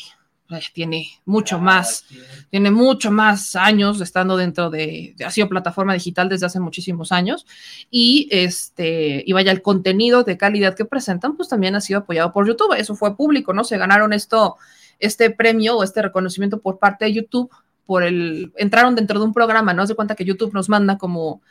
tiene 0.73 1.07
mucho 1.25 1.59
más 1.59 2.05
tiene 2.49 2.69
mucho 2.69 3.11
más 3.11 3.55
años 3.55 4.01
estando 4.01 4.37
dentro 4.37 4.69
de, 4.69 5.15
ha 5.25 5.31
sido 5.31 5.49
plataforma 5.49 5.93
digital 5.93 6.29
desde 6.29 6.45
hace 6.45 6.59
muchísimos 6.59 7.11
años 7.11 7.45
y 7.89 8.27
este, 8.31 9.23
y 9.25 9.33
vaya, 9.33 9.51
el 9.51 9.61
contenido 9.61 10.23
de 10.23 10.37
calidad 10.37 10.75
que 10.75 10.85
presentan, 10.85 11.35
pues 11.35 11.49
también 11.49 11.75
ha 11.75 11.81
sido 11.81 12.01
apoyado 12.01 12.31
por 12.31 12.47
YouTube, 12.47 12.73
eso 12.77 12.95
fue 12.95 13.15
público, 13.15 13.53
¿no? 13.53 13.63
Se 13.63 13.77
ganaron 13.77 14.13
esto, 14.13 14.57
este 14.99 15.31
premio 15.31 15.77
o 15.77 15.83
este 15.83 16.01
reconocimiento 16.01 16.59
por 16.59 16.77
parte 16.77 17.05
de 17.05 17.13
YouTube, 17.13 17.51
por 17.85 18.03
el, 18.03 18.53
entraron 18.57 18.95
dentro 18.95 19.19
de 19.19 19.25
un 19.25 19.33
programa, 19.33 19.73
¿no? 19.73 19.87
Se 19.87 19.95
cuenta 19.95 20.15
que 20.15 20.25
YouTube 20.25 20.53
nos 20.53 20.69
manda 20.69 20.97
como 20.97 21.41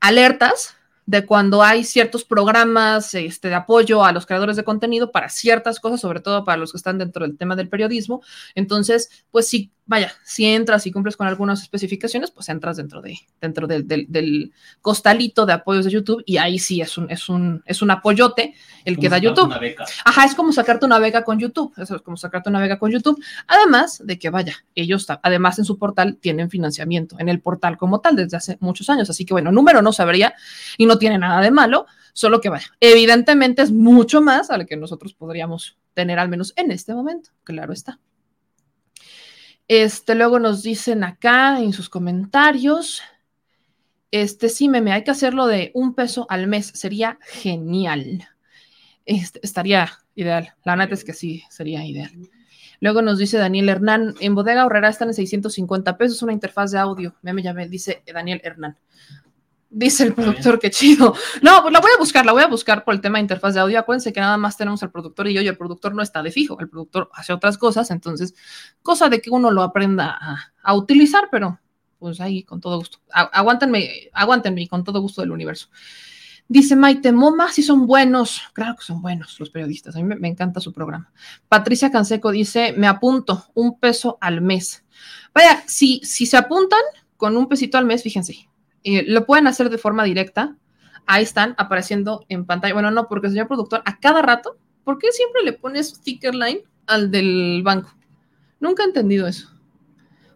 alertas 0.00 0.76
de 1.06 1.24
cuando 1.24 1.62
hay 1.62 1.84
ciertos 1.84 2.24
programas 2.24 3.14
este, 3.14 3.48
de 3.48 3.54
apoyo 3.54 4.04
a 4.04 4.12
los 4.12 4.26
creadores 4.26 4.56
de 4.56 4.64
contenido 4.64 5.12
para 5.12 5.28
ciertas 5.28 5.78
cosas, 5.80 6.00
sobre 6.00 6.20
todo 6.20 6.44
para 6.44 6.58
los 6.58 6.72
que 6.72 6.78
están 6.78 6.98
dentro 6.98 7.24
del 7.26 7.38
tema 7.38 7.54
del 7.56 7.68
periodismo. 7.68 8.22
Entonces, 8.56 9.08
pues 9.30 9.46
sí, 9.46 9.70
vaya, 9.88 10.12
si 10.24 10.44
entras 10.46 10.84
y 10.86 10.90
cumples 10.90 11.16
con 11.16 11.28
algunas 11.28 11.62
especificaciones, 11.62 12.32
pues 12.32 12.48
entras 12.48 12.76
dentro, 12.76 13.00
de, 13.02 13.16
dentro 13.40 13.68
del, 13.68 13.86
del- 13.86 14.06
del 14.08 14.52
costalito 14.80 15.46
de 15.46 15.52
apoyos 15.52 15.84
de 15.84 15.92
YouTube 15.92 16.24
y 16.26 16.38
ahí 16.38 16.58
sí 16.58 16.80
es 16.80 16.98
un, 16.98 17.08
es 17.08 17.28
un, 17.28 17.62
es 17.66 17.82
un 17.82 17.92
apoyote 17.92 18.54
el 18.84 18.98
que 18.98 19.08
da 19.08 19.18
YouTube. 19.18 19.46
Una 19.46 19.58
beca. 19.58 19.84
Ajá, 20.04 20.24
es 20.24 20.34
como 20.34 20.52
sacarte 20.52 20.86
una 20.86 20.98
beca 20.98 21.22
con 21.24 21.38
YouTube. 21.38 21.72
Eso 21.76 21.96
es 21.96 22.02
como 22.02 22.16
sacarte 22.16 22.50
una 22.50 22.60
beca 22.60 22.78
con 22.80 22.90
YouTube. 22.90 23.22
Además 23.46 24.00
de 24.04 24.18
que, 24.18 24.30
vaya, 24.30 24.56
ellos, 24.74 25.06
además 25.22 25.58
en 25.60 25.64
su 25.64 25.78
portal 25.78 26.16
tienen 26.20 26.50
financiamiento, 26.50 27.16
en 27.20 27.28
el 27.28 27.40
portal 27.40 27.76
como 27.76 28.00
tal, 28.00 28.16
desde 28.16 28.36
hace 28.36 28.56
muchos 28.60 28.90
años. 28.90 29.08
Así 29.08 29.24
que, 29.24 29.34
bueno, 29.34 29.52
número 29.52 29.82
no 29.82 29.92
sabría 29.92 30.34
y 30.78 30.86
no 30.86 30.95
tiene 30.98 31.18
nada 31.18 31.40
de 31.40 31.50
malo, 31.50 31.86
solo 32.12 32.40
que, 32.40 32.48
vaya, 32.48 32.68
evidentemente 32.80 33.62
es 33.62 33.70
mucho 33.70 34.20
más 34.20 34.50
al 34.50 34.66
que 34.66 34.76
nosotros 34.76 35.14
podríamos 35.14 35.78
tener, 35.94 36.18
al 36.18 36.28
menos 36.28 36.52
en 36.56 36.70
este 36.70 36.94
momento. 36.94 37.30
Claro 37.44 37.72
está. 37.72 37.98
Este, 39.68 40.14
luego 40.14 40.38
nos 40.38 40.62
dicen 40.62 41.02
acá 41.04 41.60
en 41.60 41.72
sus 41.72 41.88
comentarios. 41.88 43.02
Este, 44.10 44.48
sí, 44.48 44.68
meme, 44.68 44.92
hay 44.92 45.02
que 45.02 45.10
hacerlo 45.10 45.46
de 45.46 45.72
un 45.74 45.94
peso 45.94 46.26
al 46.30 46.46
mes. 46.46 46.66
Sería 46.74 47.18
genial. 47.22 48.28
Este, 49.04 49.40
estaría 49.42 49.90
ideal. 50.14 50.54
La 50.64 50.76
neta 50.76 50.94
es 50.94 51.04
que 51.04 51.12
sí, 51.12 51.42
sería 51.50 51.84
ideal. 51.84 52.12
Luego 52.80 53.02
nos 53.02 53.18
dice 53.18 53.38
Daniel 53.38 53.68
Hernán, 53.68 54.14
en 54.20 54.34
Bodega 54.34 54.66
Horrera 54.66 54.88
están 54.88 55.08
en 55.08 55.14
650 55.14 55.96
pesos 55.96 56.22
una 56.22 56.32
interfaz 56.32 56.72
de 56.72 56.78
audio. 56.78 57.14
Meme 57.22 57.42
ya 57.42 57.54
me 57.54 57.68
dice 57.68 58.02
Daniel 58.12 58.40
Hernán. 58.44 58.78
Dice 59.68 60.04
el 60.04 60.14
productor, 60.14 60.58
qué 60.58 60.70
chido. 60.70 61.14
No, 61.42 61.62
pues 61.62 61.72
la 61.72 61.80
voy 61.80 61.90
a 61.94 61.98
buscar, 61.98 62.24
la 62.24 62.32
voy 62.32 62.42
a 62.42 62.46
buscar 62.46 62.84
por 62.84 62.94
el 62.94 63.00
tema 63.00 63.18
de 63.18 63.22
interfaz 63.22 63.54
de 63.54 63.60
audio. 63.60 63.78
Acuérdense 63.78 64.12
que 64.12 64.20
nada 64.20 64.36
más 64.36 64.56
tenemos 64.56 64.82
al 64.82 64.90
productor 64.90 65.28
y 65.28 65.34
yo, 65.34 65.42
y 65.42 65.48
el 65.48 65.56
productor 65.56 65.94
no 65.94 66.02
está 66.02 66.22
de 66.22 66.30
fijo, 66.30 66.58
el 66.60 66.68
productor 66.68 67.10
hace 67.12 67.32
otras 67.32 67.58
cosas, 67.58 67.90
entonces, 67.90 68.34
cosa 68.82 69.08
de 69.08 69.20
que 69.20 69.30
uno 69.30 69.50
lo 69.50 69.62
aprenda 69.62 70.16
a, 70.20 70.52
a 70.62 70.74
utilizar, 70.74 71.28
pero 71.30 71.60
pues 71.98 72.20
ahí 72.20 72.42
con 72.42 72.60
todo 72.60 72.78
gusto. 72.78 72.98
Aguántenme, 73.10 74.10
aguántenme 74.12 74.68
con 74.68 74.84
todo 74.84 75.00
gusto 75.00 75.20
del 75.20 75.32
universo. 75.32 75.68
Dice 76.48 76.76
Maite 76.76 77.10
Moma, 77.10 77.50
sí 77.50 77.62
son 77.62 77.86
buenos. 77.86 78.40
Claro 78.52 78.76
que 78.76 78.84
son 78.84 79.02
buenos 79.02 79.40
los 79.40 79.50
periodistas. 79.50 79.96
A 79.96 79.98
mí 79.98 80.04
me, 80.04 80.14
me 80.14 80.28
encanta 80.28 80.60
su 80.60 80.72
programa. 80.72 81.10
Patricia 81.48 81.90
Canseco 81.90 82.30
dice, 82.30 82.72
me 82.76 82.86
apunto 82.86 83.46
un 83.54 83.80
peso 83.80 84.16
al 84.20 84.42
mes. 84.42 84.84
Vaya, 85.34 85.64
si, 85.66 86.00
si 86.04 86.24
se 86.24 86.36
apuntan 86.36 86.80
con 87.16 87.36
un 87.36 87.48
pesito 87.48 87.78
al 87.78 87.86
mes, 87.86 88.02
fíjense, 88.02 88.48
eh, 88.86 89.04
lo 89.08 89.26
pueden 89.26 89.48
hacer 89.48 89.68
de 89.68 89.78
forma 89.78 90.04
directa. 90.04 90.56
Ahí 91.06 91.24
están 91.24 91.56
apareciendo 91.58 92.24
en 92.28 92.46
pantalla. 92.46 92.72
Bueno, 92.72 92.92
no, 92.92 93.08
porque 93.08 93.28
señor 93.28 93.48
productor, 93.48 93.82
a 93.84 93.98
cada 93.98 94.22
rato, 94.22 94.58
¿por 94.84 94.98
qué 94.98 95.10
siempre 95.10 95.42
le 95.42 95.52
pones 95.52 95.88
sticker 95.88 96.34
line 96.34 96.62
al 96.86 97.10
del 97.10 97.62
banco? 97.64 97.92
Nunca 98.60 98.84
he 98.84 98.86
entendido 98.86 99.26
eso. 99.26 99.50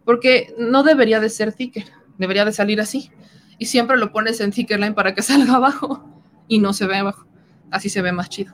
porque 0.03 0.53
no 0.57 0.83
debería 0.83 1.19
de 1.21 1.29
ser 1.29 1.53
ticker, 1.53 1.85
debería 2.17 2.43
de 2.43 2.51
salir 2.51 2.81
así. 2.81 3.11
Y 3.57 3.67
siempre 3.67 3.95
lo 3.95 4.11
pones 4.11 4.41
en 4.41 4.51
Tickerline 4.51 4.95
para 4.95 5.13
que 5.13 5.21
salga 5.21 5.55
abajo 5.55 6.03
y 6.47 6.59
no 6.59 6.73
se 6.73 6.87
ve 6.87 6.97
abajo. 6.97 7.25
Así 7.69 7.87
se 7.89 8.01
ve 8.01 8.11
más 8.11 8.27
chido. 8.27 8.53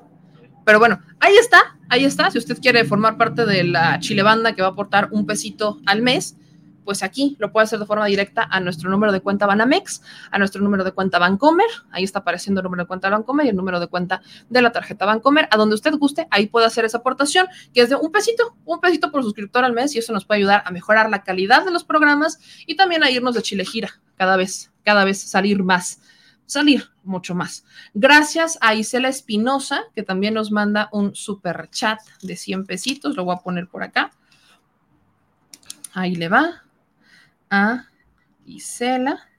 Pero 0.66 0.80
bueno, 0.80 1.02
ahí 1.20 1.36
está, 1.38 1.78
ahí 1.90 2.06
está. 2.06 2.30
Si 2.30 2.38
usted 2.38 2.60
quiere 2.60 2.84
formar 2.84 3.18
parte 3.18 3.46
de 3.46 3.64
la 3.64 4.00
Chile 4.00 4.22
Banda 4.22 4.54
que 4.54 4.62
va 4.62 4.68
a 4.68 4.72
aportar 4.72 5.10
un 5.12 5.26
pesito 5.26 5.80
al 5.86 6.02
mes, 6.02 6.36
pues 6.88 7.04
aquí 7.04 7.36
lo 7.38 7.52
puede 7.52 7.66
hacer 7.66 7.80
de 7.80 7.86
forma 7.86 8.06
directa 8.06 8.48
a 8.50 8.62
nuestro 8.62 8.90
número 8.90 9.12
de 9.12 9.20
cuenta 9.20 9.46
Banamex, 9.46 10.02
a 10.32 10.40
nuestro 10.40 10.62
número 10.62 10.86
de 10.86 10.94
cuenta 10.94 11.20
Bancomer, 11.20 11.68
ahí 11.92 12.06
está 12.06 12.20
apareciendo 12.20 12.62
el 12.62 12.64
número 12.64 12.84
de 12.84 12.88
cuenta 12.88 13.10
Bancomer 13.10 13.46
y 13.46 13.50
el 13.50 13.58
número 13.58 13.82
de 13.82 13.88
cuenta 13.88 14.22
de 14.50 14.62
la 14.62 14.72
tarjeta 14.72 15.06
Bancomer, 15.06 15.50
a 15.52 15.58
donde 15.58 15.76
usted 15.76 15.94
guste, 15.96 16.30
ahí 16.32 16.48
puede 16.48 16.66
hacer 16.66 16.86
esa 16.86 17.00
aportación, 17.00 17.46
que 17.74 17.82
es 17.82 17.90
de 17.90 17.98
un 17.98 18.10
pesito, 18.10 18.56
un 18.64 18.80
pesito 18.80 19.12
por 19.12 19.22
suscriptor 19.22 19.66
al 19.66 19.74
mes 19.74 19.94
y 19.96 20.00
eso 20.00 20.14
nos 20.14 20.24
puede 20.24 20.38
ayudar 20.38 20.64
a 20.66 20.72
mejorar 20.72 21.10
la 21.10 21.24
calidad 21.24 21.66
de 21.66 21.72
los 21.72 21.84
programas 21.84 22.40
y 22.66 22.78
también 22.78 23.04
a 23.04 23.12
irnos 23.12 23.36
de 23.36 23.42
Chile 23.42 23.66
gira 23.66 23.90
cada 24.16 24.38
vez, 24.38 24.72
cada 24.86 25.04
vez 25.04 25.20
salir 25.20 25.62
más 25.64 26.00
salir 26.46 26.90
mucho 27.04 27.36
más. 27.36 27.66
Gracias 27.94 28.58
a 28.62 28.74
Isela 28.74 29.10
Espinosa, 29.10 29.84
que 29.94 30.02
también 30.02 30.34
nos 30.34 30.50
manda 30.50 30.88
un 30.94 31.14
super 31.14 31.70
chat 31.70 32.00
de 32.22 32.38
100 32.38 32.66
pesitos. 32.66 33.18
Lo 33.18 33.26
voy 33.26 33.36
a 33.36 33.44
poner 33.44 33.68
por 33.68 33.84
acá. 33.84 34.12
Ahí 35.94 36.16
le 36.16 36.30
va 36.30 36.64
a 37.50 37.86
Isela, 38.46 39.30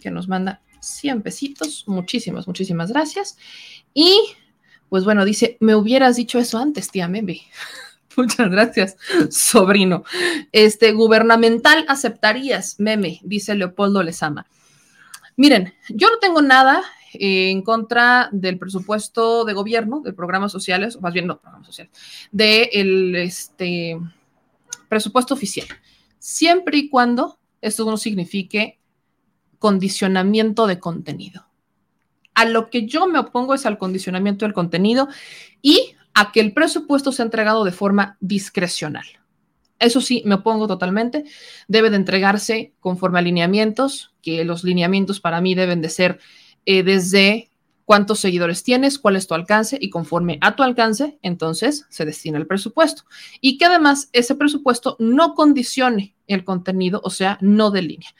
que 0.00 0.10
nos 0.10 0.28
manda 0.28 0.62
100 0.80 1.22
pesitos. 1.22 1.84
Muchísimas, 1.86 2.46
muchísimas 2.46 2.90
gracias. 2.90 3.36
Y 3.94 4.16
pues 4.88 5.04
bueno, 5.04 5.24
dice, 5.24 5.56
me 5.60 5.74
hubieras 5.74 6.16
dicho 6.16 6.38
eso 6.38 6.58
antes, 6.58 6.90
tía 6.90 7.08
Meme. 7.08 7.40
Muchas 8.16 8.50
gracias, 8.50 8.96
sobrino. 9.30 10.02
Este, 10.50 10.92
gubernamental 10.92 11.84
aceptarías, 11.86 12.80
meme, 12.80 13.20
dice 13.22 13.54
Leopoldo 13.54 14.02
Lezama. 14.02 14.44
Miren, 15.36 15.72
yo 15.88 16.10
no 16.10 16.18
tengo 16.18 16.42
nada 16.42 16.82
en 17.12 17.62
contra 17.62 18.28
del 18.32 18.58
presupuesto 18.58 19.44
de 19.44 19.52
gobierno, 19.52 20.00
de 20.00 20.12
programas 20.12 20.50
sociales, 20.50 20.96
o 20.96 21.00
más 21.00 21.14
bien 21.14 21.28
no 21.28 21.40
programas 21.40 21.68
sociales, 21.68 21.92
del 22.32 23.14
este, 23.14 23.96
presupuesto 24.88 25.34
oficial, 25.34 25.68
siempre 26.18 26.78
y 26.78 26.88
cuando 26.88 27.38
esto 27.60 27.84
no 27.84 27.96
signifique 27.96 28.78
condicionamiento 29.58 30.66
de 30.66 30.78
contenido. 30.78 31.46
A 32.34 32.44
lo 32.44 32.70
que 32.70 32.86
yo 32.86 33.06
me 33.08 33.18
opongo 33.18 33.54
es 33.54 33.66
al 33.66 33.78
condicionamiento 33.78 34.44
del 34.44 34.54
contenido 34.54 35.08
y 35.60 35.96
a 36.14 36.32
que 36.32 36.40
el 36.40 36.52
presupuesto 36.52 37.12
sea 37.12 37.24
entregado 37.24 37.64
de 37.64 37.72
forma 37.72 38.16
discrecional. 38.20 39.06
Eso 39.78 40.00
sí, 40.00 40.22
me 40.24 40.36
opongo 40.36 40.66
totalmente. 40.66 41.24
Debe 41.68 41.90
de 41.90 41.96
entregarse 41.96 42.72
conforme 42.80 43.20
a 43.20 43.22
lineamientos, 43.22 44.12
que 44.22 44.44
los 44.44 44.64
lineamientos 44.64 45.20
para 45.20 45.40
mí 45.40 45.54
deben 45.54 45.80
de 45.80 45.88
ser 45.88 46.18
eh, 46.66 46.82
desde 46.82 47.47
cuántos 47.88 48.20
seguidores 48.20 48.64
tienes, 48.64 48.98
cuál 48.98 49.16
es 49.16 49.26
tu 49.26 49.32
alcance 49.32 49.78
y 49.80 49.88
conforme 49.88 50.36
a 50.42 50.54
tu 50.54 50.62
alcance, 50.62 51.18
entonces 51.22 51.86
se 51.88 52.04
destina 52.04 52.36
el 52.36 52.46
presupuesto. 52.46 53.04
Y 53.40 53.56
que 53.56 53.64
además 53.64 54.10
ese 54.12 54.34
presupuesto 54.34 54.96
no 54.98 55.32
condicione 55.32 56.14
el 56.26 56.44
contenido, 56.44 57.00
o 57.02 57.08
sea, 57.08 57.38
no 57.40 57.70
de 57.70 57.80
línea. 57.80 58.10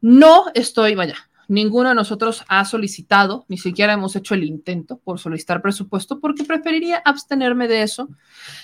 No 0.00 0.46
estoy, 0.54 0.94
vaya, 0.94 1.16
ninguno 1.46 1.90
de 1.90 1.94
nosotros 1.94 2.42
ha 2.48 2.64
solicitado, 2.64 3.44
ni 3.48 3.58
siquiera 3.58 3.92
hemos 3.92 4.16
hecho 4.16 4.32
el 4.32 4.44
intento 4.44 4.96
por 4.96 5.18
solicitar 5.18 5.60
presupuesto, 5.60 6.18
porque 6.18 6.44
preferiría 6.44 7.02
abstenerme 7.04 7.68
de 7.68 7.82
eso, 7.82 8.08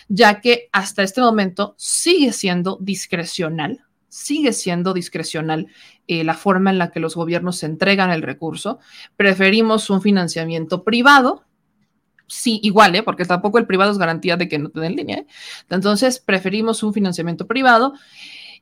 ya 0.08 0.40
que 0.40 0.70
hasta 0.72 1.02
este 1.02 1.20
momento 1.20 1.74
sigue 1.76 2.32
siendo 2.32 2.78
discrecional, 2.80 3.84
sigue 4.12 4.52
siendo 4.52 4.92
discrecional 4.92 5.68
eh, 6.06 6.22
la 6.22 6.34
forma 6.34 6.68
en 6.68 6.76
la 6.76 6.90
que 6.90 7.00
los 7.00 7.16
gobiernos 7.16 7.62
entregan 7.62 8.10
el 8.10 8.20
recurso. 8.20 8.78
Preferimos 9.16 9.88
un 9.88 10.02
financiamiento 10.02 10.84
privado. 10.84 11.44
Sí, 12.26 12.60
igual, 12.62 12.94
¿eh? 12.94 13.02
porque 13.02 13.24
tampoco 13.24 13.56
el 13.56 13.66
privado 13.66 13.90
es 13.90 13.96
garantía 13.96 14.36
de 14.36 14.48
que 14.48 14.58
no 14.58 14.68
te 14.68 14.80
den 14.80 14.96
línea. 14.96 15.20
¿eh? 15.20 15.26
Entonces, 15.70 16.20
preferimos 16.20 16.82
un 16.82 16.92
financiamiento 16.92 17.46
privado 17.46 17.94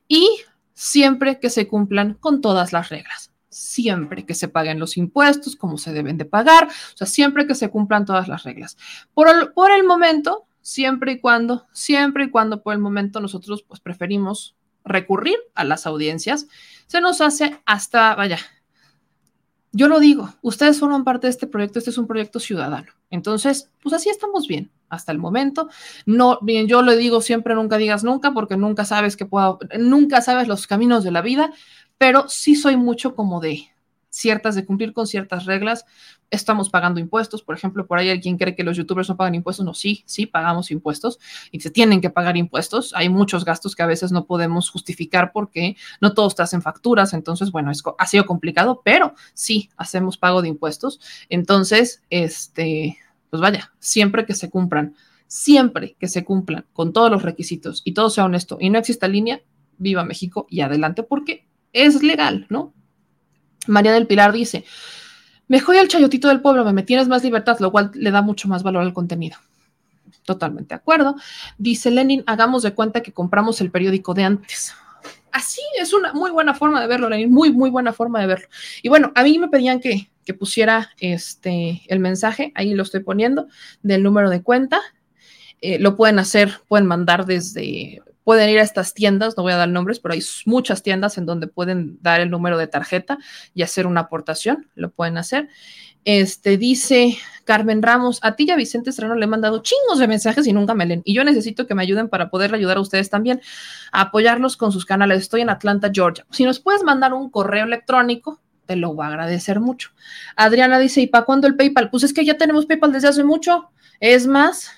y 0.07 0.25
siempre 0.73 1.37
que 1.41 1.49
se 1.49 1.67
cumplan 1.67 2.13
con 2.13 2.39
todas 2.39 2.71
las 2.71 2.87
reglas 2.89 3.27
siempre 3.53 4.25
que 4.25 4.33
se 4.33 4.47
paguen 4.47 4.79
los 4.79 4.95
impuestos, 4.95 5.57
como 5.57 5.77
se 5.77 5.91
deben 5.91 6.17
de 6.17 6.23
pagar, 6.23 6.67
o 6.67 6.97
sea, 6.97 7.05
siempre 7.05 7.45
que 7.45 7.53
se 7.53 7.69
cumplan 7.69 8.05
todas 8.05 8.29
las 8.29 8.43
reglas. 8.43 8.77
Por 9.13 9.27
el, 9.27 9.51
por 9.51 9.71
el 9.71 9.83
momento, 9.83 10.45
siempre 10.61 11.11
y 11.11 11.19
cuando, 11.19 11.67
siempre 11.73 12.23
y 12.23 12.29
cuando 12.29 12.63
por 12.63 12.73
el 12.73 12.79
momento 12.79 13.19
nosotros 13.19 13.65
pues 13.67 13.81
preferimos 13.81 14.55
recurrir 14.83 15.37
a 15.55 15.63
las 15.63 15.85
audiencias, 15.85 16.47
se 16.87 17.01
nos 17.01 17.21
hace 17.21 17.59
hasta, 17.65 18.15
vaya, 18.15 18.39
yo 19.71 19.87
lo 19.87 19.99
digo, 19.99 20.33
ustedes 20.41 20.79
forman 20.79 21.03
parte 21.03 21.27
de 21.27 21.31
este 21.31 21.47
proyecto, 21.47 21.79
este 21.79 21.91
es 21.91 21.97
un 21.97 22.07
proyecto 22.07 22.39
ciudadano. 22.39 22.91
Entonces, 23.09 23.69
pues 23.81 23.93
así 23.93 24.09
estamos 24.09 24.47
bien 24.47 24.69
hasta 24.89 25.13
el 25.13 25.17
momento. 25.17 25.69
No, 26.05 26.39
bien, 26.41 26.67
yo 26.67 26.81
le 26.81 26.97
digo 26.97 27.21
siempre, 27.21 27.55
nunca 27.55 27.77
digas 27.77 28.03
nunca, 28.03 28.33
porque 28.33 28.57
nunca 28.57 28.83
sabes 28.83 29.15
que 29.15 29.25
pueda, 29.25 29.57
nunca 29.79 30.21
sabes 30.21 30.47
los 30.49 30.67
caminos 30.67 31.03
de 31.03 31.11
la 31.11 31.21
vida 31.21 31.51
pero 32.01 32.27
sí 32.27 32.55
soy 32.55 32.77
mucho 32.77 33.13
como 33.13 33.39
de 33.39 33.69
ciertas, 34.11 34.55
de 34.55 34.65
cumplir 34.65 34.93
con 34.93 35.07
ciertas 35.07 35.45
reglas. 35.45 35.85
Estamos 36.29 36.69
pagando 36.69 36.99
impuestos, 36.99 37.41
por 37.41 37.55
ejemplo, 37.55 37.87
por 37.87 37.97
ahí 37.97 38.09
alguien 38.09 38.37
cree 38.37 38.55
que 38.55 38.63
los 38.63 38.77
youtubers 38.77 39.09
no 39.09 39.17
pagan 39.17 39.33
impuestos. 39.33 39.65
No, 39.65 39.73
sí, 39.73 40.03
sí, 40.05 40.27
pagamos 40.27 40.69
impuestos 40.69 41.17
y 41.49 41.61
se 41.61 41.71
tienen 41.71 42.01
que 42.01 42.09
pagar 42.09 42.37
impuestos. 42.37 42.93
Hay 42.93 43.09
muchos 43.09 43.43
gastos 43.43 43.75
que 43.75 43.81
a 43.81 43.87
veces 43.87 44.11
no 44.11 44.25
podemos 44.25 44.69
justificar 44.69 45.31
porque 45.31 45.75
no 45.99 46.13
todos 46.13 46.35
te 46.35 46.43
hacen 46.43 46.61
facturas. 46.61 47.13
Entonces, 47.13 47.51
bueno, 47.51 47.71
es, 47.71 47.81
ha 47.97 48.05
sido 48.05 48.25
complicado, 48.25 48.81
pero 48.85 49.15
sí 49.33 49.69
hacemos 49.77 50.17
pago 50.17 50.41
de 50.41 50.49
impuestos. 50.49 50.99
Entonces, 51.29 52.03
este, 52.09 52.97
pues 53.29 53.41
vaya, 53.41 53.73
siempre 53.79 54.25
que 54.25 54.35
se 54.35 54.49
cumplan, 54.49 54.95
siempre 55.25 55.95
que 55.97 56.09
se 56.09 56.25
cumplan 56.25 56.65
con 56.73 56.91
todos 56.91 57.09
los 57.09 57.23
requisitos 57.23 57.81
y 57.85 57.93
todo 57.93 58.09
sea 58.09 58.25
honesto 58.25 58.57
y 58.59 58.69
no 58.69 58.77
exista 58.77 59.07
línea, 59.07 59.41
viva 59.77 60.03
México 60.03 60.45
y 60.49 60.59
adelante, 60.59 61.01
porque 61.01 61.47
es 61.71 62.03
legal, 62.03 62.45
¿no? 62.49 62.73
María 63.67 63.93
del 63.93 64.07
Pilar 64.07 64.31
dice, 64.31 64.65
mejor 65.47 65.77
al 65.77 65.87
chayotito 65.87 66.27
del 66.27 66.41
pueblo, 66.41 66.69
me 66.71 66.83
tienes 66.83 67.07
más 67.07 67.23
libertad, 67.23 67.59
lo 67.59 67.71
cual 67.71 67.91
le 67.93 68.11
da 68.11 68.21
mucho 68.21 68.47
más 68.47 68.63
valor 68.63 68.83
al 68.83 68.93
contenido. 68.93 69.37
Totalmente 70.25 70.69
de 70.69 70.75
acuerdo. 70.75 71.15
Dice 71.57 71.91
Lenin, 71.91 72.23
hagamos 72.27 72.63
de 72.63 72.73
cuenta 72.73 73.01
que 73.01 73.11
compramos 73.11 73.59
el 73.61 73.71
periódico 73.71 74.13
de 74.13 74.23
antes. 74.23 74.73
Así 75.31 75.61
es 75.79 75.93
una 75.93 76.13
muy 76.13 76.29
buena 76.29 76.53
forma 76.53 76.81
de 76.81 76.87
verlo, 76.87 77.09
Lenin, 77.09 77.31
muy, 77.31 77.51
muy 77.51 77.69
buena 77.69 77.93
forma 77.93 78.19
de 78.19 78.27
verlo. 78.27 78.47
Y 78.81 78.89
bueno, 78.89 79.11
a 79.15 79.23
mí 79.23 79.39
me 79.39 79.47
pedían 79.47 79.79
que, 79.79 80.09
que 80.25 80.33
pusiera 80.33 80.89
este, 80.99 81.81
el 81.87 81.99
mensaje, 81.99 82.51
ahí 82.55 82.73
lo 82.73 82.83
estoy 82.83 83.01
poniendo, 83.01 83.47
del 83.81 84.03
número 84.03 84.29
de 84.29 84.41
cuenta. 84.41 84.81
Eh, 85.61 85.79
lo 85.79 85.95
pueden 85.95 86.19
hacer, 86.19 86.59
pueden 86.67 86.87
mandar 86.87 87.25
desde 87.25 88.01
pueden 88.23 88.49
ir 88.49 88.59
a 88.59 88.63
estas 88.63 88.93
tiendas, 88.93 89.35
no 89.37 89.43
voy 89.43 89.53
a 89.53 89.57
dar 89.57 89.69
nombres, 89.69 89.99
pero 89.99 90.13
hay 90.13 90.23
muchas 90.45 90.83
tiendas 90.83 91.17
en 91.17 91.25
donde 91.25 91.47
pueden 91.47 91.97
dar 92.01 92.21
el 92.21 92.29
número 92.29 92.57
de 92.57 92.67
tarjeta 92.67 93.17
y 93.53 93.63
hacer 93.63 93.87
una 93.87 94.01
aportación, 94.01 94.67
lo 94.75 94.91
pueden 94.91 95.17
hacer. 95.17 95.49
Este 96.03 96.57
dice 96.57 97.17
Carmen 97.45 97.83
Ramos, 97.83 98.19
a 98.23 98.35
ti 98.35 98.45
y 98.47 98.51
a 98.51 98.55
Vicente 98.55 98.91
Serrano 98.91 99.15
le 99.15 99.25
he 99.25 99.27
mandado 99.27 99.61
chingos 99.61 99.99
de 99.99 100.07
mensajes 100.07 100.47
y 100.47 100.53
nunca 100.53 100.73
me 100.73 100.85
leen. 100.85 101.01
Y 101.05 101.13
yo 101.13 101.23
necesito 101.23 101.67
que 101.67 101.75
me 101.75 101.83
ayuden 101.83 102.09
para 102.09 102.29
poder 102.29 102.53
ayudar 102.55 102.77
a 102.77 102.81
ustedes 102.81 103.09
también 103.09 103.41
a 103.91 104.01
apoyarlos 104.01 104.57
con 104.57 104.71
sus 104.71 104.85
canales. 104.85 105.19
Estoy 105.19 105.41
en 105.41 105.51
Atlanta, 105.51 105.91
Georgia. 105.93 106.25
Si 106.31 106.43
nos 106.43 106.59
puedes 106.59 106.83
mandar 106.83 107.13
un 107.13 107.29
correo 107.29 107.65
electrónico, 107.65 108.39
te 108.65 108.75
lo 108.75 108.93
voy 108.93 109.05
a 109.05 109.09
agradecer 109.09 109.59
mucho. 109.59 109.91
Adriana 110.35 110.79
dice, 110.79 111.01
¿y 111.01 111.07
para 111.07 111.25
cuándo 111.25 111.45
el 111.45 111.55
PayPal? 111.55 111.91
Pues 111.91 112.03
es 112.03 112.13
que 112.13 112.25
ya 112.25 112.37
tenemos 112.37 112.65
PayPal 112.65 112.93
desde 112.93 113.09
hace 113.09 113.23
mucho. 113.23 113.69
Es 113.99 114.25
más, 114.25 114.71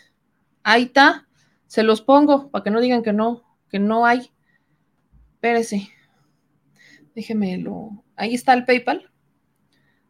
ahí 0.63 0.83
está 0.83 1.25
se 1.73 1.81
los 1.81 2.01
pongo 2.01 2.51
para 2.51 2.63
que 2.63 2.69
no 2.69 2.79
digan 2.79 3.01
que 3.01 3.13
no, 3.13 3.41
que 3.67 3.79
no 3.79 4.05
hay. 4.05 4.29
Espérese. 5.33 5.89
Déjemelo. 7.15 8.03
Ahí 8.15 8.35
está 8.35 8.53
el 8.53 8.63
PayPal. 8.63 9.09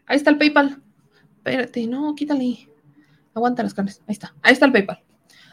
Ahí 0.06 0.18
está 0.18 0.30
el 0.30 0.38
PayPal. 0.38 0.84
Espérate, 1.38 1.88
no, 1.88 2.16
quítale. 2.16 2.68
Aguanta 3.34 3.64
las 3.64 3.74
carnes. 3.74 4.02
Ahí 4.08 4.12
está. 4.12 4.36
Ahí 4.42 4.52
está 4.52 4.66
el 4.66 4.74
PayPal. 4.74 5.02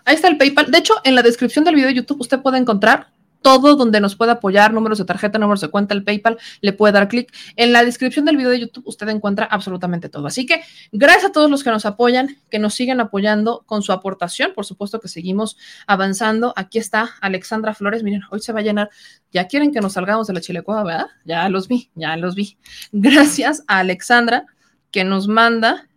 Ahí 0.05 0.17
está 0.17 0.27
el 0.27 0.37
PayPal. 0.37 0.73
De 0.73 0.79
hecho, 0.79 0.95
en 1.05 1.15
la 1.15 1.23
descripción 1.23 1.65
del 1.65 1.77
video 1.77 1.87
de 1.87 1.95
YouTube 1.95 2.23
usted 2.23 2.43
puede 2.43 2.59
encontrar 2.59 3.13
todo 3.43 3.77
donde 3.77 4.01
nos 4.01 4.17
puede 4.17 4.33
apoyar, 4.33 4.73
números 4.73 4.99
de 4.99 5.05
tarjeta, 5.05 5.39
números 5.39 5.61
de 5.61 5.69
cuenta, 5.69 5.95
el 5.95 6.05
PayPal, 6.05 6.39
le 6.61 6.73
puede 6.73 6.93
dar 6.93 7.09
clic. 7.09 7.33
En 7.57 7.73
la 7.73 7.85
descripción 7.85 8.25
del 8.25 8.37
video 8.37 8.51
de 8.51 8.61
YouTube 8.61 8.87
usted 8.87 9.09
encuentra 9.09 9.47
absolutamente 9.47 10.09
todo. 10.09 10.27
Así 10.27 10.47
que 10.47 10.63
gracias 10.93 11.27
a 11.27 11.33
todos 11.33 11.51
los 11.51 11.65
que 11.65 11.71
nos 11.71 11.87
apoyan, 11.87 12.37
que 12.51 12.59
nos 12.59 12.75
siguen 12.75 13.01
apoyando 13.01 13.65
con 13.67 13.83
su 13.83 13.93
aportación. 13.93 14.53
Por 14.55 14.67
supuesto 14.67 15.01
que 15.01 15.09
seguimos 15.09 15.57
avanzando. 15.87 16.53
Aquí 16.57 16.79
está 16.79 17.11
Alexandra 17.21 17.75
Flores. 17.75 18.03
Miren, 18.03 18.23
hoy 18.31 18.41
se 18.41 18.53
va 18.53 18.61
a 18.61 18.63
llenar. 18.63 18.91
Ya 19.33 19.47
quieren 19.47 19.73
que 19.73 19.81
nos 19.81 19.95
salgamos 19.95 20.27
de 20.27 20.35
la 20.35 20.41
chilecueva, 20.41 20.83
¿verdad? 20.85 21.07
Ya 21.25 21.49
los 21.49 21.69
vi, 21.69 21.91
ya 21.95 22.17
los 22.17 22.35
vi. 22.35 22.59
Gracias 22.93 23.63
a 23.67 23.79
Alexandra 23.79 24.47
que 24.91 25.05
nos 25.05 25.29
manda 25.29 25.89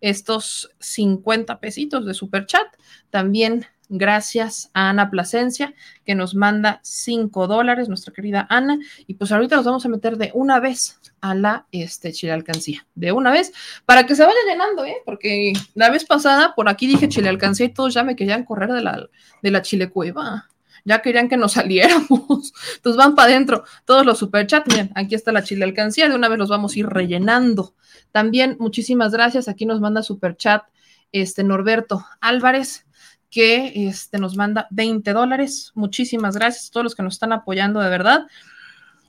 estos 0.00 0.70
50 0.78 1.60
pesitos 1.60 2.06
de 2.06 2.14
super 2.14 2.46
chat. 2.46 2.66
También 3.10 3.66
Gracias 3.90 4.70
a 4.74 4.90
Ana 4.90 5.10
Plasencia, 5.10 5.72
que 6.04 6.14
nos 6.14 6.34
manda 6.34 6.80
5 6.82 7.46
dólares, 7.46 7.88
nuestra 7.88 8.12
querida 8.12 8.46
Ana. 8.50 8.78
Y 9.06 9.14
pues 9.14 9.32
ahorita 9.32 9.56
nos 9.56 9.64
vamos 9.64 9.86
a 9.86 9.88
meter 9.88 10.18
de 10.18 10.30
una 10.34 10.60
vez 10.60 11.00
a 11.22 11.34
la 11.34 11.66
este, 11.72 12.12
chile 12.12 12.32
alcancía. 12.32 12.86
De 12.94 13.12
una 13.12 13.30
vez, 13.30 13.52
para 13.86 14.04
que 14.04 14.14
se 14.14 14.24
vaya 14.24 14.38
llenando, 14.46 14.84
¿eh? 14.84 14.96
Porque 15.06 15.54
la 15.74 15.90
vez 15.90 16.04
pasada 16.04 16.54
por 16.54 16.68
aquí 16.68 16.86
dije 16.86 17.08
chile 17.08 17.30
alcancía 17.30 17.66
y 17.66 17.72
todos 17.72 17.94
ya 17.94 18.04
me 18.04 18.14
querían 18.14 18.44
correr 18.44 18.70
de 18.72 18.82
la, 18.82 19.08
de 19.42 19.50
la 19.50 19.62
chile 19.62 19.88
cueva. 19.88 20.48
Ya 20.84 21.00
querían 21.00 21.30
que 21.30 21.38
nos 21.38 21.52
saliéramos. 21.52 22.52
Entonces 22.76 22.96
van 22.96 23.14
para 23.14 23.30
adentro 23.30 23.64
todos 23.86 24.04
los 24.04 24.18
superchats. 24.18 24.68
Miren, 24.68 24.92
aquí 24.96 25.14
está 25.14 25.32
la 25.32 25.42
chile 25.42 25.64
alcancía. 25.64 26.10
De 26.10 26.14
una 26.14 26.28
vez 26.28 26.38
los 26.38 26.50
vamos 26.50 26.74
a 26.74 26.78
ir 26.78 26.86
rellenando. 26.86 27.74
También 28.12 28.56
muchísimas 28.60 29.12
gracias. 29.12 29.48
Aquí 29.48 29.64
nos 29.64 29.80
manda 29.80 30.02
superchat 30.02 30.64
este 31.10 31.42
Norberto 31.42 32.04
Álvarez 32.20 32.84
que 33.30 33.88
este, 33.88 34.18
nos 34.18 34.36
manda 34.36 34.66
20 34.70 35.12
dólares. 35.12 35.72
Muchísimas 35.74 36.36
gracias 36.36 36.68
a 36.68 36.72
todos 36.72 36.84
los 36.84 36.94
que 36.94 37.02
nos 37.02 37.14
están 37.14 37.32
apoyando 37.32 37.80
de 37.80 37.90
verdad. 37.90 38.26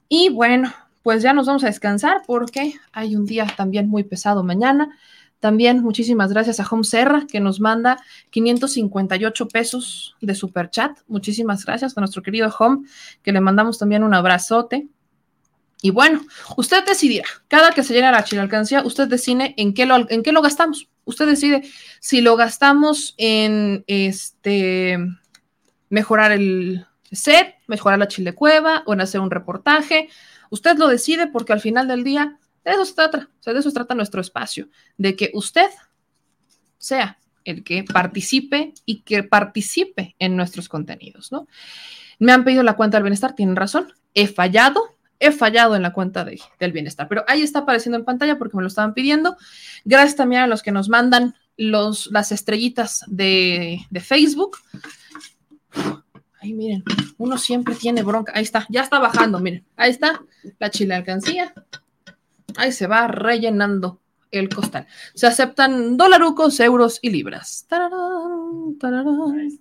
Y 0.07 0.29
bueno, 0.29 0.73
pues 1.03 1.21
ya 1.21 1.33
nos 1.33 1.47
vamos 1.47 1.63
a 1.63 1.67
descansar 1.67 2.21
porque 2.25 2.73
hay 2.91 3.15
un 3.15 3.25
día 3.25 3.47
también 3.55 3.87
muy 3.87 4.03
pesado 4.03 4.43
mañana. 4.43 4.97
También 5.39 5.81
muchísimas 5.81 6.33
gracias 6.33 6.59
a 6.59 6.67
Home 6.69 6.83
Serra 6.83 7.25
que 7.25 7.39
nos 7.39 7.61
manda 7.61 8.03
558 8.29 9.47
pesos 9.47 10.15
de 10.19 10.35
super 10.35 10.69
chat. 10.69 10.97
Muchísimas 11.07 11.65
gracias 11.65 11.97
a 11.97 12.01
nuestro 12.01 12.21
querido 12.21 12.53
Home 12.59 12.85
que 13.23 13.31
le 13.31 13.39
mandamos 13.39 13.77
también 13.77 14.03
un 14.03 14.13
abrazote. 14.13 14.87
Y 15.81 15.91
bueno, 15.91 16.21
usted 16.57 16.83
decidirá, 16.85 17.25
cada 17.47 17.71
que 17.71 17.83
se 17.83 17.93
llena 17.93 18.11
la 18.11 18.25
chile 18.25 18.41
alcancía, 18.41 18.83
usted 18.83 19.07
decide 19.07 19.53
en 19.55 19.73
qué 19.73 19.85
lo, 19.85 20.09
en 20.09 20.23
qué 20.23 20.33
lo 20.33 20.41
gastamos. 20.41 20.89
Usted 21.09 21.25
decide 21.25 21.63
si 21.99 22.21
lo 22.21 22.35
gastamos 22.35 23.15
en 23.17 23.83
este 23.87 24.99
mejorar 25.89 26.31
el 26.31 26.85
set, 27.11 27.55
mejorar 27.65 27.97
la 27.97 28.07
chile 28.07 28.35
cueva 28.35 28.83
o 28.85 28.93
en 28.93 29.01
hacer 29.01 29.19
un 29.19 29.31
reportaje. 29.31 30.09
Usted 30.51 30.77
lo 30.77 30.87
decide 30.87 31.25
porque 31.25 31.51
al 31.51 31.61
final 31.61 31.87
del 31.87 32.03
día 32.03 32.37
de 32.63 32.71
eso 32.73 32.85
se 32.85 32.93
trata, 32.93 33.27
o 33.39 33.43
sea, 33.43 33.53
de 33.53 33.59
eso 33.59 33.71
se 33.71 33.73
trata 33.73 33.95
nuestro 33.95 34.21
espacio, 34.21 34.69
de 34.97 35.15
que 35.15 35.31
usted 35.33 35.71
sea 36.77 37.17
el 37.43 37.63
que 37.63 37.83
participe 37.83 38.75
y 38.85 39.01
que 39.01 39.23
participe 39.23 40.15
en 40.19 40.35
nuestros 40.35 40.69
contenidos, 40.69 41.31
¿no? 41.31 41.47
Me 42.19 42.33
han 42.33 42.43
pedido 42.43 42.61
la 42.61 42.75
cuenta 42.75 42.97
del 42.97 43.03
bienestar, 43.03 43.33
tienen 43.33 43.55
razón, 43.55 43.91
he 44.13 44.27
fallado, 44.27 44.95
he 45.19 45.31
fallado 45.31 45.75
en 45.75 45.81
la 45.81 45.93
cuenta 45.93 46.23
de, 46.23 46.39
del 46.59 46.71
bienestar, 46.71 47.07
pero 47.07 47.23
ahí 47.27 47.41
está 47.41 47.59
apareciendo 47.59 47.97
en 47.97 48.05
pantalla 48.05 48.37
porque 48.37 48.55
me 48.55 48.63
lo 48.63 48.67
estaban 48.67 48.93
pidiendo. 48.93 49.37
Gracias 49.85 50.15
también 50.15 50.41
a 50.41 50.47
los 50.47 50.63
que 50.63 50.71
nos 50.71 50.89
mandan 50.89 51.35
los, 51.57 52.07
las 52.11 52.31
estrellitas 52.31 53.03
de, 53.07 53.81
de 53.89 53.99
Facebook. 53.99 54.57
Ahí 56.41 56.53
miren, 56.53 56.83
uno 57.17 57.37
siempre 57.37 57.75
tiene 57.75 58.01
bronca. 58.01 58.31
Ahí 58.33 58.43
está, 58.43 58.65
ya 58.69 58.81
está 58.81 58.99
bajando, 58.99 59.39
miren. 59.39 59.65
Ahí 59.75 59.91
está 59.91 60.21
la 60.57 60.69
chile 60.69 60.95
alcancía. 60.95 61.53
Ahí 62.55 62.71
se 62.71 62.87
va 62.87 63.07
rellenando 63.07 63.99
el 64.31 64.49
costal. 64.49 64.87
Se 65.13 65.27
aceptan 65.27 65.97
dolarucos, 65.97 66.59
euros 66.59 66.99
y 67.01 67.09
libras. 67.09 67.65
Tararán, 67.67 68.77
tararán, 68.79 69.59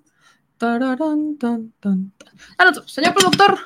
tararán, 0.57 1.39
tan. 1.39 2.13
Ah, 2.59 2.73
señor 2.87 3.15
productor, 3.15 3.59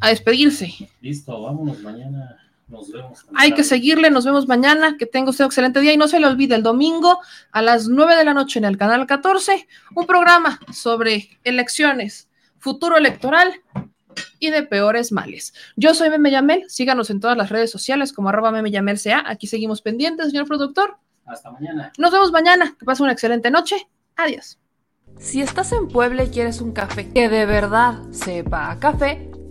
a 0.00 0.08
despedirse. 0.08 0.72
Listo, 1.00 1.42
vámonos 1.42 1.80
mañana. 1.80 2.38
Nos 2.68 2.92
vemos. 2.92 3.24
Hay 3.34 3.52
que 3.52 3.64
seguirle, 3.64 4.10
nos 4.10 4.24
vemos 4.24 4.46
mañana. 4.46 4.96
Que 4.98 5.06
tenga 5.06 5.30
usted 5.30 5.44
un 5.44 5.48
excelente 5.48 5.80
día 5.80 5.92
y 5.92 5.96
no 5.96 6.06
se 6.06 6.20
le 6.20 6.26
olvide 6.26 6.54
el 6.54 6.62
domingo 6.62 7.18
a 7.50 7.62
las 7.62 7.88
9 7.88 8.16
de 8.16 8.24
la 8.24 8.34
noche 8.34 8.58
en 8.58 8.66
el 8.66 8.76
canal 8.76 9.06
14, 9.06 9.66
un 9.94 10.06
programa 10.06 10.60
sobre 10.72 11.30
elecciones, 11.44 12.28
futuro 12.58 12.96
electoral 12.96 13.52
y 14.38 14.50
de 14.50 14.62
peores 14.62 15.12
males. 15.12 15.54
Yo 15.76 15.94
soy 15.94 16.10
Meme 16.10 16.30
Yamel, 16.30 16.64
síganos 16.68 17.08
en 17.10 17.20
todas 17.20 17.36
las 17.36 17.48
redes 17.48 17.70
sociales 17.70 18.12
como 18.12 18.28
arroba 18.28 18.50
Meme 18.50 18.70
Yamel 18.70 18.98
sea. 18.98 19.24
Aquí 19.26 19.46
seguimos 19.46 19.80
pendientes, 19.80 20.26
señor 20.26 20.46
productor. 20.46 20.98
Hasta 21.24 21.50
mañana. 21.50 21.92
Nos 21.98 22.12
vemos 22.12 22.32
mañana. 22.32 22.74
Que 22.78 22.84
pase 22.84 23.02
una 23.02 23.12
excelente 23.12 23.50
noche. 23.50 23.88
Adiós. 24.16 24.58
Si 25.18 25.40
estás 25.40 25.72
en 25.72 25.88
Puebla 25.88 26.24
y 26.24 26.28
quieres 26.28 26.60
un 26.60 26.72
café 26.72 27.10
que 27.10 27.28
de 27.28 27.44
verdad 27.44 28.00
sepa 28.12 28.70
a 28.70 28.78
café, 28.78 29.30